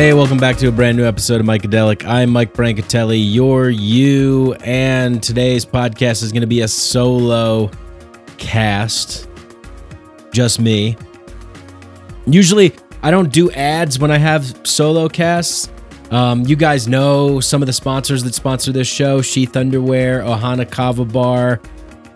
Hey, 0.00 0.14
welcome 0.14 0.38
back 0.38 0.56
to 0.56 0.66
a 0.66 0.72
brand 0.72 0.96
new 0.96 1.04
episode 1.04 1.42
of 1.42 1.46
Mikedelic. 1.46 2.06
I'm 2.06 2.30
Mike 2.30 2.54
Brancatelli, 2.54 3.22
your 3.22 3.68
you, 3.68 4.54
and 4.64 5.22
today's 5.22 5.66
podcast 5.66 6.22
is 6.22 6.32
going 6.32 6.40
to 6.40 6.46
be 6.46 6.62
a 6.62 6.68
solo 6.68 7.70
cast. 8.38 9.28
Just 10.32 10.58
me. 10.58 10.96
Usually, 12.24 12.72
I 13.02 13.10
don't 13.10 13.30
do 13.30 13.50
ads 13.50 13.98
when 13.98 14.10
I 14.10 14.16
have 14.16 14.66
solo 14.66 15.06
casts. 15.06 15.68
Um, 16.10 16.46
you 16.46 16.56
guys 16.56 16.88
know 16.88 17.38
some 17.38 17.60
of 17.62 17.66
the 17.66 17.74
sponsors 17.74 18.22
that 18.22 18.34
sponsor 18.34 18.72
this 18.72 18.88
show 18.88 19.20
Sheath 19.20 19.54
Underwear, 19.54 20.22
Ohana 20.22 20.68
Kava 20.68 21.04
Bar, 21.04 21.60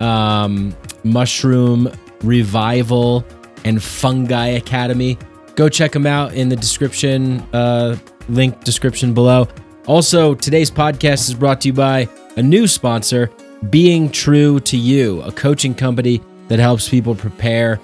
um, 0.01 0.75
Mushroom 1.03 1.93
Revival, 2.23 3.27
and 3.63 3.83
Fungi 3.83 4.47
Academy 4.47 5.19
go 5.55 5.69
check 5.69 5.93
them 5.93 6.07
out 6.07 6.35
in 6.35 6.49
the 6.49 6.57
description 6.57 7.41
uh, 7.53 7.97
link 8.29 8.65
description 8.65 9.15
below. 9.15 9.49
Also 9.87 10.35
today's 10.35 10.71
podcast 10.71 11.29
is 11.29 11.35
brought 11.35 11.61
to 11.63 11.69
you 11.69 11.75
by 11.75 12.09
a 12.37 12.43
new 12.43 12.67
sponsor 12.67 13.31
being 13.71 14.11
true 14.11 14.61
to 14.61 14.77
you 14.77 15.23
a 15.23 15.33
coaching 15.33 15.75
company 15.75 16.21
that 16.49 16.59
helps 16.59 16.89
people 16.89 17.15
prepare 17.15 17.81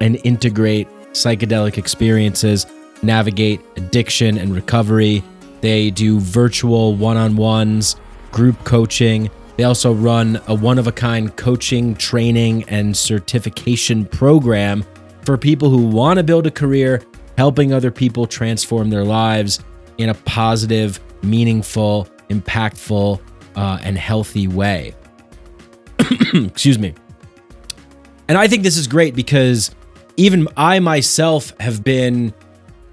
and 0.00 0.20
integrate 0.24 0.88
psychedelic 1.12 1.76
experiences 1.76 2.66
navigate 3.02 3.60
addiction 3.76 4.38
and 4.38 4.54
recovery. 4.54 5.22
They 5.60 5.90
do 5.90 6.20
virtual 6.20 6.94
one-on-ones 6.94 7.96
group 8.30 8.62
coaching. 8.64 9.30
They 9.56 9.64
also 9.64 9.92
run 9.92 10.40
a 10.46 10.54
one-of-a-kind 10.54 11.36
coaching 11.36 11.94
training 11.94 12.64
and 12.68 12.96
certification 12.96 14.06
program 14.06 14.84
for 15.24 15.36
people 15.36 15.70
who 15.70 15.86
want 15.86 16.18
to 16.18 16.22
build 16.22 16.46
a 16.46 16.50
career 16.50 17.02
helping 17.36 17.72
other 17.72 17.90
people 17.90 18.26
transform 18.26 18.90
their 18.90 19.04
lives 19.04 19.60
in 19.98 20.08
a 20.08 20.14
positive, 20.14 21.00
meaningful, 21.22 22.08
impactful, 22.28 23.20
uh, 23.56 23.78
and 23.82 23.96
healthy 23.96 24.46
way. 24.46 24.94
Excuse 26.34 26.78
me. 26.78 26.94
And 28.28 28.38
I 28.38 28.46
think 28.46 28.62
this 28.62 28.76
is 28.76 28.86
great 28.86 29.14
because 29.14 29.74
even 30.16 30.48
I 30.56 30.78
myself 30.78 31.52
have 31.60 31.82
been 31.82 32.32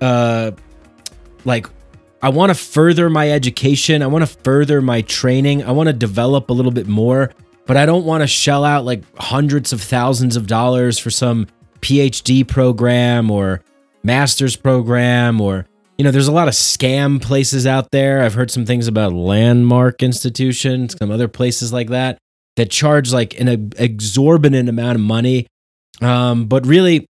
uh, 0.02 0.52
like, 1.46 1.68
I 2.22 2.30
want 2.30 2.50
to 2.50 2.56
further 2.56 3.10
my 3.10 3.30
education. 3.30 4.02
I 4.02 4.08
want 4.08 4.28
to 4.28 4.38
further 4.44 4.82
my 4.82 5.02
training. 5.02 5.64
I 5.64 5.72
want 5.72 5.88
to 5.88 5.94
develop 5.94 6.50
a 6.50 6.54
little 6.54 6.72
bit 6.72 6.88
more, 6.88 7.32
but 7.66 7.78
I 7.78 7.86
don't 7.86 8.06
want 8.06 8.22
to 8.22 8.28
shell 8.28 8.66
out 8.66 8.86
like 8.86 9.04
hundreds 9.18 9.74
of 9.74 9.82
thousands 9.82 10.36
of 10.36 10.48
dollars 10.48 10.98
for 10.98 11.10
some 11.10 11.48
PhD 11.82 12.48
program 12.48 13.32
or 13.32 13.62
master's 14.04 14.56
program 14.56 15.42
or 15.42 15.66
you 15.98 16.04
know 16.04 16.12
there's 16.12 16.28
a 16.28 16.32
lot 16.32 16.48
of 16.48 16.54
scam 16.54 17.22
places 17.22 17.66
out 17.66 17.92
there. 17.92 18.22
I've 18.22 18.36
heard 18.36 18.52
some 18.52 18.66
things 18.66 18.88
about 18.88 19.14
landmark 19.14 20.04
institutions 20.04 20.96
some 20.98 21.12
other 21.12 21.28
places 21.28 21.74
like 21.74 21.90
that 21.90 22.18
that 22.56 22.72
charge 22.72 23.14
like 23.14 23.40
an 23.40 23.72
exorbitant 23.78 24.70
amount 24.70 24.96
of 24.96 25.02
money. 25.02 25.48
Um, 26.02 26.46
but 26.46 26.66
really 26.66 27.08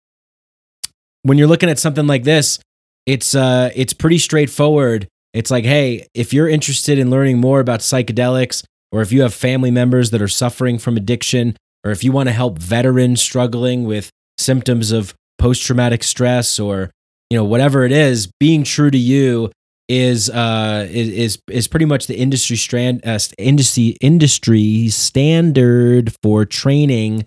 when 1.22 1.38
you're 1.38 1.48
looking 1.48 1.70
at 1.70 1.78
something 1.78 2.06
like 2.06 2.24
this 2.24 2.58
it's 3.06 3.34
uh 3.34 3.70
it's 3.74 3.92
pretty 3.92 4.18
straightforward. 4.18 5.08
It's 5.32 5.50
like 5.50 5.64
hey 5.64 6.06
if 6.14 6.32
you're 6.32 6.48
interested 6.48 6.98
in 6.98 7.10
learning 7.10 7.38
more 7.38 7.60
about 7.60 7.80
psychedelics 7.80 8.64
or 8.92 9.02
if 9.02 9.10
you 9.10 9.22
have 9.22 9.34
family 9.34 9.70
members 9.70 10.10
that 10.10 10.22
are 10.22 10.28
suffering 10.28 10.78
from 10.78 10.96
addiction 10.96 11.56
or 11.84 11.90
if 11.90 12.04
you 12.04 12.12
want 12.12 12.28
to 12.28 12.32
help 12.32 12.58
veterans 12.58 13.20
struggling 13.20 13.84
with 13.84 14.10
symptoms 14.38 14.92
of 14.92 15.14
post 15.38 15.62
traumatic 15.64 16.02
stress 16.02 16.58
or 16.58 16.90
you 17.30 17.38
know 17.38 17.44
whatever 17.44 17.84
it 17.84 17.92
is, 17.92 18.28
being 18.38 18.64
true 18.64 18.90
to 18.90 18.98
you 18.98 19.50
is 19.88 20.30
uh 20.30 20.86
is 20.90 21.38
is 21.48 21.68
pretty 21.68 21.84
much 21.84 22.06
the 22.06 22.16
industry 22.16 22.56
strand 22.56 23.02
uh, 23.04 23.18
industry 23.36 23.96
industry 24.00 24.88
standard 24.88 26.14
for 26.22 26.46
training 26.46 27.26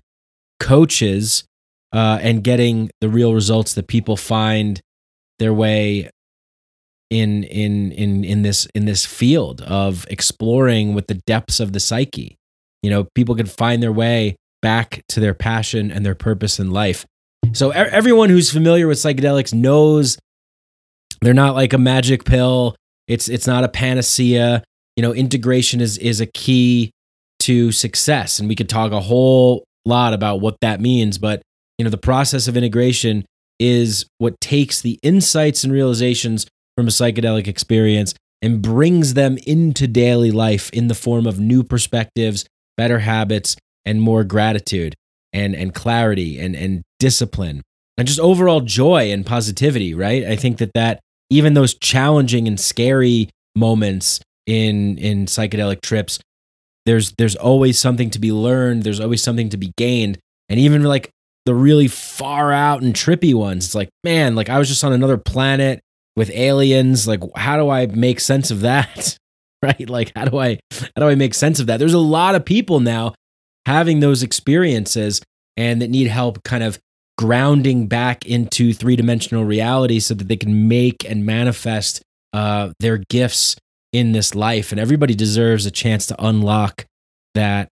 coaches 0.59 1.43
uh 1.93 2.17
and 2.19 2.43
getting 2.43 2.89
the 2.99 3.07
real 3.07 3.35
results 3.35 3.75
that 3.75 3.87
people 3.87 4.17
find 4.17 4.81
their 5.37 5.53
way 5.53 6.09
in 7.09 7.43
in 7.43 7.91
in 7.91 8.23
in 8.23 8.41
this 8.41 8.65
in 8.75 8.85
this 8.85 9.05
field 9.05 9.61
of 9.61 10.05
exploring 10.09 10.93
with 10.93 11.07
the 11.07 11.21
depths 11.25 11.59
of 11.59 11.73
the 11.73 11.79
psyche. 11.79 12.37
You 12.83 12.89
know 12.89 13.07
people 13.15 13.35
can 13.35 13.45
find 13.45 13.81
their 13.81 13.91
way 13.91 14.35
back 14.61 15.01
to 15.09 15.19
their 15.19 15.33
passion 15.33 15.91
and 15.91 16.05
their 16.05 16.15
purpose 16.15 16.59
in 16.59 16.71
life 16.71 17.05
so 17.53 17.71
everyone 17.71 18.29
who's 18.29 18.51
familiar 18.51 18.87
with 18.87 18.97
psychedelics 18.97 19.53
knows 19.53 20.17
they're 21.21 21.33
not 21.33 21.55
like 21.55 21.73
a 21.73 21.77
magic 21.77 22.25
pill. 22.25 22.75
It's 23.07 23.29
it's 23.29 23.47
not 23.47 23.63
a 23.63 23.69
panacea. 23.69 24.63
You 24.95 25.01
know, 25.01 25.13
integration 25.13 25.81
is 25.81 25.97
is 25.97 26.21
a 26.21 26.25
key 26.25 26.91
to 27.39 27.71
success, 27.71 28.39
and 28.39 28.49
we 28.49 28.55
could 28.55 28.69
talk 28.69 28.91
a 28.91 28.99
whole 28.99 29.63
lot 29.85 30.13
about 30.13 30.41
what 30.41 30.59
that 30.61 30.81
means. 30.81 31.17
But 31.17 31.41
you 31.77 31.83
know, 31.83 31.89
the 31.89 31.97
process 31.97 32.47
of 32.47 32.57
integration 32.57 33.25
is 33.59 34.05
what 34.17 34.39
takes 34.39 34.81
the 34.81 34.99
insights 35.01 35.63
and 35.63 35.73
realizations 35.73 36.45
from 36.75 36.87
a 36.87 36.91
psychedelic 36.91 37.47
experience 37.47 38.13
and 38.41 38.61
brings 38.61 39.15
them 39.15 39.37
into 39.47 39.87
daily 39.87 40.29
life 40.29 40.69
in 40.71 40.87
the 40.87 40.93
form 40.93 41.25
of 41.25 41.39
new 41.39 41.63
perspectives, 41.63 42.45
better 42.75 42.99
habits, 42.99 43.55
and 43.87 44.01
more 44.01 44.23
gratitude 44.23 44.93
and 45.33 45.55
and 45.55 45.73
clarity 45.73 46.39
and 46.39 46.55
and 46.55 46.83
discipline 46.99 47.61
and 47.97 48.07
just 48.07 48.19
overall 48.19 48.61
joy 48.61 49.11
and 49.11 49.25
positivity 49.25 49.93
right? 49.93 50.23
I 50.25 50.35
think 50.35 50.57
that 50.57 50.71
that 50.73 50.99
even 51.29 51.53
those 51.53 51.73
challenging 51.73 52.47
and 52.47 52.59
scary 52.59 53.29
moments 53.55 54.19
in 54.45 54.97
in 54.97 55.25
psychedelic 55.25 55.81
trips 55.81 56.19
there's 56.87 57.11
there's 57.17 57.35
always 57.35 57.77
something 57.77 58.09
to 58.11 58.19
be 58.19 58.31
learned. 58.31 58.83
There's 58.83 59.01
always 59.01 59.21
something 59.21 59.49
to 59.49 59.57
be 59.57 59.73
gained. 59.77 60.17
And 60.49 60.57
even 60.57 60.83
like 60.83 61.11
the 61.45 61.53
really 61.53 61.89
far 61.89 62.53
out 62.53 62.81
and 62.81 62.93
trippy 62.93 63.33
ones 63.33 63.67
it's 63.67 63.75
like 63.75 63.87
man 64.03 64.35
like 64.35 64.49
i 64.49 64.59
was 64.59 64.67
just 64.67 64.83
on 64.83 64.91
another 64.91 65.17
planet 65.17 65.79
with 66.15 66.31
aliens. 66.31 67.07
Like 67.07 67.21
how 67.35 67.57
do 67.57 67.69
i 67.69 67.85
make 67.87 68.19
sense 68.19 68.49
of 68.49 68.61
that? 68.61 69.17
Right? 69.63 69.89
Like 69.89 70.11
how 70.15 70.25
do 70.25 70.37
i 70.37 70.59
how 70.71 71.01
do 71.01 71.07
i 71.07 71.15
make 71.15 71.33
sense 71.33 71.59
of 71.59 71.65
that? 71.65 71.77
There's 71.77 71.95
a 71.95 71.99
lot 71.99 72.35
of 72.35 72.45
people 72.45 72.79
now 72.79 73.15
having 73.67 73.99
those 73.99 74.23
experiences 74.23 75.21
and 75.57 75.81
that 75.81 75.89
need 75.89 76.07
help 76.07 76.41
kind 76.43 76.63
of 76.63 76.79
grounding 77.17 77.85
back 77.87 78.25
into 78.25 78.73
three 78.73 78.95
dimensional 78.95 79.43
reality 79.43 79.99
so 79.99 80.13
that 80.13 80.29
they 80.29 80.37
can 80.37 80.69
make 80.69 81.03
and 81.03 81.25
manifest 81.25 82.01
uh, 82.31 82.69
their 82.79 82.99
gifts 83.09 83.57
in 83.91 84.13
this 84.13 84.33
life. 84.33 84.71
And 84.71 84.79
everybody 84.79 85.13
deserves 85.13 85.65
a 85.65 85.71
chance 85.71 86.05
to 86.07 86.15
unlock 86.25 86.85
that 87.35 87.67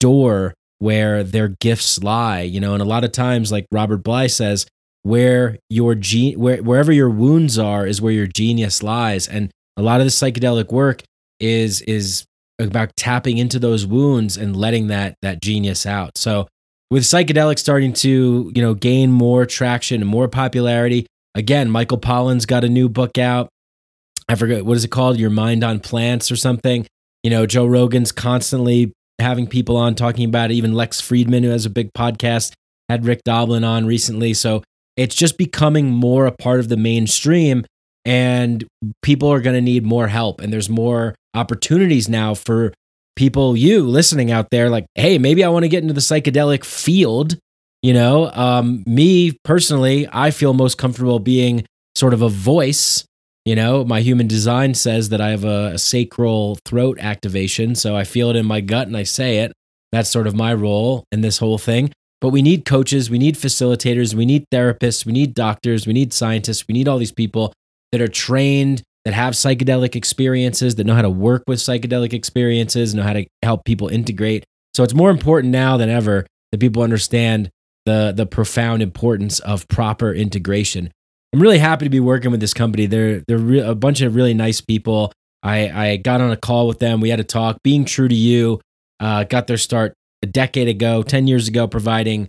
door 0.00 0.54
where 0.78 1.22
their 1.22 1.48
gifts 1.60 2.02
lie, 2.02 2.40
you 2.40 2.58
know. 2.58 2.72
And 2.72 2.80
a 2.80 2.86
lot 2.86 3.04
of 3.04 3.12
times, 3.12 3.52
like 3.52 3.66
Robert 3.70 4.02
Bly 4.02 4.28
says, 4.28 4.66
where 5.02 5.58
your 5.68 5.94
ge- 5.94 6.36
where, 6.36 6.62
wherever 6.62 6.90
your 6.90 7.10
wounds 7.10 7.58
are 7.58 7.86
is 7.86 8.00
where 8.00 8.12
your 8.12 8.26
genius 8.26 8.82
lies. 8.82 9.28
And 9.28 9.50
a 9.76 9.82
lot 9.82 10.00
of 10.00 10.06
the 10.06 10.10
psychedelic 10.10 10.72
work 10.72 11.02
is 11.38 11.82
is 11.82 12.24
about 12.58 12.94
tapping 12.96 13.38
into 13.38 13.58
those 13.58 13.86
wounds 13.86 14.36
and 14.36 14.56
letting 14.56 14.88
that 14.88 15.16
that 15.22 15.42
genius 15.42 15.86
out. 15.86 16.16
So 16.16 16.48
with 16.90 17.02
psychedelics 17.02 17.58
starting 17.58 17.92
to, 17.94 18.52
you 18.54 18.62
know, 18.62 18.74
gain 18.74 19.10
more 19.10 19.46
traction 19.46 20.00
and 20.00 20.10
more 20.10 20.28
popularity, 20.28 21.06
again, 21.34 21.70
Michael 21.70 21.98
Pollan's 21.98 22.46
got 22.46 22.64
a 22.64 22.68
new 22.68 22.88
book 22.88 23.18
out. 23.18 23.48
I 24.28 24.36
forget 24.36 24.64
what 24.64 24.76
is 24.76 24.84
it 24.84 24.90
called? 24.90 25.18
Your 25.18 25.30
Mind 25.30 25.64
on 25.64 25.80
Plants 25.80 26.30
or 26.30 26.36
something. 26.36 26.86
You 27.22 27.30
know, 27.30 27.46
Joe 27.46 27.66
Rogan's 27.66 28.12
constantly 28.12 28.92
having 29.18 29.46
people 29.46 29.76
on 29.76 29.94
talking 29.94 30.28
about 30.28 30.50
it. 30.50 30.54
Even 30.54 30.74
Lex 30.74 31.00
Fridman, 31.00 31.42
who 31.42 31.50
has 31.50 31.66
a 31.66 31.70
big 31.70 31.92
podcast, 31.92 32.52
had 32.88 33.04
Rick 33.04 33.22
Doblin 33.24 33.64
on 33.64 33.86
recently. 33.86 34.34
So 34.34 34.62
it's 34.96 35.14
just 35.14 35.38
becoming 35.38 35.90
more 35.90 36.26
a 36.26 36.32
part 36.32 36.60
of 36.60 36.68
the 36.68 36.76
mainstream 36.76 37.64
and 38.04 38.64
people 39.02 39.28
are 39.32 39.40
going 39.40 39.54
to 39.54 39.60
need 39.60 39.84
more 39.84 40.08
help 40.08 40.40
and 40.40 40.52
there's 40.52 40.68
more 40.68 41.14
opportunities 41.34 42.08
now 42.08 42.34
for 42.34 42.72
people 43.16 43.56
you 43.56 43.82
listening 43.82 44.30
out 44.30 44.50
there 44.50 44.68
like 44.68 44.84
hey 44.94 45.18
maybe 45.18 45.44
i 45.44 45.48
want 45.48 45.64
to 45.64 45.68
get 45.68 45.82
into 45.82 45.94
the 45.94 46.00
psychedelic 46.00 46.64
field 46.64 47.38
you 47.82 47.92
know? 47.92 48.30
Um, 48.32 48.82
me 48.86 49.36
personally 49.44 50.08
i 50.12 50.30
feel 50.30 50.52
most 50.52 50.78
comfortable 50.78 51.18
being 51.18 51.64
sort 51.94 52.14
of 52.14 52.22
a 52.22 52.28
voice 52.28 53.04
you 53.44 53.54
know? 53.54 53.84
My 53.84 54.00
human 54.00 54.26
design 54.26 54.74
says 54.74 55.10
that 55.10 55.20
i 55.20 55.30
have 55.30 55.44
a, 55.44 55.72
a 55.74 55.78
sacral 55.78 56.58
throat 56.66 56.98
activation 57.00 57.74
so 57.74 57.96
i 57.96 58.04
feel 58.04 58.30
it 58.30 58.36
in 58.36 58.46
my 58.46 58.60
gut 58.60 58.86
and 58.86 58.96
i 58.96 59.02
say 59.02 59.38
it. 59.38 59.52
That's 59.92 60.10
sort 60.10 60.26
of 60.26 60.34
my 60.34 60.52
role 60.52 61.04
in 61.12 61.20
this 61.20 61.38
whole 61.38 61.56
thing. 61.56 61.92
But 62.20 62.30
we 62.30 62.42
need 62.42 62.64
coaches 62.64 63.10
we 63.10 63.18
need 63.18 63.36
facilitators 63.36 64.14
we 64.14 64.26
need 64.26 64.46
therapists 64.52 65.06
we 65.06 65.12
need 65.12 65.34
doctors 65.34 65.86
we 65.86 65.92
need 65.92 66.12
scientists 66.12 66.66
we 66.66 66.72
need 66.72 66.88
all 66.88 66.98
these 66.98 67.12
people 67.12 67.52
that 67.94 68.00
are 68.00 68.08
trained, 68.08 68.82
that 69.04 69.14
have 69.14 69.34
psychedelic 69.34 69.94
experiences, 69.94 70.74
that 70.74 70.84
know 70.84 70.96
how 70.96 71.02
to 71.02 71.10
work 71.10 71.44
with 71.46 71.60
psychedelic 71.60 72.12
experiences, 72.12 72.92
know 72.92 73.04
how 73.04 73.12
to 73.12 73.24
help 73.44 73.64
people 73.64 73.86
integrate. 73.86 74.44
So 74.74 74.82
it's 74.82 74.94
more 74.94 75.10
important 75.10 75.52
now 75.52 75.76
than 75.76 75.88
ever 75.88 76.26
that 76.50 76.58
people 76.58 76.82
understand 76.82 77.50
the 77.86 78.12
the 78.16 78.26
profound 78.26 78.82
importance 78.82 79.38
of 79.40 79.68
proper 79.68 80.12
integration. 80.12 80.90
I'm 81.32 81.40
really 81.40 81.58
happy 81.58 81.84
to 81.84 81.90
be 81.90 82.00
working 82.00 82.32
with 82.32 82.40
this 82.40 82.52
company. 82.52 82.86
They're 82.86 83.22
they're 83.28 83.38
re- 83.38 83.60
a 83.60 83.76
bunch 83.76 84.00
of 84.00 84.16
really 84.16 84.34
nice 84.34 84.60
people. 84.60 85.12
I 85.44 85.68
I 85.68 85.96
got 85.98 86.20
on 86.20 86.32
a 86.32 86.36
call 86.36 86.66
with 86.66 86.80
them. 86.80 87.00
We 87.00 87.10
had 87.10 87.20
a 87.20 87.24
talk. 87.24 87.58
Being 87.62 87.84
true 87.84 88.08
to 88.08 88.14
you, 88.14 88.60
uh, 88.98 89.22
got 89.22 89.46
their 89.46 89.56
start 89.56 89.94
a 90.22 90.26
decade 90.26 90.66
ago, 90.66 91.04
ten 91.04 91.28
years 91.28 91.46
ago, 91.46 91.68
providing 91.68 92.28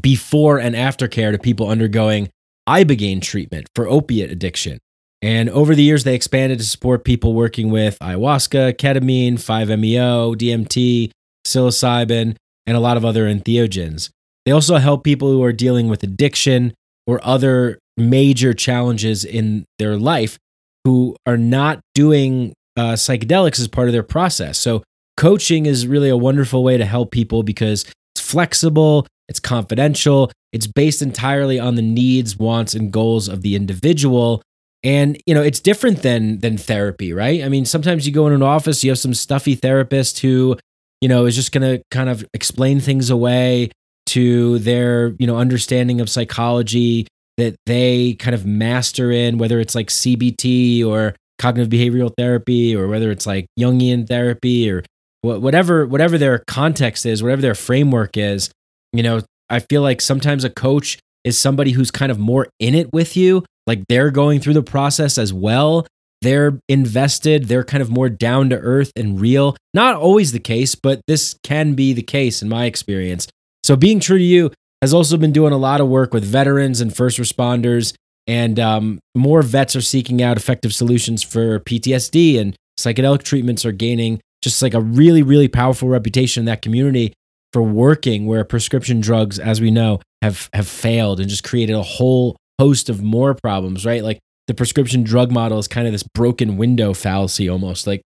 before 0.00 0.60
and 0.60 0.76
after 0.76 1.08
care 1.08 1.32
to 1.32 1.38
people 1.38 1.68
undergoing 1.68 2.28
ibogaine 2.70 3.20
treatment 3.20 3.66
for 3.74 3.88
opiate 3.88 4.30
addiction. 4.30 4.78
And 5.22 5.50
over 5.50 5.74
the 5.74 5.82
years, 5.82 6.04
they 6.04 6.14
expanded 6.14 6.58
to 6.60 6.64
support 6.64 7.04
people 7.04 7.34
working 7.34 7.70
with 7.70 7.98
ayahuasca, 7.98 8.74
ketamine, 8.74 9.34
5-MeO, 9.34 10.34
DMT, 10.34 11.10
psilocybin, 11.46 12.36
and 12.66 12.76
a 12.76 12.80
lot 12.80 12.96
of 12.96 13.04
other 13.04 13.24
entheogens. 13.24 14.10
They 14.46 14.52
also 14.52 14.76
help 14.76 15.04
people 15.04 15.28
who 15.30 15.42
are 15.42 15.52
dealing 15.52 15.88
with 15.88 16.02
addiction 16.02 16.72
or 17.06 17.20
other 17.22 17.78
major 17.96 18.54
challenges 18.54 19.24
in 19.24 19.66
their 19.78 19.96
life 19.96 20.38
who 20.84 21.16
are 21.26 21.36
not 21.36 21.80
doing 21.94 22.54
uh, 22.76 22.94
psychedelics 22.94 23.60
as 23.60 23.68
part 23.68 23.88
of 23.88 23.92
their 23.92 24.02
process. 24.02 24.58
So, 24.58 24.82
coaching 25.16 25.66
is 25.66 25.86
really 25.86 26.08
a 26.08 26.16
wonderful 26.16 26.64
way 26.64 26.78
to 26.78 26.86
help 26.86 27.10
people 27.10 27.42
because 27.42 27.84
it's 28.14 28.20
flexible, 28.20 29.06
it's 29.28 29.40
confidential, 29.40 30.30
it's 30.52 30.66
based 30.66 31.02
entirely 31.02 31.58
on 31.58 31.76
the 31.76 31.82
needs, 31.82 32.36
wants, 32.36 32.74
and 32.74 32.92
goals 32.92 33.28
of 33.28 33.42
the 33.42 33.54
individual. 33.54 34.42
And 34.82 35.20
you 35.26 35.34
know, 35.34 35.42
it's 35.42 35.60
different 35.60 36.02
than 36.02 36.38
than 36.40 36.56
therapy, 36.56 37.12
right? 37.12 37.42
I 37.42 37.48
mean, 37.48 37.64
sometimes 37.64 38.06
you 38.06 38.12
go 38.12 38.26
in 38.26 38.32
an 38.32 38.42
office, 38.42 38.82
you 38.82 38.90
have 38.90 38.98
some 38.98 39.14
stuffy 39.14 39.54
therapist 39.54 40.20
who, 40.20 40.56
you 41.00 41.08
know, 41.08 41.26
is 41.26 41.36
just 41.36 41.52
going 41.52 41.62
to 41.62 41.82
kind 41.90 42.08
of 42.08 42.24
explain 42.34 42.80
things 42.80 43.10
away 43.10 43.70
to 44.06 44.58
their, 44.60 45.14
you 45.18 45.26
know, 45.26 45.36
understanding 45.36 46.00
of 46.00 46.08
psychology 46.08 47.06
that 47.36 47.56
they 47.66 48.14
kind 48.14 48.34
of 48.34 48.44
master 48.44 49.10
in, 49.10 49.38
whether 49.38 49.60
it's 49.60 49.74
like 49.74 49.88
CBT 49.88 50.84
or 50.84 51.14
cognitive 51.38 51.70
behavioral 51.70 52.12
therapy 52.16 52.76
or 52.76 52.86
whether 52.86 53.10
it's 53.10 53.26
like 53.26 53.46
Jungian 53.58 54.06
therapy 54.06 54.70
or 54.70 54.82
whatever 55.22 55.86
whatever 55.86 56.18
their 56.18 56.42
context 56.46 57.06
is, 57.06 57.22
whatever 57.22 57.42
their 57.42 57.54
framework 57.54 58.16
is, 58.16 58.50
you 58.92 59.02
know, 59.02 59.20
I 59.48 59.60
feel 59.60 59.82
like 59.82 60.00
sometimes 60.00 60.44
a 60.44 60.50
coach 60.50 60.98
is 61.24 61.38
somebody 61.38 61.72
who's 61.72 61.90
kind 61.90 62.10
of 62.10 62.18
more 62.18 62.48
in 62.58 62.74
it 62.74 62.92
with 62.92 63.16
you, 63.16 63.44
like 63.66 63.82
they're 63.88 64.10
going 64.10 64.40
through 64.40 64.54
the 64.54 64.62
process 64.62 65.18
as 65.18 65.32
well. 65.32 65.86
They're 66.22 66.58
invested, 66.68 67.44
they're 67.44 67.64
kind 67.64 67.82
of 67.82 67.90
more 67.90 68.08
down 68.10 68.50
to 68.50 68.56
earth 68.56 68.92
and 68.94 69.20
real. 69.20 69.56
Not 69.72 69.96
always 69.96 70.32
the 70.32 70.38
case, 70.38 70.74
but 70.74 71.00
this 71.06 71.36
can 71.42 71.74
be 71.74 71.92
the 71.92 72.02
case 72.02 72.42
in 72.42 72.48
my 72.48 72.66
experience. 72.66 73.26
So 73.62 73.74
being 73.74 74.00
true 74.00 74.18
to 74.18 74.24
you 74.24 74.50
has 74.82 74.94
also 74.94 75.16
been 75.16 75.32
doing 75.32 75.52
a 75.52 75.58
lot 75.58 75.80
of 75.80 75.88
work 75.88 76.12
with 76.12 76.24
veterans 76.24 76.80
and 76.80 76.94
first 76.94 77.18
responders. 77.18 77.94
And 78.26 78.60
um, 78.60 79.00
more 79.14 79.42
vets 79.42 79.74
are 79.76 79.80
seeking 79.80 80.22
out 80.22 80.36
effective 80.36 80.74
solutions 80.74 81.22
for 81.22 81.58
PTSD, 81.60 82.38
and 82.38 82.54
psychedelic 82.78 83.22
treatments 83.22 83.64
are 83.64 83.72
gaining 83.72 84.20
just 84.42 84.62
like 84.62 84.74
a 84.74 84.80
really, 84.80 85.22
really 85.22 85.48
powerful 85.48 85.88
reputation 85.88 86.42
in 86.42 86.44
that 86.46 86.62
community 86.62 87.12
for 87.52 87.62
working 87.62 88.26
where 88.26 88.44
prescription 88.44 89.00
drugs, 89.00 89.38
as 89.38 89.60
we 89.60 89.70
know, 89.70 90.00
have 90.22 90.48
have 90.52 90.68
failed 90.68 91.20
and 91.20 91.28
just 91.28 91.44
created 91.44 91.74
a 91.74 91.82
whole 91.82 92.36
host 92.58 92.88
of 92.88 93.02
more 93.02 93.34
problems, 93.34 93.84
right? 93.86 94.04
Like 94.04 94.18
the 94.46 94.54
prescription 94.54 95.02
drug 95.02 95.30
model 95.30 95.58
is 95.58 95.68
kind 95.68 95.86
of 95.86 95.92
this 95.92 96.04
broken 96.14 96.56
window 96.56 96.94
fallacy 96.94 97.48
almost. 97.48 97.86
Like 97.86 98.02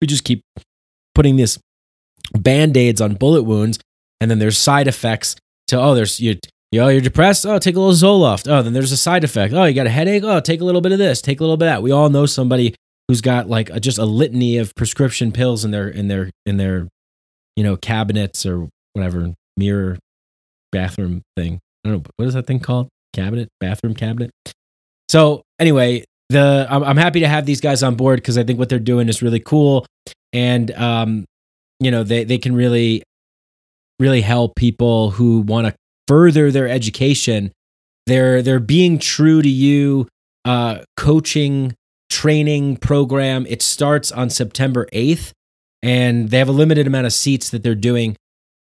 we 0.00 0.06
just 0.06 0.24
keep 0.24 0.42
putting 1.14 1.36
this 1.36 1.58
band-aids 2.32 3.00
on 3.00 3.14
bullet 3.14 3.42
wounds 3.42 3.78
and 4.20 4.30
then 4.30 4.38
there's 4.38 4.56
side 4.56 4.88
effects 4.88 5.36
to 5.68 5.80
oh, 5.80 5.94
there's 5.94 6.20
you. 6.20 6.36
Know, 6.74 6.88
you're 6.88 7.02
depressed. 7.02 7.44
Oh, 7.44 7.58
take 7.58 7.76
a 7.76 7.80
little 7.80 7.94
Zoloft. 7.94 8.50
Oh, 8.50 8.62
then 8.62 8.72
there's 8.72 8.92
a 8.92 8.96
side 8.96 9.24
effect. 9.24 9.52
Oh, 9.52 9.64
you 9.64 9.74
got 9.74 9.86
a 9.86 9.90
headache. 9.90 10.22
Oh, 10.24 10.40
take 10.40 10.62
a 10.62 10.64
little 10.64 10.80
bit 10.80 10.92
of 10.92 10.98
this. 10.98 11.20
Take 11.20 11.40
a 11.40 11.42
little 11.42 11.58
bit 11.58 11.68
of 11.68 11.74
that. 11.74 11.82
We 11.82 11.90
all 11.90 12.08
know 12.08 12.24
somebody 12.24 12.74
who's 13.08 13.20
got 13.20 13.48
like 13.48 13.70
a, 13.70 13.80
just 13.80 13.98
a 13.98 14.04
litany 14.04 14.58
of 14.58 14.74
prescription 14.74 15.32
pills 15.32 15.64
in 15.64 15.70
their 15.70 15.88
in 15.88 16.08
their 16.08 16.30
in 16.46 16.56
their 16.56 16.88
you 17.56 17.64
know 17.64 17.76
cabinets 17.76 18.46
or 18.46 18.68
whatever 18.92 19.34
mirror 19.56 19.98
bathroom 20.70 21.22
thing. 21.36 21.58
I 21.84 21.90
don't 21.90 21.98
know 21.98 22.10
what 22.16 22.28
is 22.28 22.34
that 22.34 22.46
thing 22.46 22.60
called? 22.60 22.88
Cabinet, 23.12 23.48
bathroom 23.60 23.94
cabinet. 23.94 24.30
So 25.08 25.42
anyway, 25.58 26.04
the 26.30 26.66
I'm, 26.70 26.82
I'm 26.82 26.96
happy 26.96 27.20
to 27.20 27.28
have 27.28 27.46
these 27.46 27.60
guys 27.60 27.82
on 27.82 27.94
board 27.94 28.18
because 28.18 28.38
I 28.38 28.44
think 28.44 28.58
what 28.58 28.68
they're 28.68 28.78
doing 28.78 29.08
is 29.08 29.22
really 29.22 29.40
cool, 29.40 29.86
and 30.32 30.70
um, 30.72 31.24
you 31.80 31.90
know 31.90 32.02
they 32.02 32.24
they 32.24 32.38
can 32.38 32.54
really 32.54 33.02
really 33.98 34.22
help 34.22 34.56
people 34.56 35.10
who 35.10 35.40
want 35.40 35.66
to 35.66 35.74
further 36.08 36.50
their 36.50 36.68
education. 36.68 37.52
They're 38.06 38.42
they're 38.42 38.60
being 38.60 38.98
true 38.98 39.42
to 39.42 39.48
you 39.48 40.08
uh, 40.44 40.78
coaching 40.96 41.74
training 42.12 42.76
program. 42.76 43.46
It 43.48 43.62
starts 43.62 44.12
on 44.12 44.28
September 44.28 44.86
8th 44.92 45.32
and 45.82 46.28
they 46.28 46.36
have 46.38 46.48
a 46.48 46.52
limited 46.52 46.86
amount 46.86 47.06
of 47.06 47.14
seats 47.14 47.48
that 47.50 47.62
they're 47.62 47.74
doing. 47.74 48.16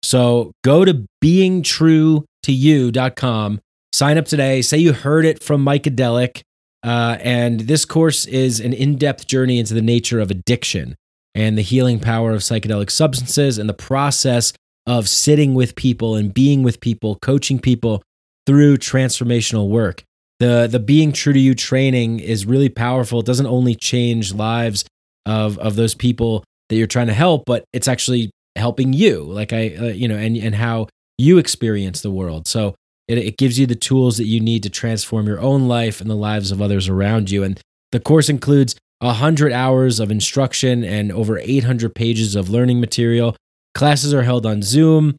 So 0.02 0.52
go 0.62 0.84
to 0.84 1.06
beingtruetoyou.com, 1.24 3.60
sign 3.92 4.18
up 4.18 4.26
today, 4.26 4.60
say 4.62 4.78
you 4.78 4.92
heard 4.92 5.24
it 5.24 5.42
from 5.42 5.64
Mikedelic. 5.64 6.42
Uh, 6.84 7.16
and 7.20 7.58
this 7.60 7.84
course 7.84 8.24
is 8.26 8.60
an 8.60 8.72
in 8.72 8.96
depth 8.96 9.26
journey 9.26 9.58
into 9.58 9.74
the 9.74 9.82
nature 9.82 10.20
of 10.20 10.30
addiction 10.30 10.94
and 11.34 11.58
the 11.58 11.62
healing 11.62 11.98
power 11.98 12.30
of 12.32 12.42
psychedelic 12.42 12.90
substances 12.90 13.58
and 13.58 13.68
the 13.68 13.74
process 13.74 14.52
of 14.86 15.08
sitting 15.08 15.54
with 15.54 15.74
people 15.74 16.14
and 16.14 16.32
being 16.32 16.62
with 16.62 16.78
people, 16.80 17.18
coaching 17.20 17.58
people 17.58 18.00
through 18.46 18.76
transformational 18.76 19.68
work. 19.68 20.04
The 20.40 20.68
the 20.70 20.78
being 20.78 21.12
true 21.12 21.32
to 21.32 21.38
you 21.38 21.54
training 21.54 22.20
is 22.20 22.46
really 22.46 22.68
powerful. 22.68 23.20
It 23.20 23.26
doesn't 23.26 23.46
only 23.46 23.74
change 23.74 24.34
lives 24.34 24.84
of 25.26 25.58
of 25.58 25.76
those 25.76 25.94
people 25.94 26.44
that 26.68 26.76
you're 26.76 26.86
trying 26.86 27.08
to 27.08 27.14
help, 27.14 27.44
but 27.46 27.64
it's 27.72 27.88
actually 27.88 28.30
helping 28.56 28.92
you. 28.92 29.22
Like 29.22 29.52
I 29.52 29.74
uh, 29.76 29.84
you 29.86 30.08
know 30.08 30.16
and 30.16 30.36
and 30.36 30.54
how 30.54 30.88
you 31.16 31.38
experience 31.38 32.00
the 32.00 32.10
world. 32.10 32.46
So 32.46 32.74
it, 33.08 33.18
it 33.18 33.36
gives 33.38 33.58
you 33.58 33.66
the 33.66 33.74
tools 33.74 34.16
that 34.18 34.26
you 34.26 34.40
need 34.40 34.62
to 34.62 34.70
transform 34.70 35.26
your 35.26 35.40
own 35.40 35.66
life 35.66 36.00
and 36.00 36.08
the 36.08 36.14
lives 36.14 36.52
of 36.52 36.62
others 36.62 36.88
around 36.88 37.30
you. 37.30 37.42
And 37.42 37.60
the 37.90 38.00
course 38.00 38.28
includes 38.28 38.76
100 39.00 39.52
hours 39.52 39.98
of 39.98 40.10
instruction 40.10 40.84
and 40.84 41.10
over 41.10 41.38
800 41.38 41.94
pages 41.94 42.36
of 42.36 42.50
learning 42.50 42.80
material 42.80 43.34
Classes 43.78 44.12
are 44.12 44.24
held 44.24 44.44
on 44.44 44.60
Zoom 44.60 45.16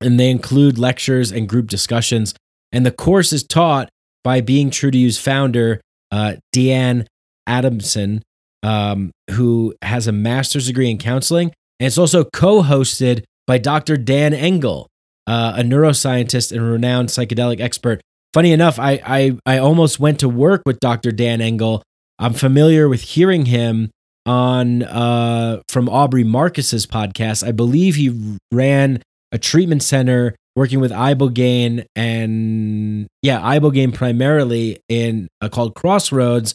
and 0.00 0.18
they 0.18 0.28
include 0.28 0.76
lectures 0.76 1.30
and 1.30 1.48
group 1.48 1.68
discussions. 1.68 2.34
And 2.72 2.84
the 2.84 2.90
course 2.90 3.32
is 3.32 3.44
taught 3.44 3.88
by 4.26 4.40
Being 4.40 4.70
True 4.70 4.90
to 4.90 4.98
You's 4.98 5.18
founder, 5.18 5.80
uh, 6.10 6.34
Deanne 6.52 7.06
Adamson, 7.46 8.24
um, 8.64 9.12
who 9.30 9.72
has 9.82 10.08
a 10.08 10.12
master's 10.12 10.66
degree 10.66 10.90
in 10.90 10.98
counseling. 10.98 11.52
And 11.78 11.86
it's 11.86 11.96
also 11.96 12.24
co 12.24 12.64
hosted 12.64 13.22
by 13.46 13.58
Dr. 13.58 13.96
Dan 13.96 14.34
Engle, 14.34 14.88
uh, 15.28 15.52
a 15.58 15.62
neuroscientist 15.62 16.50
and 16.50 16.68
renowned 16.68 17.10
psychedelic 17.10 17.60
expert. 17.60 18.00
Funny 18.34 18.50
enough, 18.50 18.80
I, 18.80 19.00
I, 19.06 19.38
I 19.46 19.58
almost 19.58 20.00
went 20.00 20.18
to 20.18 20.28
work 20.28 20.62
with 20.66 20.80
Dr. 20.80 21.12
Dan 21.12 21.40
Engle. 21.40 21.84
I'm 22.18 22.34
familiar 22.34 22.88
with 22.88 23.02
hearing 23.02 23.46
him 23.46 23.92
on 24.26 24.82
uh, 24.82 25.62
from 25.68 25.88
Aubrey 25.88 26.24
Marcus's 26.24 26.84
podcast. 26.84 27.46
I 27.46 27.52
believe 27.52 27.94
he 27.94 28.36
ran 28.50 29.04
a 29.30 29.38
treatment 29.38 29.84
center 29.84 30.34
working 30.56 30.80
with 30.80 30.90
ibogaine 30.90 31.84
and 31.94 33.06
yeah, 33.22 33.40
ibogaine 33.40 33.94
primarily 33.94 34.80
in 34.88 35.28
uh, 35.40 35.48
called 35.48 35.74
Crossroads, 35.74 36.54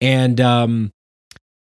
and 0.00 0.40
um, 0.40 0.90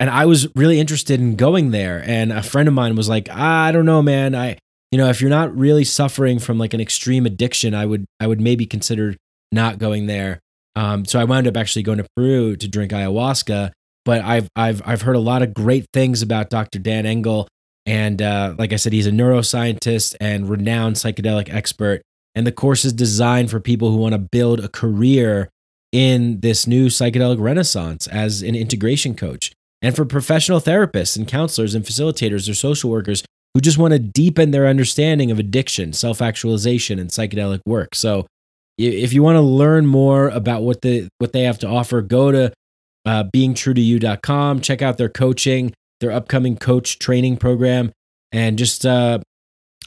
and 0.01 0.11
I 0.11 0.27
was 0.27 0.49
really 0.57 0.81
interested 0.81 1.21
in 1.21 1.37
going 1.37 1.71
there. 1.71 2.03
And 2.05 2.33
a 2.33 2.43
friend 2.43 2.67
of 2.67 2.75
mine 2.75 2.97
was 2.97 3.09
like, 3.09 3.29
I 3.29 3.71
don't 3.71 3.87
know, 3.87 4.03
man. 4.03 4.35
I 4.35 4.59
you 4.91 4.99
know 4.99 5.09
if 5.09 5.21
you're 5.21 5.31
not 5.31 5.57
really 5.57 5.85
suffering 5.85 6.39
from 6.39 6.59
like 6.59 6.75
an 6.75 6.81
extreme 6.81 7.27
addiction, 7.27 7.75
I 7.75 7.87
would 7.87 8.07
I 8.19 8.27
would 8.27 8.41
maybe 8.41 8.67
consider 8.67 9.15
not 9.53 9.79
going 9.79 10.07
there. 10.07 10.41
Um, 10.75 11.05
so 11.05 11.21
I 11.21 11.25
wound 11.25 11.47
up 11.47 11.57
actually 11.57 11.83
going 11.85 11.99
to 11.99 12.07
Peru 12.17 12.57
to 12.57 12.69
drink 12.69 12.93
ayahuasca 12.93 13.73
but 14.07 14.23
I've 14.23 14.49
I've 14.57 14.81
I've 14.87 15.03
heard 15.03 15.17
a 15.17 15.21
lot 15.21 15.43
of 15.43 15.53
great 15.53 15.87
things 15.93 16.23
about 16.23 16.49
Dr. 16.49 16.79
Dan 16.79 17.05
Engle, 17.05 17.49
and 17.87 18.21
uh, 18.21 18.55
like 18.59 18.73
I 18.73 18.77
said, 18.77 18.93
he's 18.93 19.07
a 19.07 19.13
neuroscientist 19.13 20.17
and 20.21 20.49
renowned 20.49 20.97
psychedelic 20.97 21.53
expert. 21.53 22.03
And 22.35 22.47
the 22.47 22.53
course 22.53 22.85
is 22.85 22.93
designed 22.93 23.51
for 23.51 23.61
people 23.61 23.91
who 23.91 23.97
want 23.97 24.13
to 24.13 24.19
build 24.19 24.61
a 24.61 24.69
career 24.69 25.49
in 25.93 26.41
this 26.41 26.67
new 26.67 26.89
psychedelic 26.89 27.41
renaissance 27.41 28.07
as 28.09 28.43
an 28.43 28.55
integration 28.55 29.15
coach, 29.15 29.53
and 29.81 29.95
for 29.95 30.05
professional 30.05 30.61
therapists 30.61 31.17
and 31.17 31.27
counselors 31.27 31.75
and 31.75 31.85
facilitators 31.85 32.51
or 32.51 32.55
social 32.55 32.91
workers 32.91 33.25
who 33.55 33.61
just 33.61 33.79
want 33.79 33.93
to 33.93 33.99
deepen 33.99 34.51
their 34.51 34.67
understanding 34.67 35.31
of 35.31 35.39
addiction, 35.39 35.93
self 35.95 36.21
actualization, 36.21 36.99
and 36.99 37.11
psychedelic 37.11 37.61
work. 37.65 37.95
So 37.95 38.27
if 38.77 39.13
you 39.15 39.23
want 39.23 39.37
to 39.37 39.41
learn 39.41 39.87
more 39.87 40.29
about 40.29 40.63
what 40.63 40.83
the 40.83 41.09
what 41.19 41.33
they 41.33 41.45
have 41.45 41.59
to 41.61 41.69
offer, 41.69 42.03
go 42.03 42.31
to 42.31 42.53
uh, 43.07 43.25
beingtruetoyou.com. 43.35 44.61
Check 44.61 44.83
out 44.83 44.99
their 44.99 45.09
coaching, 45.09 45.73
their 46.01 46.13
upcoming 46.13 46.57
coach 46.57 46.99
training 46.99 47.37
program, 47.37 47.93
and 48.33 48.59
just 48.59 48.85
uh, 48.85 49.19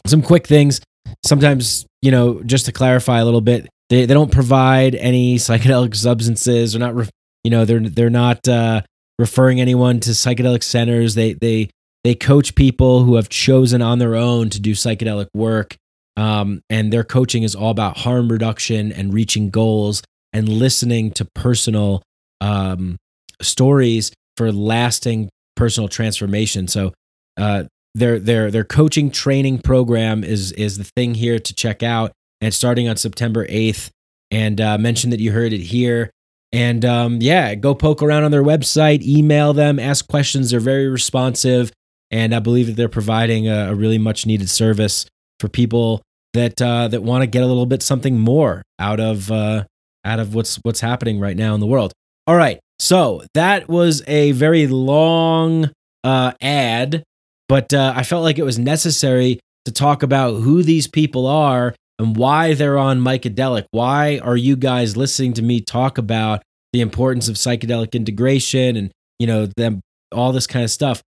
some 0.05 0.21
quick 0.21 0.47
things. 0.47 0.81
Sometimes, 1.25 1.85
you 2.01 2.11
know, 2.11 2.41
just 2.43 2.65
to 2.65 2.71
clarify 2.71 3.19
a 3.19 3.25
little 3.25 3.41
bit, 3.41 3.67
they, 3.89 4.05
they 4.05 4.13
don't 4.13 4.31
provide 4.31 4.95
any 4.95 5.35
psychedelic 5.35 5.95
substances. 5.95 6.73
They're 6.73 6.79
not, 6.79 7.09
you 7.43 7.51
know, 7.51 7.65
they're 7.65 7.79
they're 7.79 8.09
not 8.09 8.47
uh, 8.47 8.81
referring 9.17 9.59
anyone 9.59 9.99
to 10.01 10.11
psychedelic 10.11 10.63
centers. 10.63 11.15
They 11.15 11.33
they 11.33 11.69
they 12.03 12.15
coach 12.15 12.55
people 12.55 13.03
who 13.03 13.15
have 13.15 13.29
chosen 13.29 13.81
on 13.81 13.99
their 13.99 14.15
own 14.15 14.49
to 14.51 14.59
do 14.59 14.71
psychedelic 14.71 15.27
work. 15.33 15.75
Um, 16.17 16.61
and 16.69 16.91
their 16.91 17.03
coaching 17.03 17.43
is 17.43 17.55
all 17.55 17.71
about 17.71 17.99
harm 17.99 18.29
reduction 18.29 18.91
and 18.91 19.13
reaching 19.13 19.49
goals 19.49 20.03
and 20.33 20.49
listening 20.49 21.11
to 21.11 21.25
personal 21.33 22.03
um, 22.41 22.97
stories 23.41 24.11
for 24.35 24.51
lasting 24.51 25.29
personal 25.59 25.89
transformation. 25.89 26.67
So 26.67 26.93
uh, 27.37 27.65
their 27.93 28.19
their 28.19 28.49
their 28.49 28.63
coaching 28.77 29.11
training 29.11 29.59
program 29.59 30.23
is 30.23 30.51
is 30.53 30.77
the 30.77 30.89
thing 30.95 31.15
here 31.15 31.39
to 31.39 31.53
check 31.53 31.83
out, 31.83 32.11
and 32.41 32.53
starting 32.53 32.89
on 32.89 32.95
September 32.97 33.45
eighth. 33.49 33.91
And 34.31 34.61
uh, 34.61 34.77
mention 34.77 35.09
that 35.09 35.19
you 35.19 35.31
heard 35.31 35.53
it 35.53 35.61
here. 35.75 36.11
And 36.51 36.85
um, 36.85 37.17
yeah, 37.19 37.55
go 37.55 37.73
poke 37.73 38.03
around 38.03 38.25
on 38.25 38.31
their 38.31 38.43
website, 38.43 39.01
email 39.01 39.53
them, 39.53 39.79
ask 39.79 40.07
questions. 40.07 40.51
They're 40.51 40.59
very 40.59 40.87
responsive, 40.87 41.71
and 42.11 42.35
I 42.35 42.39
believe 42.39 42.67
that 42.67 42.75
they're 42.75 42.89
providing 43.01 43.47
a, 43.47 43.71
a 43.71 43.75
really 43.75 43.97
much 43.97 44.27
needed 44.27 44.49
service 44.49 45.07
for 45.39 45.49
people 45.49 46.03
that 46.33 46.61
uh, 46.61 46.87
that 46.89 47.01
want 47.01 47.23
to 47.23 47.27
get 47.27 47.41
a 47.41 47.47
little 47.47 47.65
bit 47.65 47.81
something 47.81 48.19
more 48.19 48.61
out 48.77 48.99
of 48.99 49.31
uh, 49.31 49.63
out 50.05 50.19
of 50.19 50.35
what's 50.35 50.57
what's 50.61 50.81
happening 50.81 51.19
right 51.19 51.37
now 51.37 51.55
in 51.55 51.59
the 51.59 51.65
world. 51.65 51.91
All 52.27 52.35
right, 52.35 52.59
so 52.79 53.23
that 53.33 53.67
was 53.67 54.01
a 54.07 54.31
very 54.31 54.67
long 54.67 55.71
uh, 56.03 56.33
ad, 56.41 57.03
but 57.47 57.73
uh, 57.73 57.93
I 57.95 58.03
felt 58.03 58.23
like 58.23 58.39
it 58.39 58.43
was 58.43 58.57
necessary 58.57 59.39
to 59.65 59.71
talk 59.71 60.01
about 60.01 60.35
who 60.35 60.63
these 60.63 60.87
people 60.87 61.27
are 61.27 61.75
and 61.99 62.15
why 62.15 62.53
they're 62.53 62.77
on 62.77 63.01
Mikedelic. 63.01 63.65
Why 63.71 64.19
are 64.19 64.37
you 64.37 64.55
guys 64.55 64.95
listening 64.95 65.33
to 65.33 65.41
me 65.41 65.59
talk 65.59 65.97
about 65.97 66.41
the 66.71 66.81
importance 66.81 67.27
of 67.27 67.35
psychedelic 67.35 67.93
integration 67.93 68.75
and 68.75 68.91
you 69.17 69.27
know 69.27 69.47
them 69.57 69.81
all 70.11 70.31
this 70.31 70.47
kind 70.47 70.63
of 70.63 70.71
stuff? 70.71 71.01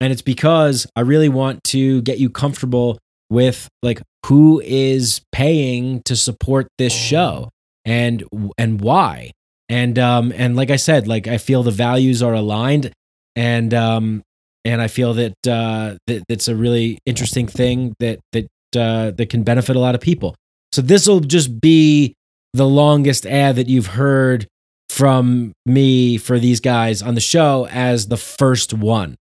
And 0.00 0.12
it's 0.12 0.22
because 0.22 0.86
I 0.94 1.00
really 1.00 1.28
want 1.28 1.64
to 1.64 2.02
get 2.02 2.18
you 2.18 2.30
comfortable 2.30 2.98
with 3.30 3.68
like 3.82 4.00
who 4.26 4.60
is 4.64 5.20
paying 5.32 6.02
to 6.04 6.14
support 6.14 6.68
this 6.78 6.92
show 6.92 7.50
and 7.84 8.22
and 8.56 8.80
why 8.80 9.32
and 9.68 9.98
um 9.98 10.32
and 10.36 10.56
like 10.56 10.70
i 10.70 10.76
said 10.76 11.08
like 11.08 11.26
i 11.26 11.38
feel 11.38 11.62
the 11.62 11.70
values 11.70 12.22
are 12.22 12.34
aligned 12.34 12.92
and 13.34 13.74
um 13.74 14.22
and 14.64 14.80
i 14.80 14.88
feel 14.88 15.14
that 15.14 15.34
uh 15.48 15.96
that 16.06 16.22
it's 16.28 16.48
a 16.48 16.54
really 16.56 16.98
interesting 17.06 17.46
thing 17.46 17.94
that 18.00 18.18
that 18.32 18.46
uh 18.76 19.10
that 19.12 19.28
can 19.30 19.42
benefit 19.42 19.76
a 19.76 19.78
lot 19.78 19.94
of 19.94 20.00
people. 20.00 20.34
So 20.72 20.82
this 20.82 21.06
will 21.06 21.20
just 21.20 21.60
be 21.60 22.14
the 22.52 22.66
longest 22.66 23.26
ad 23.26 23.56
that 23.56 23.68
you've 23.68 23.88
heard 23.88 24.46
from 24.90 25.52
me 25.64 26.16
for 26.16 26.38
these 26.38 26.60
guys 26.60 27.02
on 27.02 27.14
the 27.14 27.20
show 27.20 27.66
as 27.70 28.08
the 28.08 28.16
first 28.16 28.72
one. 28.74 29.16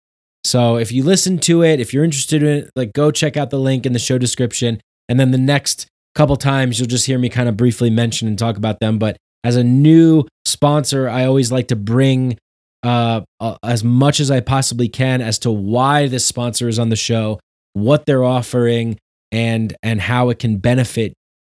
So 0.44 0.76
if 0.76 0.92
you 0.92 1.02
listen 1.02 1.38
to 1.40 1.62
it 1.62 1.80
if 1.80 1.92
you're 1.92 2.04
interested 2.04 2.42
in 2.42 2.48
it 2.48 2.70
like 2.76 2.92
go 2.92 3.10
check 3.10 3.36
out 3.36 3.50
the 3.50 3.58
link 3.58 3.86
in 3.86 3.92
the 3.92 3.98
show 3.98 4.18
description. 4.18 4.80
And 5.08 5.20
then 5.20 5.30
the 5.32 5.38
next 5.38 5.86
couple 6.14 6.36
times 6.36 6.78
you'll 6.78 6.88
just 6.88 7.06
hear 7.06 7.18
me 7.18 7.28
kind 7.28 7.48
of 7.48 7.56
briefly 7.56 7.90
mention 7.90 8.28
and 8.28 8.38
talk 8.38 8.56
about 8.56 8.80
them. 8.80 8.98
But 8.98 9.16
as 9.44 9.56
a 9.56 9.62
new 9.62 10.24
sponsor, 10.46 11.08
I 11.08 11.26
always 11.26 11.52
like 11.52 11.68
to 11.68 11.76
bring 11.76 12.38
uh, 12.82 13.22
as 13.62 13.84
much 13.84 14.20
as 14.20 14.30
I 14.30 14.40
possibly 14.40 14.88
can 14.88 15.20
as 15.20 15.38
to 15.40 15.50
why 15.50 16.08
this 16.08 16.26
sponsor 16.26 16.68
is 16.68 16.78
on 16.78 16.88
the 16.88 16.96
show, 16.96 17.38
what 17.74 18.06
they're 18.06 18.24
offering, 18.24 18.98
and 19.30 19.74
and 19.82 20.00
how 20.00 20.30
it 20.30 20.38
can 20.38 20.58
benefit 20.58 21.14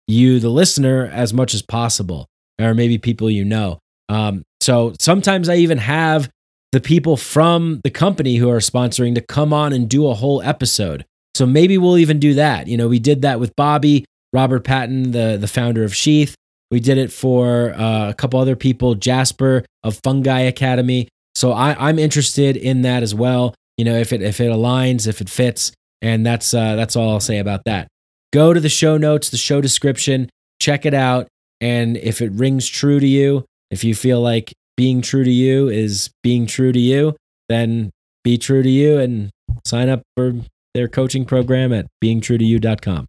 you, 0.07 0.39
the 0.39 0.49
listener, 0.49 1.09
as 1.11 1.33
much 1.33 1.53
as 1.53 1.61
possible, 1.61 2.27
or 2.59 2.73
maybe 2.73 2.97
people 2.97 3.29
you 3.29 3.45
know. 3.45 3.79
Um, 4.09 4.43
so 4.61 4.93
sometimes 4.99 5.49
I 5.49 5.55
even 5.57 5.79
have 5.79 6.29
the 6.71 6.79
people 6.81 7.17
from 7.17 7.81
the 7.83 7.89
company 7.89 8.35
who 8.35 8.49
are 8.49 8.59
sponsoring 8.59 9.15
to 9.15 9.21
come 9.21 9.53
on 9.53 9.73
and 9.73 9.89
do 9.89 10.07
a 10.07 10.13
whole 10.13 10.41
episode. 10.41 11.05
So 11.33 11.45
maybe 11.45 11.77
we'll 11.77 11.97
even 11.97 12.19
do 12.19 12.35
that. 12.35 12.67
You 12.67 12.77
know, 12.77 12.87
we 12.87 12.99
did 12.99 13.23
that 13.23 13.39
with 13.39 13.55
Bobby, 13.55 14.05
Robert 14.33 14.63
Patton, 14.63 15.11
the, 15.11 15.37
the 15.39 15.47
founder 15.47 15.83
of 15.83 15.95
Sheath. 15.95 16.35
We 16.71 16.79
did 16.79 16.97
it 16.97 17.11
for 17.11 17.73
uh, 17.73 18.09
a 18.09 18.13
couple 18.13 18.39
other 18.39 18.55
people, 18.55 18.95
Jasper 18.95 19.63
of 19.83 19.99
Fungi 20.03 20.41
Academy. 20.41 21.07
So 21.35 21.51
I, 21.51 21.75
I'm 21.89 21.99
interested 21.99 22.57
in 22.57 22.81
that 22.83 23.03
as 23.03 23.13
well. 23.13 23.53
You 23.77 23.85
know, 23.85 23.95
if 23.95 24.13
it 24.13 24.21
if 24.21 24.39
it 24.39 24.51
aligns, 24.51 25.07
if 25.07 25.21
it 25.21 25.29
fits, 25.29 25.71
and 26.01 26.25
that's 26.25 26.53
uh, 26.53 26.75
that's 26.75 26.95
all 26.95 27.09
I'll 27.09 27.19
say 27.19 27.39
about 27.39 27.61
that. 27.65 27.87
Go 28.33 28.53
to 28.53 28.59
the 28.59 28.69
show 28.69 28.97
notes, 28.97 29.29
the 29.29 29.37
show 29.37 29.61
description, 29.61 30.29
check 30.61 30.85
it 30.85 30.93
out, 30.93 31.27
and 31.61 31.97
if 31.97 32.21
it 32.21 32.31
rings 32.31 32.67
true 32.67 32.99
to 32.99 33.07
you, 33.07 33.45
if 33.69 33.83
you 33.83 33.95
feel 33.95 34.21
like 34.21 34.53
being 34.77 35.01
true 35.01 35.23
to 35.23 35.31
you 35.31 35.69
is 35.69 36.09
being 36.21 36.45
true 36.45 36.71
to 36.71 36.79
you, 36.79 37.15
then 37.49 37.91
be 38.23 38.37
true 38.37 38.63
to 38.63 38.69
you 38.69 38.97
and 38.97 39.29
sign 39.65 39.89
up 39.89 40.01
for 40.15 40.33
their 40.73 40.87
coaching 40.87 41.25
program 41.25 41.71
at 41.71 41.87
beingtruetoyou.com. 42.03 43.05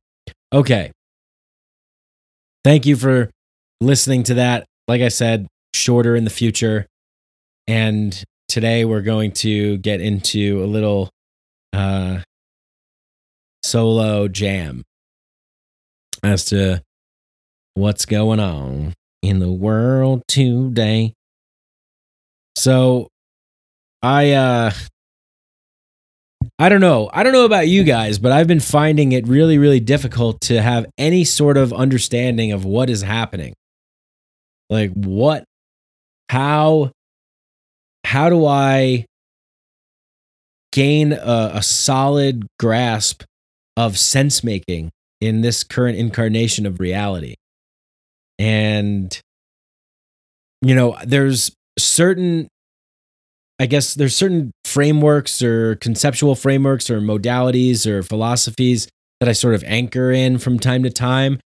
Okay. 0.53 0.93
Thank 2.65 2.87
you 2.87 2.97
for 2.97 3.31
listening 3.81 4.23
to 4.25 4.35
that. 4.35 4.67
Like 4.89 5.03
I 5.03 5.09
said, 5.09 5.47
shorter 5.75 6.17
in 6.17 6.25
the 6.25 6.31
future. 6.31 6.87
And 7.67 8.23
today 8.49 8.85
we're 8.85 9.03
going 9.03 9.33
to 9.33 9.79
get 9.79 10.01
into 10.01 10.63
a 10.63 10.67
little 10.67 11.11
uh, 11.73 12.21
solo 13.63 14.29
jam 14.29 14.85
as 16.23 16.47
to 16.47 16.83
what's 17.75 18.07
going 18.07 18.41
on 18.41 18.95
in 19.23 19.39
the 19.39 19.53
world 19.53 20.23
today. 20.29 21.13
So 22.57 23.09
I 24.03 24.33
uh 24.33 24.71
I 26.59 26.69
don't 26.71 26.81
know. 26.81 27.11
I 27.13 27.23
don't 27.23 27.33
know 27.33 27.45
about 27.45 27.69
you 27.69 27.85
guys, 27.85 28.19
but 28.19 28.33
I've 28.33 28.47
been 28.47 28.61
finding 28.61 29.13
it 29.13 29.27
really, 29.27 29.59
really 29.59 29.81
difficult 29.81 30.41
to 30.43 30.63
have 30.63 30.87
any 30.97 31.25
sort 31.25 31.59
of 31.59 31.73
understanding 31.73 32.53
of 32.53 32.65
what 32.65 32.89
is 32.89 33.03
happening. 33.03 33.53
Like, 34.69 34.93
what, 34.93 35.45
how, 36.31 36.91
how 38.05 38.29
do 38.29 38.47
I 38.47 39.07
gain 40.73 41.13
a, 41.13 41.51
a 41.55 41.63
solid 41.63 42.47
grasp 42.59 43.23
of 43.77 43.99
sense 43.99 44.43
making 44.43 44.91
in 45.21 45.41
this 45.41 45.65
current 45.65 45.99
incarnation 45.99 46.67
of 46.67 46.81
reality? 46.81 47.35
And, 48.39 49.19
you 50.63 50.75
know, 50.75 50.97
there's 51.05 51.53
certain 51.79 52.49
I 53.59 53.67
guess 53.67 53.95
there's 53.95 54.15
certain 54.15 54.53
frameworks 54.65 55.41
or 55.41 55.77
conceptual 55.77 56.35
frameworks 56.35 56.91
or 56.91 57.01
modalities 57.01 57.87
or 57.87 58.03
philosophies 58.03 58.89
that 59.21 59.29
I 59.29 59.33
sort 59.33 59.55
of 59.55 59.65
anchor 59.65 60.13
in 60.13 60.39
from 60.39 60.59
time 60.59 60.83
to 60.83 60.91
time. 60.91 61.41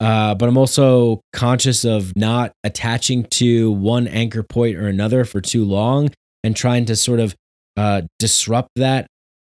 Uh, 0.00 0.34
but 0.34 0.48
I'm 0.48 0.56
also 0.56 1.20
conscious 1.32 1.84
of 1.84 2.14
not 2.16 2.52
attaching 2.62 3.24
to 3.32 3.72
one 3.72 4.06
anchor 4.06 4.42
point 4.42 4.76
or 4.76 4.86
another 4.86 5.24
for 5.24 5.40
too 5.40 5.64
long 5.64 6.10
and 6.44 6.54
trying 6.54 6.84
to 6.86 6.96
sort 6.96 7.18
of 7.20 7.34
uh, 7.76 8.02
disrupt 8.18 8.70
that 8.76 9.06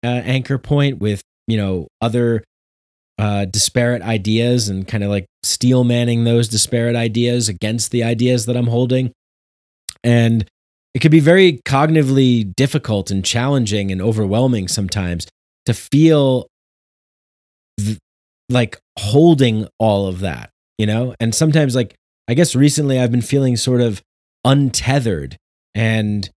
uh, 0.04 0.08
anchor 0.08 0.58
point 0.58 0.98
with, 0.98 1.22
you 1.48 1.56
know, 1.56 1.88
other 2.00 2.44
uh, 3.18 3.46
disparate 3.46 4.02
ideas 4.02 4.68
and 4.68 4.86
kind 4.86 5.02
of 5.02 5.10
like 5.10 5.26
steel 5.42 5.82
manning 5.82 6.22
those 6.22 6.46
disparate 6.48 6.94
ideas 6.94 7.48
against 7.48 7.90
the 7.90 8.04
ideas 8.04 8.46
that 8.46 8.56
I'm 8.56 8.68
holding. 8.68 9.12
And 10.04 10.46
it 10.94 11.00
could 11.00 11.10
be 11.10 11.20
very 11.20 11.60
cognitively 11.64 12.54
difficult 12.54 13.10
and 13.10 13.24
challenging 13.24 13.90
and 13.90 14.00
overwhelming 14.00 14.68
sometimes 14.68 15.26
to 15.66 15.74
feel 15.74 16.46
like 18.48 18.78
holding 18.98 19.68
all 19.78 20.06
of 20.06 20.20
that, 20.20 20.50
you 20.78 20.86
know? 20.86 21.14
And 21.20 21.34
sometimes, 21.34 21.74
like, 21.74 21.94
I 22.28 22.34
guess 22.34 22.54
recently 22.54 22.98
I've 22.98 23.10
been 23.10 23.22
feeling 23.22 23.56
sort 23.56 23.80
of 23.80 24.02
untethered 24.44 25.36
and 25.74 26.28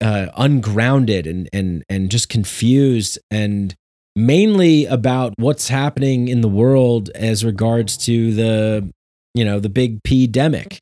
uh, 0.00 0.26
ungrounded 0.36 1.26
and, 1.26 1.48
and, 1.52 1.84
and 1.88 2.10
just 2.10 2.28
confused 2.28 3.18
and 3.30 3.74
mainly 4.16 4.86
about 4.86 5.34
what's 5.36 5.68
happening 5.68 6.28
in 6.28 6.40
the 6.40 6.48
world 6.48 7.10
as 7.14 7.44
regards 7.44 7.96
to 7.96 8.32
the, 8.34 8.90
you 9.34 9.44
know, 9.44 9.60
the 9.60 9.68
big 9.68 10.02
P 10.02 10.26
demic 10.26 10.78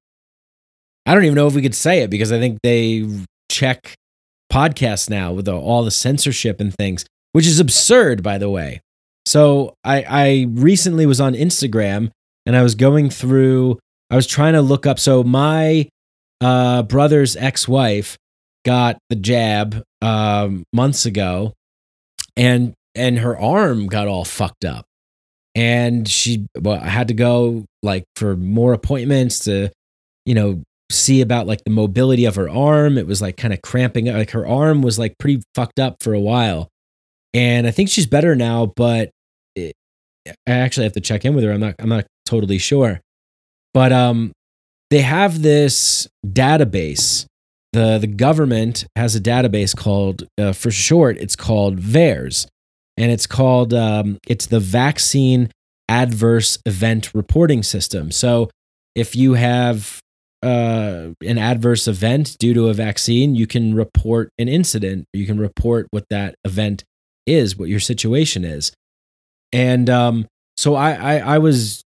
I 1.09 1.15
don't 1.15 1.25
even 1.25 1.37
know 1.37 1.47
if 1.47 1.55
we 1.55 1.63
could 1.63 1.75
say 1.75 2.03
it 2.03 2.11
because 2.11 2.33
I 2.33 2.39
think 2.39 2.59
they 2.63 3.09
check 3.51 3.95
podcasts 4.53 5.09
now 5.09 5.33
with 5.33 5.49
all 5.49 5.83
the 5.83 5.91
censorship 5.91 6.61
and 6.61 6.75
things, 6.75 7.07
which 7.33 7.47
is 7.47 7.59
absurd, 7.59 8.23
by 8.23 8.37
the 8.37 8.51
way. 8.51 8.83
So 9.29 9.75
I, 9.85 10.05
I 10.09 10.47
recently 10.49 11.05
was 11.05 11.21
on 11.21 11.35
Instagram 11.35 12.11
and 12.47 12.57
I 12.57 12.63
was 12.63 12.75
going 12.75 13.11
through, 13.11 13.79
I 14.11 14.17
was 14.17 14.27
trying 14.27 14.55
to 14.55 14.63
look 14.63 14.87
up. 14.87 14.99
So 14.99 15.23
my 15.23 15.87
uh, 16.41 16.83
brother's 16.85 17.37
ex 17.37 17.69
wife 17.69 18.17
got 18.65 18.97
the 19.11 19.17
jab 19.17 19.83
um, 20.01 20.65
months 20.73 21.05
ago 21.05 21.53
and 22.39 22.73
and 22.95 23.19
her 23.19 23.39
arm 23.39 23.87
got 23.87 24.09
all 24.09 24.25
fucked 24.25 24.65
up 24.65 24.87
and 25.55 26.09
she 26.09 26.47
well, 26.59 26.81
I 26.81 26.89
had 26.89 27.09
to 27.09 27.15
go 27.15 27.67
like 27.83 28.05
for 28.17 28.35
more 28.35 28.73
appointments 28.73 29.41
to, 29.41 29.71
you 30.25 30.35
know, 30.35 30.63
see 30.91 31.21
about 31.21 31.47
like 31.47 31.65
the 31.65 31.71
mobility 31.71 32.25
of 32.25 32.37
her 32.37 32.49
arm. 32.49 32.97
It 32.97 33.07
was 33.07 33.21
like 33.21 33.37
kind 33.37 33.53
of 33.53 33.61
cramping. 33.61 34.07
Like 34.07 34.31
her 34.31 34.47
arm 34.47 34.81
was 34.81 34.99
like 34.99 35.19
pretty 35.19 35.43
fucked 35.55 35.79
up 35.79 36.03
for 36.03 36.15
a 36.15 36.21
while, 36.21 36.69
and 37.35 37.67
I 37.67 37.73
think 37.73 37.91
she's 37.91 38.07
better 38.07 38.35
now. 38.35 38.73
But 38.75 39.11
I 40.47 40.53
actually 40.53 40.85
have 40.85 40.93
to 40.95 41.01
check 41.01 41.25
in 41.25 41.35
with 41.35 41.45
her. 41.45 41.53
I'm 41.53 41.61
not. 41.61 41.75
I'm 41.79 41.89
not 41.89 42.07
totally 42.27 42.59
sure, 42.59 43.01
but 43.75 43.93
um, 43.93 44.33
they 44.91 45.03
have 45.03 45.43
this 45.43 46.09
database. 46.27 47.27
the 47.73 47.99
The 47.99 48.07
government 48.07 48.87
has 48.97 49.15
a 49.15 49.21
database 49.21 49.77
called, 49.77 50.27
uh, 50.39 50.53
for 50.53 50.71
short, 50.71 51.19
it's 51.19 51.37
called 51.37 51.79
VAERS, 51.79 52.47
and 52.97 53.11
it's 53.13 53.27
called 53.27 53.75
um, 53.75 54.19
it's 54.27 54.47
the 54.47 54.61
Vaccine 54.61 55.51
Adverse 55.89 56.59
Event 56.67 57.15
Reporting 57.15 57.63
System. 57.63 58.11
So 58.11 58.51
if 58.95 59.15
you 59.15 59.35
have 59.35 60.01
uh, 60.43 61.09
an 61.25 61.39
adverse 61.39 61.89
event 61.89 62.37
due 62.39 62.55
to 62.55 62.69
a 62.69 62.75
vaccine, 62.75 63.35
you 63.35 63.47
can 63.47 63.75
report 63.75 64.31
an 64.39 64.49
incident. 64.49 65.05
You 65.13 65.27
can 65.27 65.39
report 65.39 65.89
what 65.91 66.05
that 66.11 66.35
event 66.45 66.85
is, 67.27 67.57
what 67.57 67.69
your 67.69 67.81
situation 67.81 68.45
is. 68.45 68.73
And 69.53 69.89
um, 69.89 70.27
so 70.57 70.75
I, 70.75 70.93
I, 70.93 71.19
I 71.35 71.39
was 71.39 71.85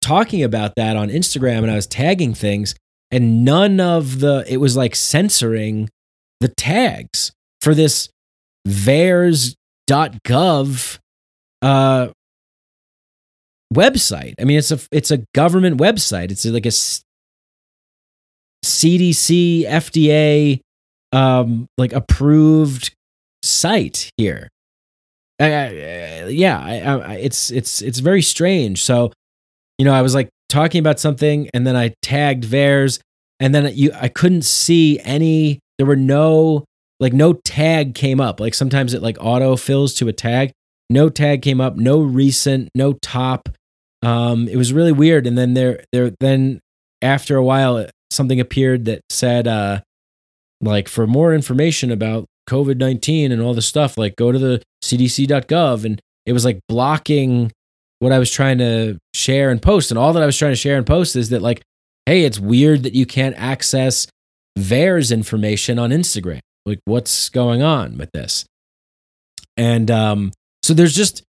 talking 0.00 0.42
about 0.44 0.74
that 0.76 0.96
on 0.96 1.08
Instagram 1.08 1.58
and 1.58 1.70
I 1.70 1.74
was 1.74 1.86
tagging 1.86 2.34
things, 2.34 2.74
and 3.10 3.44
none 3.44 3.80
of 3.80 4.20
the 4.20 4.44
it 4.48 4.58
was 4.58 4.76
like 4.76 4.94
censoring 4.94 5.88
the 6.40 6.48
tags 6.48 7.32
for 7.60 7.74
this 7.74 8.08
VAERS.gov 8.68 9.56
uh, 11.62 12.08
website. 13.72 14.34
I 14.40 14.44
mean, 14.44 14.58
it's 14.58 14.70
a 14.70 14.78
it's 14.92 15.10
a 15.10 15.24
government 15.34 15.80
website. 15.80 16.30
It's 16.30 16.44
like 16.44 16.66
a 16.66 16.72
CDC, 18.64 19.64
FDA, 19.64 20.60
um, 21.12 21.66
like 21.78 21.92
approved 21.92 22.94
site 23.42 24.10
here. 24.16 24.48
Uh, 25.38 26.26
yeah, 26.28 26.58
I, 26.58 26.78
I, 26.78 27.14
it's 27.16 27.50
it's 27.50 27.82
it's 27.82 27.98
very 27.98 28.22
strange. 28.22 28.82
So, 28.82 29.12
you 29.78 29.84
know, 29.84 29.92
I 29.92 30.02
was 30.02 30.14
like 30.14 30.28
talking 30.48 30.78
about 30.78 30.98
something, 30.98 31.50
and 31.52 31.66
then 31.66 31.76
I 31.76 31.94
tagged 32.02 32.44
VAERS, 32.44 33.00
and 33.40 33.54
then 33.54 33.70
you 33.74 33.92
I 33.94 34.08
couldn't 34.08 34.42
see 34.42 34.98
any. 35.00 35.60
There 35.78 35.86
were 35.86 35.96
no 35.96 36.64
like 37.00 37.12
no 37.12 37.34
tag 37.34 37.94
came 37.94 38.20
up. 38.20 38.40
Like 38.40 38.54
sometimes 38.54 38.94
it 38.94 39.02
like 39.02 39.18
auto 39.20 39.56
fills 39.56 39.92
to 39.94 40.08
a 40.08 40.12
tag. 40.12 40.52
No 40.88 41.08
tag 41.10 41.42
came 41.42 41.60
up. 41.60 41.76
No 41.76 42.00
recent. 42.00 42.70
No 42.74 42.94
top. 42.94 43.48
Um, 44.02 44.48
it 44.48 44.56
was 44.56 44.72
really 44.72 44.92
weird. 44.92 45.26
And 45.26 45.36
then 45.36 45.54
there 45.54 45.84
there 45.92 46.12
then 46.20 46.60
after 47.02 47.36
a 47.36 47.44
while 47.44 47.86
something 48.10 48.40
appeared 48.40 48.86
that 48.86 49.02
said, 49.10 49.46
uh, 49.46 49.80
like, 50.60 50.88
for 50.88 51.06
more 51.06 51.34
information 51.34 51.90
about 51.90 52.26
COVID 52.48 52.78
19 52.78 53.32
and 53.32 53.42
all 53.42 53.54
this 53.54 53.66
stuff, 53.66 53.98
like, 53.98 54.16
go 54.16 54.32
to 54.32 54.38
the 54.38 54.62
cdc.gov. 54.82 55.84
And 55.84 56.00
it 56.24 56.32
was 56.32 56.44
like 56.44 56.60
blocking 56.68 57.52
what 57.98 58.12
I 58.12 58.18
was 58.18 58.30
trying 58.30 58.58
to 58.58 58.98
share 59.14 59.50
and 59.50 59.60
post. 59.60 59.90
And 59.90 59.98
all 59.98 60.12
that 60.12 60.22
I 60.22 60.26
was 60.26 60.36
trying 60.36 60.52
to 60.52 60.56
share 60.56 60.76
and 60.76 60.86
post 60.86 61.16
is 61.16 61.30
that, 61.30 61.42
like, 61.42 61.62
hey, 62.06 62.24
it's 62.24 62.38
weird 62.38 62.82
that 62.84 62.94
you 62.94 63.06
can't 63.06 63.36
access 63.36 64.06
VAERS 64.58 65.12
information 65.12 65.78
on 65.78 65.90
Instagram. 65.90 66.40
Like, 66.64 66.80
what's 66.84 67.28
going 67.28 67.62
on 67.62 67.98
with 67.98 68.10
this? 68.12 68.44
And 69.56 69.90
um, 69.90 70.32
so 70.62 70.74
there's 70.74 70.94
just, 70.94 71.22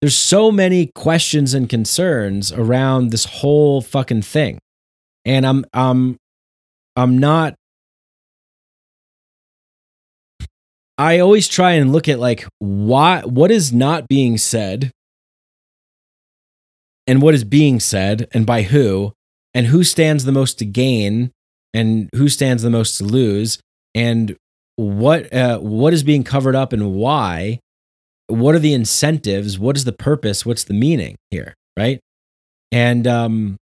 there's 0.00 0.16
so 0.16 0.50
many 0.50 0.90
questions 0.94 1.54
and 1.54 1.68
concerns 1.68 2.52
around 2.52 3.10
this 3.10 3.24
whole 3.24 3.80
fucking 3.82 4.22
thing 4.22 4.58
and 5.26 5.44
I'm 5.44 5.64
I'm 5.74 6.16
I'm 6.94 7.18
not 7.18 7.56
I 10.98 11.18
always 11.18 11.46
try 11.46 11.72
and 11.72 11.92
look 11.92 12.08
at 12.08 12.18
like 12.18 12.46
why 12.58 13.20
what 13.22 13.50
is 13.50 13.72
not 13.72 14.08
being 14.08 14.38
said 14.38 14.92
and 17.06 17.20
what 17.20 17.34
is 17.34 17.44
being 17.44 17.80
said 17.80 18.28
and 18.32 18.46
by 18.46 18.62
who 18.62 19.12
and 19.54 19.66
who 19.66 19.84
stands 19.84 20.24
the 20.24 20.32
most 20.32 20.58
to 20.58 20.64
gain 20.64 21.32
and 21.74 22.08
who 22.14 22.28
stands 22.28 22.62
the 22.62 22.70
most 22.70 22.96
to 22.98 23.04
lose 23.04 23.58
and 23.94 24.36
what 24.76 25.32
uh, 25.32 25.58
what 25.58 25.92
is 25.92 26.02
being 26.02 26.24
covered 26.24 26.54
up 26.54 26.72
and 26.72 26.94
why 26.94 27.60
what 28.28 28.54
are 28.54 28.60
the 28.60 28.74
incentives 28.74 29.58
what 29.58 29.76
is 29.76 29.84
the 29.84 29.92
purpose 29.92 30.46
what's 30.46 30.64
the 30.64 30.74
meaning 30.74 31.16
here 31.30 31.54
right? 31.76 32.00
And 32.72 33.06
um 33.06 33.56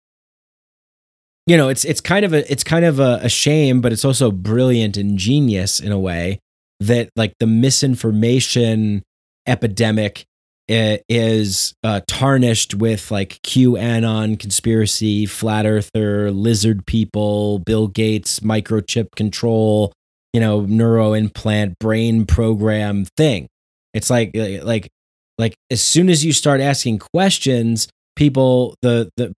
you 1.48 1.56
know 1.56 1.70
it's 1.70 1.86
it's 1.86 2.02
kind 2.02 2.26
of 2.26 2.34
a 2.34 2.52
it's 2.52 2.64
kind 2.64 2.86
of 2.86 3.00
a, 3.00 3.20
a, 3.24 3.30
shame 3.30 3.82
but 3.82 3.92
it's 3.92 4.06
also 4.06 4.32
brilliant 4.32 4.96
and 4.96 5.18
genius 5.18 5.80
in 5.80 5.92
a 5.92 6.00
way 6.00 6.40
that 6.82 7.10
like 7.16 7.34
the 7.40 7.48
misinformation 7.48 9.04
epidemic 9.48 10.26
eh, 10.70 10.98
is 11.10 11.74
uh, 11.84 12.02
tarnished 12.08 12.76
with 12.76 13.10
like 13.12 13.40
qanon 13.44 14.40
conspiracy 14.40 15.26
flat 15.26 15.66
earther 15.66 16.32
lizard 16.32 16.86
people 16.86 17.60
bill 17.60 17.88
gates 17.88 18.42
microchip 18.42 19.08
control 19.16 19.94
you 20.34 20.40
know 20.40 20.62
neuro 20.62 21.14
implant 21.14 21.78
brain 21.80 22.26
program 22.26 23.06
thing. 23.18 23.48
It's 23.94 24.10
like 24.10 24.32
eh, 24.36 24.62
like 24.64 24.90
like 25.38 25.56
as 25.70 25.82
soon 25.82 26.10
as 26.10 26.24
you 26.24 26.34
start 26.34 26.62
asking 26.62 27.00
questions 27.00 27.88
people 28.16 28.76
the 28.82 29.10
the 29.18 29.34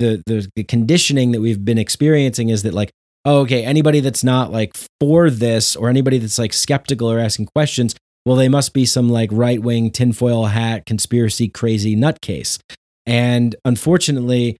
the, 0.00 0.22
the 0.26 0.48
the 0.56 0.64
conditioning 0.64 1.32
that 1.32 1.40
we've 1.40 1.64
been 1.64 1.78
experiencing 1.78 2.48
is 2.48 2.62
that 2.62 2.74
like 2.74 2.90
oh, 3.24 3.40
okay 3.40 3.64
anybody 3.64 4.00
that's 4.00 4.24
not 4.24 4.52
like 4.52 4.76
for 5.00 5.30
this 5.30 5.76
or 5.76 5.88
anybody 5.88 6.18
that's 6.18 6.38
like 6.38 6.52
skeptical 6.52 7.10
or 7.10 7.18
asking 7.18 7.46
questions 7.54 7.94
well 8.24 8.36
they 8.36 8.48
must 8.48 8.72
be 8.72 8.84
some 8.84 9.08
like 9.08 9.30
right 9.32 9.60
wing 9.60 9.90
tinfoil 9.90 10.46
hat 10.46 10.86
conspiracy 10.86 11.48
crazy 11.48 11.96
nutcase. 11.96 12.58
And 13.06 13.54
unfortunately 13.64 14.56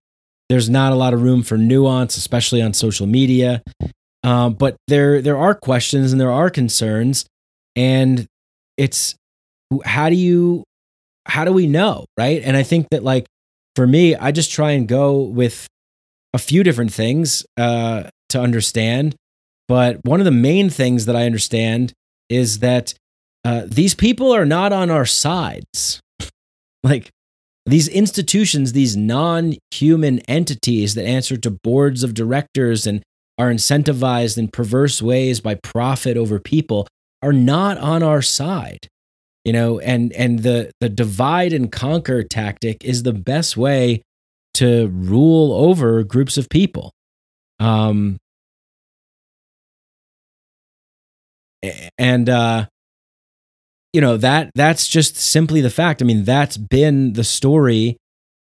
there's 0.49 0.69
not 0.69 0.93
a 0.93 0.97
lot 0.97 1.15
of 1.15 1.23
room 1.23 1.43
for 1.43 1.57
nuance 1.57 2.17
especially 2.17 2.61
on 2.61 2.75
social 2.75 3.07
media. 3.07 3.63
Um, 4.23 4.55
but 4.55 4.77
there 4.89 5.21
there 5.21 5.37
are 5.37 5.55
questions 5.55 6.13
and 6.13 6.21
there 6.21 6.33
are 6.33 6.51
concerns 6.51 7.27
and 7.77 8.27
it's 8.77 9.15
how 9.85 10.09
do 10.09 10.17
you 10.17 10.65
how 11.27 11.45
do 11.45 11.53
we 11.53 11.67
know 11.67 12.05
right? 12.19 12.43
And 12.45 12.57
i 12.57 12.63
think 12.63 12.89
that 12.91 13.03
like 13.03 13.27
for 13.75 13.87
me, 13.87 14.15
I 14.15 14.33
just 14.33 14.51
try 14.51 14.73
and 14.73 14.87
go 14.87 15.23
with 15.23 15.67
a 16.33 16.39
few 16.39 16.63
different 16.63 16.93
things 16.93 17.45
uh, 17.57 18.05
to 18.31 18.41
understand. 18.41 19.15
But 19.69 20.05
one 20.05 20.21
of 20.21 20.25
the 20.25 20.31
main 20.31 20.71
things 20.71 21.07
that 21.07 21.17
I 21.17 21.27
understand 21.27 21.93
is 22.29 22.59
that 22.59 22.95
uh, 23.45 23.63
these 23.67 23.95
people 23.95 24.35
are 24.35 24.47
not 24.47 24.73
on 24.73 24.91
our 24.91 25.07
sides. 25.07 26.01
like 26.83 27.11
these 27.67 27.89
institutions, 27.89 28.73
these 28.73 28.97
non 28.97 29.55
human 29.71 30.21
entities 30.21 30.95
that 30.95 31.07
answer 31.07 31.37
to 31.39 31.51
boards 31.63 32.03
of 32.03 32.15
directors 32.15 32.87
and 32.87 33.03
are 33.39 33.51
incentivized 33.51 34.39
in 34.39 34.49
perverse 34.49 35.03
ways 35.03 35.41
by 35.41 35.57
profit 35.57 36.17
over 36.17 36.39
people, 36.39 36.87
are 37.23 37.33
not 37.33 37.79
on 37.79 38.03
our 38.03 38.23
side 38.23 38.89
you 39.45 39.53
know 39.53 39.79
and 39.81 40.13
and 40.15 40.41
the 40.41 40.71
the 40.81 40.89
divide 40.89 41.53
and 41.53 41.71
conquer 41.71 42.23
tactic 42.23 42.85
is 42.85 43.03
the 43.03 43.13
best 43.13 43.57
way 43.57 44.03
to 44.55 44.89
rule 44.89 45.53
over 45.53 46.03
groups 46.03 46.37
of 46.37 46.49
people 46.49 46.93
um 47.61 48.19
and 51.99 52.29
uh 52.29 52.67
you 53.93 54.01
know 54.01 54.17
that 54.17 54.51
that's 54.55 54.89
just 54.89 55.17
simply 55.17 55.61
the 55.61 55.71
fact. 55.71 56.03
I 56.03 56.05
mean 56.05 56.25
that's 56.25 56.57
been 56.57 57.13
the 57.13 57.23
story 57.25 57.97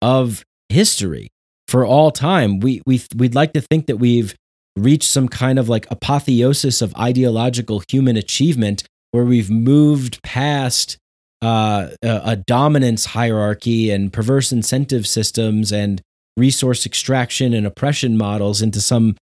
of 0.03 0.45
history 0.69 1.29
for 1.69 1.87
all 1.87 2.11
time. 2.11 2.59
We 2.59 2.83
we 2.87 3.01
we'd 3.17 3.37
like 3.37 3.53
to 3.53 3.61
think 3.61 3.87
that 3.87 3.99
we've 3.99 4.35
reached 4.77 5.09
some 5.09 5.29
kind 5.29 5.59
of 5.59 5.69
like 5.69 5.87
apotheosis 5.91 6.83
of 6.83 6.95
ideological 6.97 7.83
human 7.89 8.17
achievement 8.17 8.83
where 9.13 9.25
we've 9.25 9.51
moved 9.51 10.21
past 10.23 10.99
uh, 11.41 11.91
a, 12.03 12.21
a 12.25 12.37
dominance 12.37 13.07
hierarchy 13.07 13.91
and 13.91 14.13
perverse 14.13 14.51
incentive 14.51 15.07
systems 15.07 15.73
and 15.73 16.03
resource 16.39 16.87
extraction 16.87 17.53
and 17.53 17.67
oppression 17.67 18.17
models 18.17 18.63
into 18.63 18.81
some 18.81 19.17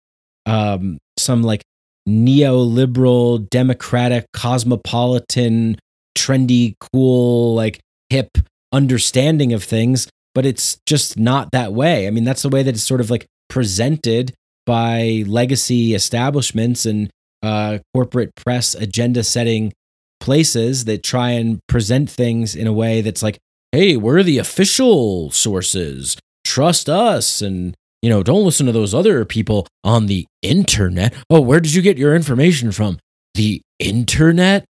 um, 0.45 0.97
some 1.17 1.41
like 1.41 1.62
neoliberal, 2.08 3.49
democratic, 3.49 4.25
cosmopolitan, 4.34 5.78
trendy, 6.17 6.75
cool, 6.80 7.56
like 7.56 7.80
hip 8.10 8.30
understanding 8.71 9.54
of 9.54 9.63
things. 9.63 10.08
But 10.36 10.45
it's 10.45 10.78
just 10.86 11.17
not 11.17 11.51
that 11.51 11.73
way. 11.73 12.08
I 12.08 12.12
mean, 12.12 12.25
that's 12.25 12.41
the 12.41 12.49
way 12.49 12.62
that 12.62 12.75
it's 12.75 12.84
sort 12.84 13.01
of 13.01 13.10
like 13.10 13.25
presented 13.49 14.34
by 14.65 15.23
legacy 15.28 15.93
establishments 15.93 16.86
and 16.86 17.10
uh, 17.41 17.80
corporate 17.93 18.36
press 18.36 18.75
agenda 18.75 19.23
setting 19.23 19.71
places 20.19 20.86
that 20.86 21.04
try 21.04 21.32
and 21.32 21.60
present 21.67 22.10
things 22.10 22.56
in 22.56 22.67
a 22.67 22.73
way 22.73 23.01
that's 23.01 23.23
like, 23.23 23.38
hey, 23.71 23.95
we're 23.95 24.23
the 24.23 24.39
official 24.39 25.30
sources. 25.32 26.17
Trust 26.55 26.87
us. 26.87 27.41
And, 27.41 27.75
you 28.01 28.09
know, 28.09 28.23
don't 28.23 28.45
listen 28.45 28.65
to 28.65 28.71
those 28.71 28.93
other 28.93 29.25
people 29.25 29.67
on 29.83 30.05
the 30.05 30.25
internet. 30.41 31.13
Oh, 31.29 31.41
where 31.41 31.59
did 31.59 31.73
you 31.73 31.81
get 31.81 31.97
your 31.97 32.15
information 32.15 32.71
from? 32.71 32.97
The 33.33 33.61
internet? 33.77 34.63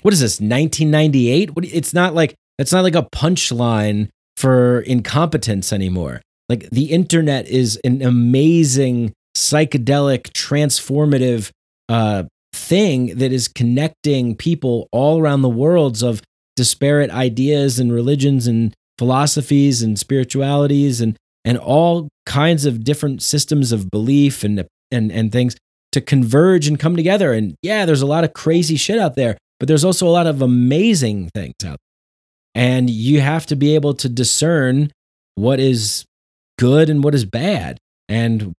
What 0.00 0.14
is 0.14 0.20
this, 0.20 0.40
1998? 0.40 1.54
What, 1.54 1.66
it's 1.66 1.92
not 1.92 2.14
like, 2.14 2.34
it's 2.58 2.72
not 2.72 2.84
like 2.84 2.94
a 2.94 3.02
punchline 3.02 4.08
for 4.38 4.80
incompetence 4.80 5.74
anymore. 5.74 6.22
Like 6.48 6.70
the 6.70 6.90
internet 6.90 7.46
is 7.48 7.78
an 7.84 8.00
amazing, 8.00 9.12
psychedelic, 9.36 10.30
transformative 10.30 11.50
uh, 11.90 12.22
thing 12.54 13.18
that 13.18 13.30
is 13.30 13.46
connecting 13.46 14.36
people 14.36 14.88
all 14.90 15.20
around 15.20 15.42
the 15.42 15.50
worlds 15.50 16.02
of 16.02 16.22
disparate 16.56 17.10
ideas 17.10 17.78
and 17.78 17.92
religions 17.92 18.46
and 18.46 18.72
philosophies 18.96 19.82
and 19.82 19.98
spiritualities 19.98 21.02
and 21.02 21.14
and 21.46 21.56
all 21.56 22.08
kinds 22.26 22.66
of 22.66 22.84
different 22.84 23.22
systems 23.22 23.72
of 23.72 23.90
belief 23.90 24.44
and 24.44 24.66
and 24.90 25.10
and 25.10 25.32
things 25.32 25.56
to 25.92 26.00
converge 26.02 26.68
and 26.68 26.78
come 26.78 26.96
together. 26.96 27.32
And 27.32 27.54
yeah 27.62 27.86
there's 27.86 28.02
a 28.02 28.06
lot 28.06 28.24
of 28.24 28.34
crazy 28.34 28.76
shit 28.76 28.98
out 28.98 29.14
there 29.14 29.38
but 29.58 29.68
there's 29.68 29.84
also 29.84 30.06
a 30.06 30.10
lot 30.10 30.26
of 30.26 30.42
amazing 30.42 31.30
things 31.34 31.54
out 31.64 31.78
there. 31.78 32.62
And 32.62 32.90
you 32.90 33.22
have 33.22 33.46
to 33.46 33.56
be 33.56 33.74
able 33.74 33.94
to 33.94 34.08
discern 34.08 34.90
what 35.36 35.60
is 35.60 36.04
good 36.58 36.90
and 36.90 37.02
what 37.02 37.14
is 37.14 37.24
bad. 37.24 37.78
And 38.08 38.52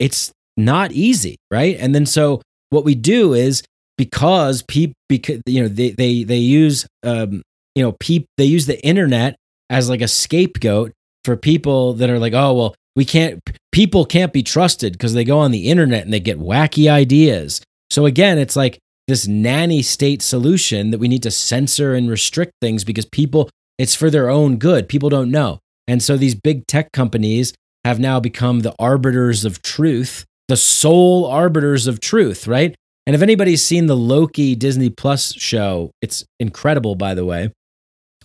it's 0.00 0.32
not 0.56 0.90
easy 0.92 1.36
right? 1.50 1.76
And 1.78 1.94
then 1.94 2.06
so 2.06 2.42
what 2.70 2.84
we 2.84 2.94
do 2.94 3.34
is 3.34 3.62
because 3.96 4.62
people 4.62 4.94
because 5.08 5.40
you 5.46 5.62
know 5.62 5.68
they 5.68 5.90
they 5.90 6.24
they 6.24 6.38
use 6.38 6.86
um 7.04 7.42
you 7.74 7.82
know 7.82 7.92
peep 8.00 8.26
they 8.36 8.44
use 8.44 8.66
the 8.66 8.84
internet 8.84 9.36
as 9.70 9.88
like 9.88 10.00
a 10.00 10.08
scapegoat 10.08 10.92
for 11.24 11.36
people 11.36 11.94
that 11.94 12.10
are 12.10 12.18
like 12.18 12.34
oh 12.34 12.52
well 12.52 12.74
we 12.96 13.04
can't 13.04 13.40
people 13.72 14.04
can't 14.04 14.32
be 14.32 14.42
trusted 14.42 14.92
because 14.92 15.14
they 15.14 15.24
go 15.24 15.38
on 15.38 15.50
the 15.50 15.68
internet 15.68 16.04
and 16.04 16.12
they 16.12 16.20
get 16.20 16.38
wacky 16.38 16.90
ideas. 16.90 17.60
So 17.90 18.06
again 18.06 18.38
it's 18.38 18.56
like 18.56 18.78
this 19.06 19.26
nanny 19.26 19.82
state 19.82 20.22
solution 20.22 20.90
that 20.90 20.98
we 20.98 21.08
need 21.08 21.22
to 21.24 21.30
censor 21.30 21.94
and 21.94 22.08
restrict 22.08 22.52
things 22.60 22.84
because 22.84 23.04
people 23.04 23.50
it's 23.78 23.94
for 23.94 24.10
their 24.10 24.30
own 24.30 24.56
good. 24.56 24.88
People 24.88 25.08
don't 25.08 25.30
know. 25.30 25.58
And 25.88 26.02
so 26.02 26.16
these 26.16 26.34
big 26.34 26.66
tech 26.66 26.92
companies 26.92 27.52
have 27.84 27.98
now 27.98 28.20
become 28.20 28.60
the 28.60 28.74
arbiters 28.78 29.44
of 29.44 29.62
truth 29.62 30.24
the 30.48 30.56
sole 30.56 31.24
arbiters 31.26 31.86
of 31.86 32.00
truth 32.00 32.46
right? 32.46 32.74
And 33.06 33.14
if 33.14 33.22
anybody's 33.22 33.62
seen 33.64 33.86
the 33.86 33.96
Loki 33.96 34.54
Disney 34.54 34.88
Plus 34.88 35.34
show, 35.34 35.90
it's 36.00 36.24
incredible, 36.40 36.94
by 36.94 37.14
the 37.14 37.24
way. 37.24 37.50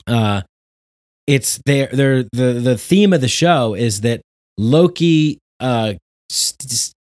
Uh, 0.08 0.42
it's 1.30 1.60
there. 1.66 1.90
There, 1.92 2.24
the 2.24 2.54
the 2.54 2.78
theme 2.78 3.14
of 3.14 3.22
the 3.22 3.28
show 3.28 3.74
is 3.74 4.02
that 4.02 4.22
Loki 4.58 5.40
uh, 5.60 5.94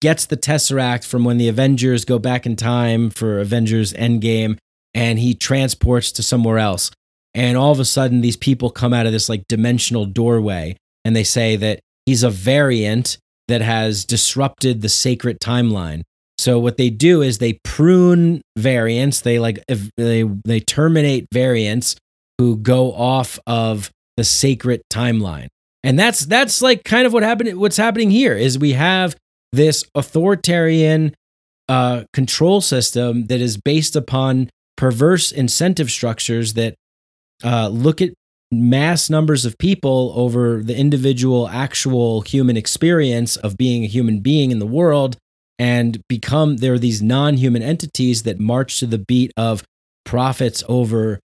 gets 0.01 0.25
the 0.27 0.37
Tesseract 0.37 1.05
from 1.05 1.23
when 1.23 1.37
the 1.37 1.47
Avengers 1.47 2.05
go 2.05 2.19
back 2.19 2.45
in 2.45 2.55
time 2.55 3.09
for 3.09 3.39
Avengers 3.39 3.93
Endgame, 3.93 4.57
and 4.93 5.19
he 5.19 5.33
transports 5.33 6.11
to 6.13 6.23
somewhere 6.23 6.59
else. 6.59 6.91
And 7.33 7.57
all 7.57 7.71
of 7.71 7.79
a 7.79 7.85
sudden, 7.85 8.21
these 8.21 8.37
people 8.37 8.69
come 8.69 8.93
out 8.93 9.05
of 9.05 9.11
this 9.11 9.29
like 9.29 9.43
dimensional 9.47 10.05
doorway, 10.05 10.77
and 11.03 11.15
they 11.15 11.23
say 11.23 11.55
that 11.55 11.79
he's 12.05 12.23
a 12.23 12.29
variant 12.29 13.17
that 13.47 13.61
has 13.61 14.05
disrupted 14.05 14.81
the 14.81 14.89
sacred 14.89 15.39
timeline 15.39 16.03
so 16.39 16.57
what 16.57 16.77
they 16.77 16.89
do 16.89 17.21
is 17.21 17.39
they 17.39 17.59
prune 17.65 18.41
variants. 18.57 19.19
They 19.19 19.39
like 19.39 19.61
they 19.97 20.23
they 20.45 20.61
terminate 20.61 21.27
variants 21.33 21.97
who 22.37 22.55
go 22.55 22.93
off 22.93 23.37
of 23.45 23.91
the 24.19 24.25
sacred 24.25 24.81
timeline. 24.91 25.47
And 25.81 25.97
that's 25.97 26.25
that's 26.25 26.61
like 26.61 26.83
kind 26.83 27.07
of 27.07 27.13
what 27.13 27.23
happened 27.23 27.57
what's 27.57 27.77
happening 27.77 28.11
here 28.11 28.35
is 28.35 28.59
we 28.59 28.73
have 28.73 29.15
this 29.53 29.85
authoritarian 29.95 31.15
uh, 31.69 32.03
control 32.11 32.59
system 32.59 33.27
that 33.27 33.39
is 33.39 33.55
based 33.55 33.95
upon 33.95 34.49
perverse 34.75 35.31
incentive 35.31 35.89
structures 35.89 36.55
that 36.55 36.75
uh, 37.45 37.69
look 37.69 38.01
at 38.01 38.09
mass 38.51 39.09
numbers 39.09 39.45
of 39.45 39.57
people 39.57 40.11
over 40.13 40.61
the 40.61 40.75
individual 40.75 41.47
actual 41.47 42.19
human 42.19 42.57
experience 42.57 43.37
of 43.37 43.55
being 43.55 43.85
a 43.85 43.87
human 43.87 44.19
being 44.19 44.51
in 44.51 44.59
the 44.59 44.67
world 44.67 45.15
and 45.57 46.01
become 46.09 46.57
there 46.57 46.73
are 46.73 46.79
these 46.79 47.01
non-human 47.01 47.61
entities 47.61 48.23
that 48.23 48.37
march 48.37 48.79
to 48.79 48.85
the 48.85 48.97
beat 48.97 49.31
of 49.37 49.63
profits 50.03 50.61
over 50.67 51.21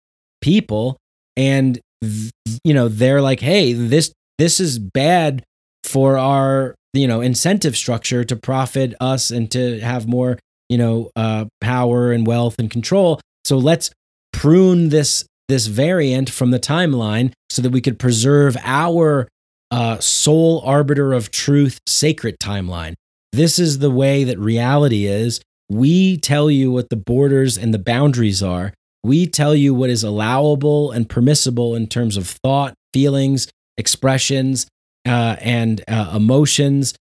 people 0.41 0.97
and 1.38 1.80
you 2.02 2.74
know 2.74 2.88
they're 2.88 3.22
like 3.22 3.40
hey 3.40 3.74
this 3.74 4.12
this 4.38 4.60
is 4.60 4.80
bad 4.80 5.44
for 5.84 6.18
our 6.18 6.76
you 6.94 7.08
know 7.08 7.22
incentive 7.22 7.76
structure 7.76 8.24
to 8.24 8.36
profit 8.36 8.94
us 9.00 9.32
and 9.32 9.52
to 9.52 9.80
have 9.80 10.08
more 10.08 10.38
you 10.70 10.78
know 10.78 11.10
uh, 11.16 11.46
power 11.62 12.12
and 12.12 12.26
wealth 12.26 12.56
and 12.60 12.72
control 12.72 13.20
so 13.44 13.58
let's 13.58 13.92
prune 14.32 14.90
this 14.90 15.26
this 15.48 15.68
variant 15.68 16.30
from 16.30 16.52
the 16.52 16.60
timeline 16.60 17.32
so 17.50 17.62
that 17.62 17.72
we 17.72 17.82
could 17.82 17.98
preserve 17.98 18.56
our 18.64 19.28
uh, 19.72 20.00
sole 20.00 20.62
arbiter 20.66 21.14
of 21.14 21.32
truth 21.32 21.80
sacred 21.88 22.36
timeline 22.40 22.94
this 23.32 23.60
is 23.60 23.80
the 23.80 23.92
way 23.92 24.24
that 24.24 24.40
reality 24.40 25.06
is. 25.06 25.42
We 25.70 26.18
tell 26.18 26.50
you 26.50 26.72
what 26.72 26.90
the 26.90 26.96
borders 26.96 27.58
and 27.58 27.74
the 27.74 27.80
boundaries 27.80 28.42
are. 28.42 28.74
We 29.04 29.28
tell 29.28 29.56
you 29.56 29.74
what 29.74 29.90
is 29.90 30.04
allowable 30.04 30.92
and 30.92 31.10
permissible 31.10 31.76
in 31.76 31.88
terms 31.88 32.18
of 32.18 32.28
thought, 32.44 32.74
feelings, 32.94 33.48
expressions, 33.78 34.68
uh, 35.08 35.38
and 35.40 35.84
uh, 35.88 36.14
emotions, 36.16 36.94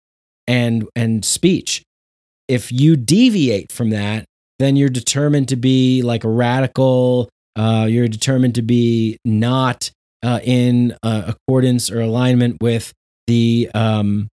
and 0.47 0.87
and 0.95 1.25
speech. 1.25 1.83
If 2.49 2.71
you 2.71 2.97
deviate 2.97 3.73
from 3.73 3.91
that, 3.91 4.27
then 4.59 4.77
you're 4.77 4.89
determined 4.89 5.49
to 5.49 5.57
be 5.57 6.03
like 6.03 6.25
a 6.25 6.29
radical. 6.29 7.29
Uh, 7.57 7.87
you're 7.89 8.09
determined 8.09 8.55
to 8.57 8.63
be 8.63 9.19
not 9.25 9.91
uh, 10.23 10.41
in 10.43 10.97
uh, 11.03 11.33
accordance 11.35 11.91
or 11.91 12.01
alignment 12.01 12.59
with 12.61 12.93
the 13.27 13.71
um, 13.75 14.29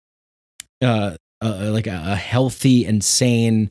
uh, 0.82 1.16
like 1.40 1.86
a, 1.86 2.02
a, 2.06 2.16
healthy 2.16 2.84
and 2.84 3.04
sane 3.04 3.70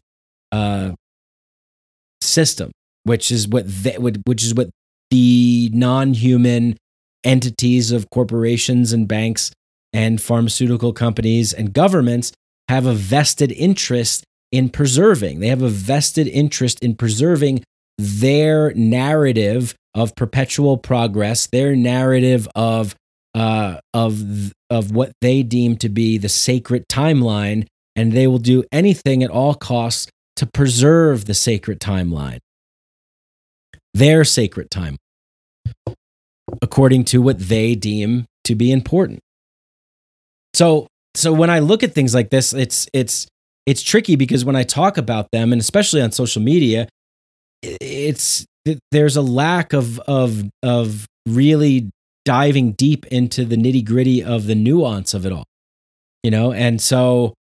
system, 2.21 2.71
which 3.09 3.31
is 3.31 3.47
what 3.47 3.65
they, 3.67 3.97
which 3.97 4.43
is 4.43 4.53
what 4.53 4.69
the 5.09 5.71
non-human 5.73 6.77
entities 7.23 7.91
of 7.91 8.07
corporations 8.11 8.93
and 8.93 9.07
banks 9.07 9.51
and 9.91 10.21
pharmaceutical 10.21 10.93
companies 10.93 11.51
and 11.51 11.73
governments 11.73 12.31
have 12.67 12.85
a 12.85 12.93
vested 12.93 13.51
interest 13.51 14.23
in 14.51 14.69
preserving. 14.69 15.39
They 15.39 15.47
have 15.47 15.63
a 15.63 15.69
vested 15.69 16.27
interest 16.27 16.83
in 16.83 16.95
preserving 16.95 17.63
their 17.97 18.73
narrative 18.75 19.73
of 19.95 20.15
perpetual 20.15 20.77
progress, 20.77 21.47
their 21.47 21.75
narrative 21.75 22.47
of 22.53 22.95
uh, 23.33 23.79
of 23.91 24.53
of 24.69 24.91
what 24.91 25.13
they 25.21 25.41
deem 25.41 25.77
to 25.77 25.89
be 25.89 26.19
the 26.19 26.29
sacred 26.29 26.87
timeline, 26.87 27.65
and 27.95 28.11
they 28.11 28.27
will 28.27 28.37
do 28.37 28.63
anything 28.71 29.23
at 29.23 29.31
all 29.31 29.55
costs 29.55 30.07
to 30.35 30.45
preserve 30.45 31.25
the 31.25 31.33
sacred 31.33 31.79
timeline, 31.79 32.37
their 33.93 34.23
sacred 34.23 34.69
time, 34.71 34.97
according 36.61 37.05
to 37.05 37.21
what 37.21 37.39
they 37.39 37.75
deem 37.75 38.25
to 38.45 38.55
be 38.55 38.71
important. 38.71 39.19
So, 40.53 40.87
so 41.15 41.33
when 41.33 41.49
I 41.49 41.59
look 41.59 41.83
at 41.83 41.93
things 41.93 42.13
like 42.13 42.29
this, 42.29 42.53
it's 42.53 42.87
it's 42.93 43.27
it's 43.65 43.81
tricky 43.81 44.15
because 44.15 44.45
when 44.45 44.55
I 44.55 44.63
talk 44.63 44.97
about 44.97 45.27
them, 45.31 45.51
and 45.51 45.61
especially 45.61 46.01
on 46.01 46.11
social 46.11 46.41
media, 46.41 46.87
it's 47.61 48.45
there's 48.91 49.15
a 49.15 49.21
lack 49.21 49.73
of 49.73 49.99
of 49.99 50.49
of 50.63 51.05
really 51.27 51.89
diving 52.25 52.73
deep 52.73 53.05
into 53.07 53.43
the 53.43 53.55
nitty 53.55 53.83
gritty 53.83 54.23
of 54.23 54.45
the 54.45 54.55
nuance 54.55 55.13
of 55.15 55.25
it 55.25 55.31
all, 55.31 55.45
you 56.23 56.29
know? 56.29 56.53
And 56.53 56.79
so, 56.79 57.33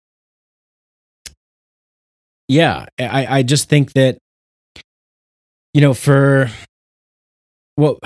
yeah, 2.48 2.86
I, 2.98 3.38
I 3.38 3.42
just 3.42 3.68
think 3.68 3.94
that, 3.94 4.18
you 5.76 5.82
know, 5.82 5.92
for 5.92 6.50
what, 7.74 7.98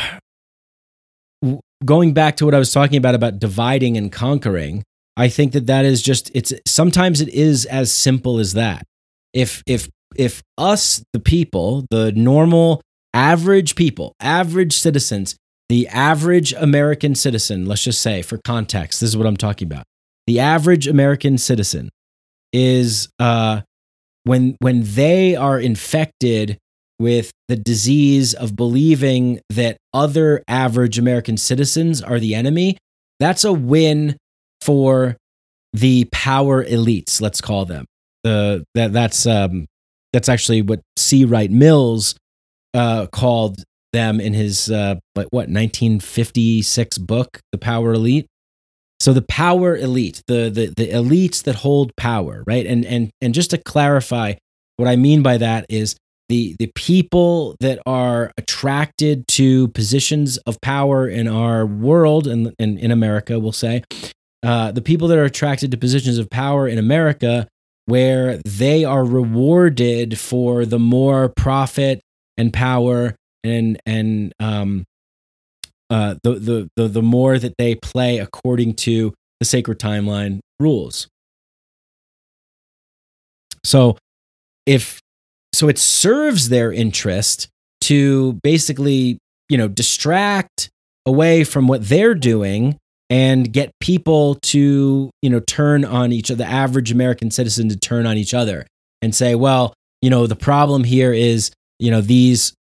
going 1.84 2.12
back 2.12 2.36
to 2.38 2.44
what 2.44 2.52
I 2.52 2.58
was 2.58 2.72
talking 2.72 2.96
about, 2.96 3.14
about 3.14 3.38
dividing 3.38 3.96
and 3.96 4.10
conquering, 4.10 4.82
I 5.16 5.28
think 5.28 5.52
that 5.52 5.68
that 5.68 5.84
is 5.84 6.02
just, 6.02 6.32
it's 6.34 6.52
sometimes 6.66 7.20
it 7.20 7.28
is 7.28 7.66
as 7.66 7.92
simple 7.92 8.40
as 8.40 8.54
that. 8.54 8.82
If, 9.32 9.62
if, 9.68 9.88
if 10.16 10.42
us, 10.58 11.04
the 11.12 11.20
people, 11.20 11.86
the 11.90 12.10
normal, 12.10 12.82
average 13.14 13.76
people, 13.76 14.16
average 14.18 14.72
citizens, 14.76 15.36
the 15.68 15.86
average 15.86 16.52
American 16.54 17.14
citizen, 17.14 17.66
let's 17.66 17.84
just 17.84 18.02
say 18.02 18.22
for 18.22 18.38
context, 18.38 19.00
this 19.00 19.10
is 19.10 19.16
what 19.16 19.28
I'm 19.28 19.36
talking 19.36 19.68
about. 19.68 19.84
The 20.26 20.40
average 20.40 20.88
American 20.88 21.38
citizen 21.38 21.88
is 22.52 23.08
uh, 23.20 23.60
when 24.24 24.56
when 24.58 24.82
they 24.82 25.36
are 25.36 25.60
infected 25.60 26.58
with 27.00 27.32
the 27.48 27.56
disease 27.56 28.34
of 28.34 28.54
believing 28.54 29.40
that 29.48 29.78
other 29.94 30.44
average 30.46 30.98
American 30.98 31.36
citizens 31.38 32.02
are 32.02 32.20
the 32.20 32.34
enemy, 32.34 32.76
that's 33.18 33.42
a 33.42 33.52
win 33.52 34.16
for 34.60 35.16
the 35.72 36.04
power 36.12 36.62
elites, 36.62 37.20
let's 37.20 37.40
call 37.40 37.64
them. 37.64 37.86
The 38.22 38.64
that 38.74 38.92
that's 38.92 39.26
um 39.26 39.66
that's 40.12 40.28
actually 40.28 40.62
what 40.62 40.80
C. 40.96 41.24
Wright 41.24 41.50
Mills 41.50 42.14
uh, 42.74 43.06
called 43.06 43.62
them 43.92 44.20
in 44.20 44.34
his 44.34 44.70
uh, 44.70 44.96
like 45.14 45.28
what 45.30 45.48
1956 45.48 46.98
book, 46.98 47.40
The 47.52 47.58
Power 47.58 47.92
Elite. 47.94 48.26
So 48.98 49.14
the 49.14 49.22
power 49.22 49.74
elite, 49.78 50.22
the 50.26 50.50
the 50.50 50.74
the 50.76 50.92
elites 50.92 51.42
that 51.44 51.54
hold 51.54 51.96
power, 51.96 52.44
right? 52.46 52.66
And 52.66 52.84
and 52.84 53.10
and 53.22 53.32
just 53.32 53.50
to 53.50 53.58
clarify, 53.58 54.34
what 54.76 54.88
I 54.88 54.96
mean 54.96 55.22
by 55.22 55.38
that 55.38 55.64
is 55.70 55.96
the 56.30 56.54
the 56.60 56.70
people 56.76 57.56
that 57.58 57.80
are 57.86 58.30
attracted 58.38 59.26
to 59.26 59.66
positions 59.68 60.38
of 60.38 60.60
power 60.60 61.08
in 61.08 61.26
our 61.26 61.66
world 61.66 62.28
and 62.28 62.54
in, 62.58 62.78
in 62.78 62.92
America, 62.92 63.38
we'll 63.40 63.50
say, 63.50 63.82
uh, 64.44 64.70
the 64.70 64.80
people 64.80 65.08
that 65.08 65.18
are 65.18 65.24
attracted 65.24 65.72
to 65.72 65.76
positions 65.76 66.18
of 66.18 66.30
power 66.30 66.68
in 66.68 66.78
America, 66.78 67.48
where 67.86 68.36
they 68.44 68.84
are 68.84 69.04
rewarded 69.04 70.18
for 70.18 70.64
the 70.64 70.78
more 70.78 71.28
profit 71.28 72.00
and 72.38 72.52
power 72.52 73.16
and 73.42 73.80
and 73.84 74.32
um, 74.38 74.84
uh, 75.90 76.14
the, 76.22 76.34
the 76.34 76.68
the 76.76 76.88
the 76.88 77.02
more 77.02 77.40
that 77.40 77.54
they 77.58 77.74
play 77.74 78.18
according 78.18 78.74
to 78.74 79.12
the 79.40 79.44
sacred 79.44 79.80
timeline 79.80 80.38
rules. 80.60 81.08
So, 83.64 83.98
if 84.64 85.00
so, 85.52 85.68
it 85.68 85.78
serves 85.78 86.48
their 86.48 86.72
interest 86.72 87.48
to 87.82 88.34
basically 88.42 89.18
you 89.48 89.58
know 89.58 89.68
distract 89.68 90.70
away 91.06 91.44
from 91.44 91.66
what 91.66 91.88
they're 91.88 92.14
doing 92.14 92.76
and 93.08 93.52
get 93.52 93.72
people 93.80 94.36
to 94.36 95.10
you 95.22 95.30
know 95.30 95.40
turn 95.40 95.84
on 95.84 96.12
each 96.12 96.30
other 96.30 96.44
the 96.44 96.50
average 96.50 96.92
american 96.92 97.30
citizen 97.30 97.68
to 97.68 97.76
turn 97.76 98.06
on 98.06 98.16
each 98.18 98.34
other 98.34 98.66
and 99.00 99.14
say 99.14 99.34
well 99.34 99.72
you 100.02 100.10
know 100.10 100.26
the 100.26 100.36
problem 100.36 100.84
here 100.84 101.12
is 101.12 101.50
you 101.78 101.90
know 101.90 102.02
these 102.02 102.52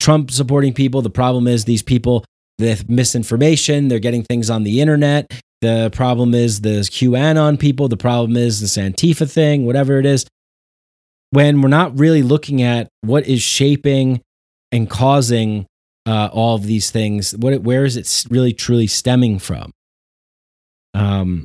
Trump 0.00 0.30
supporting 0.30 0.72
people. 0.72 1.02
The 1.02 1.10
problem 1.10 1.46
is 1.46 1.64
these 1.64 1.82
people 1.82 2.24
with 2.58 2.88
misinformation. 2.88 3.88
They're 3.88 3.98
getting 3.98 4.22
things 4.22 4.50
on 4.50 4.64
the 4.64 4.80
internet. 4.80 5.30
The 5.60 5.90
problem 5.92 6.34
is 6.34 6.60
the 6.60 6.80
QAnon 6.80 7.58
people. 7.58 7.88
The 7.88 7.96
problem 7.96 8.36
is 8.36 8.60
this 8.60 8.76
Antifa 8.76 9.30
thing, 9.30 9.66
whatever 9.66 9.98
it 9.98 10.06
is. 10.06 10.24
When 11.30 11.60
we're 11.60 11.68
not 11.68 11.98
really 11.98 12.22
looking 12.22 12.62
at 12.62 12.88
what 13.02 13.26
is 13.26 13.42
shaping 13.42 14.22
and 14.72 14.88
causing 14.88 15.66
uh, 16.06 16.30
all 16.32 16.54
of 16.54 16.64
these 16.64 16.90
things, 16.90 17.36
what 17.36 17.60
where 17.62 17.84
is 17.84 17.96
it 17.96 18.26
really 18.30 18.52
truly 18.52 18.86
stemming 18.86 19.38
from? 19.38 19.72
Um, 20.94 21.44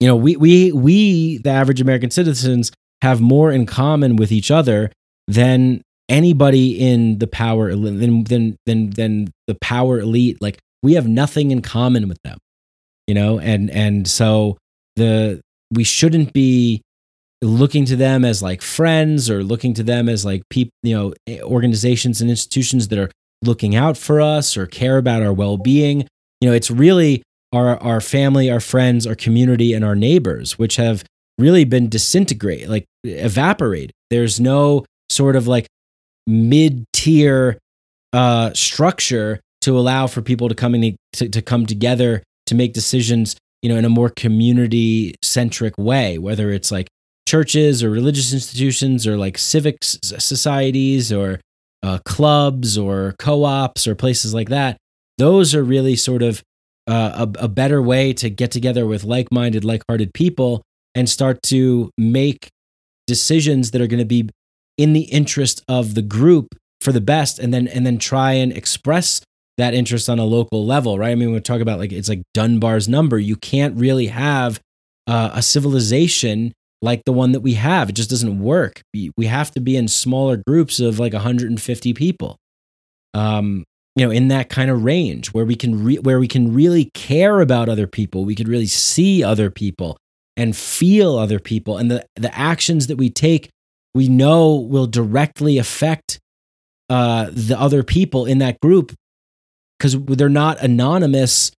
you 0.00 0.08
know, 0.08 0.16
we 0.16 0.36
we 0.36 0.72
we 0.72 1.38
the 1.38 1.50
average 1.50 1.80
American 1.80 2.10
citizens 2.10 2.72
have 3.02 3.20
more 3.20 3.52
in 3.52 3.66
common 3.66 4.16
with 4.16 4.32
each 4.32 4.50
other 4.50 4.90
than 5.28 5.82
anybody 6.08 6.78
in 6.78 7.18
the 7.18 7.26
power 7.26 7.74
than 7.74 8.24
than 8.24 8.56
than 8.66 8.90
than 8.90 9.32
the 9.46 9.56
power 9.60 9.98
elite 10.00 10.36
like 10.40 10.58
we 10.82 10.94
have 10.94 11.08
nothing 11.08 11.50
in 11.50 11.62
common 11.62 12.08
with 12.08 12.18
them 12.24 12.38
you 13.06 13.14
know 13.14 13.38
and 13.38 13.70
and 13.70 14.06
so 14.06 14.58
the 14.96 15.40
we 15.70 15.82
shouldn't 15.82 16.32
be 16.32 16.82
looking 17.44 17.84
to 17.84 17.96
them 17.96 18.24
as 18.24 18.42
like 18.42 18.62
friends 18.62 19.30
or 19.30 19.44
looking 19.44 19.74
to 19.74 19.82
them 19.82 20.08
as 20.08 20.24
like 20.24 20.42
people 20.48 20.72
you 20.82 20.94
know 20.94 21.14
eh, 21.26 21.40
organizations 21.42 22.20
and 22.20 22.30
institutions 22.30 22.88
that 22.88 22.98
are 22.98 23.10
looking 23.42 23.76
out 23.76 23.96
for 23.96 24.20
us 24.20 24.56
or 24.56 24.66
care 24.66 24.96
about 24.96 25.22
our 25.22 25.32
well-being. 25.32 26.06
You 26.40 26.48
know 26.48 26.54
it's 26.54 26.70
really 26.70 27.22
our 27.52 27.80
our 27.82 28.00
family 28.00 28.50
our 28.50 28.60
friends 28.60 29.06
our 29.06 29.14
community 29.14 29.72
and 29.72 29.84
our 29.84 29.94
neighbors 29.94 30.58
which 30.58 30.76
have 30.76 31.04
really 31.38 31.64
been 31.64 31.88
disintegrate 31.88 32.68
like 32.68 32.84
evaporated 33.04 33.92
there's 34.10 34.38
no 34.40 34.84
sort 35.08 35.36
of 35.36 35.46
like 35.46 35.66
mid 36.26 36.84
tier 36.92 37.58
uh, 38.12 38.52
structure 38.54 39.40
to 39.60 39.76
allow 39.78 40.06
for 40.06 40.22
people 40.22 40.48
to 40.48 40.54
come 40.54 40.74
in 40.74 40.96
to, 41.12 41.28
to 41.28 41.42
come 41.42 41.66
together 41.66 42.22
to 42.46 42.54
make 42.54 42.72
decisions 42.72 43.36
you 43.62 43.68
know 43.68 43.76
in 43.76 43.84
a 43.84 43.88
more 43.88 44.10
community 44.10 45.14
centric 45.22 45.74
way 45.78 46.18
whether 46.18 46.50
it's 46.50 46.70
like 46.70 46.88
churches 47.26 47.82
or 47.82 47.90
religious 47.90 48.32
institutions 48.32 49.06
or 49.06 49.16
like 49.16 49.38
civic 49.38 49.78
societies 49.82 51.12
or 51.12 51.40
uh, 51.82 51.98
clubs 52.04 52.78
or 52.78 53.14
co-ops 53.18 53.86
or 53.86 53.94
places 53.94 54.32
like 54.34 54.48
that 54.48 54.76
those 55.18 55.54
are 55.54 55.62
really 55.62 55.96
sort 55.96 56.22
of 56.22 56.42
uh, 56.86 57.26
a, 57.26 57.44
a 57.44 57.48
better 57.48 57.80
way 57.80 58.12
to 58.12 58.28
get 58.28 58.50
together 58.50 58.86
with 58.86 59.04
like-minded 59.04 59.64
like-hearted 59.64 60.12
people 60.12 60.62
and 60.94 61.08
start 61.08 61.42
to 61.42 61.90
make 61.96 62.48
decisions 63.06 63.70
that 63.70 63.80
are 63.80 63.86
going 63.86 63.98
to 63.98 64.04
be 64.04 64.28
in 64.76 64.92
the 64.92 65.02
interest 65.02 65.62
of 65.68 65.94
the 65.94 66.02
group 66.02 66.54
for 66.80 66.92
the 66.92 67.00
best 67.00 67.38
and 67.38 67.54
then 67.54 67.66
and 67.68 67.86
then 67.86 67.98
try 67.98 68.32
and 68.32 68.52
express 68.52 69.22
that 69.56 69.72
interest 69.72 70.08
on 70.08 70.18
a 70.18 70.24
local 70.24 70.66
level 70.66 70.98
right? 70.98 71.12
I 71.12 71.14
mean 71.14 71.32
we 71.32 71.40
talk 71.40 71.60
about 71.60 71.78
like 71.78 71.92
it's 71.92 72.08
like 72.08 72.22
dunbar's 72.34 72.88
number. 72.88 73.18
You 73.18 73.36
can't 73.36 73.76
really 73.76 74.08
have 74.08 74.60
uh, 75.06 75.30
a 75.32 75.42
civilization 75.42 76.52
like 76.82 77.02
the 77.04 77.12
one 77.12 77.32
that 77.32 77.40
we 77.40 77.54
have. 77.54 77.88
It 77.88 77.94
just 77.94 78.10
doesn't 78.10 78.40
work. 78.40 78.82
We 78.92 79.26
have 79.26 79.50
to 79.52 79.60
be 79.60 79.76
in 79.76 79.88
smaller 79.88 80.36
groups 80.36 80.80
of 80.80 80.98
like 80.98 81.12
150 81.12 81.94
people. 81.94 82.36
Um 83.12 83.64
you 83.96 84.04
know 84.04 84.10
in 84.10 84.26
that 84.28 84.48
kind 84.48 84.70
of 84.70 84.82
range 84.82 85.32
where 85.32 85.44
we 85.44 85.54
can 85.54 85.84
re- 85.84 85.98
where 85.98 86.18
we 86.18 86.26
can 86.26 86.52
really 86.52 86.90
care 86.94 87.40
about 87.40 87.68
other 87.68 87.86
people. 87.86 88.24
We 88.24 88.34
could 88.34 88.48
really 88.48 88.66
see 88.66 89.22
other 89.22 89.50
people 89.50 89.96
and 90.36 90.56
feel 90.56 91.16
other 91.16 91.38
people. 91.38 91.78
And 91.78 91.90
the 91.90 92.04
the 92.16 92.36
actions 92.36 92.88
that 92.88 92.96
we 92.96 93.08
take 93.10 93.50
we 93.94 94.08
know 94.08 94.56
will 94.56 94.86
directly 94.86 95.58
affect 95.58 96.18
uh, 96.90 97.30
the 97.32 97.58
other 97.58 97.82
people 97.82 98.26
in 98.26 98.38
that 98.38 98.60
group 98.60 98.92
because 99.78 99.96
they're 100.04 100.28
not 100.28 100.62
anonymous. 100.62 101.50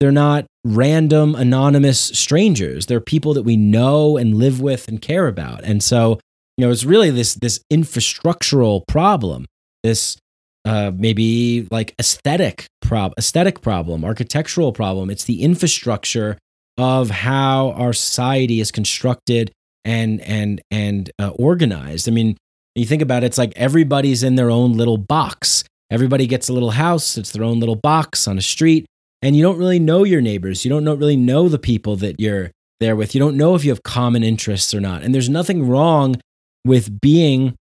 They're 0.00 0.12
not 0.12 0.46
random, 0.64 1.34
anonymous 1.34 2.00
strangers. 2.00 2.86
They're 2.86 3.00
people 3.00 3.34
that 3.34 3.42
we 3.42 3.56
know 3.56 4.16
and 4.16 4.34
live 4.34 4.60
with 4.60 4.88
and 4.88 5.00
care 5.00 5.26
about. 5.26 5.64
And 5.64 5.82
so, 5.82 6.20
you 6.56 6.66
know, 6.66 6.70
it's 6.70 6.84
really 6.84 7.10
this 7.10 7.34
this 7.34 7.60
infrastructural 7.72 8.86
problem, 8.86 9.46
this 9.82 10.16
uh, 10.64 10.90
maybe 10.94 11.66
like 11.70 11.94
aesthetic 11.98 12.66
prob 12.82 13.14
aesthetic 13.18 13.62
problem, 13.62 14.04
architectural 14.04 14.72
problem. 14.72 15.10
It's 15.10 15.24
the 15.24 15.42
infrastructure 15.42 16.36
of 16.78 17.08
how 17.10 17.70
our 17.70 17.92
society 17.92 18.60
is 18.60 18.70
constructed 18.70 19.52
and 19.84 20.20
and 20.22 20.60
and 20.70 21.10
uh, 21.18 21.30
organized. 21.30 22.08
I 22.08 22.12
mean, 22.12 22.36
you 22.74 22.84
think 22.84 23.00
about 23.00 23.22
it, 23.22 23.26
it's 23.26 23.38
like 23.38 23.52
everybody's 23.56 24.22
in 24.22 24.34
their 24.34 24.50
own 24.50 24.74
little 24.74 24.98
box. 24.98 25.64
Everybody 25.90 26.26
gets 26.26 26.48
a 26.48 26.52
little 26.52 26.72
house. 26.72 27.16
It's 27.16 27.30
their 27.30 27.44
own 27.44 27.60
little 27.60 27.76
box 27.76 28.26
on 28.26 28.36
a 28.36 28.42
street, 28.42 28.86
and 29.22 29.36
you 29.36 29.42
don't 29.42 29.58
really 29.58 29.78
know 29.78 30.04
your 30.04 30.20
neighbors. 30.20 30.64
You 30.64 30.68
don't 30.68 30.84
know, 30.84 30.94
really 30.94 31.16
know 31.16 31.48
the 31.48 31.58
people 31.58 31.96
that 31.96 32.20
you're 32.20 32.50
there 32.80 32.96
with. 32.96 33.14
You 33.14 33.18
don't 33.18 33.36
know 33.36 33.54
if 33.54 33.64
you 33.64 33.70
have 33.70 33.82
common 33.82 34.22
interests 34.22 34.74
or 34.74 34.80
not. 34.80 35.02
And 35.02 35.14
there's 35.14 35.28
nothing 35.28 35.66
wrong 35.68 36.16
with 36.64 37.00
being. 37.00 37.54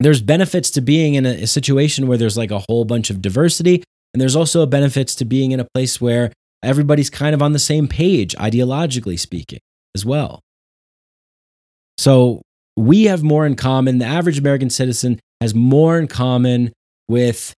There's 0.00 0.22
benefits 0.22 0.70
to 0.72 0.80
being 0.80 1.14
in 1.14 1.26
a, 1.26 1.42
a 1.42 1.46
situation 1.46 2.06
where 2.06 2.18
there's 2.18 2.36
like 2.36 2.50
a 2.50 2.64
whole 2.68 2.84
bunch 2.84 3.10
of 3.10 3.22
diversity, 3.22 3.82
and 4.12 4.20
there's 4.20 4.36
also 4.36 4.66
benefits 4.66 5.14
to 5.16 5.24
being 5.24 5.52
in 5.52 5.60
a 5.60 5.66
place 5.74 6.00
where 6.00 6.32
everybody's 6.62 7.10
kind 7.10 7.34
of 7.34 7.42
on 7.42 7.52
the 7.52 7.58
same 7.58 7.86
page, 7.88 8.34
ideologically 8.36 9.18
speaking, 9.18 9.60
as 9.94 10.04
well. 10.04 10.40
So 11.98 12.42
we 12.76 13.04
have 13.04 13.22
more 13.22 13.46
in 13.46 13.54
common. 13.54 13.98
The 13.98 14.04
average 14.04 14.38
American 14.38 14.70
citizen 14.70 15.20
has 15.40 15.54
more 15.54 15.98
in 15.98 16.08
common 16.08 16.72
with 17.08 17.54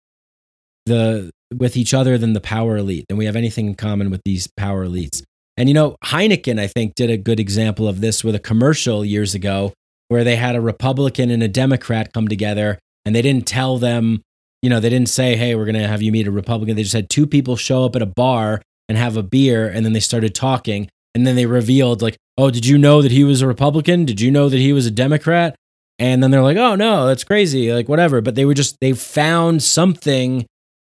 the 0.86 1.30
with 1.54 1.76
each 1.76 1.94
other 1.94 2.18
than 2.18 2.32
the 2.32 2.40
power 2.40 2.76
elite, 2.76 3.06
and 3.08 3.18
we 3.18 3.26
have 3.26 3.36
anything 3.36 3.66
in 3.66 3.74
common 3.74 4.10
with 4.10 4.22
these 4.24 4.48
power 4.56 4.86
elites. 4.86 5.22
And 5.56 5.68
you 5.68 5.74
know, 5.74 5.96
Heineken, 6.04 6.60
I 6.60 6.66
think, 6.66 6.94
did 6.94 7.10
a 7.10 7.16
good 7.16 7.40
example 7.40 7.88
of 7.88 8.00
this 8.00 8.22
with 8.22 8.34
a 8.34 8.40
commercial 8.40 9.04
years 9.04 9.34
ago 9.34 9.72
where 10.08 10.24
they 10.24 10.36
had 10.36 10.54
a 10.54 10.60
Republican 10.60 11.30
and 11.30 11.42
a 11.42 11.48
Democrat 11.48 12.12
come 12.12 12.28
together 12.28 12.78
and 13.04 13.14
they 13.14 13.22
didn't 13.22 13.46
tell 13.46 13.78
them, 13.78 14.22
you 14.62 14.70
know, 14.70 14.80
they 14.80 14.90
didn't 14.90 15.08
say, 15.08 15.34
hey, 15.34 15.54
we're 15.54 15.64
going 15.64 15.74
to 15.74 15.88
have 15.88 16.02
you 16.02 16.12
meet 16.12 16.26
a 16.26 16.30
Republican. 16.30 16.76
They 16.76 16.82
just 16.82 16.94
had 16.94 17.08
two 17.08 17.26
people 17.26 17.56
show 17.56 17.84
up 17.84 17.96
at 17.96 18.02
a 18.02 18.06
bar 18.06 18.60
and 18.88 18.98
have 18.98 19.16
a 19.16 19.22
beer 19.22 19.68
and 19.68 19.84
then 19.84 19.92
they 19.92 20.00
started 20.00 20.34
talking 20.34 20.88
and 21.14 21.26
then 21.26 21.36
they 21.36 21.46
revealed 21.46 22.02
like 22.02 22.16
oh 22.38 22.50
did 22.50 22.66
you 22.66 22.78
know 22.78 23.02
that 23.02 23.10
he 23.10 23.24
was 23.24 23.42
a 23.42 23.46
republican 23.46 24.04
did 24.04 24.20
you 24.20 24.30
know 24.30 24.48
that 24.48 24.58
he 24.58 24.72
was 24.72 24.86
a 24.86 24.90
democrat 24.90 25.56
and 25.98 26.22
then 26.22 26.30
they're 26.30 26.42
like 26.42 26.56
oh 26.56 26.74
no 26.76 27.06
that's 27.06 27.24
crazy 27.24 27.72
like 27.72 27.88
whatever 27.88 28.20
but 28.20 28.34
they 28.34 28.44
were 28.44 28.54
just 28.54 28.76
they 28.80 28.92
found 28.92 29.62
something 29.62 30.46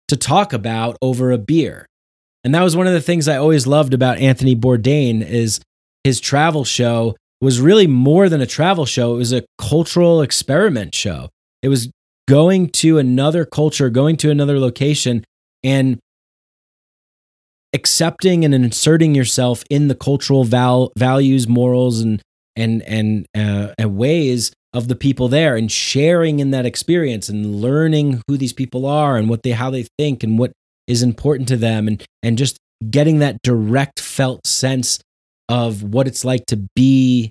to 0.08 0.16
talk 0.16 0.52
about 0.52 0.96
over 1.02 1.32
a 1.32 1.38
beer. 1.38 1.86
And 2.44 2.54
that 2.54 2.62
was 2.62 2.76
one 2.76 2.86
of 2.86 2.92
the 2.92 3.00
things 3.00 3.26
i 3.26 3.36
always 3.36 3.66
loved 3.66 3.92
about 3.92 4.18
anthony 4.18 4.54
bourdain 4.54 5.20
is 5.26 5.60
his 6.04 6.20
travel 6.20 6.64
show 6.64 7.16
was 7.40 7.60
really 7.60 7.86
more 7.86 8.28
than 8.28 8.40
a 8.40 8.46
travel 8.46 8.86
show. 8.86 9.14
It 9.14 9.18
was 9.18 9.32
a 9.32 9.44
cultural 9.58 10.22
experiment 10.22 10.94
show. 10.94 11.28
It 11.62 11.68
was 11.68 11.90
going 12.28 12.70
to 12.70 12.98
another 12.98 13.44
culture, 13.44 13.90
going 13.90 14.16
to 14.18 14.30
another 14.30 14.58
location, 14.58 15.24
and 15.62 15.98
accepting 17.72 18.44
and 18.44 18.54
inserting 18.54 19.14
yourself 19.14 19.64
in 19.68 19.88
the 19.88 19.94
cultural 19.94 20.44
val- 20.44 20.92
values, 20.96 21.46
morals, 21.48 22.00
and 22.00 22.22
and 22.54 22.82
and 22.82 23.26
uh, 23.36 23.74
and 23.78 23.96
ways 23.96 24.52
of 24.72 24.88
the 24.88 24.96
people 24.96 25.28
there, 25.28 25.56
and 25.56 25.70
sharing 25.70 26.40
in 26.40 26.50
that 26.50 26.66
experience, 26.66 27.28
and 27.28 27.60
learning 27.60 28.22
who 28.28 28.36
these 28.36 28.52
people 28.52 28.86
are 28.86 29.16
and 29.16 29.28
what 29.28 29.42
they 29.42 29.52
how 29.52 29.70
they 29.70 29.86
think 29.98 30.22
and 30.22 30.38
what 30.38 30.52
is 30.86 31.02
important 31.02 31.48
to 31.48 31.56
them, 31.56 31.88
and 31.88 32.04
and 32.22 32.38
just 32.38 32.58
getting 32.90 33.18
that 33.18 33.40
direct 33.42 34.00
felt 34.00 34.46
sense 34.46 34.98
of 35.48 35.82
what 35.82 36.06
it's 36.06 36.24
like 36.24 36.44
to 36.46 36.68
be 36.74 37.30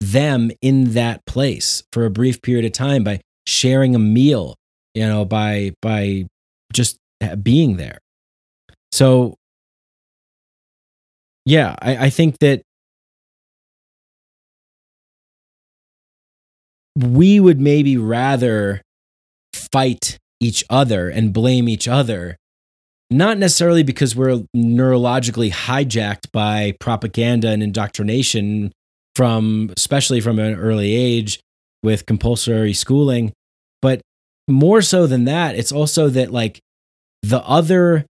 them 0.00 0.50
in 0.60 0.92
that 0.94 1.24
place 1.26 1.84
for 1.92 2.04
a 2.04 2.10
brief 2.10 2.42
period 2.42 2.64
of 2.64 2.72
time 2.72 3.04
by 3.04 3.20
sharing 3.46 3.94
a 3.94 3.98
meal, 3.98 4.56
you 4.94 5.06
know, 5.06 5.24
by 5.24 5.72
by 5.80 6.26
just 6.72 6.96
being 7.42 7.76
there. 7.76 7.98
So 8.90 9.36
yeah, 11.44 11.76
I, 11.80 12.06
I 12.06 12.10
think 12.10 12.38
that 12.40 12.62
we 16.96 17.40
would 17.40 17.60
maybe 17.60 17.96
rather 17.96 18.82
fight 19.54 20.18
each 20.40 20.64
other 20.68 21.08
and 21.08 21.32
blame 21.32 21.68
each 21.68 21.88
other 21.88 22.36
not 23.10 23.36
necessarily 23.36 23.82
because 23.82 24.16
we're 24.16 24.42
neurologically 24.56 25.52
hijacked 25.52 26.32
by 26.32 26.74
propaganda 26.80 27.48
and 27.48 27.62
indoctrination 27.62 28.72
from 29.14 29.70
especially 29.76 30.20
from 30.20 30.38
an 30.38 30.54
early 30.54 30.94
age 30.94 31.38
with 31.82 32.06
compulsory 32.06 32.72
schooling 32.72 33.32
but 33.80 34.00
more 34.48 34.82
so 34.82 35.06
than 35.06 35.24
that 35.24 35.54
it's 35.54 35.72
also 35.72 36.08
that 36.08 36.30
like 36.30 36.60
the 37.22 37.42
other 37.42 38.04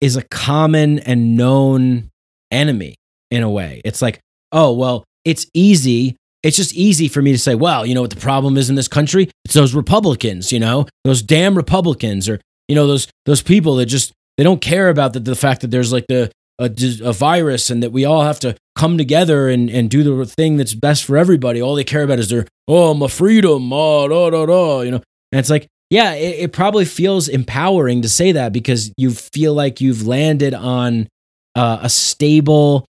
is 0.00 0.16
a 0.16 0.22
common 0.22 0.98
and 1.00 1.36
known 1.36 2.10
enemy 2.50 2.94
in 3.30 3.42
a 3.42 3.50
way. 3.50 3.80
It's 3.84 4.02
like 4.02 4.20
oh 4.52 4.72
well 4.72 5.04
it's 5.24 5.46
easy 5.54 6.16
it's 6.42 6.56
just 6.56 6.74
easy 6.74 7.08
for 7.08 7.22
me 7.22 7.32
to 7.32 7.38
say 7.38 7.54
well 7.54 7.84
you 7.84 7.94
know 7.94 8.00
what 8.00 8.10
the 8.10 8.16
problem 8.20 8.56
is 8.56 8.70
in 8.70 8.76
this 8.76 8.88
country 8.88 9.30
it's 9.44 9.54
those 9.54 9.74
republicans 9.74 10.52
you 10.52 10.58
know 10.60 10.86
those 11.04 11.22
damn 11.22 11.56
republicans 11.56 12.28
or 12.28 12.40
you 12.68 12.74
know 12.74 12.86
those 12.86 13.08
those 13.26 13.42
people 13.42 13.76
that 13.76 13.86
just 13.86 14.12
they 14.36 14.44
don't 14.44 14.60
care 14.60 14.88
about 14.88 15.12
the, 15.12 15.20
the 15.20 15.36
fact 15.36 15.60
that 15.60 15.70
there's 15.70 15.92
like 15.92 16.06
the 16.08 16.30
a, 16.60 16.70
a 17.02 17.12
virus 17.12 17.70
and 17.70 17.82
that 17.82 17.90
we 17.90 18.04
all 18.04 18.22
have 18.22 18.38
to 18.40 18.54
come 18.76 18.98
together 18.98 19.48
and, 19.48 19.70
and 19.70 19.90
do 19.90 20.02
the 20.02 20.26
thing 20.26 20.56
that's 20.56 20.74
best 20.74 21.04
for 21.04 21.16
everybody. 21.16 21.60
All 21.60 21.74
they 21.74 21.84
care 21.84 22.02
about 22.02 22.18
is 22.18 22.28
their, 22.28 22.46
oh, 22.68 22.92
my 22.94 23.08
freedom, 23.08 23.72
oh, 23.72 24.06
da, 24.06 24.30
da, 24.30 24.46
da, 24.46 24.80
you 24.82 24.90
know. 24.90 25.02
And 25.32 25.38
it's 25.38 25.50
like, 25.50 25.66
yeah, 25.88 26.12
it, 26.12 26.38
it 26.38 26.52
probably 26.52 26.84
feels 26.84 27.28
empowering 27.28 28.02
to 28.02 28.08
say 28.08 28.32
that 28.32 28.52
because 28.52 28.92
you 28.96 29.10
feel 29.10 29.54
like 29.54 29.80
you've 29.80 30.06
landed 30.06 30.54
on 30.54 31.08
uh, 31.54 31.78
a 31.82 31.88
stable, 31.88 32.84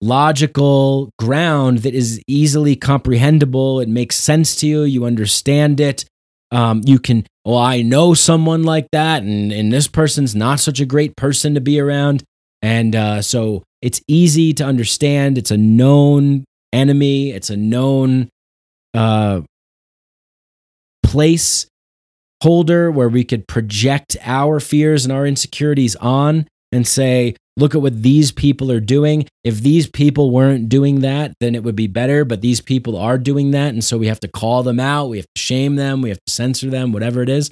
logical 0.00 1.10
ground 1.18 1.78
that 1.78 1.94
is 1.94 2.22
easily 2.26 2.76
comprehensible. 2.76 3.80
It 3.80 3.88
makes 3.88 4.16
sense 4.16 4.56
to 4.56 4.66
you. 4.66 4.82
You 4.82 5.04
understand 5.04 5.80
it. 5.80 6.04
Um, 6.50 6.82
you 6.84 6.98
can, 6.98 7.26
well, 7.44 7.58
I 7.58 7.82
know 7.82 8.14
someone 8.14 8.64
like 8.64 8.88
that, 8.92 9.22
and, 9.22 9.52
and 9.52 9.72
this 9.72 9.86
person's 9.86 10.34
not 10.34 10.58
such 10.58 10.80
a 10.80 10.86
great 10.86 11.16
person 11.16 11.54
to 11.54 11.60
be 11.60 11.78
around. 11.78 12.24
And 12.62 12.96
uh, 12.96 13.22
so 13.22 13.62
it's 13.82 14.00
easy 14.08 14.52
to 14.54 14.64
understand. 14.64 15.38
It's 15.38 15.50
a 15.50 15.56
known 15.56 16.44
enemy, 16.72 17.30
it's 17.30 17.50
a 17.50 17.56
known 17.56 18.28
uh, 18.94 19.42
place 21.02 21.66
holder 22.42 22.90
where 22.90 23.08
we 23.08 23.24
could 23.24 23.46
project 23.46 24.16
our 24.22 24.60
fears 24.60 25.04
and 25.04 25.12
our 25.12 25.26
insecurities 25.26 25.94
on 25.96 26.46
and 26.72 26.86
say, 26.86 27.36
look 27.60 27.74
at 27.74 27.82
what 27.82 28.02
these 28.02 28.32
people 28.32 28.72
are 28.72 28.80
doing. 28.80 29.26
If 29.44 29.60
these 29.60 29.86
people 29.86 30.30
weren't 30.30 30.68
doing 30.68 31.00
that, 31.00 31.34
then 31.40 31.54
it 31.54 31.62
would 31.62 31.76
be 31.76 31.86
better. 31.86 32.24
But 32.24 32.40
these 32.40 32.60
people 32.60 32.96
are 32.96 33.18
doing 33.18 33.52
that. 33.52 33.68
And 33.68 33.84
so 33.84 33.98
we 33.98 34.08
have 34.08 34.20
to 34.20 34.28
call 34.28 34.62
them 34.62 34.80
out. 34.80 35.10
We 35.10 35.18
have 35.18 35.26
to 35.34 35.40
shame 35.40 35.76
them. 35.76 36.02
We 36.02 36.08
have 36.08 36.18
to 36.26 36.32
censor 36.32 36.70
them, 36.70 36.92
whatever 36.92 37.22
it 37.22 37.28
is 37.28 37.50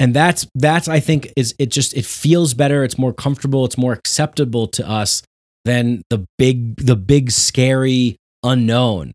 and 0.00 0.14
that's 0.14 0.46
that's 0.56 0.88
i 0.88 0.98
think 0.98 1.32
is 1.36 1.54
it 1.60 1.66
just 1.66 1.94
it 1.94 2.04
feels 2.04 2.54
better 2.54 2.82
it's 2.82 2.98
more 2.98 3.12
comfortable 3.12 3.64
it's 3.64 3.78
more 3.78 3.92
acceptable 3.92 4.66
to 4.66 4.88
us 4.88 5.22
than 5.64 6.02
the 6.10 6.24
big 6.38 6.74
the 6.76 6.96
big 6.96 7.30
scary 7.30 8.16
unknown 8.42 9.12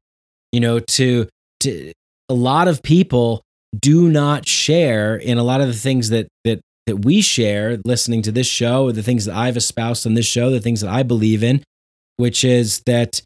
you 0.52 0.60
know 0.60 0.80
to 0.80 1.28
to 1.60 1.92
a 2.30 2.34
lot 2.34 2.68
of 2.68 2.82
people 2.84 3.42
do 3.78 4.10
not 4.10 4.48
share 4.48 5.18
in 5.18 5.38
a 5.38 5.44
lot 5.44 5.60
of 5.60 5.68
the 5.68 5.74
things 5.74 6.10
that 6.10 6.28
that 6.46 6.62
that 6.86 7.04
we 7.06 7.22
share 7.22 7.80
listening 7.86 8.22
to 8.22 8.32
this 8.32 8.48
show 8.48 8.92
the 8.92 9.04
things 9.04 9.26
that 9.26 9.36
i've 9.36 9.58
espoused 9.58 10.06
on 10.06 10.14
this 10.14 10.26
show 10.26 10.50
the 10.50 10.60
things 10.60 10.82
that 10.82 10.90
i 10.90 11.04
believe 11.04 11.44
in 11.44 11.64
which 12.18 12.44
is 12.44 12.82
that 12.86 13.22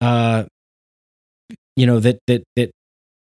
uh 0.00 0.44
you 1.76 1.86
know 1.86 2.00
that 2.00 2.18
that 2.26 2.42
that 2.56 2.70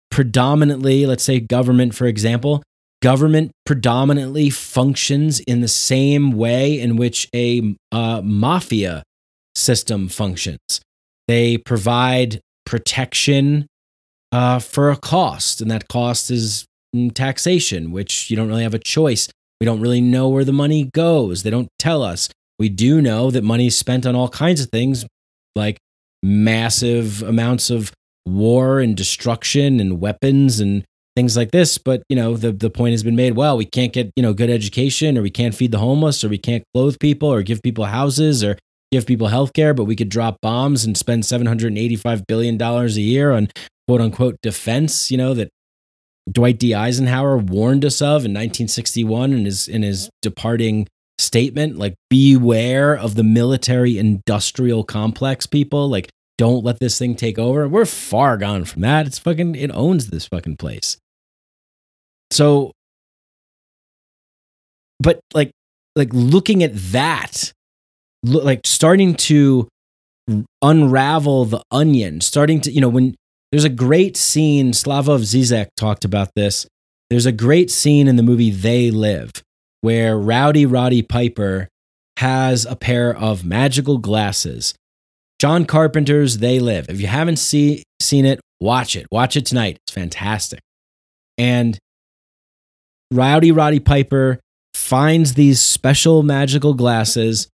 predominantly 0.09 1.05
let's 1.05 1.23
say 1.23 1.39
government 1.39 1.95
for 1.95 2.05
example 2.05 2.63
government 3.03 3.51
predominantly 3.65 4.49
functions 4.49 5.41
in 5.41 5.59
the 5.59 5.67
same 5.67 6.31
way 6.31 6.79
in 6.79 6.95
which 6.95 7.27
a 7.35 7.75
uh, 7.91 8.21
mafia 8.23 9.03
system 9.55 10.07
functions. 10.07 10.79
They 11.27 11.57
provide 11.57 12.39
protection 12.65 13.67
uh, 14.31 14.59
for 14.59 14.89
a 14.89 14.95
cost, 14.95 15.59
and 15.59 15.69
that 15.69 15.89
cost 15.89 16.31
is 16.31 16.65
taxation, 17.13 17.91
which 17.91 18.29
you 18.29 18.37
don't 18.37 18.47
really 18.47 18.63
have 18.63 18.73
a 18.73 18.79
choice. 18.79 19.27
We 19.63 19.65
don't 19.65 19.79
really 19.79 20.01
know 20.01 20.27
where 20.27 20.43
the 20.43 20.51
money 20.51 20.89
goes. 20.93 21.43
They 21.43 21.49
don't 21.49 21.69
tell 21.79 22.03
us. 22.03 22.29
We 22.59 22.67
do 22.67 23.01
know 23.01 23.31
that 23.31 23.45
money 23.45 23.67
is 23.67 23.77
spent 23.77 24.05
on 24.05 24.13
all 24.13 24.27
kinds 24.27 24.59
of 24.59 24.69
things, 24.69 25.05
like 25.55 25.77
massive 26.21 27.23
amounts 27.23 27.69
of 27.69 27.93
war 28.25 28.81
and 28.81 28.97
destruction 28.97 29.79
and 29.79 30.01
weapons 30.01 30.59
and 30.59 30.83
things 31.15 31.37
like 31.37 31.51
this 31.51 31.77
but 31.77 32.03
you 32.09 32.15
know 32.17 32.35
the 32.35 32.51
the 32.51 32.69
point 32.69 32.91
has 32.91 33.03
been 33.03 33.15
made 33.15 33.35
well 33.35 33.55
we 33.55 33.65
can't 33.65 33.93
get 33.93 34.11
you 34.15 34.23
know 34.23 34.33
good 34.33 34.49
education 34.49 35.17
or 35.17 35.21
we 35.21 35.29
can't 35.29 35.55
feed 35.55 35.71
the 35.71 35.77
homeless 35.77 36.23
or 36.23 36.29
we 36.29 36.37
can't 36.37 36.63
clothe 36.73 36.97
people 36.99 37.31
or 37.31 37.43
give 37.43 37.61
people 37.61 37.85
houses 37.85 38.43
or 38.43 38.57
give 38.91 39.05
people 39.05 39.27
health 39.27 39.53
care 39.53 39.73
but 39.73 39.83
we 39.85 39.95
could 39.95 40.09
drop 40.09 40.37
bombs 40.41 40.83
and 40.83 40.97
spend 40.97 41.25
785 41.25 42.25
billion 42.27 42.57
dollars 42.57 42.97
a 42.97 43.01
year 43.01 43.31
on 43.31 43.47
quote 43.87 44.01
unquote 44.01 44.35
defense 44.41 45.11
you 45.11 45.17
know 45.17 45.33
that 45.33 45.49
Dwight 46.31 46.59
D. 46.59 46.73
Eisenhower 46.73 47.37
warned 47.37 47.85
us 47.85 48.01
of 48.01 48.25
in 48.25 48.31
1961 48.31 49.33
in 49.33 49.45
his 49.45 49.67
in 49.67 49.83
his 49.83 50.09
departing 50.21 50.87
statement 51.19 51.77
like 51.77 51.93
beware 52.09 52.97
of 52.97 53.15
the 53.15 53.23
military 53.23 53.97
industrial 53.97 54.83
complex 54.83 55.45
people. 55.45 55.89
Like 55.89 56.09
don't 56.37 56.63
let 56.63 56.79
this 56.79 56.97
thing 56.97 57.15
take 57.15 57.37
over. 57.37 57.67
We're 57.67 57.85
far 57.85 58.37
gone 58.37 58.65
from 58.65 58.81
that. 58.81 59.05
It's 59.05 59.19
fucking 59.19 59.55
it 59.55 59.71
owns 59.73 60.07
this 60.07 60.27
fucking 60.27 60.57
place. 60.57 60.97
So, 62.31 62.71
but 64.99 65.19
like, 65.33 65.51
like 65.95 66.09
looking 66.11 66.63
at 66.63 66.71
that, 66.73 67.53
like 68.23 68.61
starting 68.65 69.13
to 69.15 69.67
unravel 70.61 71.45
the 71.45 71.61
onion, 71.69 72.21
starting 72.21 72.61
to, 72.61 72.71
you 72.71 72.81
know, 72.81 72.89
when 72.89 73.13
there's 73.53 73.63
a 73.65 73.69
great 73.69 74.17
scene, 74.17 74.71
Slavoj 74.71 75.21
Zizek 75.21 75.67
talked 75.77 76.05
about 76.05 76.31
this. 76.35 76.65
There's 77.11 77.27
a 77.27 77.31
great 77.31 77.69
scene 77.69 78.07
in 78.07 78.15
the 78.15 78.23
movie 78.23 78.49
They 78.49 78.89
Live 78.89 79.31
where 79.81 80.17
Rowdy 80.17 80.65
Roddy 80.65 81.03
Piper 81.03 81.67
has 82.17 82.65
a 82.65 82.75
pair 82.75 83.15
of 83.15 83.45
magical 83.45 83.99
glasses. 83.99 84.73
John 85.37 85.65
Carpenter's 85.65 86.39
They 86.39 86.59
Live. 86.59 86.89
If 86.89 86.99
you 86.99 87.05
haven't 87.05 87.35
see, 87.35 87.83
seen 88.01 88.25
it, 88.25 88.39
watch 88.59 88.95
it. 88.95 89.05
Watch 89.11 89.37
it 89.37 89.45
tonight. 89.45 89.77
It's 89.85 89.93
fantastic. 89.93 90.59
And 91.37 91.77
Rowdy 93.11 93.51
Roddy 93.51 93.79
Piper 93.79 94.39
finds 94.73 95.35
these 95.35 95.61
special 95.61 96.23
magical 96.23 96.73
glasses 96.73 97.49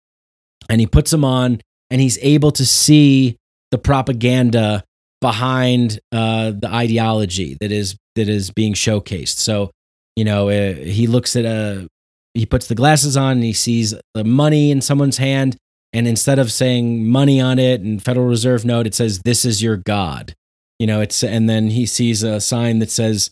and 0.69 0.79
he 0.79 0.85
puts 0.85 1.09
them 1.09 1.25
on 1.25 1.59
and 1.89 1.99
he's 1.99 2.19
able 2.21 2.51
to 2.51 2.67
see 2.67 3.35
the 3.71 3.79
propaganda 3.79 4.83
behind 5.21 5.99
uh, 6.11 6.51
the 6.51 6.69
ideology 6.71 7.57
that 7.59 7.71
is 7.71 7.95
that 8.15 8.29
is 8.29 8.51
being 8.51 8.73
showcased. 8.73 9.37
So, 9.37 9.71
you 10.15 10.23
know, 10.23 10.49
uh, 10.49 10.75
he 10.75 11.07
looks 11.07 11.35
at 11.35 11.45
a 11.45 11.87
he 12.33 12.45
puts 12.45 12.67
the 12.67 12.75
glasses 12.75 13.17
on 13.17 13.33
and 13.33 13.43
he 13.43 13.53
sees 13.53 13.95
the 14.13 14.23
money 14.23 14.69
in 14.71 14.81
someone's 14.81 15.17
hand 15.17 15.57
and 15.93 16.07
instead 16.07 16.37
of 16.37 16.51
saying 16.51 17.07
money 17.07 17.41
on 17.41 17.57
it 17.57 17.81
and 17.81 18.03
Federal 18.03 18.27
Reserve 18.27 18.65
note 18.65 18.85
it 18.85 18.93
says 18.93 19.21
this 19.23 19.45
is 19.45 19.63
your 19.63 19.77
god. 19.77 20.33
You 20.79 20.85
know, 20.85 21.01
it's 21.01 21.23
and 21.23 21.49
then 21.49 21.69
he 21.69 21.85
sees 21.85 22.21
a 22.21 22.39
sign 22.39 22.79
that 22.79 22.91
says 22.91 23.31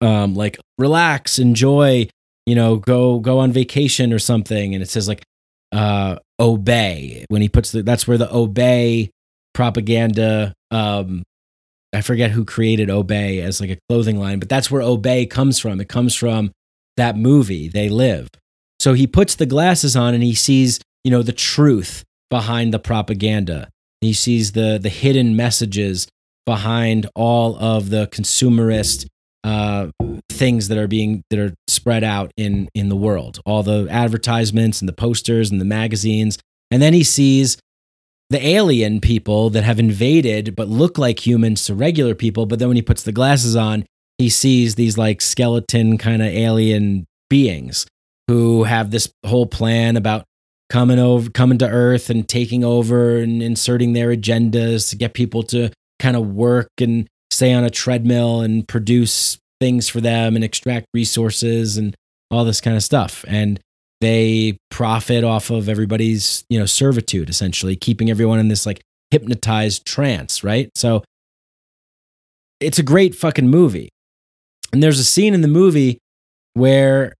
um, 0.00 0.34
like 0.34 0.58
relax, 0.78 1.38
enjoy, 1.38 2.08
you 2.46 2.54
know, 2.54 2.76
go 2.76 3.18
go 3.18 3.38
on 3.38 3.52
vacation 3.52 4.12
or 4.12 4.18
something, 4.18 4.74
and 4.74 4.82
it 4.82 4.88
says 4.88 5.08
like 5.08 5.24
uh, 5.72 6.16
obey 6.38 7.24
when 7.28 7.42
he 7.42 7.48
puts 7.48 7.72
the 7.72 7.82
that's 7.82 8.06
where 8.06 8.18
the 8.18 8.32
obey 8.32 9.10
propaganda 9.54 10.54
um, 10.70 11.22
I 11.92 12.00
forget 12.00 12.30
who 12.30 12.44
created 12.44 12.88
Obey 12.88 13.40
as 13.40 13.60
like 13.60 13.70
a 13.70 13.78
clothing 13.88 14.18
line, 14.18 14.38
but 14.38 14.48
that's 14.48 14.70
where 14.70 14.80
Obey 14.80 15.26
comes 15.26 15.58
from. 15.58 15.80
It 15.80 15.88
comes 15.88 16.14
from 16.14 16.50
that 16.96 17.16
movie, 17.16 17.68
They 17.68 17.88
Live. 17.88 18.28
So 18.80 18.94
he 18.94 19.06
puts 19.06 19.34
the 19.34 19.46
glasses 19.46 19.94
on 19.94 20.14
and 20.14 20.22
he 20.22 20.34
sees, 20.34 20.80
you 21.04 21.10
know, 21.10 21.22
the 21.22 21.32
truth 21.32 22.02
behind 22.30 22.72
the 22.72 22.78
propaganda. 22.78 23.68
He 24.00 24.12
sees 24.12 24.52
the 24.52 24.78
the 24.82 24.88
hidden 24.88 25.36
messages 25.36 26.08
behind 26.46 27.06
all 27.14 27.56
of 27.56 27.90
the 27.90 28.08
consumerist 28.08 29.06
uh, 29.44 29.88
things 30.28 30.68
that 30.68 30.78
are 30.78 30.88
being 30.88 31.22
that 31.30 31.38
are 31.38 31.54
spread 31.68 32.02
out 32.02 32.32
in 32.36 32.68
in 32.74 32.88
the 32.88 32.96
world, 32.96 33.40
all 33.44 33.62
the 33.62 33.86
advertisements 33.90 34.80
and 34.80 34.88
the 34.88 34.94
posters 34.94 35.50
and 35.50 35.60
the 35.60 35.64
magazines, 35.64 36.38
and 36.70 36.80
then 36.80 36.94
he 36.94 37.04
sees 37.04 37.58
the 38.32 38.46
alien 38.46 39.00
people 39.00 39.50
that 39.50 39.62
have 39.62 39.78
invaded 39.78 40.56
but 40.56 40.68
look 40.68 40.98
like 40.98 41.26
humans 41.26 41.66
to 41.66 41.74
regular 41.74 42.14
people. 42.14 42.46
But 42.46 42.58
then 42.58 42.68
when 42.68 42.76
he 42.76 42.82
puts 42.82 43.02
the 43.02 43.12
glasses 43.12 43.54
on, 43.56 43.84
he 44.18 44.28
sees 44.28 44.74
these 44.74 44.98
like 44.98 45.20
skeleton 45.20 45.98
kind 45.98 46.22
of 46.22 46.28
alien 46.28 47.06
beings 47.28 47.86
who 48.28 48.64
have 48.64 48.90
this 48.90 49.12
whole 49.26 49.46
plan 49.46 49.96
about 49.96 50.24
coming 50.70 50.98
over 50.98 51.30
coming 51.30 51.58
to 51.58 51.68
earth 51.68 52.08
and 52.08 52.26
taking 52.28 52.64
over 52.64 53.18
and 53.18 53.42
inserting 53.42 53.92
their 53.92 54.08
agendas 54.08 54.88
to 54.88 54.96
get 54.96 55.12
people 55.12 55.42
to 55.42 55.70
kind 55.98 56.16
of 56.16 56.26
work 56.26 56.68
and 56.80 57.06
stay 57.30 57.52
on 57.52 57.64
a 57.64 57.70
treadmill 57.70 58.40
and 58.40 58.66
produce 58.66 59.38
things 59.60 59.88
for 59.88 60.00
them 60.00 60.34
and 60.34 60.44
extract 60.44 60.86
resources 60.94 61.76
and 61.76 61.94
all 62.30 62.44
this 62.44 62.60
kind 62.60 62.76
of 62.76 62.82
stuff 62.82 63.24
and 63.28 63.60
they 64.02 64.58
profit 64.70 65.22
off 65.24 65.48
of 65.50 65.68
everybody's 65.68 66.44
you 66.50 66.58
know 66.58 66.66
servitude 66.66 67.30
essentially 67.30 67.76
keeping 67.76 68.10
everyone 68.10 68.40
in 68.40 68.48
this 68.48 68.66
like 68.66 68.82
hypnotized 69.10 69.86
trance 69.86 70.42
right? 70.44 70.68
So 70.74 71.02
it's 72.60 72.78
a 72.78 72.82
great 72.82 73.14
fucking 73.14 73.48
movie. 73.48 73.88
And 74.72 74.82
there's 74.82 74.98
a 74.98 75.04
scene 75.04 75.34
in 75.34 75.42
the 75.42 75.48
movie 75.48 75.98
where 76.54 77.14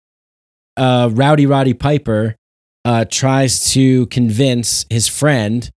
uh, 0.76 1.10
rowdy 1.12 1.46
roddy 1.46 1.74
piper 1.74 2.36
uh, 2.84 3.04
tries 3.10 3.70
to 3.72 4.06
convince 4.06 4.86
his 4.88 5.06
friend 5.06 5.70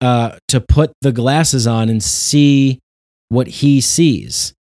uh, 0.00 0.36
to 0.48 0.60
put 0.60 0.92
the 1.02 1.12
glasses 1.12 1.66
on 1.66 1.88
and 1.88 2.02
see 2.02 2.78
what 3.28 3.48
he 3.48 3.80
sees. 3.80 4.54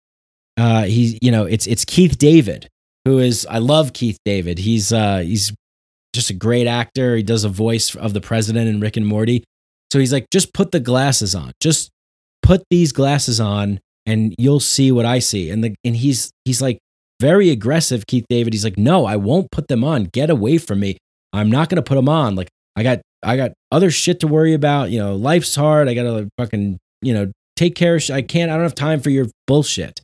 Uh, 0.56 0.84
he, 0.84 1.18
you 1.22 1.30
know, 1.30 1.44
it's 1.44 1.66
it's 1.66 1.84
Keith 1.84 2.18
David 2.18 2.68
who 3.08 3.18
is 3.18 3.46
I 3.48 3.58
love 3.58 3.94
Keith 3.94 4.18
David. 4.24 4.58
He's 4.58 4.92
uh, 4.92 5.18
he's 5.18 5.52
just 6.12 6.30
a 6.30 6.34
great 6.34 6.66
actor. 6.66 7.16
He 7.16 7.22
does 7.22 7.44
a 7.44 7.48
voice 7.48 7.94
of 7.94 8.12
the 8.12 8.20
president 8.20 8.68
in 8.68 8.80
Rick 8.80 8.96
and 8.96 9.06
Morty. 9.06 9.44
So 9.92 9.98
he's 9.98 10.12
like, 10.12 10.26
just 10.30 10.52
put 10.52 10.72
the 10.72 10.80
glasses 10.80 11.34
on. 11.34 11.52
Just 11.60 11.90
put 12.42 12.62
these 12.70 12.92
glasses 12.92 13.40
on, 13.40 13.80
and 14.04 14.34
you'll 14.38 14.60
see 14.60 14.92
what 14.92 15.06
I 15.06 15.20
see. 15.20 15.50
And 15.50 15.64
the 15.64 15.74
and 15.84 15.96
he's 15.96 16.30
he's 16.44 16.60
like 16.60 16.78
very 17.20 17.50
aggressive, 17.50 18.06
Keith 18.06 18.26
David. 18.28 18.52
He's 18.52 18.64
like, 18.64 18.78
no, 18.78 19.06
I 19.06 19.16
won't 19.16 19.50
put 19.50 19.68
them 19.68 19.82
on. 19.82 20.04
Get 20.04 20.28
away 20.28 20.58
from 20.58 20.80
me. 20.80 20.98
I'm 21.32 21.50
not 21.50 21.70
gonna 21.70 21.82
put 21.82 21.96
them 21.96 22.08
on. 22.08 22.34
Like 22.34 22.48
I 22.76 22.82
got 22.82 23.00
I 23.22 23.36
got 23.36 23.52
other 23.72 23.90
shit 23.90 24.20
to 24.20 24.28
worry 24.28 24.52
about. 24.52 24.90
You 24.90 24.98
know, 24.98 25.16
life's 25.16 25.54
hard. 25.54 25.88
I 25.88 25.94
gotta 25.94 26.28
fucking 26.36 26.78
you 27.00 27.14
know 27.14 27.32
take 27.56 27.74
care 27.74 27.96
of. 27.96 28.02
Sh- 28.02 28.10
I 28.10 28.20
can't. 28.20 28.50
I 28.50 28.54
don't 28.54 28.64
have 28.64 28.74
time 28.74 29.00
for 29.00 29.10
your 29.10 29.28
bullshit. 29.46 30.00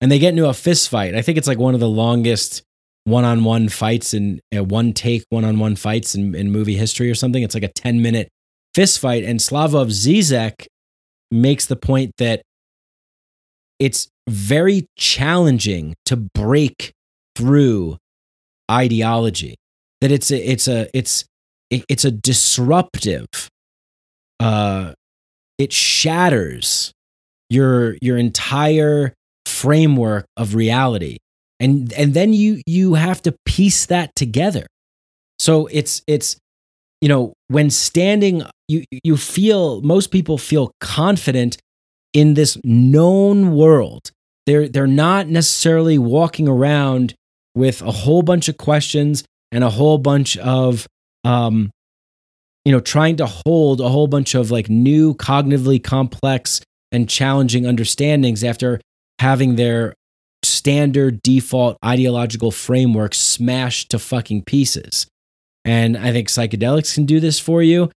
And 0.00 0.12
they 0.12 0.18
get 0.18 0.30
into 0.30 0.48
a 0.48 0.54
fist 0.54 0.88
fight. 0.88 1.14
I 1.14 1.22
think 1.22 1.38
it's 1.38 1.48
like 1.48 1.58
one 1.58 1.74
of 1.74 1.80
the 1.80 1.88
longest 1.88 2.62
one-on-one 3.04 3.68
fights 3.68 4.14
and 4.14 4.40
uh, 4.56 4.62
one 4.62 4.92
take 4.92 5.24
one-on-one 5.30 5.76
fights 5.76 6.14
in, 6.14 6.34
in 6.34 6.52
movie 6.52 6.76
history 6.76 7.10
or 7.10 7.14
something. 7.14 7.42
It's 7.42 7.54
like 7.54 7.64
a 7.64 7.72
10 7.72 8.02
minute 8.02 8.28
fist 8.74 8.98
fight. 9.00 9.24
And 9.24 9.40
Slavoj 9.40 9.90
Zizek 9.90 10.66
makes 11.30 11.66
the 11.66 11.76
point 11.76 12.12
that 12.18 12.42
it's 13.78 14.08
very 14.28 14.86
challenging 14.96 15.94
to 16.06 16.16
break 16.16 16.92
through 17.34 17.96
ideology. 18.70 19.56
That 20.00 20.12
it's 20.12 20.30
a 20.30 20.50
it's 20.50 20.68
a 20.68 20.88
it's 20.92 21.24
it's 21.70 22.04
a 22.04 22.10
disruptive 22.10 23.26
uh 24.40 24.92
it 25.58 25.72
shatters 25.72 26.92
your 27.50 27.96
your 28.00 28.16
entire 28.16 29.12
framework 29.60 30.26
of 30.36 30.54
reality. 30.54 31.18
And 31.60 31.92
and 31.94 32.14
then 32.14 32.32
you 32.32 32.62
you 32.66 32.94
have 32.94 33.20
to 33.22 33.34
piece 33.44 33.86
that 33.86 34.14
together. 34.14 34.66
So 35.38 35.66
it's 35.66 36.02
it's 36.06 36.36
you 37.00 37.08
know 37.08 37.32
when 37.48 37.70
standing 37.70 38.44
you 38.68 38.84
you 39.02 39.16
feel 39.16 39.80
most 39.82 40.10
people 40.10 40.38
feel 40.38 40.70
confident 40.80 41.58
in 42.12 42.34
this 42.34 42.56
known 42.64 43.52
world. 43.52 44.10
They're 44.46 44.68
they're 44.68 44.86
not 44.86 45.28
necessarily 45.28 45.98
walking 45.98 46.48
around 46.48 47.14
with 47.54 47.82
a 47.82 47.90
whole 47.90 48.22
bunch 48.22 48.48
of 48.48 48.56
questions 48.56 49.24
and 49.50 49.64
a 49.64 49.70
whole 49.70 49.98
bunch 49.98 50.36
of 50.36 50.86
um 51.24 51.70
you 52.64 52.72
know 52.72 52.80
trying 52.80 53.16
to 53.16 53.26
hold 53.26 53.80
a 53.80 53.88
whole 53.88 54.06
bunch 54.06 54.34
of 54.34 54.50
like 54.50 54.68
new 54.68 55.14
cognitively 55.14 55.82
complex 55.82 56.60
and 56.92 57.08
challenging 57.08 57.66
understandings 57.66 58.44
after 58.44 58.80
having 59.18 59.56
their 59.56 59.94
standard 60.42 61.20
default 61.22 61.76
ideological 61.84 62.50
framework 62.50 63.14
smashed 63.14 63.90
to 63.90 63.98
fucking 63.98 64.42
pieces. 64.44 65.06
And 65.64 65.96
I 65.96 66.12
think 66.12 66.28
psychedelics 66.28 66.94
can 66.94 67.04
do 67.04 67.20
this 67.20 67.38
for 67.38 67.62
you. 67.62 67.90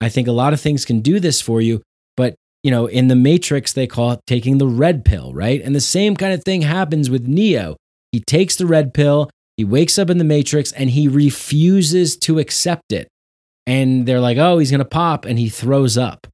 I 0.00 0.08
think 0.08 0.28
a 0.28 0.32
lot 0.32 0.52
of 0.52 0.60
things 0.60 0.84
can 0.84 1.00
do 1.00 1.18
this 1.18 1.40
for 1.40 1.60
you. 1.60 1.82
But, 2.16 2.34
you 2.62 2.70
know, 2.70 2.86
in 2.86 3.08
the 3.08 3.16
Matrix, 3.16 3.72
they 3.72 3.86
call 3.86 4.12
it 4.12 4.20
taking 4.26 4.58
the 4.58 4.66
red 4.66 5.04
pill, 5.04 5.32
right? 5.32 5.60
And 5.62 5.74
the 5.74 5.80
same 5.80 6.16
kind 6.16 6.32
of 6.32 6.44
thing 6.44 6.62
happens 6.62 7.08
with 7.10 7.26
Neo. 7.26 7.76
He 8.12 8.20
takes 8.20 8.56
the 8.56 8.66
red 8.66 8.94
pill, 8.94 9.30
he 9.56 9.64
wakes 9.64 9.98
up 9.98 10.10
in 10.10 10.18
the 10.18 10.24
Matrix, 10.24 10.72
and 10.72 10.90
he 10.90 11.08
refuses 11.08 12.16
to 12.18 12.38
accept 12.38 12.92
it. 12.92 13.08
And 13.66 14.06
they're 14.06 14.20
like, 14.20 14.38
oh, 14.38 14.58
he's 14.58 14.70
going 14.70 14.78
to 14.78 14.84
pop, 14.84 15.24
and 15.24 15.38
he 15.38 15.48
throws 15.48 15.98
up. 15.98 16.26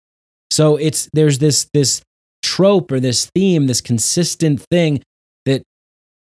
So 0.50 0.76
it's 0.76 1.08
there's 1.14 1.38
this 1.38 1.68
this 1.72 2.02
trope 2.42 2.90
or 2.92 3.00
this 3.00 3.30
theme, 3.34 3.66
this 3.66 3.80
consistent 3.80 4.60
thing 4.70 5.02
that 5.44 5.62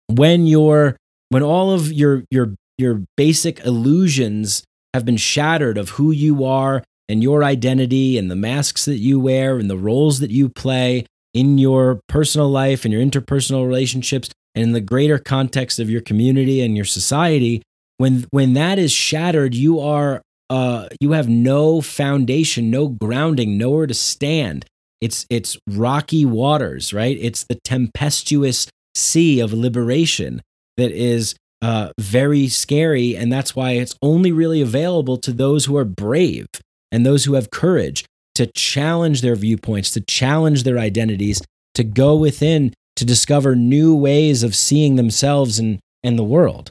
when 0.08 0.46
you're 0.46 0.96
when 1.30 1.42
all 1.42 1.72
of 1.72 1.92
your 1.92 2.24
your 2.30 2.54
your 2.78 3.02
basic 3.16 3.60
illusions 3.64 4.64
have 4.92 5.04
been 5.04 5.16
shattered 5.16 5.78
of 5.78 5.90
who 5.90 6.10
you 6.10 6.44
are 6.44 6.82
and 7.08 7.22
your 7.22 7.44
identity 7.44 8.16
and 8.16 8.30
the 8.30 8.36
masks 8.36 8.84
that 8.84 8.98
you 8.98 9.20
wear 9.20 9.58
and 9.58 9.68
the 9.68 9.76
roles 9.76 10.20
that 10.20 10.30
you 10.30 10.48
play 10.48 11.06
in 11.32 11.58
your 11.58 12.00
personal 12.08 12.48
life 12.48 12.84
and 12.84 12.92
your 12.92 13.02
interpersonal 13.02 13.66
relationships 13.66 14.30
and 14.54 14.62
in 14.62 14.72
the 14.72 14.80
greater 14.80 15.18
context 15.18 15.78
of 15.78 15.90
your 15.90 16.00
community 16.00 16.60
and 16.60 16.76
your 16.76 16.84
society 16.84 17.62
when 17.98 18.26
when 18.30 18.54
that 18.54 18.78
is 18.78 18.92
shattered 18.92 19.54
you 19.54 19.80
are 19.80 20.22
uh 20.50 20.88
you 21.00 21.12
have 21.12 21.28
no 21.28 21.80
foundation 21.80 22.70
no 22.70 22.88
grounding 22.88 23.58
nowhere 23.58 23.86
to 23.86 23.94
stand 23.94 24.64
it's 25.04 25.26
it's 25.30 25.56
rocky 25.68 26.24
waters 26.24 26.92
right 26.92 27.16
it's 27.20 27.44
the 27.44 27.58
tempestuous 27.64 28.66
sea 28.94 29.40
of 29.40 29.52
liberation 29.52 30.40
that 30.76 30.90
is 30.92 31.34
uh, 31.64 31.90
very 31.98 32.46
scary. 32.48 33.16
And 33.16 33.32
that's 33.32 33.56
why 33.56 33.72
it's 33.72 33.96
only 34.02 34.32
really 34.32 34.60
available 34.60 35.16
to 35.18 35.32
those 35.32 35.64
who 35.64 35.76
are 35.76 35.84
brave 35.84 36.46
and 36.92 37.04
those 37.06 37.24
who 37.24 37.34
have 37.34 37.50
courage 37.50 38.04
to 38.34 38.46
challenge 38.54 39.22
their 39.22 39.34
viewpoints, 39.34 39.90
to 39.92 40.02
challenge 40.02 40.64
their 40.64 40.78
identities, 40.78 41.40
to 41.74 41.82
go 41.82 42.16
within 42.16 42.74
to 42.96 43.04
discover 43.04 43.56
new 43.56 43.94
ways 43.94 44.42
of 44.42 44.54
seeing 44.54 44.96
themselves 44.96 45.58
and, 45.58 45.80
and 46.02 46.18
the 46.18 46.24
world. 46.24 46.70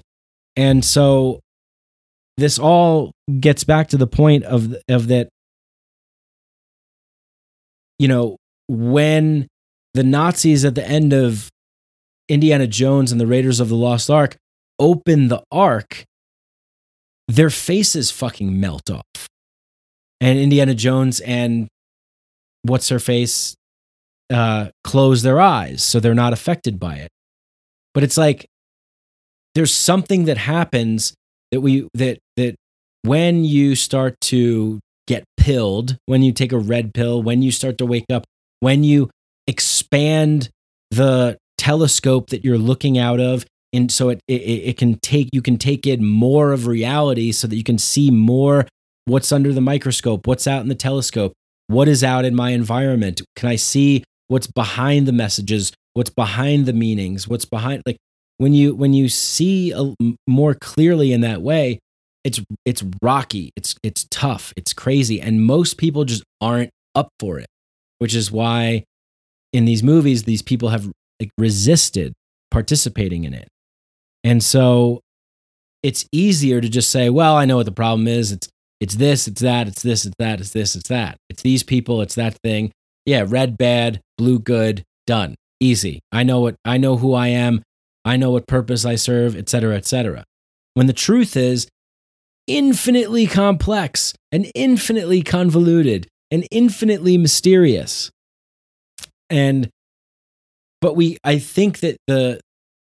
And 0.55 0.85
so 0.85 1.39
this 2.37 2.59
all 2.59 3.11
gets 3.39 3.63
back 3.63 3.89
to 3.89 3.97
the 3.97 4.07
point 4.07 4.43
of, 4.43 4.75
of 4.87 5.07
that, 5.07 5.29
you 7.99 8.07
know, 8.07 8.37
when 8.67 9.47
the 9.93 10.03
Nazis 10.03 10.65
at 10.65 10.75
the 10.75 10.87
end 10.87 11.13
of 11.13 11.49
Indiana 12.29 12.67
Jones 12.67 13.11
and 13.11 13.19
the 13.19 13.27
Raiders 13.27 13.59
of 13.59 13.69
the 13.69 13.75
Lost 13.75 14.09
Ark 14.09 14.37
open 14.79 15.27
the 15.27 15.43
ark, 15.51 16.03
their 17.27 17.49
faces 17.49 18.11
fucking 18.11 18.59
melt 18.59 18.89
off. 18.89 19.27
And 20.19 20.39
Indiana 20.39 20.73
Jones 20.73 21.19
and 21.19 21.67
what's 22.63 22.89
her 22.89 22.99
face 22.99 23.55
uh, 24.29 24.69
close 24.83 25.21
their 25.21 25.39
eyes 25.39 25.83
so 25.83 25.99
they're 25.99 26.15
not 26.15 26.33
affected 26.33 26.79
by 26.79 26.95
it. 26.95 27.09
But 27.93 28.03
it's 28.03 28.17
like 28.17 28.47
there's 29.53 29.73
something 29.73 30.25
that 30.25 30.37
happens 30.37 31.13
that 31.51 31.61
we 31.61 31.87
that 31.93 32.19
that 32.37 32.55
when 33.03 33.43
you 33.43 33.75
start 33.75 34.19
to 34.21 34.79
get 35.07 35.23
pilled, 35.37 35.97
when 36.05 36.21
you 36.21 36.31
take 36.31 36.51
a 36.51 36.57
red 36.57 36.93
pill, 36.93 37.21
when 37.21 37.41
you 37.41 37.51
start 37.51 37.77
to 37.79 37.85
wake 37.85 38.05
up, 38.11 38.23
when 38.59 38.83
you 38.83 39.09
expand 39.47 40.49
the 40.91 41.37
telescope 41.57 42.29
that 42.29 42.43
you're 42.43 42.57
looking 42.57 42.97
out 42.97 43.19
of 43.19 43.45
and 43.71 43.91
so 43.91 44.09
it, 44.09 44.19
it 44.27 44.33
it 44.33 44.77
can 44.77 44.99
take 44.99 45.29
you 45.31 45.41
can 45.41 45.57
take 45.57 45.87
in 45.87 46.05
more 46.05 46.51
of 46.51 46.67
reality 46.67 47.31
so 47.31 47.47
that 47.47 47.55
you 47.55 47.63
can 47.63 47.77
see 47.77 48.11
more 48.11 48.65
what's 49.05 49.31
under 49.31 49.53
the 49.53 49.61
microscope 49.61 50.27
what's 50.27 50.45
out 50.45 50.61
in 50.61 50.67
the 50.67 50.75
telescope 50.75 51.33
what 51.67 51.87
is 51.87 52.03
out 52.03 52.25
in 52.25 52.35
my 52.35 52.49
environment 52.49 53.21
can 53.35 53.49
i 53.49 53.55
see 53.55 54.03
what's 54.27 54.47
behind 54.47 55.07
the 55.07 55.13
messages, 55.13 55.71
what's 55.93 56.09
behind 56.09 56.65
the 56.65 56.73
meanings, 56.73 57.27
what's 57.27 57.45
behind 57.45 57.83
like 57.85 57.97
when 58.37 58.53
you 58.53 58.73
when 58.75 58.93
you 58.93 59.07
see 59.07 59.71
a, 59.71 59.93
more 60.27 60.55
clearly 60.55 61.13
in 61.13 61.21
that 61.21 61.41
way, 61.41 61.79
it's 62.23 62.41
it's 62.65 62.83
rocky, 63.01 63.51
it's 63.55 63.75
it's 63.83 64.05
tough, 64.09 64.53
it's 64.55 64.73
crazy, 64.73 65.19
and 65.19 65.43
most 65.43 65.77
people 65.77 66.05
just 66.05 66.23
aren't 66.41 66.69
up 66.95 67.09
for 67.19 67.39
it, 67.39 67.47
which 67.99 68.15
is 68.15 68.31
why 68.31 68.83
in 69.51 69.65
these 69.65 69.83
movies 69.83 70.23
these 70.23 70.41
people 70.41 70.69
have 70.69 70.89
like 71.19 71.29
resisted 71.37 72.13
participating 72.51 73.23
in 73.23 73.33
it. 73.33 73.47
And 74.23 74.43
so 74.43 75.01
it's 75.81 76.05
easier 76.11 76.61
to 76.61 76.69
just 76.69 76.89
say, 76.89 77.09
well, 77.09 77.35
I 77.35 77.45
know 77.45 77.57
what 77.57 77.65
the 77.65 77.71
problem 77.71 78.07
is. 78.07 78.31
It's 78.31 78.47
it's 78.79 78.95
this, 78.95 79.27
it's 79.27 79.41
that, 79.41 79.67
it's 79.67 79.81
this, 79.81 80.05
it's 80.05 80.15
that, 80.19 80.41
it's 80.41 80.51
this, 80.51 80.75
it's 80.75 80.89
that. 80.89 81.17
It's 81.29 81.41
these 81.41 81.63
people, 81.63 82.01
it's 82.01 82.15
that 82.15 82.37
thing. 82.43 82.71
Yeah, 83.05 83.25
red 83.27 83.57
bad, 83.57 84.01
blue 84.17 84.39
good, 84.39 84.83
done. 85.07 85.35
Easy. 85.59 85.99
I 86.11 86.23
know 86.23 86.39
what 86.39 86.55
I 86.65 86.77
know 86.77 86.97
who 86.97 87.13
I 87.13 87.27
am. 87.27 87.63
I 88.05 88.17
know 88.17 88.31
what 88.31 88.47
purpose 88.47 88.85
I 88.85 88.95
serve, 88.95 89.35
etc., 89.35 89.75
etc. 89.75 90.23
When 90.73 90.87
the 90.87 90.93
truth 90.93 91.37
is 91.37 91.67
infinitely 92.47 93.27
complex 93.27 94.13
and 94.31 94.51
infinitely 94.55 95.21
convoluted 95.21 96.07
and 96.31 96.47
infinitely 96.51 97.17
mysterious. 97.17 98.11
And 99.29 99.69
but 100.81 100.95
we 100.95 101.17
I 101.23 101.39
think 101.39 101.79
that 101.79 101.97
the 102.07 102.41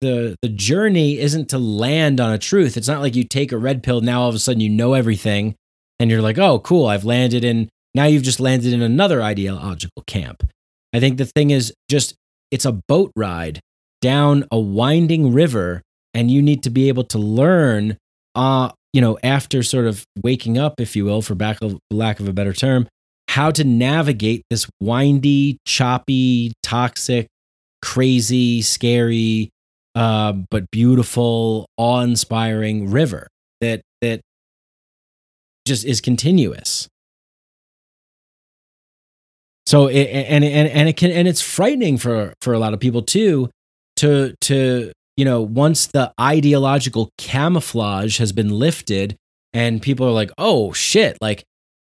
the 0.01 0.37
the 0.43 0.49
journey 0.49 1.19
isn't 1.19 1.51
to 1.51 1.59
land 1.59 2.21
on 2.21 2.33
a 2.33 2.39
truth. 2.39 2.77
It's 2.77 2.89
not 2.89 3.01
like 3.01 3.15
you 3.15 3.25
take 3.25 3.53
a 3.53 3.59
red 3.59 3.83
pill 3.83 4.01
now 4.01 4.23
all 4.23 4.29
of 4.29 4.35
a 4.35 4.39
sudden 4.39 4.61
you 4.61 4.69
know 4.69 4.95
everything 4.95 5.55
and 5.99 6.11
you're 6.11 6.23
like, 6.23 6.39
"Oh, 6.39 6.59
cool, 6.59 6.87
I've 6.87 7.05
landed 7.05 7.45
in 7.45 7.69
now 7.95 8.05
you've 8.05 8.23
just 8.23 8.41
landed 8.41 8.73
in 8.73 8.83
another 8.83 9.23
ideological 9.23 10.03
camp." 10.07 10.49
I 10.93 11.01
think 11.01 11.19
the 11.19 11.25
thing 11.25 11.51
is 11.51 11.73
just 11.89 12.15
it's 12.51 12.65
a 12.65 12.73
boat 12.73 13.13
ride 13.17 13.61
down 14.01 14.45
a 14.51 14.59
winding 14.59 15.33
river 15.33 15.83
and 16.15 16.31
you 16.31 16.43
need 16.43 16.63
to 16.65 16.71
be 16.71 16.89
able 16.89 17.05
to 17.05 17.19
learn 17.19 17.97
uh 18.35 18.71
you 18.93 19.01
know 19.01 19.19
after 19.23 19.63
sort 19.63 19.87
of 19.87 20.05
waking 20.23 20.59
up 20.59 20.81
if 20.81 20.95
you 20.97 21.05
will 21.05 21.23
for 21.23 21.35
back 21.35 21.59
of, 21.63 21.79
lack 21.91 22.21
of 22.21 22.29
a 22.29 22.33
better 22.33 22.53
term 22.53 22.87
how 23.29 23.51
to 23.51 23.65
navigate 23.65 24.43
this 24.51 24.69
windy 24.81 25.59
choppy 25.67 26.53
toxic 26.63 27.27
crazy 27.81 28.63
scary 28.63 29.51
uh, 29.95 30.33
but 30.51 30.71
beautiful 30.71 31.67
awe-inspiring 31.77 32.91
river 32.91 33.29
that 33.61 33.83
that 34.01 34.21
just 35.65 35.85
is 35.85 36.01
continuous. 36.01 36.89
So 39.67 39.87
it, 39.87 40.05
and 40.05 40.45
and 40.45 40.69
and 40.69 40.89
it 40.89 40.97
can 40.97 41.11
and 41.13 41.29
it's 41.29 41.41
frightening 41.41 41.97
for 41.99 42.35
for 42.43 42.53
a 42.53 42.59
lot 42.59 42.75
of 42.75 42.81
people 42.81 43.03
too 43.03 43.49
to 43.97 44.35
to 44.43 44.93
you 45.17 45.25
know 45.25 45.41
once 45.41 45.87
the 45.87 46.13
ideological 46.21 47.11
camouflage 47.19 48.19
has 48.19 48.33
been 48.33 48.51
lifted 48.51 49.17
and 49.53 49.83
people 49.83 50.07
are 50.07 50.13
like 50.13 50.31
oh 50.39 50.73
shit 50.73 51.19
like 51.21 51.45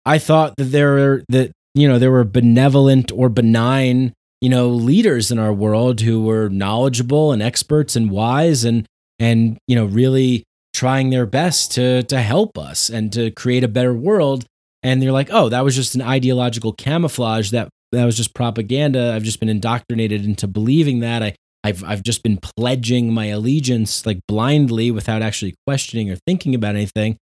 i 0.05 0.18
thought 0.18 0.53
that 0.57 0.66
there 0.66 0.91
were 0.93 1.24
that 1.30 1.51
you 1.74 1.88
know 1.88 1.99
there 1.99 2.11
were 2.11 2.24
benevolent 2.24 3.11
or 3.11 3.30
benign 3.30 4.13
you 4.41 4.49
know 4.49 4.70
leaders 4.70 5.32
in 5.32 5.39
our 5.39 5.53
world 5.53 6.01
who 6.01 6.24
were 6.24 6.49
knowledgeable 6.49 7.32
and 7.32 7.41
experts 7.41 7.95
and 7.95 8.11
wise 8.11 8.63
and 8.63 8.86
and 9.20 9.57
you 9.68 9.76
know 9.76 9.86
really 9.86 10.43
trying 10.76 11.09
their 11.09 11.26
best 11.26 11.72
to 11.72 12.03
to 12.03 12.22
help 12.22 12.57
us 12.57 12.89
and 12.89 13.13
to 13.13 13.32
create 13.32 13.63
a 13.63 13.68
better 13.68 13.93
world. 13.93 14.45
And 14.84 15.01
they're 15.01 15.11
like 15.11 15.30
oh 15.32 15.49
that 15.49 15.63
was 15.63 15.76
just 15.76 15.95
an 15.95 16.01
ideological 16.01 16.74
camouflage 16.74 17.51
that 17.51 17.70
that 17.91 18.05
was 18.05 18.18
just 18.18 18.36
propaganda. 18.36 19.13
I've 19.13 19.24
just 19.24 19.39
been 19.39 19.49
indoctrinated 19.49 20.26
into 20.26 20.47
believing 20.47 20.99
that. 20.99 21.24
I 21.24 21.36
I've 21.66 21.84
I've 21.84 22.03
just 22.03 22.22
been 22.22 22.38
pledging 22.38 23.11
my 23.11 23.26
allegiance 23.26 24.05
like 24.05 24.20
blindly 24.28 24.91
without 24.91 25.24
actually 25.24 25.55
questioning 25.66 26.11
or 26.11 26.16
thinking 26.28 26.53
about 26.53 26.76
anything. 26.76 27.18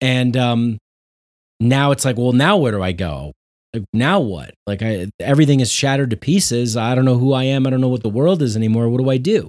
And 0.00 0.34
um 0.34 0.78
now 1.60 1.90
it's 1.90 2.04
like, 2.04 2.16
well, 2.16 2.32
now 2.32 2.56
where 2.56 2.72
do 2.72 2.82
I 2.82 2.92
go? 2.92 3.32
Like, 3.74 3.84
now 3.92 4.20
what? 4.20 4.54
Like 4.66 4.80
I 4.80 5.08
everything 5.20 5.60
is 5.60 5.70
shattered 5.70 6.08
to 6.10 6.16
pieces. 6.16 6.74
I 6.74 6.94
don't 6.94 7.04
know 7.04 7.18
who 7.18 7.34
I 7.34 7.44
am. 7.44 7.66
I 7.66 7.70
don't 7.70 7.82
know 7.82 7.88
what 7.88 8.02
the 8.02 8.08
world 8.08 8.40
is 8.40 8.56
anymore. 8.56 8.88
What 8.88 9.02
do 9.02 9.10
I 9.10 9.18
do? 9.18 9.46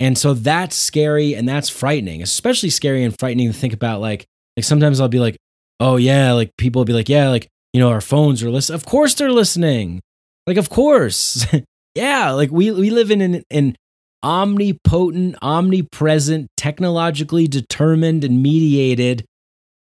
And 0.00 0.18
so 0.18 0.34
that's 0.34 0.74
scary 0.74 1.34
and 1.36 1.48
that's 1.48 1.68
frightening, 1.68 2.22
especially 2.22 2.70
scary 2.70 3.04
and 3.04 3.14
frightening 3.16 3.52
to 3.52 3.56
think 3.56 3.72
about 3.72 4.00
like 4.00 4.26
like 4.56 4.64
sometimes 4.64 5.00
I'll 5.00 5.06
be 5.06 5.20
like, 5.20 5.36
"Oh 5.78 5.94
yeah, 5.96 6.32
like 6.32 6.50
people 6.58 6.80
will 6.80 6.86
be 6.86 6.92
like, 6.92 7.08
"Yeah, 7.08 7.28
like, 7.28 7.46
you 7.72 7.78
know, 7.78 7.90
our 7.90 8.00
phones 8.00 8.42
are 8.42 8.50
listening." 8.50 8.74
Of 8.74 8.84
course 8.84 9.14
they're 9.14 9.30
listening. 9.30 10.00
Like 10.48 10.56
of 10.56 10.68
course. 10.70 11.46
Yeah, 11.94 12.30
like 12.30 12.50
we 12.50 12.70
we 12.70 12.90
live 12.90 13.10
in 13.10 13.20
an, 13.20 13.42
an 13.50 13.76
omnipotent, 14.24 15.36
omnipresent, 15.42 16.48
technologically 16.56 17.46
determined 17.48 18.24
and 18.24 18.42
mediated 18.42 19.24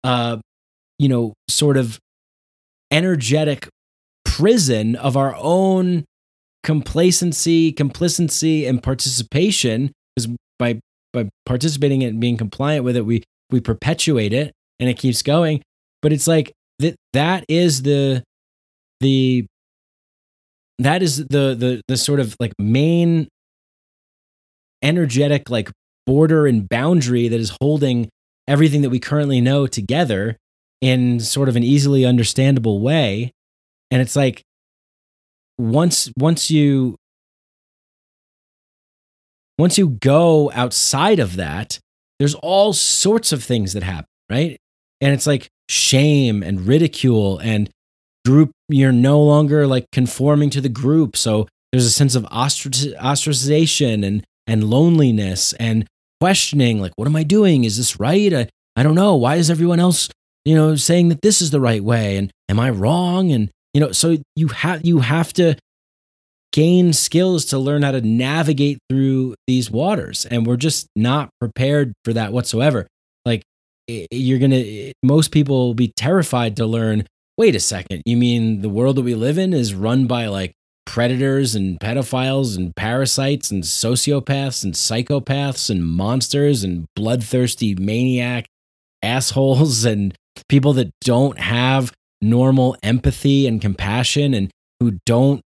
uh 0.03 0.37
you 0.99 1.07
know, 1.07 1.33
sort 1.49 1.77
of 1.77 1.97
energetic 2.91 3.69
prison 4.25 4.95
of 4.97 5.15
our 5.15 5.35
own 5.37 6.03
complacency, 6.63 7.71
complacency 7.71 8.65
and 8.65 8.83
participation 8.83 9.91
because 10.15 10.35
by 10.59 10.79
by 11.13 11.29
participating 11.45 12.01
in 12.03 12.09
and 12.09 12.19
being 12.19 12.37
compliant 12.37 12.83
with 12.83 12.97
it, 12.97 13.05
we 13.05 13.23
we 13.49 13.61
perpetuate 13.61 14.33
it 14.33 14.51
and 14.79 14.89
it 14.89 14.97
keeps 14.97 15.21
going. 15.23 15.61
But 16.01 16.13
it's 16.13 16.27
like 16.27 16.51
that 16.79 16.95
that 17.13 17.45
is 17.47 17.81
the 17.81 18.23
the 18.99 19.47
that 20.79 21.03
is 21.03 21.17
the 21.17 21.55
the 21.55 21.81
the 21.87 21.97
sort 21.97 22.19
of 22.19 22.35
like 22.39 22.53
main 22.57 23.27
energetic 24.81 25.49
like 25.49 25.69
border 26.05 26.47
and 26.47 26.67
boundary 26.67 27.27
that 27.27 27.39
is 27.39 27.55
holding 27.61 28.09
everything 28.47 28.81
that 28.81 28.89
we 28.89 28.99
currently 28.99 29.41
know 29.41 29.67
together 29.67 30.37
in 30.81 31.19
sort 31.19 31.49
of 31.49 31.55
an 31.55 31.63
easily 31.63 32.05
understandable 32.05 32.79
way. 32.79 33.31
And 33.91 34.01
it's 34.01 34.15
like 34.15 34.43
once 35.57 36.11
once 36.17 36.49
you 36.49 36.95
once 39.57 39.77
you 39.77 39.89
go 39.89 40.49
outside 40.53 41.19
of 41.19 41.35
that 41.35 41.79
there's 42.17 42.35
all 42.35 42.71
sorts 42.71 43.33
of 43.33 43.43
things 43.43 43.73
that 43.73 43.83
happen 43.83 44.05
right? 44.29 44.57
And 45.01 45.13
it's 45.13 45.27
like 45.27 45.49
shame 45.67 46.43
and 46.43 46.61
ridicule 46.61 47.39
and 47.39 47.69
group 48.25 48.51
you're 48.67 48.91
no 48.91 49.21
longer 49.21 49.65
like 49.67 49.85
conforming 49.91 50.49
to 50.51 50.61
the 50.61 50.69
group. 50.69 51.17
So 51.17 51.47
there's 51.71 51.85
a 51.85 51.91
sense 51.91 52.15
of 52.15 52.23
ostracization 52.25 54.05
and 54.05 54.23
and 54.47 54.63
loneliness 54.63 55.53
and 55.53 55.85
questioning 56.19 56.81
like 56.81 56.91
what 56.95 57.07
am 57.07 57.15
i 57.15 57.23
doing? 57.23 57.63
Is 57.63 57.77
this 57.77 57.99
right? 57.99 58.33
I, 58.33 58.49
I 58.75 58.83
don't 58.83 58.95
know. 58.95 59.15
Why 59.15 59.35
is 59.35 59.49
everyone 59.49 59.79
else 59.79 60.09
you 60.45 60.55
know 60.55 60.75
saying 60.75 61.09
that 61.09 61.21
this 61.21 61.41
is 61.41 61.51
the 61.51 61.61
right 61.61 61.83
way? 61.83 62.17
And 62.17 62.31
am 62.49 62.59
i 62.59 62.69
wrong? 62.69 63.31
And 63.31 63.49
you 63.73 63.81
know 63.81 63.91
so 63.91 64.17
you 64.35 64.47
have 64.49 64.85
you 64.85 64.99
have 64.99 65.33
to 65.33 65.55
gain 66.51 66.93
skills 66.93 67.45
to 67.45 67.59
learn 67.59 67.83
how 67.83 67.91
to 67.91 68.01
navigate 68.01 68.79
through 68.89 69.35
these 69.45 69.69
waters. 69.69 70.25
And 70.25 70.47
we're 70.47 70.57
just 70.57 70.87
not 70.95 71.29
prepared 71.39 71.93
for 72.03 72.13
that 72.13 72.33
whatsoever. 72.33 72.87
Like 73.25 73.43
you're 73.87 74.39
gonna 74.39 74.91
most 75.03 75.31
people 75.31 75.67
will 75.67 75.73
be 75.73 75.93
terrified 75.95 76.57
to 76.57 76.65
learn 76.65 77.05
wait 77.39 77.55
a 77.55 77.59
second, 77.59 78.01
you 78.05 78.17
mean 78.17 78.61
the 78.61 78.69
world 78.69 78.97
that 78.97 79.03
we 79.03 79.15
live 79.15 79.37
in 79.37 79.53
is 79.53 79.73
run 79.73 80.07
by 80.07 80.27
like 80.27 80.51
predators 80.85 81.55
and 81.55 81.79
pedophiles 81.79 82.57
and 82.57 82.75
parasites 82.75 83.49
and 83.49 83.63
sociopaths 83.63 84.65
and 84.65 84.73
psychopaths 84.73 85.69
and 85.69 85.85
monsters 85.85 86.65
and 86.65 86.85
bloodthirsty 86.97 87.75
maniac 87.75 88.45
assholes 89.01 89.85
and 89.85 90.13
people 90.49 90.73
that 90.73 90.91
don't 90.99 91.39
have 91.39 91.93
normal 92.21 92.75
empathy 92.83 93.47
and 93.47 93.61
compassion 93.61 94.33
and 94.33 94.51
who 94.81 94.97
don't 95.05 95.39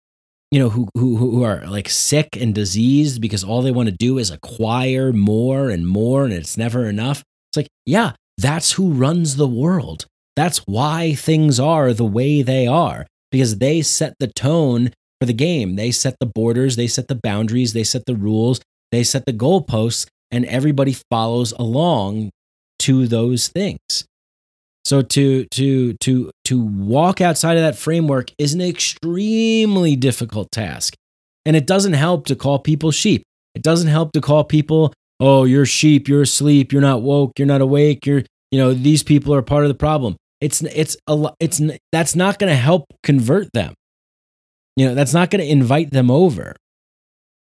you 0.49 0.57
know 0.57 0.69
who 0.69 0.87
who 0.95 1.17
who 1.17 1.43
are 1.43 1.63
like 1.67 1.89
sick 1.89 2.29
and 2.39 2.55
diseased 2.55 3.21
because 3.21 3.43
all 3.43 3.61
they 3.61 3.71
want 3.71 3.87
to 3.87 3.95
do 3.95 4.17
is 4.17 4.31
acquire 4.31 5.13
more 5.13 5.69
and 5.69 5.87
more 5.87 6.23
and 6.23 6.33
it's 6.33 6.57
never 6.57 6.87
enough? 6.87 7.21
It's 7.51 7.57
like 7.57 7.67
yeah 7.85 8.13
that's 8.39 8.71
who 8.71 8.93
runs 8.93 9.35
the 9.35 9.47
world 9.47 10.07
that's 10.35 10.59
why 10.59 11.13
things 11.13 11.59
are 11.59 11.93
the 11.93 12.05
way 12.05 12.41
they 12.41 12.67
are, 12.67 13.05
because 13.31 13.57
they 13.57 13.81
set 13.81 14.15
the 14.19 14.27
tone 14.27 14.91
for 15.19 15.25
the 15.27 15.33
game. 15.33 15.75
They 15.75 15.91
set 15.91 16.15
the 16.19 16.25
borders, 16.25 16.75
they 16.75 16.87
set 16.87 17.07
the 17.07 17.19
boundaries, 17.21 17.73
they 17.73 17.83
set 17.83 18.05
the 18.05 18.15
rules, 18.15 18.59
they 18.91 19.03
set 19.03 19.25
the 19.25 19.33
goalposts, 19.33 20.07
and 20.31 20.45
everybody 20.45 20.95
follows 21.11 21.51
along 21.53 22.31
to 22.79 23.07
those 23.07 23.47
things. 23.47 24.05
So 24.85 25.01
to 25.01 25.45
to 25.45 25.93
to 25.93 26.31
to 26.45 26.59
walk 26.61 27.21
outside 27.21 27.55
of 27.55 27.63
that 27.63 27.77
framework 27.77 28.31
is 28.37 28.53
an 28.53 28.61
extremely 28.61 29.95
difficult 29.95 30.51
task. 30.51 30.95
And 31.45 31.55
it 31.55 31.65
doesn't 31.67 31.93
help 31.93 32.25
to 32.27 32.35
call 32.35 32.59
people 32.59 32.91
sheep. 32.91 33.23
It 33.55 33.61
doesn't 33.61 33.87
help 33.87 34.11
to 34.13 34.21
call 34.21 34.43
people, 34.43 34.93
"Oh, 35.19 35.45
you're 35.45 35.65
sheep, 35.65 36.07
you're 36.07 36.23
asleep, 36.23 36.73
you're 36.73 36.81
not 36.81 37.01
woke, 37.01 37.33
you're 37.37 37.47
not 37.47 37.61
awake, 37.61 38.05
you're, 38.05 38.23
you 38.51 38.59
know, 38.59 38.73
these 38.73 39.03
people 39.03 39.33
are 39.33 39.41
part 39.41 39.63
of 39.63 39.69
the 39.69 39.75
problem." 39.75 40.15
It's 40.43 40.61
it's 40.61 40.97
a 41.07 41.31
it's 41.39 41.61
that's 41.91 42.15
not 42.15 42.37
going 42.39 42.51
to 42.51 42.61
help 42.69 42.83
convert 43.01 43.47
them. 43.53 43.73
you 44.75 44.87
know, 44.87 44.95
that's 44.95 45.13
not 45.13 45.29
going 45.29 45.43
to 45.43 45.49
invite 45.49 45.91
them 45.91 46.09
over. 46.11 46.55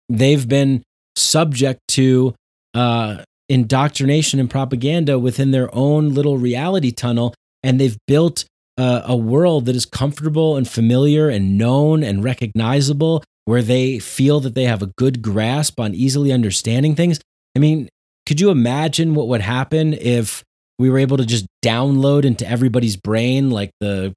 They've 0.08 0.46
been 0.46 0.82
subject 1.16 1.80
to 1.88 2.34
uh, 2.74 3.22
indoctrination 3.48 4.40
and 4.40 4.50
propaganda 4.50 5.18
within 5.18 5.50
their 5.50 5.74
own 5.74 6.10
little 6.10 6.38
reality 6.38 6.90
tunnel, 6.90 7.34
and 7.62 7.80
they've 7.80 7.96
built 8.06 8.44
uh, 8.76 9.02
a 9.04 9.16
world 9.16 9.66
that 9.66 9.76
is 9.76 9.86
comfortable 9.86 10.56
and 10.56 10.68
familiar 10.68 11.28
and 11.28 11.56
known 11.56 12.02
and 12.02 12.24
recognizable, 12.24 13.22
where 13.44 13.62
they 13.62 13.98
feel 13.98 14.40
that 14.40 14.54
they 14.54 14.64
have 14.64 14.82
a 14.82 14.90
good 14.98 15.22
grasp 15.22 15.78
on 15.78 15.94
easily 15.94 16.32
understanding 16.32 16.94
things. 16.94 17.20
I 17.56 17.60
mean, 17.60 17.88
could 18.26 18.40
you 18.40 18.50
imagine 18.50 19.14
what 19.14 19.28
would 19.28 19.42
happen 19.42 19.94
if 19.94 20.42
we 20.78 20.90
were 20.90 20.98
able 20.98 21.16
to 21.16 21.26
just 21.26 21.46
download 21.64 22.24
into 22.24 22.48
everybody's 22.48 22.96
brain 22.96 23.50
like 23.50 23.70
the 23.80 24.14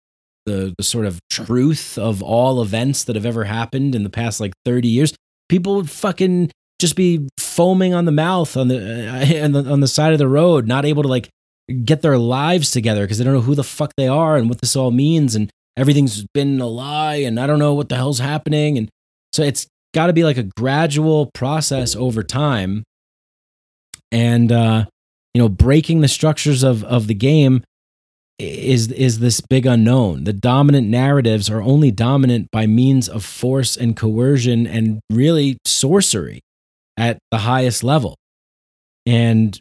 the, 0.48 0.74
the 0.78 0.84
sort 0.84 1.06
of 1.06 1.20
truth 1.30 1.98
of 1.98 2.24
all 2.24 2.62
events 2.62 3.04
that 3.04 3.18
have 3.18 3.26
ever 3.26 3.44
happened 3.44 3.94
in 3.94 4.04
the 4.04 4.10
past 4.10 4.40
like 4.40 4.54
30 4.64 4.88
years. 4.88 5.14
People 5.50 5.76
would 5.76 5.90
fucking 5.90 6.50
just 6.80 6.96
be 6.96 7.28
foaming 7.38 7.94
on 7.94 8.06
the 8.06 8.14
mouth 8.14 8.56
on 8.56 8.70
the, 8.70 9.10
uh, 9.10 9.44
on 9.44 9.52
the 9.52 9.70
on 9.70 9.80
the 9.82 9.88
side 9.88 10.14
of 10.14 10.20
the 10.20 10.28
road 10.28 10.68
not 10.68 10.86
able 10.86 11.04
to 11.04 11.10
like 11.10 11.30
get 11.84 12.02
their 12.02 12.18
lives 12.18 12.72
together 12.72 13.02
because 13.02 13.18
they 13.18 13.26
don't 13.26 13.34
know 13.34 13.42
who 13.42 13.56
the 13.56 13.64
fuck 13.64 13.92
they 13.98 14.08
are 14.08 14.38
and 14.38 14.48
what 14.48 14.62
this 14.62 14.76
all 14.76 14.92
means 14.92 15.36
and 15.36 15.50
everything's 15.76 16.26
been 16.34 16.62
a 16.62 16.68
lie 16.68 17.16
and 17.16 17.40
I 17.40 17.46
don't 17.46 17.60
know 17.60 17.74
what 17.74 17.90
the 17.90 17.96
hell's 17.96 18.20
happening 18.20 18.78
and 18.78 18.90
so 19.34 19.44
it's 19.44 19.68
got 19.94 20.08
to 20.08 20.14
be 20.14 20.24
like 20.24 20.38
a 20.38 20.44
gradual 20.44 21.30
process 21.34 21.96
over 21.96 22.24
time. 22.24 22.84
And 24.12 24.52
uh 24.52 24.86
you 25.38 25.44
know 25.44 25.50
breaking 25.50 26.02
the 26.02 26.08
structures 26.08 26.64
of 26.64 26.84
of 26.86 27.06
the 27.06 27.14
game 27.14 27.64
is 28.40 28.92
is 28.92 29.20
this 29.20 29.40
big 29.40 29.68
unknown. 29.68 30.24
The 30.24 30.34
dominant 30.34 30.88
narratives 30.88 31.48
are 31.48 31.62
only 31.62 31.92
dominant 31.92 32.50
by 32.50 32.66
means 32.66 33.08
of 33.08 33.24
force 33.24 33.78
and 33.78 33.96
coercion 33.96 34.66
and 34.66 35.00
really 35.12 35.60
sorcery 35.64 36.42
at 36.98 37.20
the 37.30 37.38
highest 37.38 37.84
level. 37.84 38.16
And 39.06 39.60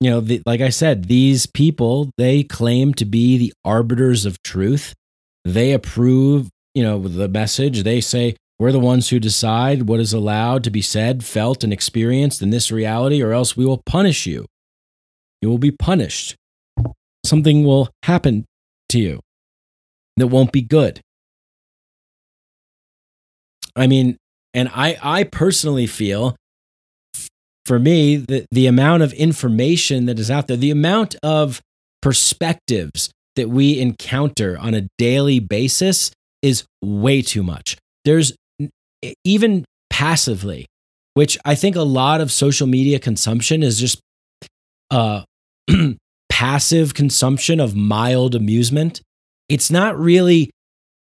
you 0.00 0.08
know 0.08 0.20
the, 0.20 0.40
like 0.46 0.62
i 0.62 0.70
said 0.70 1.04
these 1.04 1.44
people 1.44 2.10
they 2.16 2.42
claim 2.42 2.94
to 2.94 3.04
be 3.04 3.36
the 3.36 3.52
arbiters 3.66 4.24
of 4.24 4.42
truth. 4.42 4.94
They 5.44 5.74
approve 5.74 6.48
you 6.74 6.84
know 6.84 7.06
the 7.06 7.28
message. 7.28 7.82
They 7.82 8.00
say 8.00 8.34
we're 8.58 8.72
the 8.72 8.80
ones 8.80 9.10
who 9.10 9.18
decide 9.18 9.90
what 9.90 10.00
is 10.00 10.14
allowed 10.14 10.64
to 10.64 10.70
be 10.70 10.80
said 10.80 11.22
felt 11.22 11.62
and 11.62 11.70
experienced 11.70 12.40
in 12.40 12.48
this 12.48 12.72
reality 12.72 13.22
or 13.22 13.32
else 13.32 13.58
we 13.58 13.66
will 13.66 13.82
punish 13.84 14.26
you 14.26 14.46
you 15.42 15.50
will 15.50 15.58
be 15.58 15.72
punished. 15.72 16.36
Something 17.26 17.64
will 17.64 17.90
happen 18.04 18.46
to 18.88 18.98
you 18.98 19.20
that 20.16 20.28
won't 20.28 20.52
be 20.52 20.62
good. 20.62 21.00
I 23.76 23.86
mean, 23.86 24.16
and 24.54 24.70
I, 24.72 24.98
I 25.02 25.24
personally 25.24 25.86
feel 25.86 26.36
for 27.64 27.78
me 27.78 28.16
that 28.16 28.46
the 28.50 28.66
amount 28.66 29.02
of 29.02 29.12
information 29.12 30.06
that 30.06 30.18
is 30.18 30.30
out 30.30 30.46
there, 30.46 30.56
the 30.56 30.70
amount 30.70 31.16
of 31.22 31.60
perspectives 32.00 33.10
that 33.36 33.48
we 33.48 33.80
encounter 33.80 34.58
on 34.58 34.74
a 34.74 34.88
daily 34.98 35.40
basis 35.40 36.10
is 36.42 36.64
way 36.82 37.22
too 37.22 37.42
much. 37.42 37.76
There's 38.04 38.34
even 39.24 39.64
passively, 39.88 40.66
which 41.14 41.38
I 41.44 41.54
think 41.54 41.76
a 41.76 41.82
lot 41.82 42.20
of 42.20 42.30
social 42.30 42.66
media 42.66 42.98
consumption 42.98 43.62
is 43.62 43.78
just 43.78 44.00
uh, 44.90 45.22
passive 46.28 46.94
consumption 46.94 47.60
of 47.60 47.76
mild 47.76 48.34
amusement. 48.34 49.00
It's 49.48 49.70
not 49.70 49.98
really 49.98 50.50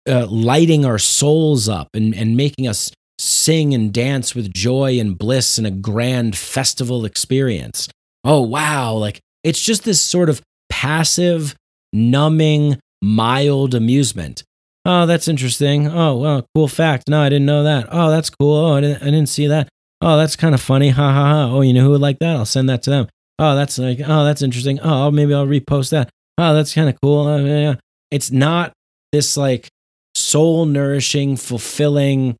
uh, 0.08 0.26
lighting 0.26 0.84
our 0.84 0.98
souls 0.98 1.68
up 1.68 1.88
and, 1.94 2.14
and 2.14 2.36
making 2.36 2.66
us 2.68 2.90
sing 3.18 3.74
and 3.74 3.92
dance 3.92 4.34
with 4.34 4.52
joy 4.52 4.98
and 5.00 5.18
bliss 5.18 5.58
in 5.58 5.66
a 5.66 5.70
grand 5.70 6.36
festival 6.36 7.04
experience. 7.04 7.88
Oh, 8.24 8.42
wow. 8.42 8.94
Like 8.94 9.20
it's 9.42 9.60
just 9.60 9.84
this 9.84 10.00
sort 10.00 10.28
of 10.28 10.40
passive, 10.68 11.54
numbing, 11.92 12.78
mild 13.02 13.74
amusement. 13.74 14.42
Oh, 14.84 15.06
that's 15.06 15.28
interesting. 15.28 15.88
Oh, 15.88 16.16
well, 16.16 16.46
cool 16.54 16.68
fact. 16.68 17.08
No, 17.08 17.20
I 17.20 17.28
didn't 17.28 17.46
know 17.46 17.64
that. 17.64 17.88
Oh, 17.90 18.10
that's 18.10 18.30
cool. 18.30 18.54
Oh, 18.54 18.74
I 18.74 18.80
didn't, 18.80 19.02
I 19.02 19.06
didn't 19.06 19.28
see 19.28 19.48
that. 19.48 19.68
Oh, 20.00 20.16
that's 20.16 20.36
kind 20.36 20.54
of 20.54 20.60
funny. 20.60 20.90
Ha 20.90 21.12
ha 21.12 21.24
ha. 21.26 21.50
Oh, 21.52 21.62
you 21.62 21.72
know 21.72 21.82
who 21.82 21.90
would 21.90 22.00
like 22.00 22.20
that? 22.20 22.36
I'll 22.36 22.46
send 22.46 22.68
that 22.68 22.82
to 22.84 22.90
them 22.90 23.08
oh, 23.38 23.54
that's 23.54 23.78
like, 23.78 24.00
oh, 24.04 24.24
that's 24.24 24.42
interesting. 24.42 24.80
Oh, 24.80 25.10
maybe 25.10 25.34
I'll 25.34 25.46
repost 25.46 25.90
that. 25.90 26.10
Oh, 26.38 26.54
that's 26.54 26.74
kind 26.74 26.88
of 26.88 27.00
cool. 27.00 27.26
Uh, 27.26 27.38
yeah. 27.38 27.74
It's 28.10 28.30
not 28.30 28.72
this 29.12 29.36
like 29.36 29.68
soul 30.14 30.66
nourishing, 30.66 31.36
fulfilling 31.36 32.36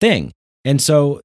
thing. 0.00 0.32
And 0.64 0.80
so, 0.80 1.20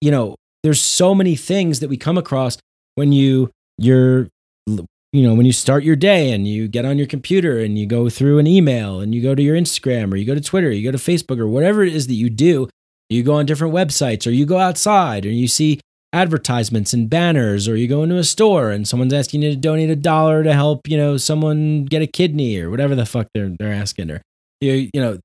you 0.00 0.10
know, 0.10 0.36
there's 0.62 0.80
so 0.80 1.14
many 1.14 1.36
things 1.36 1.80
that 1.80 1.88
we 1.88 1.96
come 1.96 2.18
across 2.18 2.58
when 2.94 3.12
you, 3.12 3.50
you're, 3.76 4.28
you 4.66 5.22
know, 5.22 5.34
when 5.34 5.46
you 5.46 5.52
start 5.52 5.84
your 5.84 5.96
day 5.96 6.32
and 6.32 6.46
you 6.46 6.68
get 6.68 6.84
on 6.84 6.98
your 6.98 7.06
computer 7.06 7.58
and 7.58 7.78
you 7.78 7.86
go 7.86 8.08
through 8.08 8.38
an 8.38 8.46
email 8.46 9.00
and 9.00 9.14
you 9.14 9.22
go 9.22 9.34
to 9.34 9.42
your 9.42 9.56
Instagram 9.56 10.12
or 10.12 10.16
you 10.16 10.24
go 10.24 10.34
to 10.34 10.40
Twitter, 10.40 10.70
you 10.70 10.84
go 10.84 10.96
to 10.96 11.02
Facebook 11.02 11.38
or 11.38 11.48
whatever 11.48 11.82
it 11.82 11.94
is 11.94 12.06
that 12.08 12.14
you 12.14 12.28
do, 12.28 12.68
you 13.08 13.22
go 13.22 13.34
on 13.34 13.46
different 13.46 13.74
websites 13.74 14.26
or 14.26 14.30
you 14.30 14.44
go 14.44 14.58
outside 14.58 15.24
and 15.24 15.36
you 15.36 15.48
see 15.48 15.80
advertisements 16.12 16.92
and 16.92 17.10
banners 17.10 17.68
or 17.68 17.76
you 17.76 17.86
go 17.86 18.02
into 18.02 18.16
a 18.16 18.24
store 18.24 18.70
and 18.70 18.88
someone's 18.88 19.12
asking 19.12 19.42
you 19.42 19.50
to 19.50 19.56
donate 19.56 19.90
a 19.90 19.96
dollar 19.96 20.42
to 20.42 20.54
help 20.54 20.88
you 20.88 20.96
know 20.96 21.16
someone 21.18 21.84
get 21.84 22.00
a 22.00 22.06
kidney 22.06 22.58
or 22.58 22.70
whatever 22.70 22.94
the 22.94 23.04
fuck 23.04 23.26
they're 23.34 23.50
they're 23.58 23.72
asking 23.72 24.10
or 24.10 24.22
you 24.60 24.88
you 24.94 25.00
know 25.00 25.18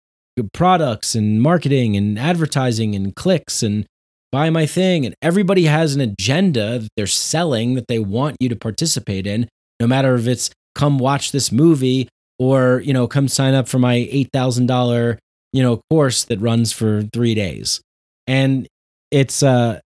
products 0.53 1.15
and 1.15 1.41
marketing 1.41 1.95
and 1.95 2.19
advertising 2.19 2.95
and 2.95 3.15
clicks 3.15 3.63
and 3.63 3.85
buy 4.31 4.49
my 4.49 4.65
thing 4.65 5.05
and 5.05 5.15
everybody 5.21 5.65
has 5.65 5.95
an 5.95 6.01
agenda 6.01 6.79
that 6.79 6.89
they're 6.97 7.07
selling 7.07 7.75
that 7.75 7.87
they 7.87 7.99
want 7.99 8.35
you 8.39 8.49
to 8.49 8.55
participate 8.55 9.25
in 9.25 9.47
no 9.79 9.87
matter 9.87 10.15
if 10.15 10.27
it's 10.27 10.49
come 10.75 10.97
watch 10.97 11.31
this 11.31 11.51
movie 11.51 12.09
or 12.39 12.81
you 12.83 12.93
know 12.93 13.07
come 13.07 13.27
sign 13.27 13.53
up 13.53 13.67
for 13.67 13.79
my 13.79 14.09
$8000 14.35 15.17
you 15.53 15.63
know 15.63 15.81
course 15.89 16.25
that 16.25 16.39
runs 16.41 16.71
for 16.71 17.03
3 17.13 17.35
days. 17.35 17.79
And 18.27 18.67
it's 19.11 19.43
uh 19.43 19.79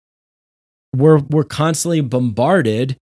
we're 0.96 1.20
we're 1.30 1.44
constantly 1.44 2.02
bombarded 2.02 2.98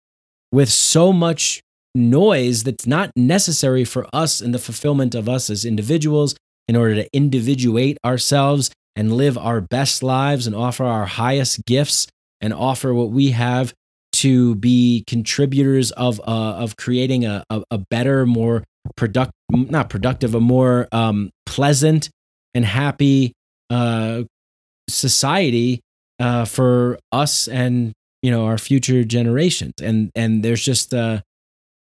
with 0.52 0.70
so 0.70 1.14
much 1.14 1.62
noise 1.94 2.64
that's 2.64 2.88
not 2.88 3.12
necessary 3.16 3.84
for 3.84 4.08
us 4.14 4.42
in 4.42 4.52
the 4.52 4.60
fulfillment 4.60 5.14
of 5.14 5.28
us 5.28 5.50
as 5.50 5.66
individuals 5.66 6.36
in 6.68 6.76
order 6.76 6.96
to 6.96 7.08
individuate 7.14 7.98
ourselves 8.06 8.72
and 8.96 9.14
live 9.14 9.38
our 9.38 9.62
best 9.62 10.04
lives 10.04 10.48
and 10.48 10.56
offer 10.56 10.86
our 10.86 11.06
highest 11.06 11.66
gifts 11.66 12.08
and 12.40 12.54
offer 12.54 12.94
what 12.94 13.12
we 13.12 13.32
have 13.32 13.74
to 14.14 14.56
be 14.56 15.04
contributors 15.08 15.92
of 15.92 16.20
uh, 16.22 16.24
of 16.56 16.76
creating 16.78 17.26
a, 17.26 17.44
a, 17.50 17.64
a 17.72 17.78
better, 17.78 18.26
more 18.26 18.64
product 18.96 19.32
not 19.50 19.90
productive, 19.90 20.36
a 20.36 20.40
more 20.40 20.88
um, 20.92 21.30
pleasant 21.46 22.10
and 22.54 22.66
happy 22.66 23.34
uh, 23.70 24.24
society 24.90 25.82
uh, 26.22 26.46
for 26.46 27.00
us 27.12 27.48
and 27.48 27.92
you 28.22 28.32
know 28.32 28.46
our 28.46 28.58
future 28.58 29.04
generations. 29.04 29.74
And 29.82 30.12
and 30.16 30.44
there's 30.44 30.64
just 30.64 30.94
uh 30.94 31.22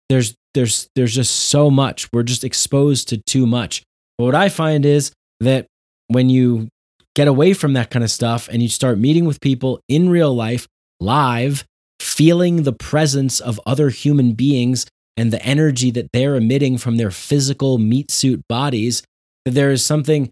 there's 0.09 0.34
there's 0.55 0.89
there's 0.95 1.14
just 1.14 1.34
so 1.34 1.70
much. 1.70 2.09
We're 2.12 2.22
just 2.22 2.45
exposed 2.45 3.09
to 3.09 3.16
too 3.26 3.47
much. 3.47 3.82
But 4.18 4.24
what 4.24 4.34
i 4.34 4.49
find 4.49 4.87
is 4.87 5.12
that 5.41 5.66
when 6.09 6.30
you 6.30 6.68
get 7.14 7.28
away 7.28 7.53
from 7.53 7.72
that 7.74 7.91
kind 7.91 8.05
of 8.05 8.11
stuff 8.11 8.49
and 8.51 8.62
you 8.62 8.68
start 8.68 8.99
meeting 8.99 9.24
with 9.24 9.41
people 9.41 9.80
in 9.89 10.09
real 10.09 10.34
life 10.34 10.66
live 11.01 11.64
feeling 12.01 12.62
the 12.62 12.72
presence 12.72 13.41
of 13.41 13.61
other 13.66 13.89
human 13.89 14.32
beings 14.32 14.87
and 15.16 15.32
the 15.32 15.43
energy 15.43 15.91
that 15.91 16.09
they're 16.12 16.37
emitting 16.37 16.78
from 16.78 16.97
their 16.97 17.11
physical 17.11 17.78
meat 17.78 18.11
suit 18.11 18.41
bodies 18.49 19.03
that 19.45 19.53
there 19.53 19.70
is 19.70 19.84
something 19.84 20.30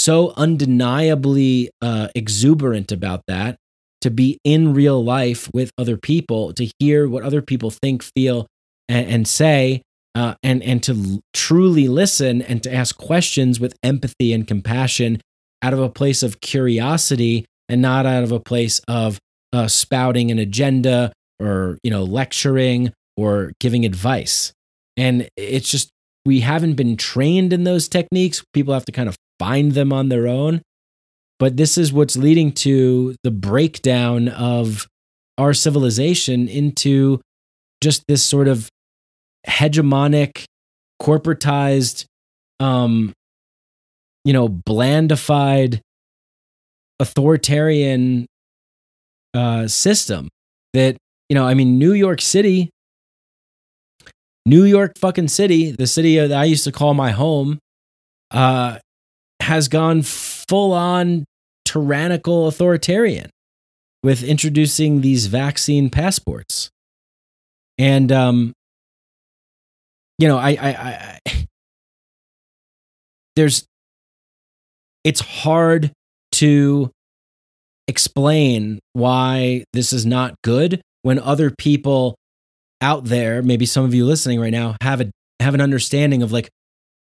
so 0.00 0.32
undeniably 0.36 1.70
uh, 1.82 2.08
exuberant 2.14 2.90
about 2.90 3.22
that 3.26 3.56
to 4.00 4.10
be 4.10 4.38
in 4.44 4.72
real 4.72 5.04
life 5.04 5.50
with 5.52 5.70
other 5.76 5.96
people, 5.96 6.54
to 6.54 6.70
hear 6.78 7.06
what 7.06 7.22
other 7.22 7.42
people 7.42 7.70
think, 7.70 8.02
feel, 8.02 8.46
and, 8.88 9.06
and 9.08 9.28
say, 9.28 9.82
uh, 10.14 10.34
and 10.42 10.62
and 10.62 10.82
to 10.82 11.20
truly 11.34 11.86
listen 11.86 12.42
and 12.42 12.62
to 12.62 12.72
ask 12.72 12.96
questions 12.96 13.60
with 13.60 13.76
empathy 13.82 14.32
and 14.32 14.48
compassion 14.48 15.20
out 15.62 15.72
of 15.72 15.78
a 15.78 15.90
place 15.90 16.22
of 16.22 16.40
curiosity 16.40 17.44
and 17.68 17.82
not 17.82 18.06
out 18.06 18.24
of 18.24 18.32
a 18.32 18.40
place 18.40 18.80
of 18.88 19.18
uh, 19.52 19.68
spouting 19.68 20.30
an 20.30 20.38
agenda 20.38 21.12
or 21.38 21.78
you 21.82 21.90
know 21.90 22.02
lecturing 22.02 22.92
or 23.16 23.52
giving 23.60 23.84
advice. 23.84 24.52
And 24.96 25.28
it's 25.36 25.70
just 25.70 25.90
we 26.24 26.40
haven't 26.40 26.74
been 26.74 26.96
trained 26.96 27.52
in 27.52 27.64
those 27.64 27.86
techniques. 27.86 28.42
People 28.52 28.74
have 28.74 28.86
to 28.86 28.92
kind 28.92 29.08
of 29.08 29.16
find 29.40 29.72
them 29.72 29.90
on 29.90 30.10
their 30.10 30.28
own. 30.28 30.60
But 31.38 31.56
this 31.56 31.78
is 31.78 31.92
what's 31.92 32.16
leading 32.16 32.52
to 32.66 33.16
the 33.24 33.30
breakdown 33.30 34.28
of 34.28 34.86
our 35.38 35.54
civilization 35.54 36.46
into 36.46 37.22
just 37.82 38.04
this 38.06 38.22
sort 38.22 38.46
of 38.46 38.68
hegemonic, 39.48 40.44
corporatized, 41.00 42.04
um, 42.60 43.14
you 44.26 44.34
know, 44.34 44.50
blandified 44.50 45.80
authoritarian 47.00 48.26
uh, 49.32 49.66
system 49.66 50.28
that, 50.74 50.98
you 51.30 51.34
know, 51.34 51.46
I 51.46 51.54
mean, 51.54 51.78
New 51.78 51.94
York 51.94 52.20
City, 52.20 52.68
New 54.44 54.64
York 54.64 54.98
fucking 54.98 55.28
city, 55.28 55.70
the 55.70 55.86
city 55.86 56.18
that 56.18 56.32
I 56.32 56.44
used 56.44 56.64
to 56.64 56.72
call 56.72 56.92
my 56.92 57.12
home, 57.12 57.58
uh, 58.30 58.78
has 59.40 59.68
gone 59.68 60.02
full 60.02 60.72
on 60.72 61.24
tyrannical 61.64 62.46
authoritarian 62.46 63.30
with 64.02 64.22
introducing 64.22 65.00
these 65.00 65.26
vaccine 65.26 65.90
passports. 65.90 66.70
And, 67.78 68.10
um, 68.12 68.52
you 70.18 70.28
know, 70.28 70.38
I, 70.38 70.50
I, 70.50 71.18
I 71.24 71.46
there's, 73.36 73.64
it's 75.04 75.20
hard 75.20 75.92
to 76.32 76.90
explain 77.88 78.78
why 78.92 79.64
this 79.72 79.92
is 79.92 80.04
not 80.04 80.34
good 80.42 80.80
when 81.02 81.18
other 81.18 81.50
people 81.50 82.16
out 82.80 83.04
there, 83.06 83.42
maybe 83.42 83.66
some 83.66 83.84
of 83.84 83.94
you 83.94 84.04
listening 84.04 84.40
right 84.40 84.52
now, 84.52 84.76
have 84.82 85.00
a 85.00 85.10
have 85.40 85.54
an 85.54 85.60
understanding 85.60 86.22
of 86.22 86.32
like, 86.32 86.50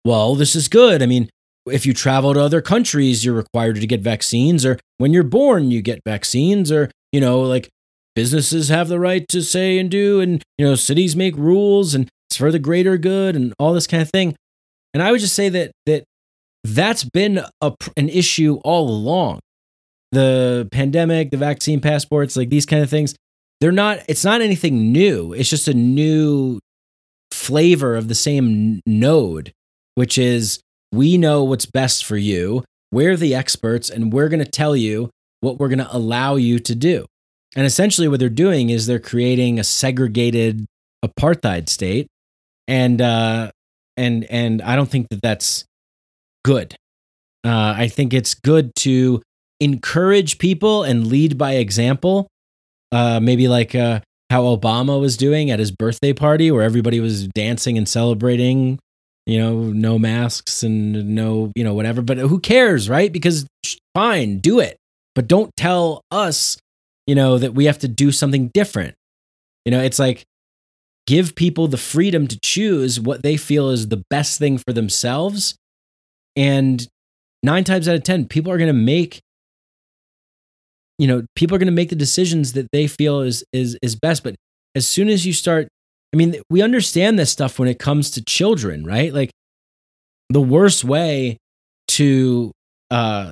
well, 0.06 0.36
this 0.36 0.56
is 0.56 0.68
good. 0.70 1.04
I 1.04 1.06
mean, 1.06 1.30
if 1.68 1.86
you 1.86 1.94
travel 1.94 2.34
to 2.34 2.40
other 2.40 2.62
countries, 2.62 3.24
you're 3.24 3.36
required 3.36 3.76
to 3.76 3.88
get 3.88 4.02
vaccines, 4.02 4.66
or 4.66 4.80
when 4.98 5.14
you're 5.14 5.24
born, 5.24 5.72
you 5.72 5.82
get 5.82 6.02
vaccines, 6.06 6.72
or 6.72 6.90
you 7.12 7.22
know, 7.22 7.42
like 7.42 7.70
businesses 8.16 8.70
have 8.70 8.88
the 8.88 9.00
right 9.00 9.28
to 9.30 9.42
say 9.42 9.78
and 9.80 9.90
do, 9.90 10.20
and 10.20 10.44
you 10.58 10.66
know, 10.66 10.76
cities 10.76 11.16
make 11.16 11.36
rules, 11.36 11.94
and 11.94 12.10
it's 12.30 12.38
for 12.38 12.52
the 12.52 12.60
greater 12.60 12.98
good, 12.98 13.36
and 13.36 13.54
all 13.60 13.74
this 13.74 13.88
kind 13.88 14.02
of 14.02 14.10
thing. 14.10 14.36
And 14.94 15.02
I 15.02 15.12
would 15.12 15.22
just 15.22 15.36
say 15.36 15.50
that 15.50 15.72
that 15.86 16.04
that's 16.64 17.04
been 17.04 17.44
a, 17.62 17.74
an 17.98 18.10
issue 18.10 18.60
all 18.64 18.90
along. 18.90 19.40
The 20.12 20.68
pandemic, 20.72 21.32
the 21.32 21.38
vaccine 21.38 21.80
passports, 21.80 22.36
like 22.36 22.50
these 22.50 22.66
kind 22.66 22.84
of 22.84 22.90
things, 22.90 23.16
they're 23.62 23.72
not, 23.72 24.00
it's 24.10 24.26
not 24.26 24.42
anything 24.42 24.92
new. 24.92 25.32
It's 25.34 25.50
just 25.50 25.68
a 25.68 25.74
new 25.74 26.60
flavor 27.32 27.96
of 27.96 28.10
the 28.10 28.16
same 28.16 28.82
node, 28.86 29.54
which 29.96 30.18
is 30.18 30.60
we 30.92 31.18
know 31.18 31.44
what's 31.44 31.66
best 31.66 32.06
for 32.06 32.18
you. 32.18 32.64
We're 32.92 33.16
the 33.16 33.34
experts, 33.36 33.90
and 33.90 34.12
we're 34.12 34.30
going 34.30 34.44
to 34.44 34.50
tell 34.50 34.76
you 34.76 35.10
what 35.40 35.60
we're 35.60 35.70
going 35.70 35.80
to 35.80 35.96
allow 35.96 36.36
you 36.36 36.60
to 36.60 36.76
do. 36.76 37.06
And 37.56 37.66
essentially, 37.66 38.08
what 38.08 38.20
they're 38.20 38.30
doing 38.30 38.70
is 38.70 38.86
they're 38.86 39.00
creating 39.00 39.60
a 39.60 39.64
segregated 39.64 40.66
apartheid 41.06 41.70
state, 41.70 42.08
and 42.68 43.02
uh, 43.02 43.52
and 43.98 44.24
and 44.26 44.62
I 44.62 44.76
don't 44.76 44.90
think 44.90 45.08
that 45.10 45.22
that's 45.22 45.66
good. 46.44 46.76
Uh, 47.44 47.74
I 47.78 47.88
think 47.88 48.14
it's 48.14 48.34
good 48.34 48.74
to 48.78 49.22
encourage 49.60 50.38
people 50.38 50.84
and 50.84 51.08
lead 51.08 51.38
by 51.38 51.54
example. 51.54 52.28
Uh, 52.92 53.20
maybe 53.22 53.48
like 53.48 53.74
uh, 53.74 54.02
how 54.30 54.44
Obama 54.44 55.00
was 55.00 55.18
doing 55.18 55.50
at 55.50 55.60
his 55.60 55.72
birthday 55.72 56.14
party, 56.14 56.52
where 56.52 56.64
everybody 56.64 57.00
was 57.00 57.28
dancing 57.30 57.78
and 57.78 57.88
celebrating. 57.88 58.80
You 59.26 59.40
know, 59.40 59.56
no 59.72 60.00
masks 60.00 60.64
and 60.64 61.16
no, 61.16 61.52
you 61.56 61.64
know, 61.64 61.74
whatever. 61.74 62.02
But 62.02 62.18
who 62.18 62.40
cares, 62.40 62.90
right? 62.90 63.12
Because 63.12 63.46
fine, 63.94 64.40
do 64.40 64.60
it, 64.60 64.78
but 65.14 65.28
don't 65.28 65.56
tell 65.56 66.02
us, 66.12 66.58
you 67.06 67.16
know, 67.16 67.38
that 67.38 67.54
we 67.54 67.66
have 67.66 67.80
to 67.80 67.88
do 67.88 68.12
something 68.12 68.50
different. 68.54 68.96
You 69.66 69.72
know, 69.72 69.80
it's 69.80 70.00
like 70.00 70.24
give 71.06 71.36
people 71.36 71.68
the 71.68 71.78
freedom 71.78 72.28
to 72.28 72.40
choose 72.44 73.00
what 73.00 73.22
they 73.22 73.38
feel 73.38 73.70
is 73.70 73.90
the 73.90 74.04
best 74.10 74.40
thing 74.40 74.58
for 74.58 74.74
themselves 74.74 75.56
and 76.36 76.88
nine 77.44 77.64
times 77.64 77.88
out 77.88 77.96
of 77.96 78.04
10, 78.04 78.28
people 78.28 78.52
are 78.52 78.58
going 78.58 78.68
to 78.68 78.74
make, 78.74 79.22
you 80.98 81.08
know, 81.08 81.26
people 81.36 81.56
are 81.56 81.60
going 81.60 81.68
to 81.68 81.72
make 81.72 81.90
the 81.90 81.96
decisions 81.96 82.54
that 82.54 82.68
they 82.72 82.88
feel 82.88 83.22
is, 83.22 83.44
is, 83.52 83.78
is 83.82 83.96
best. 83.96 84.24
But 84.24 84.36
as 84.76 84.88
soon 84.88 85.10
as 85.10 85.26
you 85.26 85.34
start, 85.34 85.68
I 86.14 86.18
mean, 86.18 86.36
we 86.50 86.62
understand 86.62 87.18
this 87.18 87.32
stuff 87.32 87.58
when 87.58 87.70
it 87.70 87.80
comes 87.80 88.12
to 88.12 88.24
children, 88.24 88.84
right? 88.84 89.14
Like 89.14 89.32
the 90.30 90.42
worst 90.42 90.84
way 90.84 91.38
to, 91.90 92.52
uh, 92.90 93.32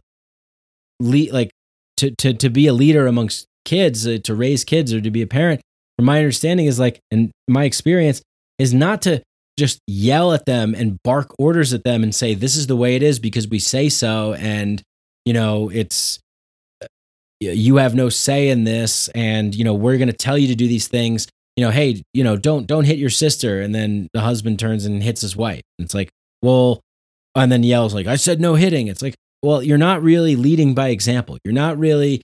lead, 1.00 1.32
like 1.32 1.52
to, 1.98 2.12
to, 2.16 2.34
to 2.34 2.50
be 2.50 2.68
a 2.68 2.74
leader 2.74 3.08
amongst 3.08 3.46
kids, 3.66 4.08
uh, 4.08 4.18
to 4.24 4.34
raise 4.36 4.64
kids 4.64 4.94
or 4.94 5.02
to 5.02 5.12
be 5.12 5.22
a 5.22 5.28
parent, 5.28 5.62
from 5.98 6.06
my 6.06 6.20
understanding 6.20 6.66
is 6.66 6.80
like, 6.80 7.00
and 7.12 7.32
my 7.48 7.66
experience 7.66 8.22
is 8.58 8.74
not 8.74 9.02
to 9.02 9.22
just 9.60 9.80
yell 9.86 10.34
at 10.34 10.46
them 10.46 10.74
and 10.74 10.98
bark 11.04 11.36
orders 11.38 11.74
at 11.74 11.84
them 11.84 12.02
and 12.02 12.16
say 12.16 12.34
this 12.34 12.56
is 12.56 12.68
the 12.68 12.76
way 12.76 12.96
it 12.96 13.04
is 13.04 13.20
because 13.20 13.48
we 13.48 13.60
say 13.60 13.90
so 13.90 14.34
and 14.36 14.82
you 15.26 15.34
know 15.34 15.70
it's 15.70 16.20
you 17.42 17.76
have 17.76 17.94
no 17.94 18.08
say 18.10 18.50
in 18.50 18.64
this 18.64 19.10
and 19.10 19.54
you 19.54 19.66
know 19.66 19.74
we're 19.74 19.98
going 19.98 20.10
to 20.10 20.14
tell 20.14 20.38
you 20.38 20.48
to 20.48 20.56
do 20.56 20.68
these 20.68 20.88
things 20.88 21.28
you 21.60 21.66
know 21.66 21.72
hey 21.72 22.02
you 22.14 22.24
know 22.24 22.38
don't 22.38 22.68
don't 22.68 22.86
hit 22.86 22.98
your 22.98 23.10
sister. 23.10 23.60
And 23.60 23.76
then 23.76 24.08
the 24.14 24.22
husband 24.22 24.60
turns 24.60 24.86
and 24.86 25.04
hits 25.04 25.20
his 25.20 25.36
wife. 25.36 25.62
It's 25.78 25.94
like 25.94 26.10
well 26.42 26.80
and 27.36 27.52
then 27.52 27.64
yells 27.64 27.94
like 27.94 28.08
i 28.08 28.16
said 28.16 28.40
no 28.40 28.56
hitting. 28.56 28.88
It's 28.88 29.02
like 29.02 29.16
well 29.44 29.62
you're 29.62 29.78
not 29.78 30.02
really 30.02 30.38
leading 30.38 30.74
by 30.74 30.88
example. 30.88 31.38
You're 31.44 31.54
not 31.54 31.78
really 31.78 32.22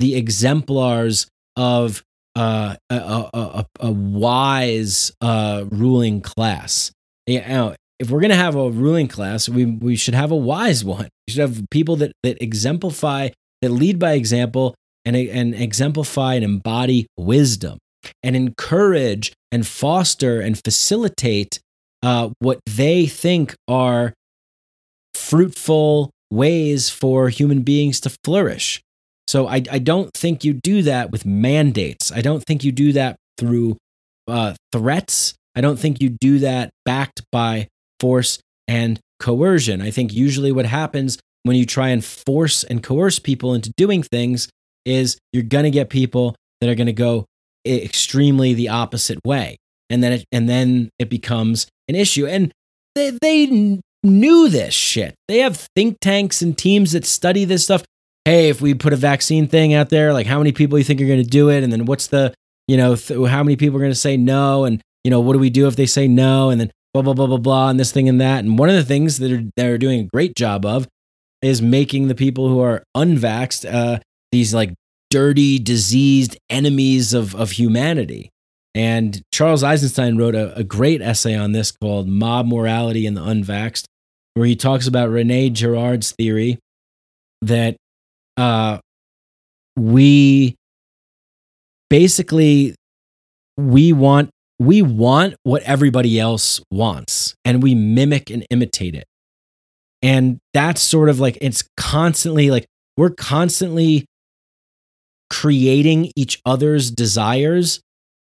the 0.00 0.16
exemplars 0.16 1.26
of 1.56 2.02
uh, 2.36 2.76
a, 2.90 2.94
a, 2.94 3.30
a, 3.32 3.66
a, 3.80 3.92
wise 3.92 5.12
uh, 5.22 5.64
ruling 5.70 6.20
class. 6.20 6.90
You 7.26 7.40
know, 7.40 7.76
if 8.00 8.10
we're 8.10 8.20
to 8.20 8.34
have 8.34 8.56
a 8.56 8.70
ruling 8.70 9.06
class, 9.06 9.48
we, 9.48 9.64
we 9.64 9.94
should 9.94 10.14
have 10.14 10.32
a 10.32 10.36
wise 10.36 10.84
one. 10.84 11.08
We 11.28 11.32
should 11.32 11.42
have 11.42 11.62
people 11.70 11.94
that, 11.96 12.10
that 12.24 12.42
exemplify, 12.42 13.28
that 13.62 13.70
lead 13.70 14.00
by 14.00 14.14
example 14.14 14.74
and, 15.04 15.14
and 15.14 15.54
exemplify 15.54 16.34
and 16.34 16.44
embody 16.44 17.06
wisdom 17.16 17.78
and 18.22 18.36
encourage 18.36 19.32
and 19.52 19.66
foster 19.66 20.40
and 20.40 20.60
facilitate 20.64 21.60
uh, 22.02 22.30
what 22.38 22.60
they 22.66 23.06
think 23.06 23.54
are 23.68 24.12
fruitful 25.14 26.10
ways 26.30 26.90
for 26.90 27.28
human 27.28 27.62
beings 27.62 28.00
to 28.00 28.10
flourish. 28.24 28.82
So 29.26 29.46
I, 29.46 29.62
I 29.70 29.78
don't 29.78 30.12
think 30.12 30.44
you 30.44 30.52
do 30.52 30.82
that 30.82 31.10
with 31.10 31.24
mandates. 31.24 32.12
I 32.12 32.20
don't 32.20 32.44
think 32.44 32.62
you 32.62 32.72
do 32.72 32.92
that 32.92 33.16
through 33.38 33.76
uh, 34.28 34.54
threats. 34.72 35.34
I 35.54 35.60
don't 35.60 35.78
think 35.78 36.00
you 36.00 36.10
do 36.10 36.40
that 36.40 36.70
backed 36.84 37.22
by 37.32 37.68
force 38.00 38.38
and 38.68 39.00
coercion. 39.20 39.80
I 39.80 39.90
think 39.90 40.12
usually 40.12 40.52
what 40.52 40.66
happens 40.66 41.18
when 41.44 41.56
you 41.56 41.64
try 41.64 41.88
and 41.88 42.04
force 42.04 42.64
and 42.64 42.82
coerce 42.82 43.18
people 43.18 43.54
into 43.54 43.72
doing 43.76 44.02
things 44.02 44.48
is 44.84 45.16
you're 45.32 45.42
going 45.42 45.64
to 45.64 45.70
get 45.70 45.88
people 45.88 46.34
that 46.60 46.68
are 46.68 46.74
going 46.74 46.86
to 46.86 46.92
go 46.92 47.24
extremely 47.66 48.54
the 48.54 48.68
opposite 48.68 49.18
way. 49.24 49.56
And 49.90 50.02
then 50.02 50.12
it, 50.12 50.24
and 50.32 50.48
then 50.48 50.90
it 50.98 51.10
becomes 51.10 51.66
an 51.88 51.94
issue. 51.94 52.26
And 52.26 52.52
they, 52.94 53.10
they 53.10 53.80
knew 54.02 54.48
this 54.48 54.74
shit. 54.74 55.14
They 55.28 55.38
have 55.38 55.68
think 55.76 55.98
tanks 56.00 56.42
and 56.42 56.56
teams 56.56 56.92
that 56.92 57.04
study 57.04 57.44
this 57.44 57.64
stuff 57.64 57.84
hey, 58.24 58.48
if 58.48 58.60
we 58.60 58.74
put 58.74 58.92
a 58.92 58.96
vaccine 58.96 59.46
thing 59.46 59.74
out 59.74 59.90
there, 59.90 60.12
like 60.12 60.26
how 60.26 60.38
many 60.38 60.52
people 60.52 60.78
you 60.78 60.84
think 60.84 61.00
are 61.00 61.06
going 61.06 61.22
to 61.22 61.28
do 61.28 61.50
it? 61.50 61.62
And 61.62 61.72
then 61.72 61.84
what's 61.84 62.06
the, 62.06 62.32
you 62.66 62.76
know, 62.76 62.96
th- 62.96 63.28
how 63.28 63.42
many 63.42 63.56
people 63.56 63.76
are 63.76 63.80
going 63.80 63.92
to 63.92 63.98
say 63.98 64.16
no? 64.16 64.64
And, 64.64 64.80
you 65.04 65.10
know, 65.10 65.20
what 65.20 65.34
do 65.34 65.38
we 65.38 65.50
do 65.50 65.66
if 65.66 65.76
they 65.76 65.86
say 65.86 66.08
no? 66.08 66.50
And 66.50 66.60
then 66.60 66.70
blah, 66.94 67.02
blah, 67.02 67.12
blah, 67.12 67.26
blah, 67.26 67.36
blah, 67.36 67.68
and 67.68 67.78
this 67.78 67.92
thing 67.92 68.08
and 68.08 68.20
that. 68.20 68.44
And 68.44 68.58
one 68.58 68.68
of 68.68 68.76
the 68.76 68.84
things 68.84 69.18
that 69.18 69.32
are, 69.32 69.42
they're 69.56 69.78
doing 69.78 70.00
a 70.00 70.04
great 70.04 70.34
job 70.34 70.64
of 70.64 70.88
is 71.42 71.60
making 71.60 72.08
the 72.08 72.14
people 72.14 72.48
who 72.48 72.60
are 72.60 72.82
unvaxxed 72.96 73.70
uh, 73.70 73.98
these 74.32 74.54
like 74.54 74.72
dirty, 75.10 75.58
diseased 75.58 76.36
enemies 76.50 77.14
of, 77.14 77.34
of 77.34 77.52
humanity. 77.52 78.30
And 78.74 79.22
Charles 79.32 79.62
Eisenstein 79.62 80.16
wrote 80.16 80.34
a, 80.34 80.56
a 80.56 80.64
great 80.64 81.00
essay 81.00 81.36
on 81.36 81.52
this 81.52 81.70
called 81.70 82.08
Mob 82.08 82.46
Morality 82.46 83.06
and 83.06 83.16
the 83.16 83.20
Unvaxxed, 83.20 83.84
where 84.34 84.46
he 84.46 84.56
talks 84.56 84.88
about 84.88 85.10
Rene 85.10 85.50
Girard's 85.50 86.12
theory 86.12 86.58
that 87.42 87.76
uh, 88.36 88.78
we 89.76 90.56
basically 91.88 92.74
we 93.56 93.92
want 93.92 94.30
we 94.58 94.82
want 94.82 95.34
what 95.42 95.62
everybody 95.62 96.18
else 96.18 96.60
wants 96.70 97.34
and 97.44 97.62
we 97.62 97.74
mimic 97.74 98.30
and 98.30 98.44
imitate 98.50 98.94
it 98.94 99.04
and 100.02 100.38
that's 100.52 100.82
sort 100.82 101.08
of 101.08 101.18
like 101.18 101.38
it's 101.40 101.64
constantly 101.76 102.50
like 102.50 102.66
we're 102.96 103.10
constantly 103.10 104.04
creating 105.40 106.10
each 106.16 106.40
other's 106.44 106.90
desires 106.90 107.80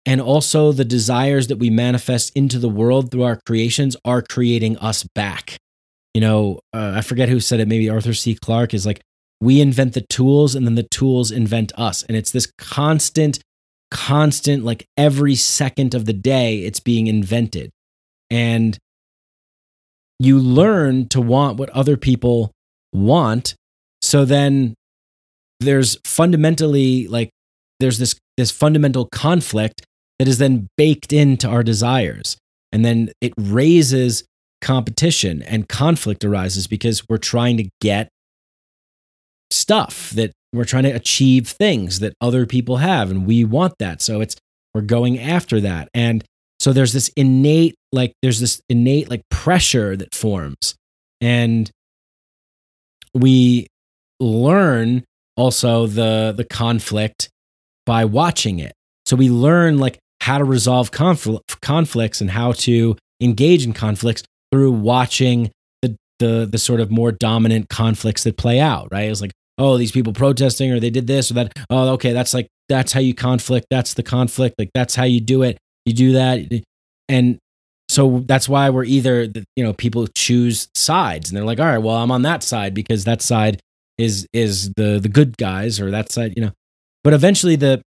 and 0.05 0.21
also 0.21 0.71
the 0.71 0.85
desires 0.85 1.47
that 1.47 1.57
we 1.57 1.69
manifest 1.69 2.31
into 2.35 2.57
the 2.59 2.69
world 2.69 3.11
through 3.11 3.23
our 3.23 3.39
creations 3.45 3.95
are 4.05 4.21
creating 4.21 4.77
us 4.77 5.03
back 5.15 5.57
you 6.13 6.21
know 6.21 6.59
uh, 6.73 6.93
i 6.95 7.01
forget 7.01 7.29
who 7.29 7.39
said 7.39 7.59
it 7.59 7.67
maybe 7.67 7.89
arthur 7.89 8.13
c 8.13 8.35
clarke 8.35 8.73
is 8.73 8.85
like 8.85 9.01
we 9.39 9.61
invent 9.61 9.93
the 9.93 10.01
tools 10.01 10.55
and 10.55 10.65
then 10.65 10.75
the 10.75 10.83
tools 10.83 11.31
invent 11.31 11.71
us. 11.77 12.03
And 12.03 12.17
it's 12.17 12.31
this 12.31 12.51
constant, 12.57 13.39
constant, 13.91 14.63
like 14.63 14.85
every 14.97 15.35
second 15.35 15.93
of 15.93 16.05
the 16.05 16.13
day, 16.13 16.59
it's 16.59 16.79
being 16.79 17.07
invented. 17.07 17.69
And 18.29 18.77
you 20.19 20.39
learn 20.39 21.07
to 21.09 21.21
want 21.21 21.57
what 21.57 21.69
other 21.69 21.97
people 21.97 22.51
want. 22.91 23.53
So 24.01 24.25
then 24.25 24.73
there's 25.59 25.97
fundamentally 26.05 27.07
like 27.07 27.29
there's 27.79 27.97
this 27.97 28.15
this 28.37 28.51
fundamental 28.51 29.07
conflict 29.11 29.83
that 30.19 30.27
is 30.27 30.37
then 30.37 30.67
baked 30.77 31.13
into 31.13 31.47
our 31.47 31.63
desires. 31.63 32.37
And 32.71 32.83
then 32.83 33.11
it 33.21 33.33
raises 33.37 34.23
competition 34.61 35.41
and 35.43 35.69
conflict 35.69 36.23
arises 36.25 36.67
because 36.67 37.07
we're 37.07 37.17
trying 37.17 37.57
to 37.57 37.69
get 37.81 38.09
stuff 39.51 40.09
that 40.11 40.31
we're 40.53 40.65
trying 40.65 40.83
to 40.83 40.91
achieve 40.91 41.47
things 41.47 41.99
that 41.99 42.13
other 42.19 42.45
people 42.45 42.77
have 42.77 43.11
and 43.11 43.25
we 43.25 43.43
want 43.43 43.75
that. 43.79 44.01
So 44.01 44.21
it's 44.21 44.35
we're 44.73 44.81
going 44.81 45.19
after 45.19 45.61
that. 45.61 45.89
And 45.93 46.23
so 46.59 46.73
there's 46.73 46.93
this 46.93 47.09
innate 47.15 47.75
like 47.91 48.13
there's 48.21 48.39
this 48.39 48.61
innate 48.69 49.09
like 49.09 49.21
pressure 49.29 49.95
that 49.95 50.13
forms 50.13 50.75
and 51.21 51.69
we 53.13 53.67
learn 54.19 55.03
also 55.37 55.87
the 55.87 56.33
the 56.35 56.43
conflict 56.43 57.29
by 57.85 58.03
watching 58.05 58.59
it. 58.59 58.73
So 59.05 59.15
we 59.15 59.29
learn 59.29 59.77
like 59.77 59.99
how 60.21 60.37
to 60.37 60.43
resolve 60.43 60.91
confl- 60.91 61.41
conflicts 61.61 62.19
and 62.19 62.29
how 62.29 62.51
to 62.51 62.97
engage 63.21 63.65
in 63.65 63.73
conflicts 63.73 64.23
through 64.51 64.71
watching 64.71 65.51
the, 65.81 65.95
the 66.19 66.47
the 66.51 66.57
sort 66.57 66.81
of 66.81 66.91
more 66.91 67.11
dominant 67.11 67.69
conflicts 67.69 68.23
that 68.23 68.37
play 68.37 68.59
out, 68.59 68.89
right? 68.91 69.09
It's 69.09 69.21
like, 69.21 69.31
oh, 69.57 69.77
these 69.77 69.91
people 69.91 70.13
protesting 70.13 70.71
or 70.71 70.79
they 70.79 70.89
did 70.89 71.07
this 71.07 71.31
or 71.31 71.35
that. 71.35 71.53
Oh, 71.69 71.89
okay, 71.93 72.13
that's 72.13 72.33
like 72.33 72.47
that's 72.67 72.91
how 72.91 72.99
you 72.99 73.13
conflict. 73.13 73.67
That's 73.69 73.93
the 73.93 74.03
conflict. 74.03 74.55
Like 74.59 74.71
that's 74.73 74.95
how 74.95 75.05
you 75.05 75.21
do 75.21 75.43
it. 75.43 75.57
You 75.85 75.93
do 75.93 76.11
that, 76.13 76.41
and 77.07 77.37
so 77.89 78.23
that's 78.27 78.49
why 78.49 78.69
we're 78.69 78.83
either 78.83 79.31
you 79.55 79.63
know 79.63 79.73
people 79.73 80.07
choose 80.07 80.67
sides 80.75 81.29
and 81.29 81.37
they're 81.37 81.45
like, 81.45 81.59
all 81.59 81.65
right, 81.65 81.77
well, 81.77 81.95
I'm 81.95 82.11
on 82.11 82.23
that 82.23 82.43
side 82.43 82.73
because 82.73 83.05
that 83.05 83.21
side 83.21 83.61
is 83.97 84.27
is 84.33 84.71
the 84.75 84.99
the 84.99 85.09
good 85.09 85.37
guys 85.37 85.79
or 85.79 85.91
that 85.91 86.11
side, 86.11 86.33
you 86.35 86.43
know. 86.43 86.51
But 87.03 87.13
eventually, 87.13 87.55
the 87.55 87.81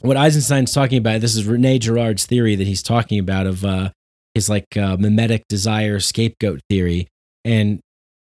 what 0.00 0.16
Eisenstein's 0.16 0.72
talking 0.72 0.98
about, 0.98 1.20
this 1.20 1.36
is 1.36 1.46
Rene 1.46 1.78
Girard's 1.78 2.26
theory 2.26 2.54
that 2.54 2.66
he's 2.66 2.82
talking 2.82 3.18
about 3.18 3.46
of 3.46 3.64
uh, 3.64 3.90
his 4.34 4.48
like 4.48 4.76
uh, 4.76 4.96
mimetic 4.96 5.44
desire 5.48 5.98
scapegoat 6.00 6.60
theory. 6.68 7.08
And 7.44 7.80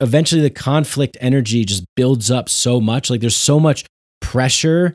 eventually 0.00 0.42
the 0.42 0.50
conflict 0.50 1.16
energy 1.20 1.64
just 1.64 1.84
builds 1.96 2.30
up 2.30 2.48
so 2.48 2.80
much. 2.80 3.10
Like 3.10 3.20
there's 3.20 3.36
so 3.36 3.58
much 3.58 3.86
pressure 4.20 4.94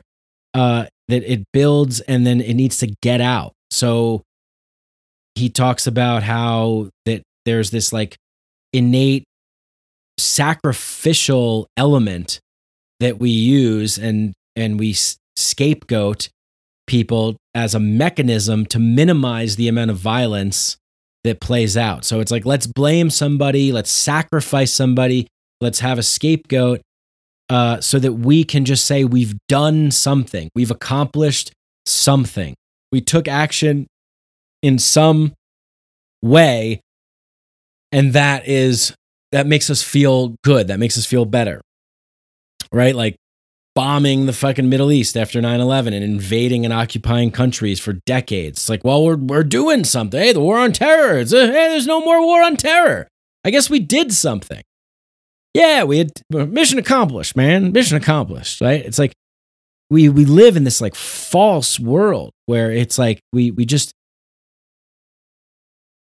uh, 0.54 0.86
that 1.08 1.30
it 1.30 1.44
builds 1.52 2.00
and 2.00 2.26
then 2.26 2.40
it 2.40 2.54
needs 2.54 2.78
to 2.78 2.94
get 3.02 3.20
out. 3.20 3.52
So 3.70 4.22
he 5.34 5.48
talks 5.48 5.86
about 5.86 6.22
how 6.22 6.90
that 7.06 7.22
there's 7.44 7.70
this 7.70 7.92
like 7.92 8.16
innate 8.72 9.24
sacrificial 10.20 11.66
element 11.76 12.40
that 13.00 13.18
we 13.18 13.30
use 13.30 13.98
and 13.98 14.32
and 14.56 14.78
we 14.78 14.94
scapegoat 15.36 16.28
people 16.86 17.36
as 17.54 17.74
a 17.74 17.80
mechanism 17.80 18.66
to 18.66 18.78
minimize 18.78 19.56
the 19.56 19.68
amount 19.68 19.90
of 19.90 19.96
violence 19.96 20.76
that 21.24 21.40
plays 21.40 21.76
out. 21.76 22.04
So 22.04 22.20
it's 22.20 22.32
like, 22.32 22.46
let's 22.46 22.66
blame 22.66 23.10
somebody, 23.10 23.72
let's 23.72 23.90
sacrifice 23.90 24.72
somebody, 24.72 25.26
let's 25.60 25.80
have 25.80 25.98
a 25.98 26.02
scapegoat 26.02 26.80
uh, 27.48 27.80
so 27.80 27.98
that 27.98 28.14
we 28.14 28.44
can 28.44 28.64
just 28.64 28.86
say 28.86 29.04
we've 29.04 29.34
done 29.48 29.90
something, 29.90 30.50
we've 30.54 30.70
accomplished 30.70 31.52
something, 31.86 32.54
we 32.90 33.00
took 33.00 33.28
action 33.28 33.86
in 34.62 34.78
some 34.78 35.32
way. 36.22 36.80
And 37.92 38.12
that 38.12 38.46
is, 38.46 38.94
that 39.32 39.46
makes 39.46 39.70
us 39.70 39.82
feel 39.82 40.34
good. 40.42 40.68
That 40.68 40.78
makes 40.78 40.98
us 40.98 41.06
feel 41.06 41.24
better. 41.24 41.60
Right? 42.72 42.94
Like 42.94 43.16
bombing 43.74 44.26
the 44.26 44.32
fucking 44.32 44.68
Middle 44.68 44.92
East 44.92 45.16
after 45.16 45.40
9 45.40 45.60
11 45.60 45.92
and 45.92 46.04
invading 46.04 46.64
and 46.64 46.74
occupying 46.74 47.30
countries 47.30 47.80
for 47.80 47.94
decades. 48.06 48.60
It's 48.60 48.68
like, 48.68 48.84
well, 48.84 49.04
we're, 49.04 49.16
we're 49.16 49.44
doing 49.44 49.84
something. 49.84 50.20
Hey, 50.20 50.32
the 50.32 50.40
war 50.40 50.58
on 50.58 50.72
terror. 50.72 51.18
It's 51.18 51.32
a, 51.32 51.44
uh, 51.44 51.46
hey, 51.46 51.68
there's 51.68 51.86
no 51.86 52.00
more 52.00 52.20
war 52.20 52.42
on 52.42 52.56
terror. 52.56 53.08
I 53.44 53.50
guess 53.50 53.70
we 53.70 53.78
did 53.78 54.12
something. 54.12 54.62
Yeah, 55.54 55.84
we 55.84 55.98
had 55.98 56.12
uh, 56.34 56.46
mission 56.46 56.78
accomplished, 56.78 57.36
man. 57.36 57.72
Mission 57.72 57.96
accomplished, 57.96 58.60
right? 58.60 58.84
It's 58.84 58.98
like 58.98 59.12
we 59.88 60.08
we 60.08 60.24
live 60.24 60.56
in 60.56 60.64
this 60.64 60.80
like 60.80 60.94
false 60.94 61.80
world 61.80 62.30
where 62.46 62.70
it's 62.70 62.98
like 62.98 63.20
we 63.32 63.50
we 63.50 63.64
just 63.64 63.92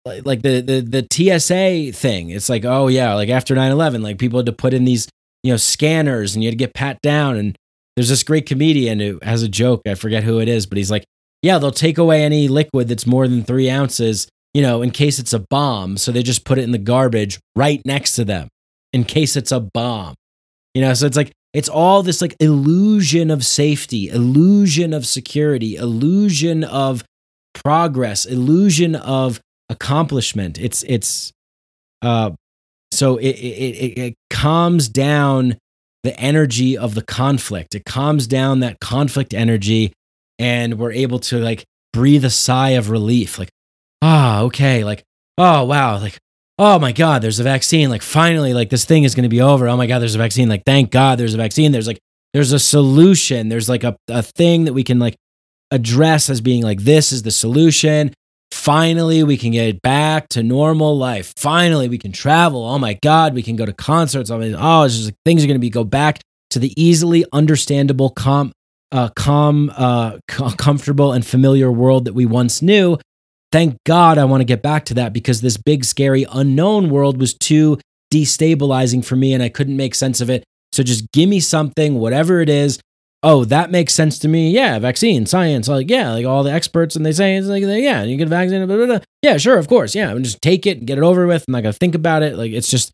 like 0.05 0.41
the 0.41 0.61
the 0.61 0.81
the 0.81 1.07
TSA 1.11 1.97
thing. 1.97 2.29
It's 2.29 2.49
like, 2.49 2.65
oh 2.65 2.87
yeah, 2.87 3.13
like 3.13 3.29
after 3.29 3.55
9/11, 3.55 4.01
like 4.01 4.17
people 4.19 4.39
had 4.39 4.45
to 4.45 4.53
put 4.53 4.73
in 4.73 4.85
these 4.85 5.07
you 5.45 5.51
know, 5.51 5.57
scanners 5.57 6.33
and 6.33 6.43
you 6.43 6.47
had 6.47 6.53
to 6.53 6.57
get 6.57 6.73
pat 6.73 6.99
down. 7.03 7.37
And 7.37 7.55
there's 7.95 8.09
this 8.09 8.23
great 8.23 8.47
comedian 8.47 8.99
who 8.99 9.19
has 9.21 9.43
a 9.43 9.47
joke. 9.47 9.81
I 9.85 9.93
forget 9.93 10.23
who 10.23 10.39
it 10.39 10.49
is, 10.49 10.65
but 10.65 10.79
he's 10.79 10.89
like, 10.89 11.05
yeah, 11.43 11.59
they'll 11.59 11.69
take 11.69 11.99
away 11.99 12.23
any 12.23 12.47
liquid 12.47 12.87
that's 12.87 13.05
more 13.05 13.27
than 13.27 13.43
three 13.43 13.69
ounces, 13.69 14.27
you 14.55 14.63
know, 14.63 14.81
in 14.81 14.89
case 14.89 15.19
it's 15.19 15.33
a 15.33 15.45
bomb. 15.51 15.97
So 15.97 16.11
they 16.11 16.23
just 16.23 16.45
put 16.45 16.57
it 16.57 16.63
in 16.63 16.71
the 16.71 16.79
garbage 16.79 17.39
right 17.55 17.79
next 17.85 18.13
to 18.13 18.25
them 18.25 18.47
in 18.91 19.03
case 19.03 19.35
it's 19.35 19.51
a 19.51 19.59
bomb. 19.59 20.15
You 20.73 20.81
know, 20.81 20.95
so 20.95 21.05
it's 21.05 21.15
like, 21.15 21.31
it's 21.53 21.69
all 21.69 22.01
this 22.01 22.23
like 22.23 22.35
illusion 22.39 23.29
of 23.29 23.45
safety, 23.45 24.09
illusion 24.09 24.93
of 24.93 25.05
security, 25.05 25.75
illusion 25.75 26.63
of 26.63 27.03
progress, 27.53 28.25
illusion 28.25 28.95
of 28.95 29.39
accomplishment. 29.69 30.59
It's, 30.59 30.83
it's, 30.83 31.31
uh, 32.01 32.31
so 32.91 33.17
it, 33.17 33.29
it, 33.29 33.97
it, 33.97 34.15
calms 34.29 34.87
down 34.89 35.57
the 36.03 36.17
energy 36.19 36.77
of 36.77 36.95
the 36.95 37.01
conflict. 37.01 37.75
It 37.75 37.83
calms 37.85 38.27
down 38.27 38.59
that 38.59 38.79
conflict 38.79 39.33
energy, 39.33 39.91
and 40.39 40.77
we're 40.77 40.91
able 40.91 41.19
to 41.19 41.39
like 41.39 41.65
breathe 41.93 42.23
a 42.25 42.29
sigh 42.29 42.71
of 42.71 42.89
relief. 42.89 43.39
Like, 43.39 43.49
ah, 44.01 44.41
oh, 44.41 44.45
okay. 44.45 44.83
Like, 44.83 45.03
oh, 45.37 45.65
wow. 45.65 45.97
Like, 45.99 46.17
oh 46.59 46.79
my 46.79 46.91
God, 46.91 47.21
there's 47.21 47.39
a 47.39 47.43
vaccine. 47.43 47.89
Like, 47.89 48.01
finally, 48.01 48.53
like 48.53 48.69
this 48.69 48.85
thing 48.85 49.03
is 49.03 49.15
going 49.15 49.23
to 49.23 49.29
be 49.29 49.41
over. 49.41 49.67
Oh 49.67 49.77
my 49.77 49.87
God, 49.87 49.99
there's 49.99 50.15
a 50.15 50.19
vaccine. 50.19 50.47
Like, 50.49 50.63
thank 50.65 50.91
God 50.91 51.17
there's 51.17 51.33
a 51.33 51.37
vaccine. 51.37 51.71
There's 51.71 51.87
like, 51.87 51.99
there's 52.33 52.51
a 52.51 52.59
solution. 52.59 53.49
There's 53.49 53.69
like 53.69 53.83
a, 53.83 53.95
a 54.09 54.21
thing 54.21 54.65
that 54.65 54.73
we 54.73 54.83
can 54.83 54.99
like 54.99 55.15
address 55.71 56.29
as 56.29 56.41
being 56.41 56.63
like, 56.63 56.81
this 56.81 57.11
is 57.11 57.23
the 57.23 57.31
solution. 57.31 58.13
Finally, 58.65 59.21
we 59.21 59.37
can 59.37 59.51
get 59.51 59.79
back 59.83 60.27
to 60.27 60.41
normal 60.41 60.97
life. 60.97 61.31
Finally, 61.37 61.87
we 61.87 61.99
can 61.99 62.11
travel. 62.11 62.65
Oh 62.65 62.79
my 62.79 62.95
God, 62.95 63.35
we 63.35 63.43
can 63.43 63.55
go 63.55 63.63
to 63.63 63.71
concerts. 63.71 64.31
I 64.31 64.39
mean, 64.39 64.55
oh, 64.57 64.81
it's 64.81 64.95
just 64.95 65.05
like 65.09 65.15
things 65.23 65.43
are 65.43 65.47
going 65.47 65.53
to 65.53 65.59
be 65.59 65.69
go 65.69 65.83
back 65.83 66.19
to 66.49 66.57
the 66.57 66.73
easily 66.75 67.25
understandable, 67.31 68.09
calm, 68.09 68.51
uh, 68.91 69.09
calm, 69.15 69.71
uh, 69.77 70.17
comfortable, 70.27 71.11
and 71.11 71.23
familiar 71.23 71.71
world 71.71 72.05
that 72.05 72.15
we 72.15 72.25
once 72.25 72.63
knew. 72.63 72.97
Thank 73.51 73.77
God 73.85 74.17
I 74.17 74.25
want 74.25 74.41
to 74.41 74.45
get 74.45 74.63
back 74.63 74.85
to 74.85 74.95
that 74.95 75.13
because 75.13 75.41
this 75.41 75.57
big, 75.57 75.85
scary, 75.85 76.25
unknown 76.31 76.89
world 76.89 77.19
was 77.19 77.35
too 77.35 77.77
destabilizing 78.11 79.05
for 79.05 79.15
me 79.15 79.35
and 79.35 79.43
I 79.43 79.49
couldn't 79.49 79.77
make 79.77 79.93
sense 79.93 80.21
of 80.21 80.31
it. 80.31 80.43
So 80.71 80.81
just 80.81 81.11
give 81.11 81.29
me 81.29 81.39
something, 81.39 81.99
whatever 81.99 82.41
it 82.41 82.49
is, 82.49 82.79
oh, 83.25 83.43
that 83.43 83.71
makes 83.71 83.93
sense 83.93 84.19
to 84.19 84.27
me. 84.27 84.51
Yeah, 84.51 84.77
vaccine, 84.77 85.25
science, 85.25 85.67
like, 85.67 85.89
yeah, 85.89 86.11
like 86.11 86.25
all 86.25 86.43
the 86.43 86.53
experts, 86.53 86.95
and 86.95 87.03
they 87.03 87.11
say, 87.11 87.35
it's 87.35 87.47
like, 87.47 87.63
yeah, 87.63 88.03
you 88.03 88.17
get 88.17 88.27
a 88.27 88.29
vaccine, 88.29 88.65
blah, 88.67 88.77
blah, 88.77 88.85
blah. 88.85 88.99
yeah, 89.23 89.35
sure, 89.37 89.57
of 89.57 89.67
course, 89.67 89.95
yeah, 89.95 90.11
and 90.11 90.23
just 90.23 90.41
take 90.41 90.67
it 90.67 90.77
and 90.77 90.87
get 90.87 90.99
it 90.99 91.03
over 91.03 91.25
with. 91.25 91.43
I'm 91.47 91.53
not 91.53 91.63
gonna 91.63 91.73
think 91.73 91.95
about 91.95 92.21
it. 92.21 92.37
Like, 92.37 92.51
it's 92.51 92.69
just 92.69 92.91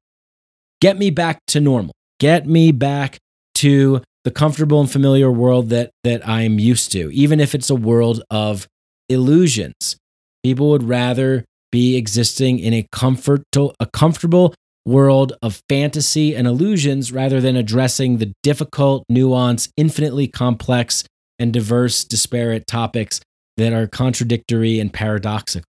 get 0.79 0.97
me 0.97 1.09
back 1.11 1.39
to 1.47 1.59
normal. 1.59 1.93
Get 2.19 2.47
me 2.47 2.71
back 2.71 3.17
to 3.55 4.01
the 4.23 4.31
comfortable 4.31 4.79
and 4.79 4.89
familiar 4.89 5.29
world 5.29 5.69
that 5.69 5.91
that 6.03 6.27
I'm 6.27 6.59
used 6.59 6.91
to, 6.93 7.11
even 7.13 7.39
if 7.39 7.53
it's 7.53 7.69
a 7.69 7.75
world 7.75 8.23
of 8.31 8.67
illusions. 9.09 9.97
People 10.43 10.69
would 10.69 10.83
rather 10.83 11.43
be 11.71 11.97
existing 11.97 12.59
in 12.59 12.73
a 12.73 12.87
comfort 12.91 13.43
a 13.55 13.85
comfortable 13.93 14.55
world 14.85 15.33
of 15.41 15.61
fantasy 15.69 16.35
and 16.35 16.47
illusions 16.47 17.11
rather 17.11 17.39
than 17.39 17.55
addressing 17.55 18.17
the 18.17 18.33
difficult, 18.43 19.03
nuanced, 19.11 19.69
infinitely 19.77 20.27
complex, 20.27 21.03
and 21.39 21.53
diverse, 21.53 22.03
disparate 22.03 22.67
topics 22.67 23.19
that 23.57 23.73
are 23.73 23.87
contradictory 23.87 24.79
and 24.79 24.93
paradoxical. 24.93 25.65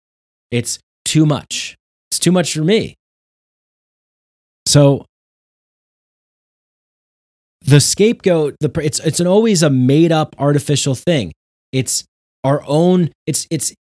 It's 0.51 0.79
too 1.05 1.27
much. 1.27 1.77
It's 2.11 2.19
too 2.19 2.33
much 2.33 2.55
for 2.55 2.65
me. 2.65 2.95
So 4.67 5.05
the 7.63 7.81
scapegoat, 7.81 8.57
the 8.61 8.71
it's 8.83 8.99
it's 9.01 9.21
an 9.21 9.27
always 9.27 9.63
a 9.63 9.71
made 9.71 10.13
up 10.13 10.37
artificial 10.39 10.95
thing. 10.95 11.33
It's 11.73 12.05
our 12.45 12.63
own. 12.67 13.11
It's 13.27 13.47
it's 13.51 13.75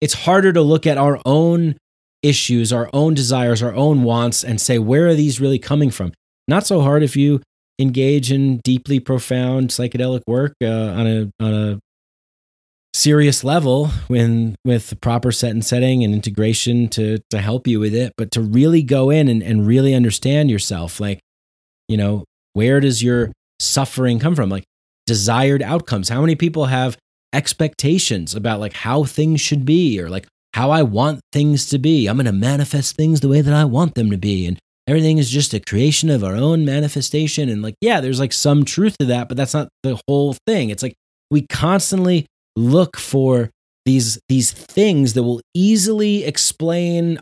it's 0.00 0.14
harder 0.14 0.52
to 0.52 0.62
look 0.62 0.86
at 0.86 0.98
our 0.98 1.20
own 1.24 1.76
issues, 2.22 2.72
our 2.72 2.90
own 2.92 3.14
desires, 3.14 3.62
our 3.62 3.74
own 3.74 4.02
wants, 4.02 4.44
and 4.44 4.60
say, 4.60 4.78
where 4.78 5.06
are 5.08 5.14
these 5.14 5.40
really 5.40 5.58
coming 5.58 5.90
from? 5.90 6.12
Not 6.46 6.66
so 6.66 6.80
hard 6.80 7.02
if 7.02 7.16
you 7.16 7.40
engage 7.78 8.32
in 8.32 8.58
deeply 8.58 8.98
profound 8.98 9.68
psychedelic 9.70 10.22
work 10.26 10.52
uh, 10.62 10.66
on 10.66 11.06
a 11.06 11.30
on 11.40 11.54
a 11.54 11.78
serious 12.94 13.44
level 13.44 13.88
when 14.08 14.56
with 14.64 14.90
the 14.90 14.96
proper 14.96 15.30
set 15.30 15.52
and 15.52 15.64
setting 15.64 16.02
and 16.02 16.12
integration 16.12 16.88
to 16.88 17.18
to 17.30 17.38
help 17.40 17.68
you 17.68 17.78
with 17.78 17.94
it 17.94 18.12
but 18.16 18.32
to 18.32 18.40
really 18.40 18.82
go 18.82 19.10
in 19.10 19.28
and, 19.28 19.42
and 19.42 19.66
really 19.66 19.94
understand 19.94 20.50
yourself 20.50 20.98
like 20.98 21.20
you 21.88 21.96
know, 21.96 22.24
where 22.52 22.80
does 22.80 23.02
your 23.02 23.32
suffering 23.58 24.18
come 24.18 24.36
from? 24.36 24.50
Like 24.50 24.64
desired 25.06 25.62
outcomes. 25.62 26.08
How 26.08 26.20
many 26.20 26.36
people 26.36 26.66
have 26.66 26.96
expectations 27.32 28.34
about 28.34 28.60
like 28.60 28.74
how 28.74 29.04
things 29.04 29.40
should 29.40 29.64
be 29.64 30.00
or 30.00 30.08
like 30.08 30.26
how 30.58 30.72
I 30.72 30.82
want 30.82 31.20
things 31.32 31.66
to 31.66 31.78
be? 31.78 32.08
I'm 32.08 32.16
going 32.16 32.26
to 32.26 32.32
manifest 32.32 32.96
things 32.96 33.20
the 33.20 33.28
way 33.28 33.42
that 33.42 33.54
I 33.54 33.64
want 33.64 33.94
them 33.94 34.10
to 34.10 34.16
be. 34.16 34.44
And 34.44 34.58
everything 34.88 35.18
is 35.18 35.30
just 35.30 35.54
a 35.54 35.60
creation 35.60 36.10
of 36.10 36.24
our 36.24 36.34
own 36.34 36.64
manifestation. 36.64 37.48
And 37.48 37.62
like, 37.62 37.76
yeah, 37.80 38.00
there's 38.00 38.18
like 38.18 38.32
some 38.32 38.64
truth 38.64 38.98
to 38.98 39.06
that, 39.06 39.28
but 39.28 39.36
that's 39.36 39.54
not 39.54 39.68
the 39.84 40.00
whole 40.08 40.34
thing. 40.48 40.70
It's 40.70 40.82
like 40.82 40.94
we 41.30 41.46
constantly 41.48 42.26
look 42.56 42.96
for 42.96 43.50
these 43.86 44.18
these 44.28 44.50
things 44.50 45.14
that 45.14 45.22
will 45.22 45.40
easily 45.54 46.24
explain 46.24 47.20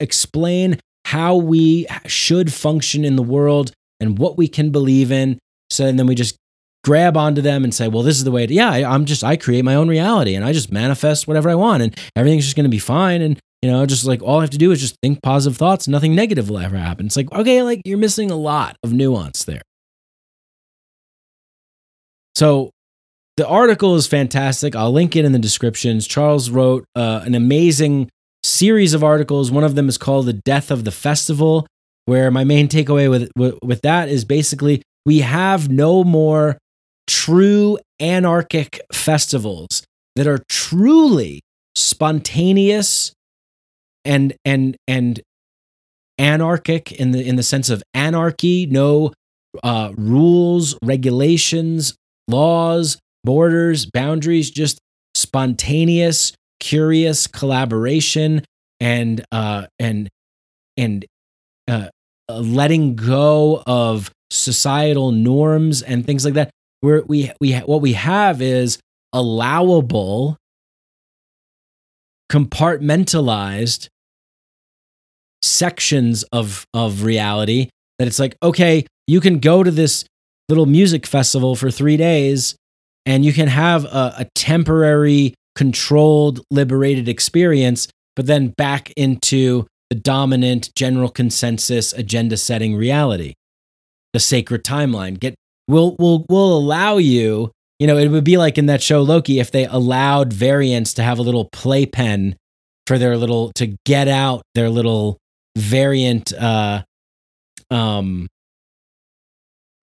explain 0.00 0.80
how 1.04 1.36
we 1.36 1.86
should 2.06 2.50
function 2.50 3.04
in 3.04 3.16
the 3.16 3.22
world 3.22 3.70
and 4.00 4.18
what 4.18 4.38
we 4.38 4.48
can 4.48 4.70
believe 4.70 5.12
in. 5.12 5.38
So, 5.68 5.84
and 5.84 5.98
then 5.98 6.06
we 6.06 6.14
just 6.14 6.38
grab 6.84 7.16
onto 7.16 7.40
them 7.40 7.64
and 7.64 7.74
say, 7.74 7.88
well, 7.88 8.02
this 8.02 8.16
is 8.16 8.24
the 8.24 8.30
way 8.30 8.46
to, 8.46 8.54
yeah, 8.54 8.70
I, 8.70 8.94
am 8.94 9.06
just, 9.06 9.24
I 9.24 9.36
create 9.36 9.64
my 9.64 9.74
own 9.74 9.88
reality 9.88 10.34
and 10.34 10.44
I 10.44 10.52
just 10.52 10.70
manifest 10.70 11.26
whatever 11.26 11.48
I 11.48 11.54
want 11.54 11.82
and 11.82 11.98
everything's 12.14 12.44
just 12.44 12.56
going 12.56 12.64
to 12.64 12.70
be 12.70 12.78
fine. 12.78 13.22
And, 13.22 13.40
you 13.62 13.70
know, 13.70 13.84
just 13.86 14.04
like 14.04 14.22
all 14.22 14.38
I 14.38 14.42
have 14.42 14.50
to 14.50 14.58
do 14.58 14.70
is 14.70 14.80
just 14.80 14.96
think 15.02 15.22
positive 15.22 15.56
thoughts. 15.56 15.88
Nothing 15.88 16.14
negative 16.14 16.50
will 16.50 16.58
ever 16.58 16.76
happen. 16.76 17.06
It's 17.06 17.16
like, 17.16 17.32
okay, 17.32 17.62
like 17.62 17.80
you're 17.84 17.98
missing 17.98 18.30
a 18.30 18.36
lot 18.36 18.76
of 18.84 18.92
nuance 18.92 19.44
there. 19.44 19.62
So 22.36 22.70
the 23.36 23.48
article 23.48 23.96
is 23.96 24.06
fantastic. 24.06 24.76
I'll 24.76 24.92
link 24.92 25.16
it 25.16 25.24
in 25.24 25.32
the 25.32 25.38
descriptions. 25.38 26.06
Charles 26.06 26.50
wrote 26.50 26.84
uh, 26.94 27.22
an 27.24 27.34
amazing 27.34 28.10
series 28.42 28.92
of 28.92 29.02
articles. 29.02 29.50
One 29.50 29.64
of 29.64 29.74
them 29.74 29.88
is 29.88 29.96
called 29.96 30.26
The 30.26 30.34
Death 30.34 30.70
of 30.70 30.84
the 30.84 30.90
Festival, 30.90 31.66
where 32.04 32.30
my 32.30 32.44
main 32.44 32.68
takeaway 32.68 33.08
with, 33.08 33.30
with, 33.36 33.58
with 33.62 33.80
that 33.82 34.08
is 34.08 34.24
basically 34.24 34.82
we 35.06 35.20
have 35.20 35.68
no 35.68 36.04
more 36.04 36.58
true 37.06 37.78
anarchic 38.00 38.80
festivals 38.92 39.84
that 40.16 40.26
are 40.26 40.42
truly 40.48 41.40
spontaneous 41.74 43.12
and 44.04 44.34
and 44.44 44.76
and 44.86 45.20
anarchic 46.18 46.92
in 46.92 47.10
the 47.10 47.26
in 47.26 47.36
the 47.36 47.42
sense 47.42 47.70
of 47.70 47.82
anarchy 47.92 48.66
no 48.66 49.12
uh, 49.62 49.92
rules 49.96 50.76
regulations 50.82 51.94
laws 52.28 52.98
borders 53.24 53.86
boundaries 53.86 54.50
just 54.50 54.78
spontaneous 55.14 56.32
curious 56.60 57.26
collaboration 57.26 58.42
and 58.80 59.24
uh, 59.32 59.66
and 59.78 60.08
and 60.76 61.04
uh, 61.68 61.88
letting 62.28 62.96
go 62.96 63.62
of 63.66 64.10
societal 64.30 65.12
norms 65.12 65.82
and 65.82 66.06
things 66.06 66.24
like 66.24 66.34
that. 66.34 66.50
Where 66.84 67.02
we 67.06 67.32
we 67.40 67.54
what 67.54 67.80
we 67.80 67.94
have 67.94 68.42
is 68.42 68.78
allowable, 69.14 70.36
compartmentalized 72.30 73.88
sections 75.40 76.24
of 76.24 76.66
of 76.74 77.02
reality 77.02 77.70
that 77.98 78.06
it's 78.08 78.18
like 78.18 78.36
okay 78.42 78.86
you 79.06 79.20
can 79.20 79.38
go 79.38 79.62
to 79.62 79.70
this 79.70 80.04
little 80.50 80.66
music 80.66 81.06
festival 81.06 81.54
for 81.54 81.70
three 81.70 81.96
days 81.96 82.54
and 83.06 83.24
you 83.24 83.32
can 83.32 83.48
have 83.48 83.84
a, 83.86 84.14
a 84.18 84.26
temporary 84.34 85.34
controlled, 85.54 86.40
liberated 86.50 87.08
experience, 87.08 87.88
but 88.14 88.26
then 88.26 88.48
back 88.48 88.92
into 88.96 89.66
the 89.88 89.96
dominant 89.96 90.70
general 90.76 91.08
consensus 91.08 91.94
agenda 91.94 92.36
setting 92.36 92.76
reality. 92.76 93.32
The 94.12 94.20
sacred 94.20 94.64
timeline. 94.64 95.18
Get 95.18 95.34
will 95.68 95.96
will 95.98 96.24
will 96.28 96.56
allow 96.56 96.96
you, 96.96 97.50
you 97.78 97.86
know, 97.86 97.96
it 97.96 98.08
would 98.08 98.24
be 98.24 98.36
like 98.36 98.58
in 98.58 98.66
that 98.66 98.82
show 98.82 99.02
Loki 99.02 99.40
if 99.40 99.50
they 99.50 99.66
allowed 99.66 100.32
variants 100.32 100.94
to 100.94 101.02
have 101.02 101.18
a 101.18 101.22
little 101.22 101.48
playpen 101.52 102.36
for 102.86 102.98
their 102.98 103.16
little 103.16 103.52
to 103.54 103.76
get 103.86 104.08
out 104.08 104.42
their 104.54 104.68
little 104.68 105.18
variant 105.56 106.32
uh 106.34 106.82
um 107.70 108.26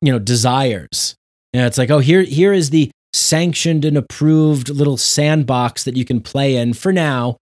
you 0.02 0.12
know 0.12 0.20
desires. 0.20 1.16
You 1.54 1.62
know, 1.62 1.68
it's 1.68 1.78
like, 1.78 1.90
oh, 1.90 2.00
here 2.00 2.22
here 2.22 2.54
is 2.54 2.70
the 2.70 2.92
sanctioned 3.14 3.84
and 3.86 3.98
approved 3.98 4.70
little 4.70 4.98
sandbox 4.98 5.84
that 5.84 5.98
you 5.98 6.06
can 6.06 6.22
play 6.22 6.56
in 6.56 6.74
for 6.74 6.94
now 6.94 7.38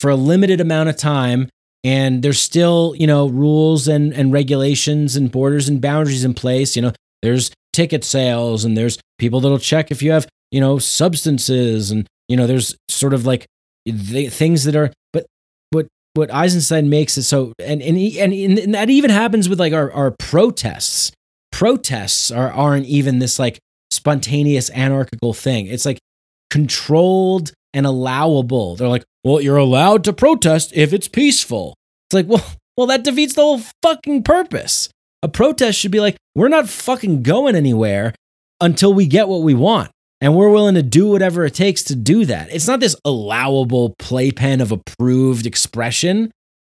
for 0.00 0.10
a 0.10 0.16
limited 0.16 0.60
amount 0.60 0.88
of 0.88 0.96
time 0.96 1.48
and 1.84 2.22
there's 2.22 2.40
still 2.40 2.94
you 2.96 3.06
know 3.06 3.28
rules 3.28 3.88
and 3.88 4.14
and 4.14 4.32
regulations 4.32 5.16
and 5.16 5.30
borders 5.30 5.68
and 5.68 5.82
boundaries 5.82 6.24
in 6.24 6.32
place 6.32 6.74
you 6.76 6.80
know 6.82 6.92
there's 7.20 7.50
ticket 7.72 8.04
sales 8.04 8.64
and 8.64 8.76
there's 8.76 8.98
people 9.18 9.40
that'll 9.40 9.58
check 9.58 9.90
if 9.90 10.02
you 10.02 10.12
have 10.12 10.26
you 10.50 10.60
know 10.60 10.78
substances 10.78 11.90
and 11.90 12.06
you 12.28 12.36
know 12.36 12.46
there's 12.46 12.76
sort 12.88 13.14
of 13.14 13.24
like 13.24 13.46
the 13.86 14.28
things 14.28 14.64
that 14.64 14.76
are 14.76 14.90
but 15.12 15.26
what 15.70 15.86
what 16.14 16.32
Eisenstein 16.32 16.88
makes 16.88 17.16
it 17.16 17.22
so 17.22 17.52
and 17.58 17.82
and 17.82 17.96
and, 17.96 18.32
and 18.32 18.74
that 18.74 18.90
even 18.90 19.10
happens 19.10 19.48
with 19.48 19.58
like 19.58 19.72
our 19.72 19.90
our 19.92 20.14
protests 20.18 21.12
protests 21.50 22.30
are 22.30 22.50
aren't 22.50 22.86
even 22.86 23.18
this 23.18 23.38
like 23.38 23.58
spontaneous 23.92 24.70
anarchical 24.70 25.32
thing. 25.32 25.66
It's 25.66 25.86
like 25.86 25.98
controlled 26.50 27.52
and 27.72 27.86
allowable. 27.86 28.74
They're 28.74 28.88
like, 28.88 29.04
well, 29.22 29.40
you're 29.40 29.56
allowed 29.56 30.02
to 30.04 30.12
protest 30.12 30.72
if 30.74 30.92
it's 30.92 31.06
peaceful. 31.06 31.74
It's 32.08 32.14
like, 32.14 32.26
well, 32.28 32.44
well, 32.76 32.86
that 32.88 33.04
defeats 33.04 33.34
the 33.34 33.42
whole 33.42 33.60
fucking 33.82 34.24
purpose. 34.24 34.88
A 35.22 35.28
protest 35.28 35.78
should 35.78 35.90
be 35.90 36.00
like, 36.00 36.16
we're 36.34 36.48
not 36.48 36.68
fucking 36.68 37.22
going 37.22 37.54
anywhere 37.54 38.14
until 38.60 38.92
we 38.92 39.06
get 39.06 39.28
what 39.28 39.42
we 39.42 39.54
want. 39.54 39.90
And 40.20 40.36
we're 40.36 40.50
willing 40.50 40.76
to 40.76 40.82
do 40.82 41.08
whatever 41.08 41.44
it 41.44 41.54
takes 41.54 41.82
to 41.84 41.96
do 41.96 42.24
that. 42.26 42.52
It's 42.52 42.68
not 42.68 42.80
this 42.80 42.96
allowable 43.04 43.94
playpen 43.98 44.60
of 44.60 44.70
approved 44.70 45.46
expression. 45.46 46.30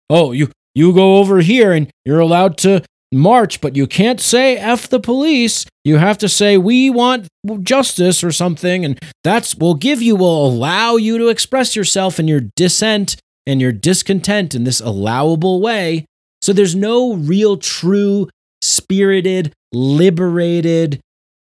Oh, 0.09 0.31
you 0.31 0.49
you 0.75 0.93
go 0.93 1.17
over 1.17 1.39
here 1.39 1.71
and 1.71 1.89
you're 2.05 2.19
allowed 2.19 2.57
to 2.59 2.83
march, 3.11 3.59
but 3.59 3.75
you 3.75 3.87
can't 3.87 4.19
say 4.19 4.55
F 4.55 4.87
the 4.87 4.99
police. 4.99 5.65
You 5.83 5.97
have 5.97 6.19
to 6.19 6.29
say, 6.29 6.57
we 6.57 6.89
want 6.91 7.27
justice 7.61 8.23
or 8.23 8.31
something. 8.31 8.85
And 8.85 8.99
that's 9.23 9.55
will 9.55 9.73
give 9.73 10.01
you, 10.01 10.15
will 10.15 10.45
allow 10.45 10.95
you 10.95 11.17
to 11.17 11.29
express 11.29 11.75
yourself 11.75 12.19
and 12.19 12.29
your 12.29 12.41
dissent 12.55 13.15
and 13.47 13.59
your 13.59 13.71
discontent 13.71 14.53
in 14.53 14.63
this 14.63 14.79
allowable 14.79 15.59
way. 15.59 16.05
So 16.41 16.53
there's 16.53 16.75
no 16.75 17.15
real, 17.15 17.57
true, 17.57 18.29
spirited, 18.61 19.53
liberated, 19.71 20.99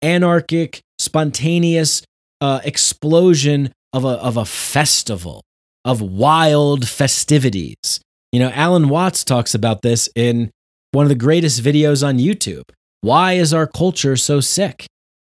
anarchic, 0.01 0.81
spontaneous 0.99 2.03
uh, 2.41 2.61
explosion 2.63 3.71
of 3.93 4.05
a, 4.05 4.09
of 4.09 4.37
a 4.37 4.45
festival, 4.45 5.41
of 5.83 6.01
wild 6.01 6.87
festivities. 6.87 7.99
You 8.31 8.39
know, 8.39 8.51
Alan 8.53 8.89
Watts 8.89 9.23
talks 9.23 9.53
about 9.55 9.81
this 9.81 10.09
in 10.15 10.51
one 10.91 11.05
of 11.05 11.09
the 11.09 11.15
greatest 11.15 11.61
videos 11.61 12.05
on 12.05 12.17
YouTube. 12.17 12.63
Why 13.01 13.33
is 13.33 13.53
our 13.53 13.67
culture 13.67 14.15
so 14.15 14.39
sick? 14.39 14.85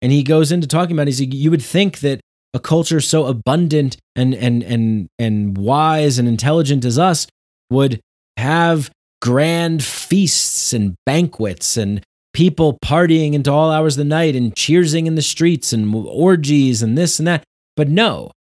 And 0.02 0.12
he 0.12 0.24
goes 0.24 0.52
into 0.52 0.68
talking 0.68 0.96
about 0.96 1.08
it. 1.08 1.18
He's, 1.18 1.22
you 1.22 1.52
would 1.52 1.62
think 1.62 2.00
that 2.00 2.20
a 2.54 2.60
culture 2.60 3.00
so 3.00 3.26
abundant 3.26 3.98
and 4.16 4.34
and 4.34 4.62
and 4.64 5.08
and 5.18 5.58
wise 5.58 6.20
and 6.20 6.28
intelligent 6.28 6.84
as 6.84 7.00
us 7.00 7.28
would 7.70 8.02
have 8.38 8.92
grand 9.22 9.84
feasts 9.84 10.74
and 10.74 10.96
banquets 11.06 11.78
and 11.78 12.04
people 12.34 12.78
partying 12.84 13.34
into 13.34 13.52
all 13.52 13.72
hours 13.72 13.96
of 13.96 14.00
the 14.00 14.10
night 14.10 14.36
and 14.36 14.56
cheersing 14.56 15.06
in 15.06 15.16
the 15.16 15.22
streets 15.22 15.74
and 15.74 15.94
orgies 15.96 16.82
and 16.82 16.98
this 16.98 17.20
and 17.20 17.28
that. 17.28 17.44
But 17.76 17.90
no, 17.90 18.32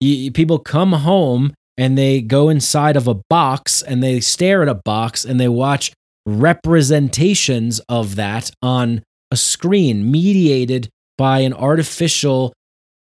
you, 0.00 0.32
people 0.32 0.58
come 0.58 0.92
home 0.92 1.52
and 1.76 1.98
they 1.98 2.20
go 2.20 2.48
inside 2.48 2.96
of 2.96 3.08
a 3.08 3.20
box 3.28 3.82
and 3.82 4.02
they 4.02 4.20
stare 4.20 4.62
at 4.62 4.68
a 4.68 4.80
box 4.84 5.24
and 5.24 5.40
they 5.40 5.48
watch 5.48 5.92
representations 6.26 7.80
of 7.88 8.16
that 8.16 8.50
on 8.62 9.02
a 9.30 9.36
screen 9.36 10.10
mediated 10.10 10.88
by 11.18 11.40
an 11.40 11.52
artificial 11.52 12.52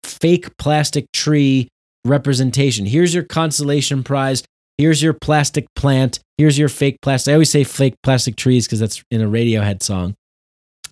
fake 0.03 0.55
plastic 0.57 1.05
tree 1.13 1.67
representation. 2.03 2.85
Here's 2.85 3.13
your 3.13 3.23
consolation 3.23 4.03
prize. 4.03 4.43
Here's 4.77 5.01
your 5.01 5.13
plastic 5.13 5.65
plant. 5.75 6.19
Here's 6.37 6.57
your 6.57 6.69
fake 6.69 6.97
plastic. 7.01 7.31
I 7.31 7.35
always 7.35 7.49
say 7.49 7.63
fake 7.63 7.95
plastic 8.03 8.35
trees 8.35 8.67
because 8.67 8.79
that's 8.79 9.03
in 9.09 9.21
a 9.21 9.27
Radiohead 9.27 9.81
song. 9.81 10.15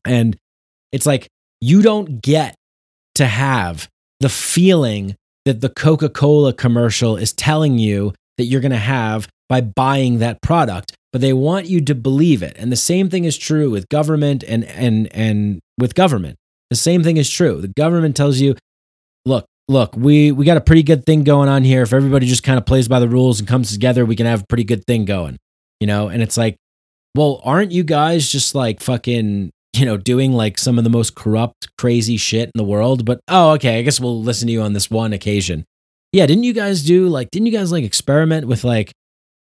And 0.06 0.38
it's 0.92 1.06
like 1.06 1.28
you 1.60 1.82
don't 1.82 2.22
get 2.22 2.56
to 3.16 3.26
have 3.26 3.90
the 4.20 4.30
feeling 4.30 5.16
that 5.46 5.62
the 5.62 5.70
Coca 5.70 6.10
Cola 6.10 6.54
commercial 6.54 7.18
is 7.18 7.34
telling 7.34 7.78
you 7.78 8.14
that 8.38 8.46
you're 8.46 8.62
going 8.62 8.72
to 8.72 8.78
have 8.78 9.28
by 9.50 9.62
buying 9.62 10.20
that 10.20 10.42
product 10.42 10.96
but 11.14 11.22
they 11.22 11.32
want 11.32 11.68
you 11.68 11.80
to 11.80 11.96
believe 11.96 12.42
it. 12.42 12.56
And 12.58 12.72
the 12.72 12.76
same 12.76 13.08
thing 13.10 13.24
is 13.24 13.38
true 13.38 13.70
with 13.70 13.88
government 13.88 14.44
and 14.46 14.66
and 14.66 15.08
and 15.14 15.60
with 15.78 15.94
government. 15.94 16.38
The 16.72 16.76
same 16.76 17.04
thing 17.04 17.18
is 17.18 17.30
true. 17.30 17.62
The 17.62 17.68
government 17.68 18.18
tells 18.18 18.40
you, 18.40 18.56
look, 19.24 19.46
look, 19.68 19.96
we 19.96 20.32
we 20.32 20.46
got 20.46 20.58
a 20.58 20.62
pretty 20.62 20.84
good 20.84 21.06
thing 21.06 21.24
going 21.24 21.50
on 21.50 21.64
here. 21.64 21.82
If 21.82 21.94
everybody 21.94 22.26
just 22.28 22.44
kind 22.44 22.58
of 22.58 22.66
plays 22.66 22.88
by 22.88 23.00
the 23.00 23.10
rules 23.10 23.40
and 23.40 23.48
comes 23.48 23.72
together, 23.72 24.06
we 24.06 24.16
can 24.16 24.26
have 24.26 24.42
a 24.44 24.48
pretty 24.48 24.64
good 24.64 24.86
thing 24.86 25.06
going. 25.06 25.38
You 25.80 25.88
know, 25.88 26.08
and 26.08 26.22
it's 26.24 26.38
like 26.38 26.58
well, 27.16 27.42
aren't 27.44 27.72
you 27.72 27.84
guys 27.84 28.32
just 28.32 28.56
like 28.56 28.82
fucking, 28.82 29.52
you 29.74 29.86
know, 29.86 29.98
doing 29.98 30.34
like 30.34 30.58
some 30.58 30.78
of 30.78 30.84
the 30.84 30.90
most 30.90 31.16
corrupt, 31.16 31.70
crazy 31.78 32.18
shit 32.18 32.46
in 32.46 32.58
the 32.58 32.64
world? 32.64 33.06
But 33.06 33.20
oh, 33.28 33.52
okay, 33.52 33.80
I 33.80 33.82
guess 33.84 34.00
we'll 34.00 34.22
listen 34.22 34.48
to 34.48 34.54
you 34.54 34.62
on 34.62 34.74
this 34.74 34.90
one 34.90 35.14
occasion. 35.14 35.66
Yeah, 36.12 36.26
didn't 36.26 36.44
you 36.44 36.54
guys 36.54 36.84
do 36.84 37.08
like, 37.08 37.30
didn't 37.32 37.48
you 37.48 37.54
guys 37.54 37.72
like 37.72 37.84
experiment 37.84 38.48
with 38.48 38.64
like 38.64 38.94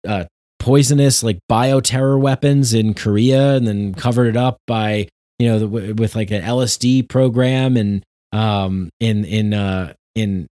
uh, 0.07 0.25
poisonous 0.59 1.23
like 1.23 1.39
bioterror 1.51 2.21
weapons 2.21 2.75
in 2.75 2.95
Korea 2.95 3.55
and 3.55 3.67
then 3.67 3.95
covered 3.95 4.27
it 4.27 4.37
up 4.37 4.59
by, 4.67 5.09
you 5.39 5.49
know, 5.49 5.59
the, 5.61 5.95
with 5.95 6.17
like 6.17 6.31
an 6.31 6.43
LSD 6.43 7.09
program 7.09 7.77
and 7.77 8.05
um 8.35 8.91
in 9.01 9.25
in 9.25 9.55
uh 9.55 9.95
in 10.15 10.47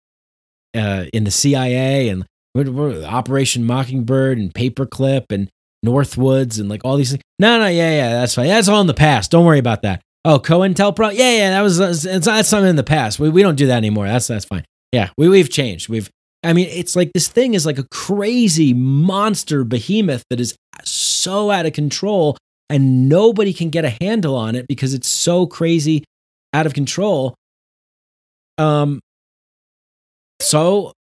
uh 0.76 1.06
in 1.14 1.24
the 1.24 1.32
CIA 1.32 2.10
and 2.10 2.26
Operation 2.56 3.64
Mockingbird 3.64 4.38
and 4.38 4.54
Paperclip 4.54 5.26
and 5.32 5.50
Northwoods 5.86 6.60
and 6.60 6.68
like 6.68 6.82
all 6.84 6.98
these 6.98 7.12
things. 7.12 7.24
No, 7.38 7.58
no, 7.58 7.68
yeah, 7.68 7.92
yeah, 7.92 8.10
that's 8.14 8.36
fine. 8.36 8.48
That's 8.48 8.68
all 8.68 8.82
in 8.82 8.88
the 8.88 8.94
past. 8.94 9.32
Don't 9.32 9.46
worry 9.46 9.60
about 9.60 9.84
that. 9.84 10.02
Oh, 10.26 10.40
COINTELPRO. 10.40 11.14
Yeah, 11.14 11.32
yeah, 11.32 11.50
that 11.52 11.62
was 11.62 11.80
it's, 11.80 12.26
that's 12.26 12.50
something 12.50 12.70
in 12.70 12.76
the 12.76 12.84
past. 12.84 13.20
We, 13.20 13.30
we 13.30 13.42
don't 13.42 13.56
do 13.56 13.68
that 13.68 13.78
anymore. 13.78 14.08
That's 14.08 14.28
that's 14.28 14.46
fine. 14.46 14.66
Yeah, 14.92 15.10
we 15.18 15.30
we've 15.30 15.50
changed. 15.50 15.88
We've 15.88 16.10
I 16.44 16.54
mean, 16.54 16.68
it's 16.70 16.96
like 16.96 17.12
this 17.14 17.28
thing 17.28 17.54
is 17.54 17.66
like 17.66 17.78
a 17.78 17.88
crazy 17.92 18.74
monster 18.74 19.64
behemoth 19.64 20.24
that 20.30 20.40
is 20.40 20.56
so 20.84 21.52
out 21.52 21.66
of 21.66 21.74
control 21.74 22.38
and 22.70 23.10
nobody 23.10 23.54
can 23.54 23.70
get 23.70 23.86
a 23.86 23.98
handle 24.02 24.36
on 24.36 24.56
it 24.56 24.68
because 24.68 24.94
it's 24.94 25.08
so 25.08 25.46
crazy 25.46 26.04
out 26.54 26.66
of 26.66 26.74
control. 26.74 27.36
Um 28.60 29.00
so 30.42 30.94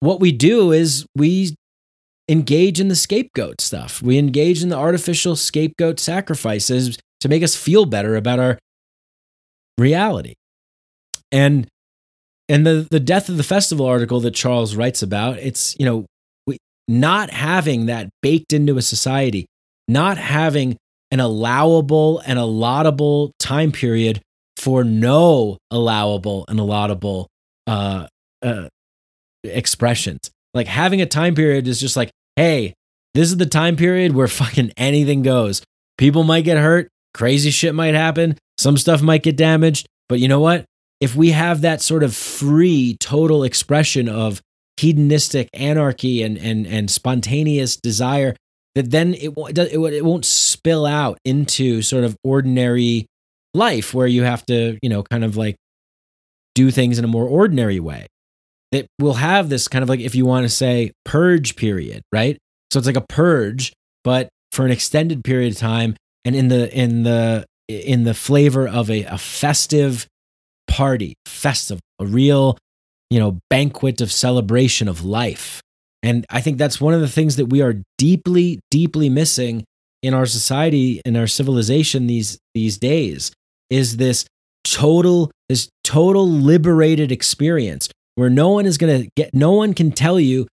what 0.00 0.20
we 0.20 0.32
do 0.32 0.72
is 0.72 1.06
we 1.16 1.54
engage 2.28 2.80
in 2.80 2.88
the 2.88 2.96
scapegoat 2.96 3.60
stuff. 3.60 4.02
We 4.02 4.18
engage 4.18 4.62
in 4.62 4.68
the 4.68 4.76
artificial 4.76 5.36
scapegoat 5.36 6.00
sacrifices 6.00 6.98
to 7.20 7.28
make 7.28 7.42
us 7.42 7.56
feel 7.56 7.86
better 7.86 8.16
about 8.16 8.38
our 8.38 8.58
reality. 9.78 10.34
And 11.32 11.66
and 12.48 12.66
the 12.66 12.86
the 12.90 13.00
death 13.00 13.28
of 13.28 13.36
the 13.36 13.42
festival 13.42 13.86
article 13.86 14.20
that 14.20 14.32
Charles 14.32 14.76
writes 14.76 15.02
about, 15.02 15.38
it's 15.38 15.74
you 15.78 15.86
know 15.86 16.06
we, 16.46 16.58
not 16.86 17.30
having 17.30 17.86
that 17.86 18.10
baked 18.22 18.52
into 18.52 18.76
a 18.76 18.82
society, 18.82 19.46
not 19.88 20.18
having 20.18 20.76
an 21.10 21.20
allowable 21.20 22.20
and 22.26 22.38
a 22.38 22.44
laudable 22.44 23.32
time 23.38 23.72
period 23.72 24.20
for 24.56 24.84
no 24.84 25.58
allowable 25.70 26.44
and 26.48 26.58
laudable 26.60 27.28
uh, 27.66 28.06
uh, 28.42 28.68
expressions. 29.42 30.30
Like 30.52 30.66
having 30.66 31.00
a 31.00 31.06
time 31.06 31.34
period 31.34 31.66
is 31.66 31.80
just 31.80 31.96
like, 31.96 32.10
hey, 32.36 32.74
this 33.14 33.28
is 33.28 33.36
the 33.36 33.46
time 33.46 33.76
period 33.76 34.14
where 34.14 34.28
fucking 34.28 34.72
anything 34.76 35.22
goes. 35.22 35.62
People 35.98 36.24
might 36.24 36.44
get 36.44 36.58
hurt, 36.58 36.88
crazy 37.12 37.50
shit 37.50 37.74
might 37.74 37.94
happen, 37.94 38.36
some 38.58 38.76
stuff 38.76 39.02
might 39.02 39.22
get 39.22 39.36
damaged, 39.36 39.86
but 40.08 40.20
you 40.20 40.28
know 40.28 40.40
what? 40.40 40.64
If 41.00 41.14
we 41.14 41.30
have 41.30 41.60
that 41.60 41.82
sort 41.82 42.02
of 42.02 42.14
free, 42.14 42.96
total 42.98 43.44
expression 43.44 44.08
of 44.08 44.40
hedonistic 44.76 45.48
anarchy 45.52 46.22
and 46.22 46.36
and 46.38 46.66
and 46.66 46.90
spontaneous 46.90 47.76
desire, 47.76 48.34
that 48.74 48.90
then 48.90 49.14
it 49.14 49.32
it, 49.36 49.58
it 49.58 50.04
won't 50.04 50.24
spill 50.24 50.86
out 50.86 51.18
into 51.24 51.82
sort 51.82 52.04
of 52.04 52.16
ordinary 52.24 53.06
life 53.54 53.94
where 53.94 54.06
you 54.06 54.24
have 54.24 54.44
to, 54.46 54.78
you 54.82 54.88
know, 54.88 55.02
kind 55.02 55.24
of 55.24 55.36
like 55.36 55.56
do 56.54 56.70
things 56.70 56.98
in 56.98 57.04
a 57.04 57.08
more 57.08 57.26
ordinary 57.26 57.80
way 57.80 58.06
that 58.72 58.86
will 58.98 59.14
have 59.14 59.48
this 59.48 59.68
kind 59.68 59.82
of 59.82 59.88
like, 59.88 60.00
if 60.00 60.14
you 60.14 60.26
want 60.26 60.44
to 60.44 60.48
say, 60.48 60.92
purge 61.04 61.56
period, 61.56 62.02
right? 62.12 62.36
So 62.70 62.78
it's 62.78 62.86
like 62.86 62.96
a 62.96 63.06
purge, 63.08 63.72
but 64.02 64.28
for 64.52 64.64
an 64.64 64.72
extended 64.72 65.22
period 65.24 65.52
of 65.52 65.58
time, 65.58 65.96
and 66.24 66.34
in 66.34 66.48
the 66.48 66.74
in 66.76 67.02
the 67.02 67.44
in 67.68 68.04
the 68.04 68.14
flavor 68.14 68.66
of 68.66 68.90
a, 68.90 69.04
a 69.04 69.18
festive 69.18 70.06
party, 70.66 71.14
festival, 71.26 71.80
a 72.00 72.06
real 72.06 72.58
you 73.10 73.18
know 73.18 73.38
banquet 73.50 74.00
of 74.00 74.10
celebration 74.10 74.88
of 74.88 75.04
life. 75.04 75.60
And 76.02 76.26
I 76.28 76.40
think 76.40 76.58
that's 76.58 76.80
one 76.80 76.94
of 76.94 77.00
the 77.00 77.08
things 77.08 77.36
that 77.36 77.46
we 77.46 77.62
are 77.62 77.76
deeply, 77.96 78.60
deeply 78.70 79.08
missing 79.08 79.64
in 80.02 80.12
our 80.12 80.26
society, 80.26 81.00
in 81.04 81.16
our 81.16 81.26
civilization 81.26 82.06
these 82.06 82.38
these 82.54 82.76
days, 82.76 83.32
is 83.70 83.96
this 83.96 84.24
total, 84.64 85.30
this 85.48 85.68
total 85.82 86.28
liberated 86.28 87.12
experience 87.12 87.88
where 88.14 88.30
no 88.30 88.50
one 88.50 88.66
is 88.66 88.78
going 88.78 89.02
to 89.02 89.08
get, 89.16 89.34
no 89.34 89.52
one 89.52 89.74
can 89.74 89.90
tell 89.92 90.18
you 90.20 90.46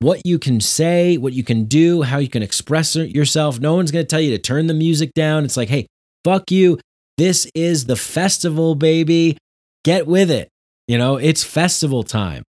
what 0.00 0.20
you 0.24 0.38
can 0.38 0.60
say, 0.60 1.16
what 1.16 1.32
you 1.32 1.42
can 1.42 1.64
do, 1.64 2.02
how 2.02 2.18
you 2.18 2.28
can 2.28 2.42
express 2.42 2.94
yourself. 2.94 3.58
No 3.58 3.74
one's 3.74 3.90
going 3.90 4.04
to 4.04 4.08
tell 4.08 4.20
you 4.20 4.30
to 4.30 4.38
turn 4.38 4.66
the 4.68 4.74
music 4.74 5.12
down. 5.14 5.44
It's 5.44 5.56
like, 5.56 5.68
hey, 5.68 5.86
fuck 6.24 6.50
you. 6.50 6.78
This 7.16 7.50
is 7.54 7.86
the 7.86 7.96
festival, 7.96 8.76
baby. 8.76 9.36
Get 9.84 10.06
with 10.06 10.30
it. 10.30 10.48
You 10.86 10.98
know, 10.98 11.16
it's 11.16 11.42
festival 11.42 12.04
time. 12.04 12.44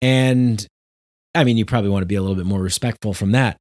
And 0.00 0.66
I 1.34 1.44
mean, 1.44 1.58
you 1.58 1.66
probably 1.66 1.90
want 1.90 2.02
to 2.02 2.06
be 2.06 2.14
a 2.14 2.20
little 2.20 2.36
bit 2.36 2.46
more 2.46 2.62
respectful 2.62 3.12
from 3.12 3.32
that. 3.32 3.58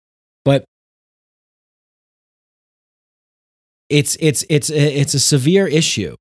It's 3.90 4.18
it's 4.20 4.44
it's 4.50 4.70
it's 4.70 5.14
a 5.14 5.20
severe 5.20 5.68
issue 5.68 6.16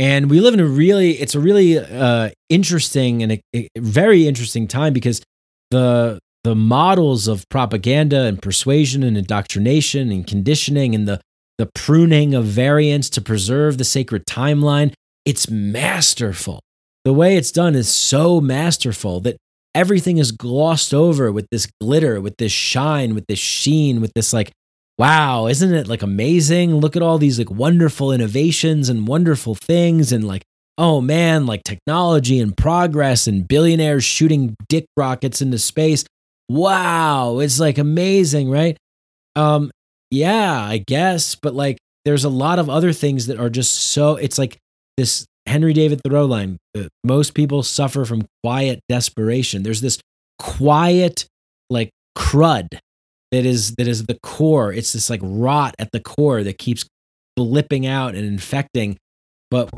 and 0.00 0.30
we 0.30 0.40
live 0.40 0.54
in 0.54 0.60
a 0.60 0.64
really, 0.64 1.12
it's 1.20 1.34
a 1.34 1.40
really 1.40 1.78
uh, 1.78 2.30
interesting 2.48 3.22
and 3.22 3.32
a, 3.32 3.42
a 3.54 3.68
very 3.76 4.26
interesting 4.26 4.66
time 4.66 4.94
because 4.94 5.20
the 5.70 6.18
the 6.42 6.54
models 6.54 7.28
of 7.28 7.46
propaganda 7.50 8.22
and 8.22 8.40
persuasion 8.40 9.02
and 9.02 9.18
indoctrination 9.18 10.10
and 10.10 10.26
conditioning 10.26 10.94
and 10.94 11.06
the 11.06 11.20
the 11.58 11.68
pruning 11.74 12.32
of 12.32 12.46
variants 12.46 13.10
to 13.10 13.20
preserve 13.20 13.76
the 13.76 13.84
sacred 13.84 14.24
timeline, 14.24 14.94
it's 15.26 15.50
masterful. 15.50 16.60
The 17.04 17.12
way 17.12 17.36
it's 17.36 17.52
done 17.52 17.74
is 17.74 17.90
so 17.90 18.40
masterful 18.40 19.20
that 19.20 19.36
everything 19.74 20.16
is 20.16 20.32
glossed 20.32 20.94
over 20.94 21.30
with 21.30 21.46
this 21.50 21.68
glitter, 21.78 22.22
with 22.22 22.38
this 22.38 22.52
shine, 22.52 23.14
with 23.14 23.26
this 23.28 23.38
sheen, 23.38 24.00
with 24.00 24.12
this 24.14 24.32
like 24.32 24.50
wow, 25.00 25.46
isn't 25.46 25.72
it 25.72 25.88
like 25.88 26.02
amazing? 26.02 26.76
Look 26.76 26.94
at 26.94 27.00
all 27.00 27.16
these 27.16 27.38
like 27.38 27.50
wonderful 27.50 28.12
innovations 28.12 28.90
and 28.90 29.08
wonderful 29.08 29.54
things 29.54 30.12
and 30.12 30.26
like 30.26 30.42
oh 30.76 31.00
man, 31.00 31.46
like 31.46 31.62
technology 31.64 32.38
and 32.38 32.56
progress 32.56 33.26
and 33.26 33.48
billionaires 33.48 34.04
shooting 34.04 34.54
dick 34.68 34.84
rockets 34.98 35.40
into 35.40 35.58
space. 35.58 36.04
Wow, 36.50 37.38
it's 37.38 37.58
like 37.58 37.78
amazing, 37.78 38.50
right? 38.50 38.76
Um 39.36 39.70
yeah, 40.10 40.60
I 40.62 40.84
guess, 40.86 41.34
but 41.34 41.54
like 41.54 41.78
there's 42.04 42.24
a 42.24 42.28
lot 42.28 42.58
of 42.58 42.68
other 42.68 42.92
things 42.92 43.26
that 43.28 43.40
are 43.40 43.50
just 43.50 43.72
so 43.72 44.16
it's 44.16 44.36
like 44.36 44.58
this 44.98 45.24
Henry 45.46 45.72
David 45.72 46.02
Thoreau 46.04 46.26
line, 46.26 46.58
uh, 46.76 46.88
most 47.04 47.32
people 47.32 47.62
suffer 47.62 48.04
from 48.04 48.26
quiet 48.44 48.80
desperation. 48.90 49.62
There's 49.62 49.80
this 49.80 49.98
quiet 50.38 51.24
like 51.70 51.88
crud 52.18 52.68
that 53.32 53.46
is 53.46 53.74
that 53.76 53.86
is 53.86 54.06
the 54.06 54.18
core. 54.22 54.72
It's 54.72 54.92
this 54.92 55.10
like 55.10 55.20
rot 55.22 55.74
at 55.78 55.92
the 55.92 56.00
core 56.00 56.42
that 56.42 56.58
keeps 56.58 56.84
blipping 57.38 57.86
out 57.86 58.14
and 58.14 58.24
infecting. 58.24 58.96
But 59.50 59.70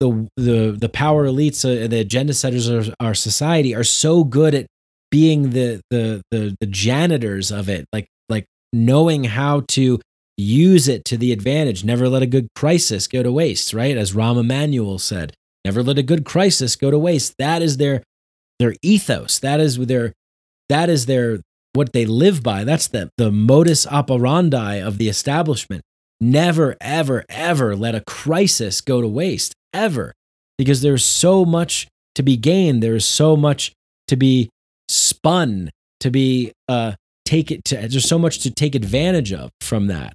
the 0.00 0.28
the 0.36 0.76
the 0.78 0.88
power 0.88 1.26
elites, 1.26 1.64
uh, 1.64 1.86
the 1.86 2.00
agenda 2.00 2.34
setters 2.34 2.68
of 2.68 2.92
our 3.00 3.14
society, 3.14 3.74
are 3.74 3.84
so 3.84 4.24
good 4.24 4.54
at 4.54 4.66
being 5.10 5.50
the 5.50 5.80
the 5.90 6.22
the 6.30 6.56
the 6.60 6.66
janitors 6.66 7.50
of 7.50 7.68
it, 7.68 7.86
like 7.92 8.06
like 8.28 8.46
knowing 8.72 9.24
how 9.24 9.60
to 9.68 10.00
use 10.36 10.88
it 10.88 11.04
to 11.04 11.16
the 11.16 11.32
advantage. 11.32 11.84
Never 11.84 12.08
let 12.08 12.22
a 12.22 12.26
good 12.26 12.48
crisis 12.54 13.06
go 13.06 13.22
to 13.22 13.30
waste, 13.30 13.74
right? 13.74 13.96
As 13.96 14.12
Rahm 14.12 14.38
Emanuel 14.38 14.98
said, 14.98 15.34
never 15.64 15.82
let 15.82 15.98
a 15.98 16.02
good 16.02 16.24
crisis 16.24 16.76
go 16.76 16.90
to 16.90 16.98
waste. 16.98 17.34
That 17.38 17.62
is 17.62 17.76
their 17.76 18.02
their 18.58 18.74
ethos. 18.82 19.38
That 19.38 19.60
is 19.60 19.76
their 19.86 20.12
that 20.68 20.88
is 20.88 21.06
their 21.06 21.40
what 21.72 21.92
they 21.92 22.06
live 22.06 22.42
by. 22.42 22.64
That's 22.64 22.88
the, 22.88 23.10
the 23.16 23.30
modus 23.30 23.86
operandi 23.86 24.76
of 24.76 24.98
the 24.98 25.08
establishment. 25.08 25.82
Never, 26.20 26.76
ever, 26.80 27.24
ever 27.28 27.74
let 27.74 27.94
a 27.94 28.02
crisis 28.02 28.80
go 28.80 29.00
to 29.00 29.08
waste, 29.08 29.54
ever, 29.72 30.12
because 30.58 30.82
there's 30.82 31.04
so 31.04 31.44
much 31.44 31.88
to 32.14 32.22
be 32.22 32.36
gained. 32.36 32.82
There 32.82 32.94
is 32.94 33.06
so 33.06 33.36
much 33.36 33.72
to 34.08 34.16
be 34.16 34.50
spun, 34.88 35.70
to 36.00 36.10
be 36.10 36.52
uh, 36.68 36.92
take 37.24 37.50
it 37.50 37.64
to. 37.66 37.76
There's 37.76 38.08
so 38.08 38.18
much 38.18 38.40
to 38.40 38.50
take 38.50 38.74
advantage 38.74 39.32
of 39.32 39.50
from 39.60 39.86
that. 39.86 40.14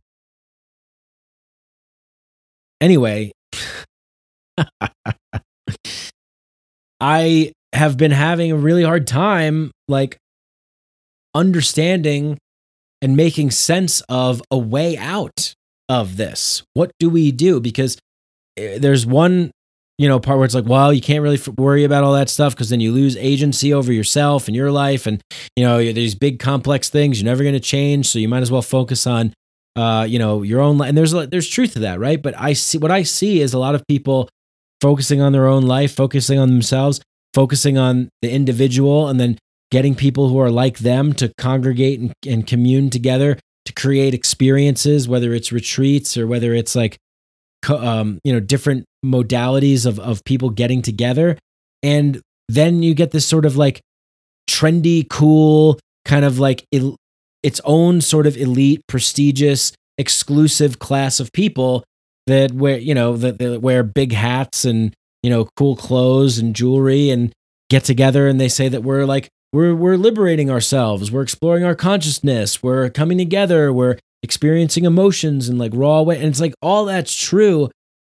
Anyway, 2.81 3.31
I 6.99 7.51
have 7.73 7.97
been 7.97 8.11
having 8.11 8.51
a 8.51 8.57
really 8.57 8.83
hard 8.83 9.07
time, 9.07 9.71
like 9.87 10.17
understanding 11.35 12.37
and 13.01 13.15
making 13.15 13.51
sense 13.51 14.01
of 14.09 14.41
a 14.49 14.57
way 14.57 14.97
out 14.97 15.53
of 15.87 16.17
this. 16.17 16.63
What 16.73 16.91
do 16.99 17.09
we 17.09 17.31
do? 17.31 17.59
Because 17.59 17.97
eh, 18.57 18.79
there's 18.79 19.05
one, 19.05 19.51
you 19.97 20.07
know, 20.07 20.19
part 20.19 20.37
where 20.37 20.45
it's 20.45 20.55
like, 20.55 20.65
well, 20.65 20.91
you 20.91 21.01
can't 21.01 21.21
really 21.21 21.39
worry 21.57 21.83
about 21.83 22.03
all 22.03 22.13
that 22.13 22.29
stuff 22.29 22.55
because 22.55 22.69
then 22.69 22.79
you 22.79 22.91
lose 22.91 23.15
agency 23.17 23.73
over 23.73 23.93
yourself 23.93 24.47
and 24.47 24.55
your 24.55 24.71
life, 24.71 25.05
and 25.05 25.21
you 25.55 25.63
know, 25.63 25.77
these 25.77 26.15
big 26.15 26.39
complex 26.39 26.89
things 26.89 27.21
you're 27.21 27.29
never 27.29 27.43
going 27.43 27.53
to 27.53 27.59
change. 27.59 28.07
So 28.07 28.17
you 28.17 28.27
might 28.27 28.41
as 28.41 28.51
well 28.51 28.63
focus 28.63 29.05
on 29.05 29.33
uh, 29.75 30.05
you 30.07 30.19
know, 30.19 30.41
your 30.41 30.61
own. 30.61 30.77
Life. 30.77 30.89
And 30.89 30.97
there's 30.97 31.11
there's 31.11 31.47
truth 31.47 31.73
to 31.73 31.79
that, 31.79 31.99
right? 31.99 32.21
But 32.21 32.39
I 32.39 32.53
see 32.53 32.77
what 32.77 32.91
I 32.91 33.03
see 33.03 33.41
is 33.41 33.53
a 33.53 33.59
lot 33.59 33.75
of 33.75 33.85
people 33.87 34.29
focusing 34.81 35.21
on 35.21 35.31
their 35.31 35.47
own 35.47 35.63
life, 35.63 35.95
focusing 35.95 36.39
on 36.39 36.49
themselves, 36.49 37.01
focusing 37.33 37.77
on 37.77 38.09
the 38.21 38.31
individual, 38.31 39.07
and 39.07 39.19
then 39.19 39.37
getting 39.71 39.95
people 39.95 40.29
who 40.29 40.39
are 40.39 40.51
like 40.51 40.79
them 40.79 41.13
to 41.13 41.33
congregate 41.37 41.99
and, 41.99 42.13
and 42.27 42.47
commune 42.47 42.89
together 42.89 43.37
to 43.65 43.73
create 43.73 44.13
experiences, 44.13 45.07
whether 45.07 45.33
it's 45.33 45.51
retreats 45.51 46.17
or 46.17 46.27
whether 46.27 46.53
it's 46.53 46.75
like, 46.75 46.97
um, 47.67 48.19
you 48.23 48.31
know, 48.31 48.39
different 48.39 48.85
modalities 49.03 49.85
of 49.85 49.99
of 49.99 50.23
people 50.23 50.51
getting 50.51 50.81
together, 50.81 51.37
and 51.81 52.21
then 52.47 52.83
you 52.83 52.93
get 52.93 53.11
this 53.11 53.25
sort 53.25 53.45
of 53.45 53.57
like 53.57 53.81
trendy, 54.47 55.07
cool, 55.09 55.79
kind 56.05 56.25
of 56.25 56.37
like 56.37 56.63
its 56.71 57.61
own 57.63 58.01
sort 58.01 58.27
of 58.27 58.37
elite, 58.37 58.81
prestigious, 58.87 59.71
exclusive 59.97 60.77
class 60.77 61.19
of 61.19 61.31
people 61.31 61.83
that 62.27 62.51
wear, 62.51 62.77
you 62.77 62.93
know, 62.93 63.17
that, 63.17 63.39
that 63.39 63.61
wear 63.61 63.83
big 63.83 64.11
hats 64.13 64.63
and 64.63 64.93
you 65.23 65.31
know, 65.31 65.49
cool 65.57 65.75
clothes 65.75 66.37
and 66.37 66.55
jewelry, 66.55 67.09
and 67.09 67.33
get 67.71 67.83
together 67.83 68.27
and 68.27 68.39
they 68.39 68.47
say 68.47 68.69
that 68.69 68.83
we're 68.83 69.05
like 69.05 69.27
we're 69.55 69.73
we're 69.73 69.97
liberating 69.97 70.51
ourselves, 70.51 71.11
we're 71.11 71.21
exploring 71.21 71.63
our 71.63 71.75
consciousness, 71.75 72.61
we're 72.61 72.89
coming 72.89 73.17
together, 73.17 73.71
we're 73.71 73.97
experiencing 74.21 74.83
emotions 74.83 75.47
in 75.47 75.57
like 75.57 75.71
raw 75.73 76.01
way, 76.01 76.17
and 76.17 76.25
it's 76.25 76.41
like 76.41 76.53
all 76.61 76.83
that's 76.85 77.15
true, 77.15 77.69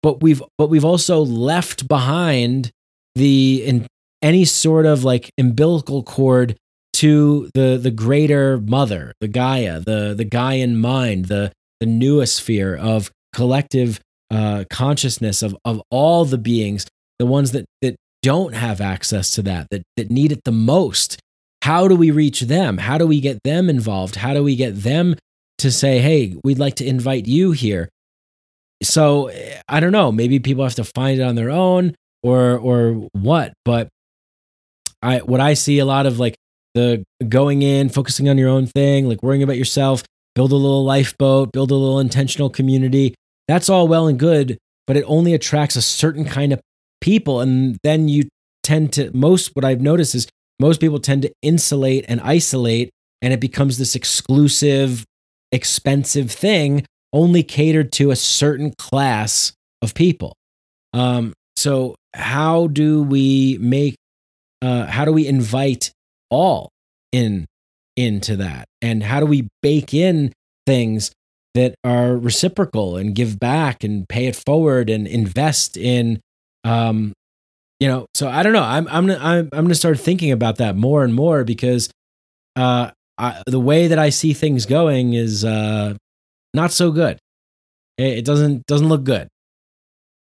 but 0.02 0.22
we've 0.22 0.42
but 0.56 0.70
we've 0.70 0.84
also 0.84 1.20
left 1.20 1.86
behind 1.86 2.70
the 3.14 3.62
in 3.66 3.86
any 4.22 4.46
sort 4.46 4.86
of 4.86 5.04
like 5.04 5.30
umbilical 5.36 6.02
cord 6.02 6.56
to 6.94 7.50
the 7.52 7.78
the 7.80 7.90
greater 7.90 8.58
mother, 8.58 9.12
the 9.20 9.28
Gaia, 9.28 9.80
the 9.80 10.14
the 10.16 10.24
Gaian 10.24 10.76
mind, 10.76 11.26
the 11.26 11.52
the 11.80 11.86
noosphere 11.86 12.78
of 12.78 13.10
collective 13.34 14.00
uh, 14.30 14.64
consciousness 14.70 15.42
of 15.42 15.54
of 15.66 15.82
all 15.90 16.24
the 16.24 16.38
beings, 16.38 16.86
the 17.18 17.26
ones 17.26 17.52
that 17.52 17.66
that 17.82 17.96
don't 18.22 18.54
have 18.54 18.80
access 18.80 19.30
to 19.32 19.42
that, 19.42 19.68
that 19.70 19.82
that 19.98 20.10
need 20.10 20.32
it 20.32 20.40
the 20.44 20.52
most. 20.52 21.18
How 21.66 21.88
do 21.88 21.96
we 21.96 22.12
reach 22.12 22.42
them? 22.42 22.78
How 22.78 22.96
do 22.96 23.08
we 23.08 23.18
get 23.18 23.42
them 23.42 23.68
involved? 23.68 24.14
How 24.14 24.32
do 24.34 24.44
we 24.44 24.54
get 24.54 24.84
them 24.84 25.16
to 25.58 25.72
say, 25.72 25.98
"Hey, 25.98 26.36
we'd 26.44 26.60
like 26.60 26.76
to 26.76 26.86
invite 26.86 27.26
you 27.26 27.50
here"? 27.50 27.88
So 28.84 29.26
eh, 29.26 29.60
I 29.68 29.80
don't 29.80 29.90
know. 29.90 30.12
Maybe 30.12 30.38
people 30.38 30.62
have 30.62 30.76
to 30.76 30.84
find 30.84 31.18
it 31.18 31.24
on 31.24 31.34
their 31.34 31.50
own, 31.50 31.96
or 32.22 32.56
or 32.56 33.08
what. 33.14 33.52
But 33.64 33.88
I 35.02 35.18
what 35.18 35.40
I 35.40 35.54
see 35.54 35.80
a 35.80 35.84
lot 35.84 36.06
of 36.06 36.20
like 36.20 36.36
the 36.74 37.02
going 37.28 37.62
in, 37.62 37.88
focusing 37.88 38.28
on 38.28 38.38
your 38.38 38.48
own 38.48 38.68
thing, 38.68 39.08
like 39.08 39.24
worrying 39.24 39.42
about 39.42 39.58
yourself, 39.58 40.04
build 40.36 40.52
a 40.52 40.54
little 40.54 40.84
lifeboat, 40.84 41.50
build 41.50 41.72
a 41.72 41.74
little 41.74 41.98
intentional 41.98 42.48
community. 42.48 43.12
That's 43.48 43.68
all 43.68 43.88
well 43.88 44.06
and 44.06 44.20
good, 44.20 44.56
but 44.86 44.96
it 44.96 45.04
only 45.08 45.34
attracts 45.34 45.74
a 45.74 45.82
certain 45.82 46.26
kind 46.26 46.52
of 46.52 46.60
people. 47.00 47.40
And 47.40 47.76
then 47.82 48.06
you 48.06 48.28
tend 48.62 48.92
to, 48.92 49.10
most, 49.16 49.50
what 49.54 49.64
I've 49.64 49.80
noticed 49.80 50.14
is 50.14 50.28
most 50.58 50.80
people 50.80 50.98
tend 50.98 51.22
to 51.22 51.32
insulate 51.42 52.04
and 52.08 52.20
isolate, 52.20 52.90
and 53.22 53.32
it 53.32 53.40
becomes 53.40 53.78
this 53.78 53.94
exclusive, 53.94 55.04
expensive 55.52 56.30
thing 56.30 56.84
only 57.12 57.42
catered 57.42 57.92
to 57.92 58.10
a 58.10 58.16
certain 58.16 58.72
class 58.78 59.52
of 59.82 59.94
people. 59.94 60.34
Um, 60.92 61.32
so, 61.56 61.94
how 62.14 62.66
do 62.68 63.02
we 63.02 63.58
make 63.60 63.96
uh, 64.62 64.86
how 64.86 65.04
do 65.04 65.12
we 65.12 65.26
invite 65.26 65.92
all 66.30 66.70
in 67.12 67.46
into 67.96 68.36
that 68.36 68.66
and 68.82 69.02
how 69.02 69.20
do 69.20 69.26
we 69.26 69.48
bake 69.62 69.94
in 69.94 70.32
things 70.66 71.10
that 71.54 71.74
are 71.84 72.16
reciprocal 72.16 72.96
and 72.96 73.14
give 73.14 73.38
back 73.38 73.82
and 73.82 74.08
pay 74.08 74.26
it 74.26 74.36
forward 74.36 74.90
and 74.90 75.06
invest 75.06 75.76
in 75.76 76.20
um 76.64 77.12
you 77.80 77.88
know 77.88 78.06
so 78.14 78.28
i 78.28 78.42
don't 78.42 78.52
know 78.52 78.62
i'm 78.62 78.86
i'm 78.88 79.10
i'm, 79.10 79.48
I'm 79.52 79.68
to 79.68 79.74
start 79.74 79.98
thinking 80.00 80.32
about 80.32 80.56
that 80.56 80.76
more 80.76 81.04
and 81.04 81.14
more 81.14 81.44
because 81.44 81.90
uh 82.56 82.90
I, 83.18 83.42
the 83.46 83.60
way 83.60 83.88
that 83.88 83.98
i 83.98 84.10
see 84.10 84.32
things 84.32 84.66
going 84.66 85.12
is 85.14 85.44
uh 85.44 85.94
not 86.54 86.72
so 86.72 86.90
good 86.90 87.18
it, 87.98 88.18
it 88.18 88.24
doesn't 88.24 88.66
doesn't 88.66 88.88
look 88.88 89.04
good 89.04 89.28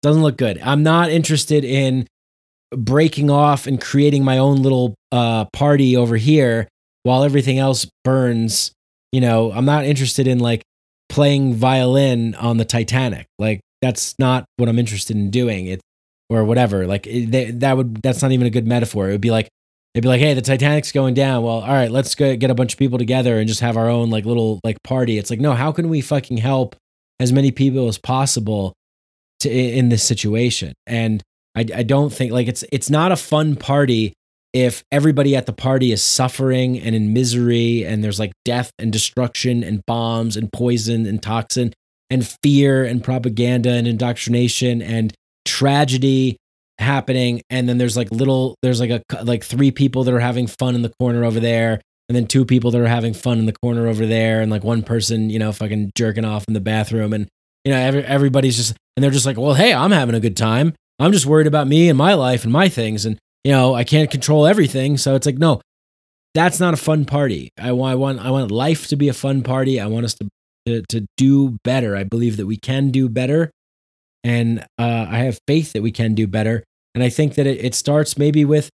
doesn't 0.02 0.22
look 0.22 0.36
good 0.36 0.60
i'm 0.62 0.82
not 0.82 1.10
interested 1.10 1.64
in 1.64 2.06
breaking 2.76 3.30
off 3.30 3.66
and 3.66 3.80
creating 3.80 4.24
my 4.24 4.38
own 4.38 4.62
little 4.62 4.94
uh, 5.12 5.46
party 5.46 5.96
over 5.96 6.16
here 6.16 6.68
while 7.02 7.24
everything 7.24 7.58
else 7.58 7.86
burns. 8.04 8.72
You 9.12 9.20
know, 9.20 9.52
I'm 9.52 9.64
not 9.64 9.84
interested 9.84 10.26
in 10.26 10.40
like 10.40 10.62
playing 11.08 11.54
violin 11.54 12.34
on 12.34 12.56
the 12.56 12.64
Titanic. 12.64 13.26
Like 13.38 13.60
that's 13.80 14.14
not 14.18 14.44
what 14.56 14.68
I'm 14.68 14.78
interested 14.78 15.16
in 15.16 15.30
doing. 15.30 15.66
It 15.66 15.80
or 16.28 16.44
whatever. 16.44 16.86
Like 16.86 17.06
it, 17.06 17.60
that 17.60 17.76
would 17.76 18.02
that's 18.02 18.22
not 18.22 18.32
even 18.32 18.46
a 18.46 18.50
good 18.50 18.66
metaphor. 18.66 19.08
It 19.08 19.12
would 19.12 19.20
be 19.20 19.30
like 19.30 19.48
it'd 19.94 20.02
be 20.02 20.08
like, 20.08 20.20
hey, 20.20 20.34
the 20.34 20.42
Titanic's 20.42 20.92
going 20.92 21.14
down. 21.14 21.42
Well, 21.42 21.60
all 21.60 21.72
right, 21.72 21.90
let's 21.90 22.14
go 22.14 22.34
get 22.36 22.50
a 22.50 22.54
bunch 22.54 22.72
of 22.72 22.78
people 22.78 22.98
together 22.98 23.38
and 23.38 23.46
just 23.46 23.60
have 23.60 23.76
our 23.76 23.88
own 23.88 24.10
like 24.10 24.24
little 24.24 24.60
like 24.64 24.82
party. 24.82 25.18
It's 25.18 25.30
like, 25.30 25.40
no, 25.40 25.52
how 25.52 25.72
can 25.72 25.88
we 25.88 26.00
fucking 26.00 26.38
help 26.38 26.76
as 27.20 27.32
many 27.32 27.50
people 27.50 27.88
as 27.88 27.98
possible 27.98 28.74
to 29.40 29.50
in 29.50 29.88
this 29.88 30.02
situation? 30.02 30.74
And 30.86 31.22
I, 31.54 31.66
I 31.74 31.82
don't 31.84 32.12
think 32.12 32.32
like 32.32 32.48
it's 32.48 32.64
it's 32.72 32.90
not 32.90 33.12
a 33.12 33.16
fun 33.16 33.56
party 33.56 34.12
if 34.52 34.84
everybody 34.92 35.34
at 35.34 35.46
the 35.46 35.52
party 35.52 35.90
is 35.90 36.02
suffering 36.02 36.78
and 36.78 36.94
in 36.94 37.12
misery 37.12 37.84
and 37.84 38.04
there's 38.04 38.20
like 38.20 38.32
death 38.44 38.70
and 38.78 38.92
destruction 38.92 39.64
and 39.64 39.84
bombs 39.84 40.36
and 40.36 40.52
poison 40.52 41.06
and 41.06 41.20
toxin 41.20 41.72
and 42.08 42.28
fear 42.42 42.84
and 42.84 43.02
propaganda 43.02 43.70
and 43.70 43.88
indoctrination 43.88 44.80
and 44.80 45.12
tragedy 45.44 46.36
happening 46.78 47.40
and 47.50 47.68
then 47.68 47.78
there's 47.78 47.96
like 47.96 48.10
little 48.10 48.56
there's 48.62 48.80
like 48.80 48.90
a 48.90 49.02
like 49.22 49.44
three 49.44 49.70
people 49.70 50.02
that 50.02 50.12
are 50.12 50.20
having 50.20 50.46
fun 50.46 50.74
in 50.74 50.82
the 50.82 50.92
corner 50.98 51.24
over 51.24 51.38
there 51.38 51.80
and 52.08 52.16
then 52.16 52.26
two 52.26 52.44
people 52.44 52.72
that 52.72 52.80
are 52.80 52.88
having 52.88 53.14
fun 53.14 53.38
in 53.38 53.46
the 53.46 53.54
corner 53.62 53.86
over 53.86 54.06
there 54.06 54.40
and 54.40 54.50
like 54.50 54.64
one 54.64 54.82
person 54.82 55.30
you 55.30 55.38
know 55.38 55.52
fucking 55.52 55.92
jerking 55.94 56.24
off 56.24 56.44
in 56.48 56.54
the 56.54 56.60
bathroom 56.60 57.12
and 57.12 57.28
you 57.64 57.72
know 57.72 57.78
every, 57.78 58.04
everybody's 58.04 58.56
just 58.56 58.74
and 58.96 59.04
they're 59.04 59.12
just 59.12 59.24
like 59.24 59.36
well 59.36 59.54
hey 59.54 59.72
i'm 59.72 59.92
having 59.92 60.16
a 60.16 60.20
good 60.20 60.36
time 60.36 60.74
I'm 60.98 61.12
just 61.12 61.26
worried 61.26 61.46
about 61.46 61.66
me 61.66 61.88
and 61.88 61.98
my 61.98 62.14
life 62.14 62.44
and 62.44 62.52
my 62.52 62.68
things. 62.68 63.04
And, 63.04 63.18
you 63.42 63.52
know, 63.52 63.74
I 63.74 63.84
can't 63.84 64.10
control 64.10 64.46
everything. 64.46 64.96
So 64.96 65.14
it's 65.14 65.26
like, 65.26 65.38
no, 65.38 65.60
that's 66.34 66.60
not 66.60 66.74
a 66.74 66.78
fun 66.78 67.04
party. 67.04 67.50
I 67.58 67.72
want, 67.72 67.92
I 67.92 67.94
want, 67.96 68.18
I 68.20 68.30
want 68.30 68.50
life 68.50 68.88
to 68.88 68.96
be 68.96 69.08
a 69.08 69.14
fun 69.14 69.42
party. 69.42 69.80
I 69.80 69.86
want 69.86 70.04
us 70.04 70.14
to, 70.14 70.28
to, 70.66 70.82
to 70.90 71.06
do 71.16 71.58
better. 71.64 71.96
I 71.96 72.04
believe 72.04 72.36
that 72.36 72.46
we 72.46 72.56
can 72.56 72.90
do 72.90 73.08
better. 73.08 73.50
And 74.24 74.60
uh, 74.78 75.06
I 75.08 75.18
have 75.18 75.38
faith 75.46 75.74
that 75.74 75.82
we 75.82 75.92
can 75.92 76.14
do 76.14 76.26
better. 76.26 76.64
And 76.94 77.04
I 77.04 77.10
think 77.10 77.34
that 77.34 77.46
it, 77.46 77.62
it 77.62 77.74
starts 77.74 78.16
maybe 78.16 78.44
with 78.44 78.70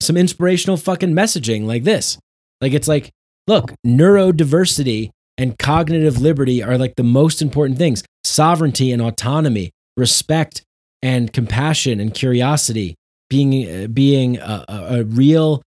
some 0.00 0.16
inspirational 0.16 0.76
fucking 0.76 1.14
messaging 1.14 1.64
like 1.64 1.84
this. 1.84 2.18
Like, 2.60 2.72
it's 2.72 2.88
like, 2.88 3.10
look, 3.46 3.72
neurodiversity 3.86 5.10
and 5.38 5.56
cognitive 5.58 6.20
liberty 6.20 6.62
are 6.62 6.76
like 6.76 6.96
the 6.96 7.04
most 7.04 7.40
important 7.40 7.78
things 7.78 8.02
sovereignty 8.24 8.92
and 8.92 9.00
autonomy, 9.00 9.70
respect 9.96 10.62
and 11.00 11.32
compassion 11.32 12.00
and 12.00 12.12
curiosity, 12.12 12.96
being 13.30 13.84
uh, 13.84 13.86
being 13.86 14.36
a, 14.38 14.64
a 14.68 15.04
real, 15.04 15.62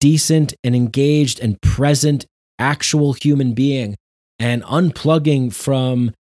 decent 0.00 0.54
and 0.64 0.74
engaged 0.74 1.38
and 1.38 1.60
present 1.62 2.26
actual 2.58 3.12
human 3.12 3.54
being, 3.54 3.94
and 4.38 4.62
unplugging 4.64 5.52
from 5.52 6.12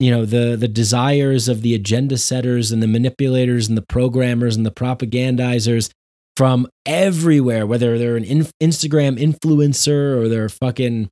you 0.00 0.10
know 0.10 0.24
the 0.24 0.56
the 0.56 0.68
desires 0.68 1.48
of 1.48 1.62
the 1.62 1.74
agenda 1.74 2.18
setters 2.18 2.72
and 2.72 2.82
the 2.82 2.88
manipulators 2.88 3.68
and 3.68 3.78
the 3.78 3.86
programmers 3.88 4.56
and 4.56 4.66
the 4.66 4.70
propagandizers 4.72 5.90
from 6.36 6.66
everywhere 6.86 7.66
whether 7.66 7.98
they're 7.98 8.16
an 8.16 8.24
in- 8.24 8.48
instagram 8.60 9.20
influencer 9.20 10.16
or 10.16 10.28
they're 10.28 10.48
fucking 10.48 11.08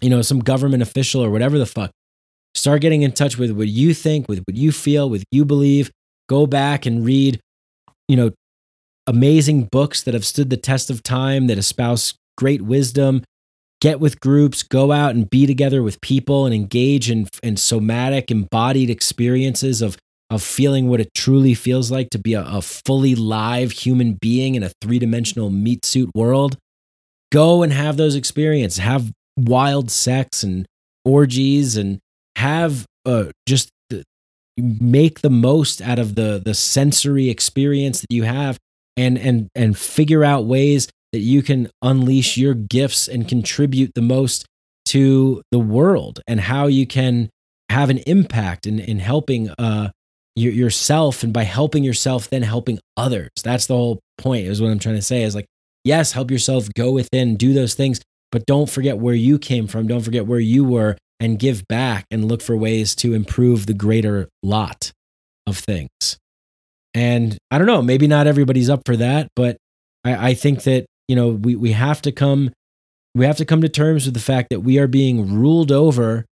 you 0.00 0.10
know 0.10 0.22
some 0.22 0.40
government 0.40 0.82
official 0.82 1.22
or 1.22 1.30
whatever 1.30 1.58
the 1.58 1.66
fuck 1.66 1.90
start 2.54 2.80
getting 2.80 3.02
in 3.02 3.12
touch 3.12 3.38
with 3.38 3.52
what 3.52 3.68
you 3.68 3.94
think 3.94 4.28
with 4.28 4.42
what 4.46 4.56
you 4.56 4.72
feel 4.72 5.08
with 5.08 5.22
you 5.30 5.44
believe 5.44 5.90
go 6.28 6.46
back 6.46 6.86
and 6.86 7.04
read, 7.04 7.40
you 8.08 8.16
know, 8.16 8.30
amazing 9.06 9.64
books 9.64 10.02
that 10.02 10.14
have 10.14 10.24
stood 10.24 10.50
the 10.50 10.56
test 10.56 10.90
of 10.90 11.02
time, 11.02 11.46
that 11.46 11.58
espouse 11.58 12.14
great 12.36 12.62
wisdom. 12.62 13.22
Get 13.86 14.00
with 14.00 14.18
groups, 14.18 14.64
go 14.64 14.90
out 14.90 15.14
and 15.14 15.30
be 15.30 15.46
together 15.46 15.80
with 15.80 16.00
people 16.00 16.44
and 16.44 16.52
engage 16.52 17.08
in, 17.08 17.28
in 17.44 17.56
somatic, 17.56 18.32
embodied 18.32 18.90
experiences 18.90 19.80
of, 19.80 19.96
of 20.28 20.42
feeling 20.42 20.88
what 20.88 21.00
it 21.00 21.14
truly 21.14 21.54
feels 21.54 21.88
like 21.88 22.10
to 22.10 22.18
be 22.18 22.34
a, 22.34 22.42
a 22.44 22.62
fully 22.62 23.14
live 23.14 23.70
human 23.70 24.14
being 24.14 24.56
in 24.56 24.64
a 24.64 24.72
three 24.82 24.98
dimensional 24.98 25.50
meat 25.50 25.84
suit 25.84 26.10
world. 26.16 26.58
Go 27.30 27.62
and 27.62 27.72
have 27.72 27.96
those 27.96 28.16
experiences, 28.16 28.78
have 28.78 29.12
wild 29.36 29.88
sex 29.92 30.42
and 30.42 30.66
orgies 31.04 31.76
and 31.76 32.00
have 32.34 32.86
uh, 33.04 33.26
just 33.46 33.70
make 34.56 35.20
the 35.20 35.30
most 35.30 35.80
out 35.80 36.00
of 36.00 36.16
the 36.16 36.42
the 36.44 36.54
sensory 36.54 37.30
experience 37.30 38.00
that 38.00 38.12
you 38.12 38.24
have 38.24 38.58
and 38.96 39.16
and 39.16 39.48
and 39.54 39.78
figure 39.78 40.24
out 40.24 40.44
ways 40.44 40.88
that 41.16 41.22
you 41.22 41.42
can 41.42 41.70
unleash 41.80 42.36
your 42.36 42.52
gifts 42.52 43.08
and 43.08 43.26
contribute 43.26 43.92
the 43.94 44.02
most 44.02 44.44
to 44.84 45.40
the 45.50 45.58
world 45.58 46.20
and 46.26 46.38
how 46.38 46.66
you 46.66 46.86
can 46.86 47.30
have 47.70 47.88
an 47.88 47.98
impact 48.06 48.66
in 48.66 48.78
in 48.78 48.98
helping 48.98 49.48
uh 49.52 49.88
your, 50.34 50.52
yourself 50.52 51.22
and 51.22 51.32
by 51.32 51.44
helping 51.44 51.82
yourself 51.82 52.28
then 52.28 52.42
helping 52.42 52.78
others. 52.98 53.30
That's 53.42 53.66
the 53.66 53.74
whole 53.74 54.00
point 54.18 54.46
is 54.46 54.60
what 54.60 54.70
i'm 54.70 54.78
trying 54.78 54.96
to 54.96 55.02
say 55.02 55.22
is 55.22 55.34
like 55.34 55.46
yes 55.84 56.12
help 56.12 56.30
yourself 56.30 56.68
go 56.74 56.92
within 56.92 57.36
do 57.36 57.54
those 57.54 57.74
things 57.74 58.02
but 58.30 58.44
don't 58.44 58.68
forget 58.68 58.98
where 58.98 59.14
you 59.14 59.38
came 59.38 59.66
from. 59.66 59.86
Don't 59.86 60.02
forget 60.02 60.26
where 60.26 60.38
you 60.40 60.62
were 60.62 60.98
and 61.20 61.38
give 61.38 61.66
back 61.68 62.04
and 62.10 62.26
look 62.26 62.42
for 62.42 62.54
ways 62.54 62.94
to 62.96 63.14
improve 63.14 63.64
the 63.64 63.72
greater 63.72 64.28
lot 64.42 64.92
of 65.46 65.56
things. 65.56 66.18
And 66.92 67.38
i 67.50 67.56
don't 67.56 67.66
know 67.66 67.80
maybe 67.80 68.06
not 68.06 68.26
everybody's 68.26 68.70
up 68.70 68.82
for 68.84 68.96
that 68.96 69.28
but 69.34 69.56
i, 70.04 70.30
I 70.30 70.34
think 70.34 70.62
that 70.64 70.86
you 71.08 71.16
know 71.16 71.28
we, 71.28 71.54
we 71.54 71.72
have 71.72 72.02
to 72.02 72.12
come 72.12 72.50
we 73.14 73.24
have 73.24 73.36
to 73.38 73.44
come 73.44 73.62
to 73.62 73.68
terms 73.68 74.04
with 74.04 74.14
the 74.14 74.20
fact 74.20 74.50
that 74.50 74.60
we 74.60 74.78
are 74.78 74.86
being 74.86 75.34
ruled 75.34 75.72
over 75.72 76.26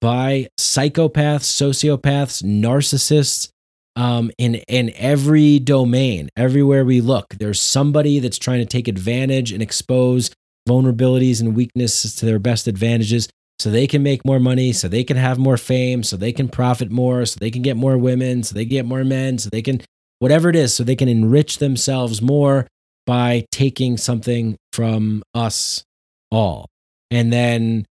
by 0.00 0.48
psychopaths, 0.58 1.46
sociopaths, 1.48 2.42
narcissists 2.42 3.48
um, 3.96 4.30
in 4.38 4.56
in 4.68 4.92
every 4.96 5.58
domain, 5.58 6.28
everywhere 6.36 6.84
we 6.84 7.00
look. 7.00 7.34
There's 7.38 7.60
somebody 7.60 8.20
that's 8.20 8.38
trying 8.38 8.60
to 8.60 8.66
take 8.66 8.88
advantage 8.88 9.52
and 9.52 9.62
expose 9.62 10.30
vulnerabilities 10.68 11.40
and 11.40 11.56
weaknesses 11.56 12.14
to 12.16 12.26
their 12.26 12.38
best 12.38 12.68
advantages 12.68 13.28
so 13.58 13.70
they 13.70 13.88
can 13.88 14.02
make 14.02 14.24
more 14.24 14.38
money, 14.38 14.72
so 14.72 14.86
they 14.86 15.02
can 15.02 15.16
have 15.16 15.38
more 15.38 15.56
fame, 15.56 16.02
so 16.04 16.16
they 16.16 16.32
can 16.32 16.48
profit 16.48 16.92
more, 16.92 17.26
so 17.26 17.38
they 17.40 17.50
can 17.50 17.62
get 17.62 17.76
more 17.76 17.98
women, 17.98 18.44
so 18.44 18.54
they 18.54 18.64
get 18.64 18.84
more 18.84 19.02
men, 19.02 19.38
so 19.38 19.48
they 19.50 19.62
can 19.62 19.80
whatever 20.20 20.48
it 20.48 20.56
is, 20.56 20.74
so 20.74 20.84
they 20.84 20.94
can 20.94 21.08
enrich 21.08 21.58
themselves 21.58 22.22
more 22.22 22.66
by 23.08 23.46
taking 23.50 23.96
something 23.96 24.54
from 24.74 25.22
us 25.34 25.82
all. 26.30 26.66
And 27.10 27.32
then 27.32 27.86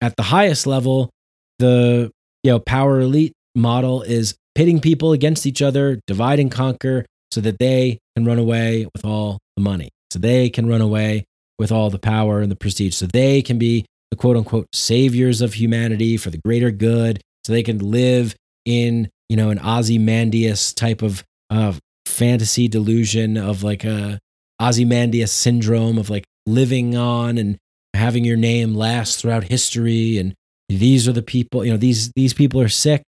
at 0.00 0.16
the 0.16 0.22
highest 0.22 0.66
level, 0.66 1.10
the 1.58 2.10
you 2.42 2.50
know 2.50 2.58
power 2.58 3.00
elite 3.00 3.34
model 3.54 4.00
is 4.00 4.34
pitting 4.54 4.80
people 4.80 5.12
against 5.12 5.46
each 5.46 5.60
other, 5.60 6.00
divide 6.06 6.40
and 6.40 6.50
conquer, 6.50 7.04
so 7.30 7.42
that 7.42 7.58
they 7.58 7.98
can 8.16 8.24
run 8.24 8.38
away 8.38 8.86
with 8.94 9.04
all 9.04 9.38
the 9.56 9.62
money, 9.62 9.90
so 10.10 10.18
they 10.18 10.48
can 10.48 10.66
run 10.66 10.80
away 10.80 11.26
with 11.58 11.70
all 11.70 11.90
the 11.90 11.98
power 11.98 12.40
and 12.40 12.50
the 12.50 12.56
prestige, 12.56 12.94
so 12.94 13.06
they 13.06 13.42
can 13.42 13.58
be 13.58 13.84
the 14.10 14.16
quote 14.16 14.38
unquote 14.38 14.66
saviors 14.72 15.42
of 15.42 15.52
humanity 15.52 16.16
for 16.16 16.30
the 16.30 16.38
greater 16.38 16.70
good, 16.70 17.20
so 17.44 17.52
they 17.52 17.62
can 17.62 17.78
live 17.78 18.34
in 18.64 19.10
you 19.28 19.36
know 19.36 19.50
an 19.50 19.58
Ozymandias 19.58 20.72
type 20.72 21.02
of 21.02 21.22
uh, 21.50 21.74
fantasy 22.06 22.68
delusion 22.68 23.36
of 23.36 23.62
like 23.62 23.84
a 23.84 24.18
Ozymandias 24.62 25.32
syndrome 25.32 25.98
of 25.98 26.08
like 26.10 26.24
living 26.46 26.96
on 26.96 27.38
and 27.38 27.58
having 27.94 28.24
your 28.24 28.36
name 28.36 28.74
last 28.74 29.20
throughout 29.20 29.44
history 29.44 30.18
and 30.18 30.34
these 30.68 31.06
are 31.06 31.12
the 31.12 31.22
people, 31.22 31.64
you 31.64 31.70
know, 31.70 31.76
these 31.76 32.10
these 32.12 32.32
people 32.32 32.60
are 32.60 32.68
sick, 32.68 33.02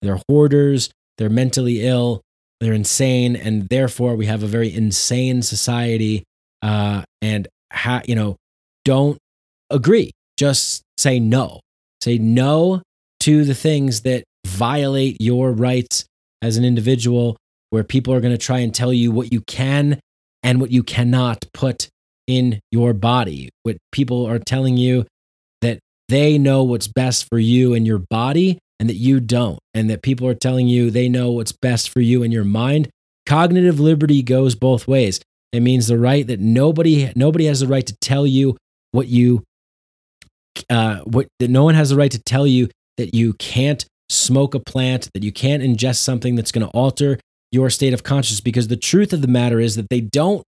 they're 0.00 0.20
hoarders, 0.28 0.90
they're 1.18 1.28
mentally 1.28 1.86
ill, 1.86 2.22
they're 2.60 2.72
insane, 2.72 3.36
and 3.36 3.68
therefore 3.68 4.14
we 4.16 4.26
have 4.26 4.42
a 4.42 4.46
very 4.46 4.72
insane 4.74 5.42
society. 5.42 6.24
Uh, 6.62 7.02
and 7.22 7.48
ha- 7.72 8.02
you 8.06 8.14
know, 8.14 8.36
don't 8.84 9.18
agree. 9.70 10.12
Just 10.38 10.82
say 10.98 11.18
no. 11.18 11.60
Say 12.02 12.18
no 12.18 12.82
to 13.20 13.44
the 13.44 13.54
things 13.54 14.02
that 14.02 14.24
violate 14.46 15.16
your 15.20 15.52
rights 15.52 16.04
as 16.42 16.56
an 16.56 16.64
individual, 16.64 17.36
where 17.68 17.84
people 17.84 18.14
are 18.14 18.20
going 18.20 18.34
to 18.34 18.38
try 18.38 18.60
and 18.60 18.74
tell 18.74 18.92
you 18.92 19.12
what 19.12 19.32
you 19.32 19.42
can 19.42 20.00
and 20.42 20.60
what 20.60 20.70
you 20.70 20.82
cannot 20.82 21.44
put 21.52 21.88
in 22.26 22.60
your 22.70 22.92
body. 22.92 23.50
What 23.62 23.78
people 23.92 24.26
are 24.26 24.38
telling 24.38 24.76
you 24.76 25.06
that 25.60 25.80
they 26.08 26.38
know 26.38 26.62
what's 26.62 26.88
best 26.88 27.28
for 27.28 27.38
you 27.38 27.74
and 27.74 27.86
your 27.86 27.98
body 27.98 28.58
and 28.78 28.88
that 28.88 28.96
you 28.96 29.20
don't, 29.20 29.58
and 29.74 29.90
that 29.90 30.02
people 30.02 30.26
are 30.26 30.34
telling 30.34 30.66
you 30.66 30.90
they 30.90 31.08
know 31.08 31.32
what's 31.32 31.52
best 31.52 31.90
for 31.90 32.00
you 32.00 32.22
and 32.22 32.32
your 32.32 32.44
mind. 32.44 32.88
Cognitive 33.26 33.78
liberty 33.78 34.22
goes 34.22 34.54
both 34.54 34.88
ways. 34.88 35.20
It 35.52 35.60
means 35.60 35.88
the 35.88 35.98
right 35.98 36.26
that 36.26 36.40
nobody 36.40 37.12
nobody 37.14 37.44
has 37.46 37.60
the 37.60 37.66
right 37.66 37.86
to 37.86 37.96
tell 38.00 38.26
you 38.26 38.56
what 38.92 39.08
you 39.08 39.42
uh, 40.68 41.00
what 41.00 41.26
that 41.40 41.50
no 41.50 41.64
one 41.64 41.74
has 41.74 41.90
the 41.90 41.96
right 41.96 42.10
to 42.10 42.22
tell 42.22 42.46
you 42.46 42.68
that 42.96 43.14
you 43.14 43.34
can't 43.34 43.84
smoke 44.08 44.54
a 44.54 44.60
plant, 44.60 45.08
that 45.14 45.22
you 45.22 45.32
can't 45.32 45.62
ingest 45.62 45.98
something 45.98 46.34
that's 46.34 46.52
going 46.52 46.66
to 46.66 46.72
alter 46.72 47.18
your 47.52 47.70
state 47.70 47.92
of 47.92 48.02
consciousness. 48.02 48.40
Because 48.40 48.68
the 48.68 48.76
truth 48.76 49.12
of 49.12 49.22
the 49.22 49.28
matter 49.28 49.60
is 49.60 49.76
that 49.76 49.88
they 49.90 50.00
don't 50.00 50.42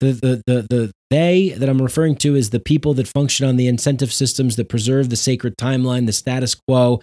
the, 0.00 0.12
the, 0.12 0.42
the, 0.46 0.66
the 0.68 0.92
they 1.10 1.50
that 1.50 1.68
I'm 1.68 1.80
referring 1.80 2.16
to 2.16 2.34
is 2.34 2.50
the 2.50 2.60
people 2.60 2.94
that 2.94 3.08
function 3.08 3.46
on 3.46 3.56
the 3.56 3.68
incentive 3.68 4.12
systems 4.12 4.56
that 4.56 4.68
preserve 4.68 5.08
the 5.08 5.16
sacred 5.16 5.56
timeline, 5.56 6.06
the 6.06 6.12
status 6.12 6.54
quo, 6.54 7.00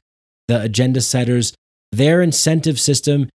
the 0.47 0.61
agenda 0.61 1.01
setters. 1.01 1.53
Their 1.91 2.21
incentive 2.21 2.79
system 2.79 3.29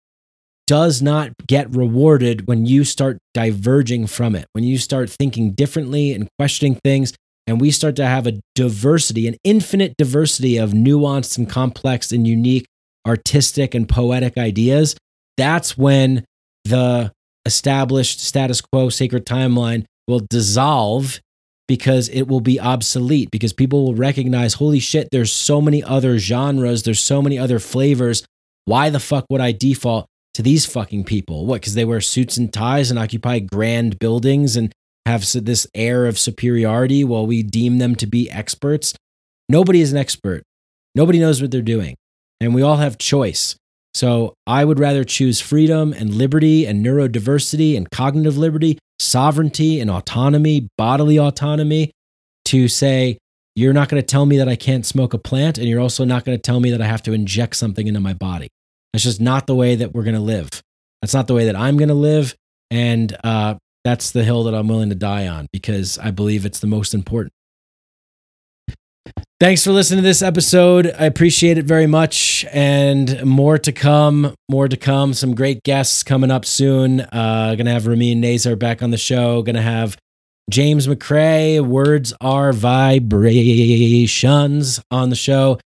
does 0.65 1.02
not 1.02 1.31
get 1.48 1.73
rewarded 1.76 2.48
when 2.48 2.65
you 2.65 2.84
start 2.84 3.18
diverging 3.34 4.07
from 4.07 4.35
it, 4.35 4.45
when 4.53 4.64
you 4.64 4.77
start 4.77 5.10
thinking 5.10 5.52
differently 5.52 6.14
and 6.14 6.27
questioning 6.40 6.76
things. 6.84 7.14
And 7.45 7.60
we 7.60 7.72
start 7.72 7.98
to 7.98 8.06
have 8.06 8.26
a 8.26 8.40
diversity, 8.56 9.27
an 9.27 9.35
infinite 9.44 9.95
diversity 9.98 10.57
of 10.57 10.72
nuanced 10.72 11.38
and 11.38 11.49
complex 11.49 12.11
and 12.11 12.26
unique 12.26 12.65
artistic 13.06 13.76
and 13.76 13.88
poetic 13.88 14.38
ideas. 14.38 14.95
That's 15.38 15.77
when 15.77 16.26
the 16.65 17.11
established 17.45 18.22
status 18.22 18.61
quo 18.61 18.89
sacred 18.89 19.26
timeline 19.26 19.85
will 20.07 20.22
dissolve 20.30 21.19
because 21.68 22.10
it 22.10 22.23
will 22.23 22.41
be 22.41 22.60
obsolete 22.60 23.31
because 23.31 23.53
people 23.53 23.85
will 23.85 23.95
recognize 23.95 24.55
holy 24.55 24.80
shit 24.80 25.07
there's 25.11 25.31
so 25.31 25.61
many 25.61 25.81
other 25.81 26.18
genres 26.18 26.84
there's 26.84 26.99
so 26.99 27.22
many 27.22 27.38
other 27.38 27.60
flavors. 27.60 28.23
Why 28.65 28.89
the 28.89 28.99
fuck 28.99 29.26
would 29.30 29.41
i 29.41 29.51
default 29.51 30.07
to 30.35 30.41
these 30.41 30.65
fucking 30.65 31.03
people? 31.03 31.45
What 31.45 31.61
because 31.61 31.73
they 31.73 31.85
wear 31.85 32.01
suits 32.01 32.38
and 32.38 32.51
ties 32.51 32.89
and 32.89 32.99
occupy 32.99 33.39
grand 33.39 33.99
buildings 33.99 34.55
and 34.55 34.72
have 35.05 35.30
this 35.34 35.68
air 35.76 36.05
of 36.05 36.18
superiority 36.18 37.03
while 37.03 37.27
we 37.27 37.43
deem 37.43 37.80
them 37.80 37.95
to 37.95 38.07
be 38.07 38.31
experts? 38.31 38.93
Nobody 39.49 39.81
is 39.81 39.91
an 39.91 39.97
expert. 39.97 40.43
Nobody 40.95 41.19
knows 41.19 41.41
what 41.41 41.51
they're 41.51 41.61
doing. 41.61 41.95
And 42.39 42.55
we 42.55 42.61
all 42.61 42.77
have 42.77 42.97
choice 42.97 43.57
so 43.93 44.33
I 44.47 44.65
would 44.65 44.79
rather 44.79 45.03
choose 45.03 45.39
freedom 45.39 45.93
and 45.93 46.15
liberty 46.15 46.65
and 46.65 46.83
neurodiversity 46.85 47.77
and 47.77 47.89
cognitive 47.91 48.37
liberty, 48.37 48.79
sovereignty 48.99 49.79
and 49.79 49.89
autonomy, 49.89 50.69
bodily 50.77 51.19
autonomy, 51.19 51.91
to 52.45 52.67
say, 52.67 53.17
you're 53.55 53.73
not 53.73 53.89
going 53.89 54.01
to 54.01 54.05
tell 54.05 54.25
me 54.25 54.37
that 54.37 54.49
I 54.49 54.55
can't 54.55 54.85
smoke 54.85 55.13
a 55.13 55.19
plant, 55.19 55.59
and 55.59 55.67
you're 55.67 55.79
also 55.79 56.05
not 56.05 56.25
going 56.25 56.35
to 56.37 56.41
tell 56.41 56.59
me 56.59 56.71
that 56.71 56.81
I 56.81 56.87
have 56.87 57.03
to 57.03 57.13
inject 57.13 57.55
something 57.55 57.85
into 57.85 57.99
my 57.99 58.13
body. 58.13 58.49
That's 58.91 59.03
just 59.03 59.21
not 59.21 59.45
the 59.47 59.55
way 59.55 59.75
that 59.75 59.93
we're 59.93 60.03
going 60.03 60.15
to 60.15 60.21
live. 60.21 60.49
That's 61.01 61.13
not 61.13 61.27
the 61.27 61.35
way 61.35 61.45
that 61.45 61.55
I'm 61.55 61.77
going 61.77 61.89
to 61.89 61.93
live. 61.93 62.35
And 62.71 63.15
uh, 63.23 63.55
that's 63.83 64.11
the 64.11 64.23
hill 64.23 64.43
that 64.45 64.55
I'm 64.55 64.67
willing 64.67 64.89
to 64.89 64.95
die 64.95 65.27
on 65.27 65.47
because 65.51 65.99
I 65.99 66.11
believe 66.11 66.45
it's 66.45 66.59
the 66.59 66.67
most 66.67 66.93
important. 66.93 67.31
Thanks 69.43 69.61
for 69.61 69.73
listening 69.73 70.03
to 70.03 70.07
this 70.07 70.21
episode. 70.21 70.87
I 70.97 71.03
appreciate 71.03 71.57
it 71.57 71.65
very 71.65 71.85
much. 71.85 72.45
And 72.53 73.25
more 73.25 73.57
to 73.57 73.73
come, 73.73 74.33
more 74.49 74.69
to 74.69 74.77
come. 74.77 75.13
Some 75.13 75.35
great 75.35 75.63
guests 75.63 76.01
coming 76.01 76.31
up 76.31 76.45
soon. 76.45 77.01
Uh, 77.01 77.53
gonna 77.57 77.73
have 77.73 77.85
Ramin 77.85 78.21
Nazer 78.21 78.57
back 78.57 78.81
on 78.81 78.91
the 78.91 78.97
show. 78.97 79.41
Gonna 79.41 79.61
have 79.61 79.97
James 80.49 80.87
McCrae, 80.87 81.59
Words 81.59 82.13
Are 82.21 82.53
Vibrations 82.53 83.19
on 84.89 85.09
the 85.09 85.17
show. 85.17 85.59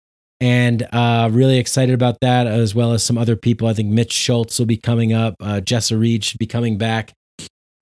And 0.40 0.86
uh, 0.92 1.28
really 1.32 1.58
excited 1.58 1.94
about 1.94 2.18
that, 2.20 2.46
as 2.46 2.76
well 2.76 2.92
as 2.92 3.02
some 3.02 3.18
other 3.18 3.34
people. 3.34 3.66
I 3.66 3.74
think 3.74 3.88
Mitch 3.88 4.12
Schultz 4.12 4.56
will 4.56 4.66
be 4.66 4.76
coming 4.76 5.12
up. 5.12 5.34
Uh, 5.40 5.60
Jessa 5.60 5.98
Reed 5.98 6.22
should 6.22 6.38
be 6.38 6.46
coming 6.46 6.78
back, 6.78 7.12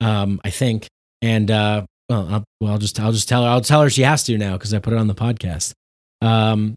um, 0.01 0.40
I 0.43 0.48
think. 0.48 0.86
And 1.20 1.51
uh, 1.51 1.85
well, 2.09 2.28
I'll, 2.31 2.44
well, 2.62 2.73
I'll 2.73 2.78
just 2.78 2.98
I'll 2.98 3.12
just 3.12 3.28
tell 3.28 3.44
her 3.44 3.51
I'll 3.51 3.60
tell 3.60 3.82
her 3.82 3.90
she 3.90 4.05
has 4.05 4.23
to 4.24 4.39
now 4.39 4.55
because 4.55 4.73
I 4.73 4.78
put 4.78 4.94
it 4.94 4.98
on 4.98 5.06
the 5.06 5.14
podcast. 5.14 5.74
Um, 6.23 6.77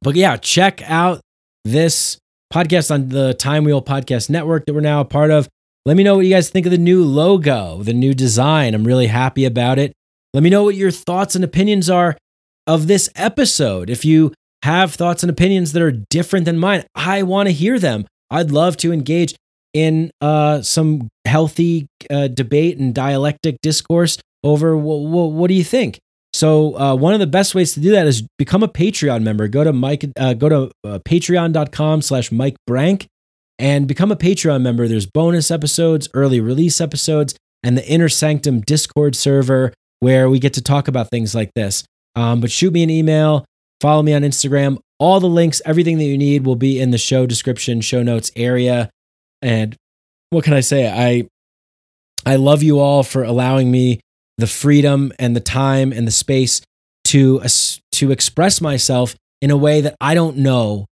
but 0.00 0.14
yeah, 0.14 0.36
check 0.36 0.82
out 0.88 1.20
this 1.64 2.18
podcast 2.52 2.90
on 2.90 3.08
the 3.08 3.34
Time 3.34 3.64
Wheel 3.64 3.82
Podcast 3.82 4.30
Network 4.30 4.64
that 4.66 4.74
we're 4.74 4.80
now 4.80 5.00
a 5.00 5.04
part 5.04 5.30
of. 5.30 5.48
Let 5.84 5.96
me 5.96 6.02
know 6.02 6.16
what 6.16 6.24
you 6.24 6.30
guys 6.34 6.50
think 6.50 6.66
of 6.66 6.72
the 6.72 6.78
new 6.78 7.04
logo, 7.04 7.82
the 7.82 7.92
new 7.92 8.14
design. 8.14 8.74
I'm 8.74 8.84
really 8.84 9.06
happy 9.06 9.44
about 9.44 9.78
it. 9.78 9.92
Let 10.34 10.42
me 10.42 10.50
know 10.50 10.64
what 10.64 10.74
your 10.74 10.90
thoughts 10.90 11.34
and 11.34 11.44
opinions 11.44 11.90
are 11.90 12.16
of 12.66 12.86
this 12.86 13.08
episode. 13.16 13.90
If 13.90 14.04
you 14.04 14.32
have 14.62 14.94
thoughts 14.94 15.22
and 15.22 15.30
opinions 15.30 15.72
that 15.72 15.82
are 15.82 15.92
different 15.92 16.44
than 16.44 16.58
mine, 16.58 16.84
I 16.94 17.22
want 17.22 17.48
to 17.48 17.52
hear 17.52 17.78
them. 17.78 18.06
I'd 18.30 18.50
love 18.50 18.76
to 18.78 18.92
engage 18.92 19.34
in 19.72 20.10
uh, 20.20 20.62
some 20.62 21.08
healthy 21.24 21.86
uh, 22.10 22.28
debate 22.28 22.78
and 22.78 22.94
dialectic 22.94 23.56
discourse 23.62 24.18
over 24.44 24.76
what 24.76 25.48
do 25.48 25.54
you 25.54 25.64
think? 25.64 25.98
So 26.38 26.78
uh, 26.78 26.94
one 26.94 27.14
of 27.14 27.18
the 27.18 27.26
best 27.26 27.56
ways 27.56 27.74
to 27.74 27.80
do 27.80 27.90
that 27.90 28.06
is 28.06 28.22
become 28.38 28.62
a 28.62 28.68
Patreon 28.68 29.24
member. 29.24 29.48
Go 29.48 29.64
to 29.64 29.72
Mike, 29.72 30.04
uh, 30.16 30.34
go 30.34 30.48
to 30.48 30.70
uh, 30.84 31.00
patreon.com 31.00 32.00
slash 32.00 32.30
Mike 32.30 32.54
Brank 32.64 33.08
and 33.58 33.88
become 33.88 34.12
a 34.12 34.16
Patreon 34.16 34.62
member. 34.62 34.86
There's 34.86 35.04
bonus 35.04 35.50
episodes, 35.50 36.08
early 36.14 36.38
release 36.38 36.80
episodes, 36.80 37.34
and 37.64 37.76
the 37.76 37.84
Inner 37.88 38.08
Sanctum 38.08 38.60
Discord 38.60 39.16
server 39.16 39.72
where 39.98 40.30
we 40.30 40.38
get 40.38 40.52
to 40.52 40.62
talk 40.62 40.86
about 40.86 41.10
things 41.10 41.34
like 41.34 41.50
this. 41.56 41.82
Um, 42.14 42.40
but 42.40 42.52
shoot 42.52 42.72
me 42.72 42.84
an 42.84 42.90
email, 42.90 43.44
follow 43.80 44.04
me 44.04 44.14
on 44.14 44.22
Instagram. 44.22 44.78
All 45.00 45.18
the 45.18 45.26
links, 45.26 45.60
everything 45.64 45.98
that 45.98 46.04
you 46.04 46.16
need 46.16 46.46
will 46.46 46.54
be 46.54 46.78
in 46.78 46.92
the 46.92 46.98
show 46.98 47.26
description, 47.26 47.80
show 47.80 48.04
notes 48.04 48.30
area. 48.36 48.90
And 49.42 49.74
what 50.30 50.44
can 50.44 50.54
I 50.54 50.60
say? 50.60 50.88
I 50.88 51.26
I 52.24 52.36
love 52.36 52.62
you 52.62 52.78
all 52.78 53.02
for 53.02 53.24
allowing 53.24 53.72
me 53.72 53.98
the 54.38 54.46
freedom 54.46 55.12
and 55.18 55.36
the 55.36 55.40
time 55.40 55.92
and 55.92 56.06
the 56.06 56.12
space 56.12 56.62
to 57.04 57.42
to 57.92 58.10
express 58.10 58.60
myself 58.60 59.14
in 59.42 59.50
a 59.50 59.56
way 59.56 59.80
that 59.82 59.96
I 60.00 60.14
don't 60.14 60.38
know. 60.38 60.86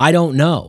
I 0.00 0.10
don't 0.10 0.36
know. 0.36 0.68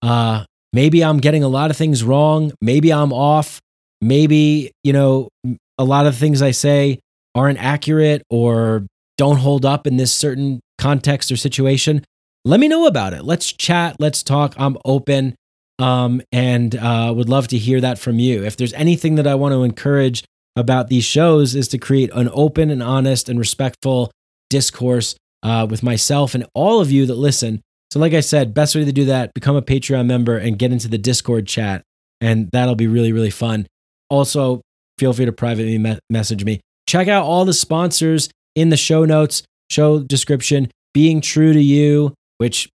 Uh, 0.00 0.44
maybe 0.72 1.04
I'm 1.04 1.18
getting 1.18 1.42
a 1.42 1.48
lot 1.48 1.70
of 1.70 1.76
things 1.76 2.02
wrong. 2.02 2.52
Maybe 2.60 2.92
I'm 2.92 3.12
off. 3.12 3.60
Maybe 4.00 4.70
you 4.82 4.92
know 4.92 5.28
a 5.76 5.84
lot 5.84 6.06
of 6.06 6.16
things 6.16 6.40
I 6.40 6.52
say 6.52 7.00
aren't 7.34 7.58
accurate 7.58 8.22
or 8.30 8.86
don't 9.18 9.36
hold 9.36 9.66
up 9.66 9.86
in 9.86 9.96
this 9.96 10.14
certain 10.14 10.60
context 10.78 11.30
or 11.30 11.36
situation. 11.36 12.04
Let 12.44 12.58
me 12.58 12.68
know 12.68 12.86
about 12.86 13.12
it. 13.12 13.24
Let's 13.24 13.52
chat. 13.52 13.96
Let's 13.98 14.22
talk. 14.22 14.54
I'm 14.56 14.78
open 14.84 15.34
um, 15.78 16.22
and 16.32 16.74
uh, 16.76 17.12
would 17.14 17.28
love 17.28 17.48
to 17.48 17.58
hear 17.58 17.80
that 17.80 17.98
from 17.98 18.18
you. 18.18 18.44
If 18.44 18.56
there's 18.56 18.72
anything 18.74 19.16
that 19.16 19.26
I 19.26 19.34
want 19.34 19.52
to 19.52 19.62
encourage 19.62 20.24
about 20.56 20.88
these 20.88 21.04
shows, 21.04 21.54
is 21.54 21.68
to 21.68 21.78
create 21.78 22.10
an 22.12 22.28
open 22.32 22.70
and 22.70 22.82
honest 22.82 23.28
and 23.28 23.38
respectful 23.38 24.10
discourse 24.48 25.14
uh, 25.42 25.66
with 25.68 25.82
myself 25.82 26.34
and 26.34 26.46
all 26.54 26.80
of 26.80 26.90
you 26.90 27.06
that 27.06 27.14
listen. 27.14 27.60
So, 27.92 27.98
like 27.98 28.12
I 28.12 28.20
said, 28.20 28.54
best 28.54 28.74
way 28.74 28.84
to 28.84 28.92
do 28.92 29.06
that: 29.06 29.32
become 29.34 29.56
a 29.56 29.62
Patreon 29.62 30.06
member 30.06 30.36
and 30.36 30.58
get 30.58 30.72
into 30.72 30.88
the 30.88 30.98
Discord 30.98 31.46
chat, 31.46 31.82
and 32.20 32.48
that'll 32.52 32.76
be 32.76 32.86
really, 32.86 33.12
really 33.12 33.30
fun. 33.30 33.66
Also, 34.08 34.60
feel 34.98 35.12
free 35.12 35.24
to 35.24 35.32
privately 35.32 35.78
me- 35.78 35.98
message 36.08 36.44
me. 36.44 36.60
Check 36.86 37.08
out 37.08 37.24
all 37.24 37.44
the 37.44 37.52
sponsors 37.52 38.28
in 38.54 38.68
the 38.68 38.76
show 38.76 39.04
notes, 39.04 39.42
show 39.70 40.00
description. 40.00 40.70
Being 40.92 41.20
true 41.20 41.52
to 41.52 41.62
you, 41.62 42.14
which 42.38 42.68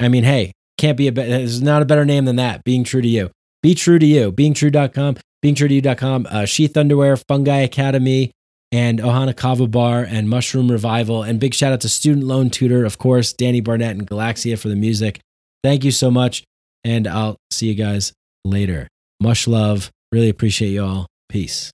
I 0.00 0.08
mean, 0.08 0.24
hey, 0.24 0.52
can't 0.78 0.96
be 0.96 1.08
a 1.08 1.12
better, 1.12 1.30
there's 1.30 1.62
not 1.62 1.82
a 1.82 1.86
better 1.86 2.04
name 2.04 2.24
than 2.24 2.36
that. 2.36 2.62
Being 2.64 2.84
true 2.84 3.02
to 3.02 3.08
you. 3.08 3.30
Be 3.62 3.74
true 3.74 3.98
to 3.98 4.06
you. 4.06 4.30
Beingtrue.com, 4.30 5.16
beingtruetoyou.com, 5.44 6.26
uh, 6.30 6.44
Sheath 6.44 6.76
Underwear, 6.76 7.16
Fungi 7.16 7.58
Academy, 7.58 8.32
and 8.72 8.98
Ohana 8.98 9.36
Kava 9.36 9.66
Bar 9.66 10.02
and 10.02 10.28
Mushroom 10.28 10.70
Revival. 10.70 11.22
And 11.22 11.38
big 11.38 11.54
shout 11.54 11.72
out 11.72 11.80
to 11.82 11.88
Student 11.88 12.26
Loan 12.26 12.50
Tutor, 12.50 12.84
of 12.84 12.98
course, 12.98 13.32
Danny 13.32 13.60
Barnett 13.60 13.96
and 13.96 14.06
Galaxia 14.06 14.58
for 14.58 14.68
the 14.68 14.76
music. 14.76 15.20
Thank 15.62 15.84
you 15.84 15.90
so 15.90 16.10
much. 16.10 16.44
And 16.84 17.06
I'll 17.06 17.36
see 17.50 17.68
you 17.68 17.74
guys 17.74 18.12
later. 18.44 18.88
Much 19.20 19.48
love. 19.48 19.90
Really 20.12 20.28
appreciate 20.28 20.70
you 20.70 20.84
all. 20.84 21.06
Peace. 21.28 21.70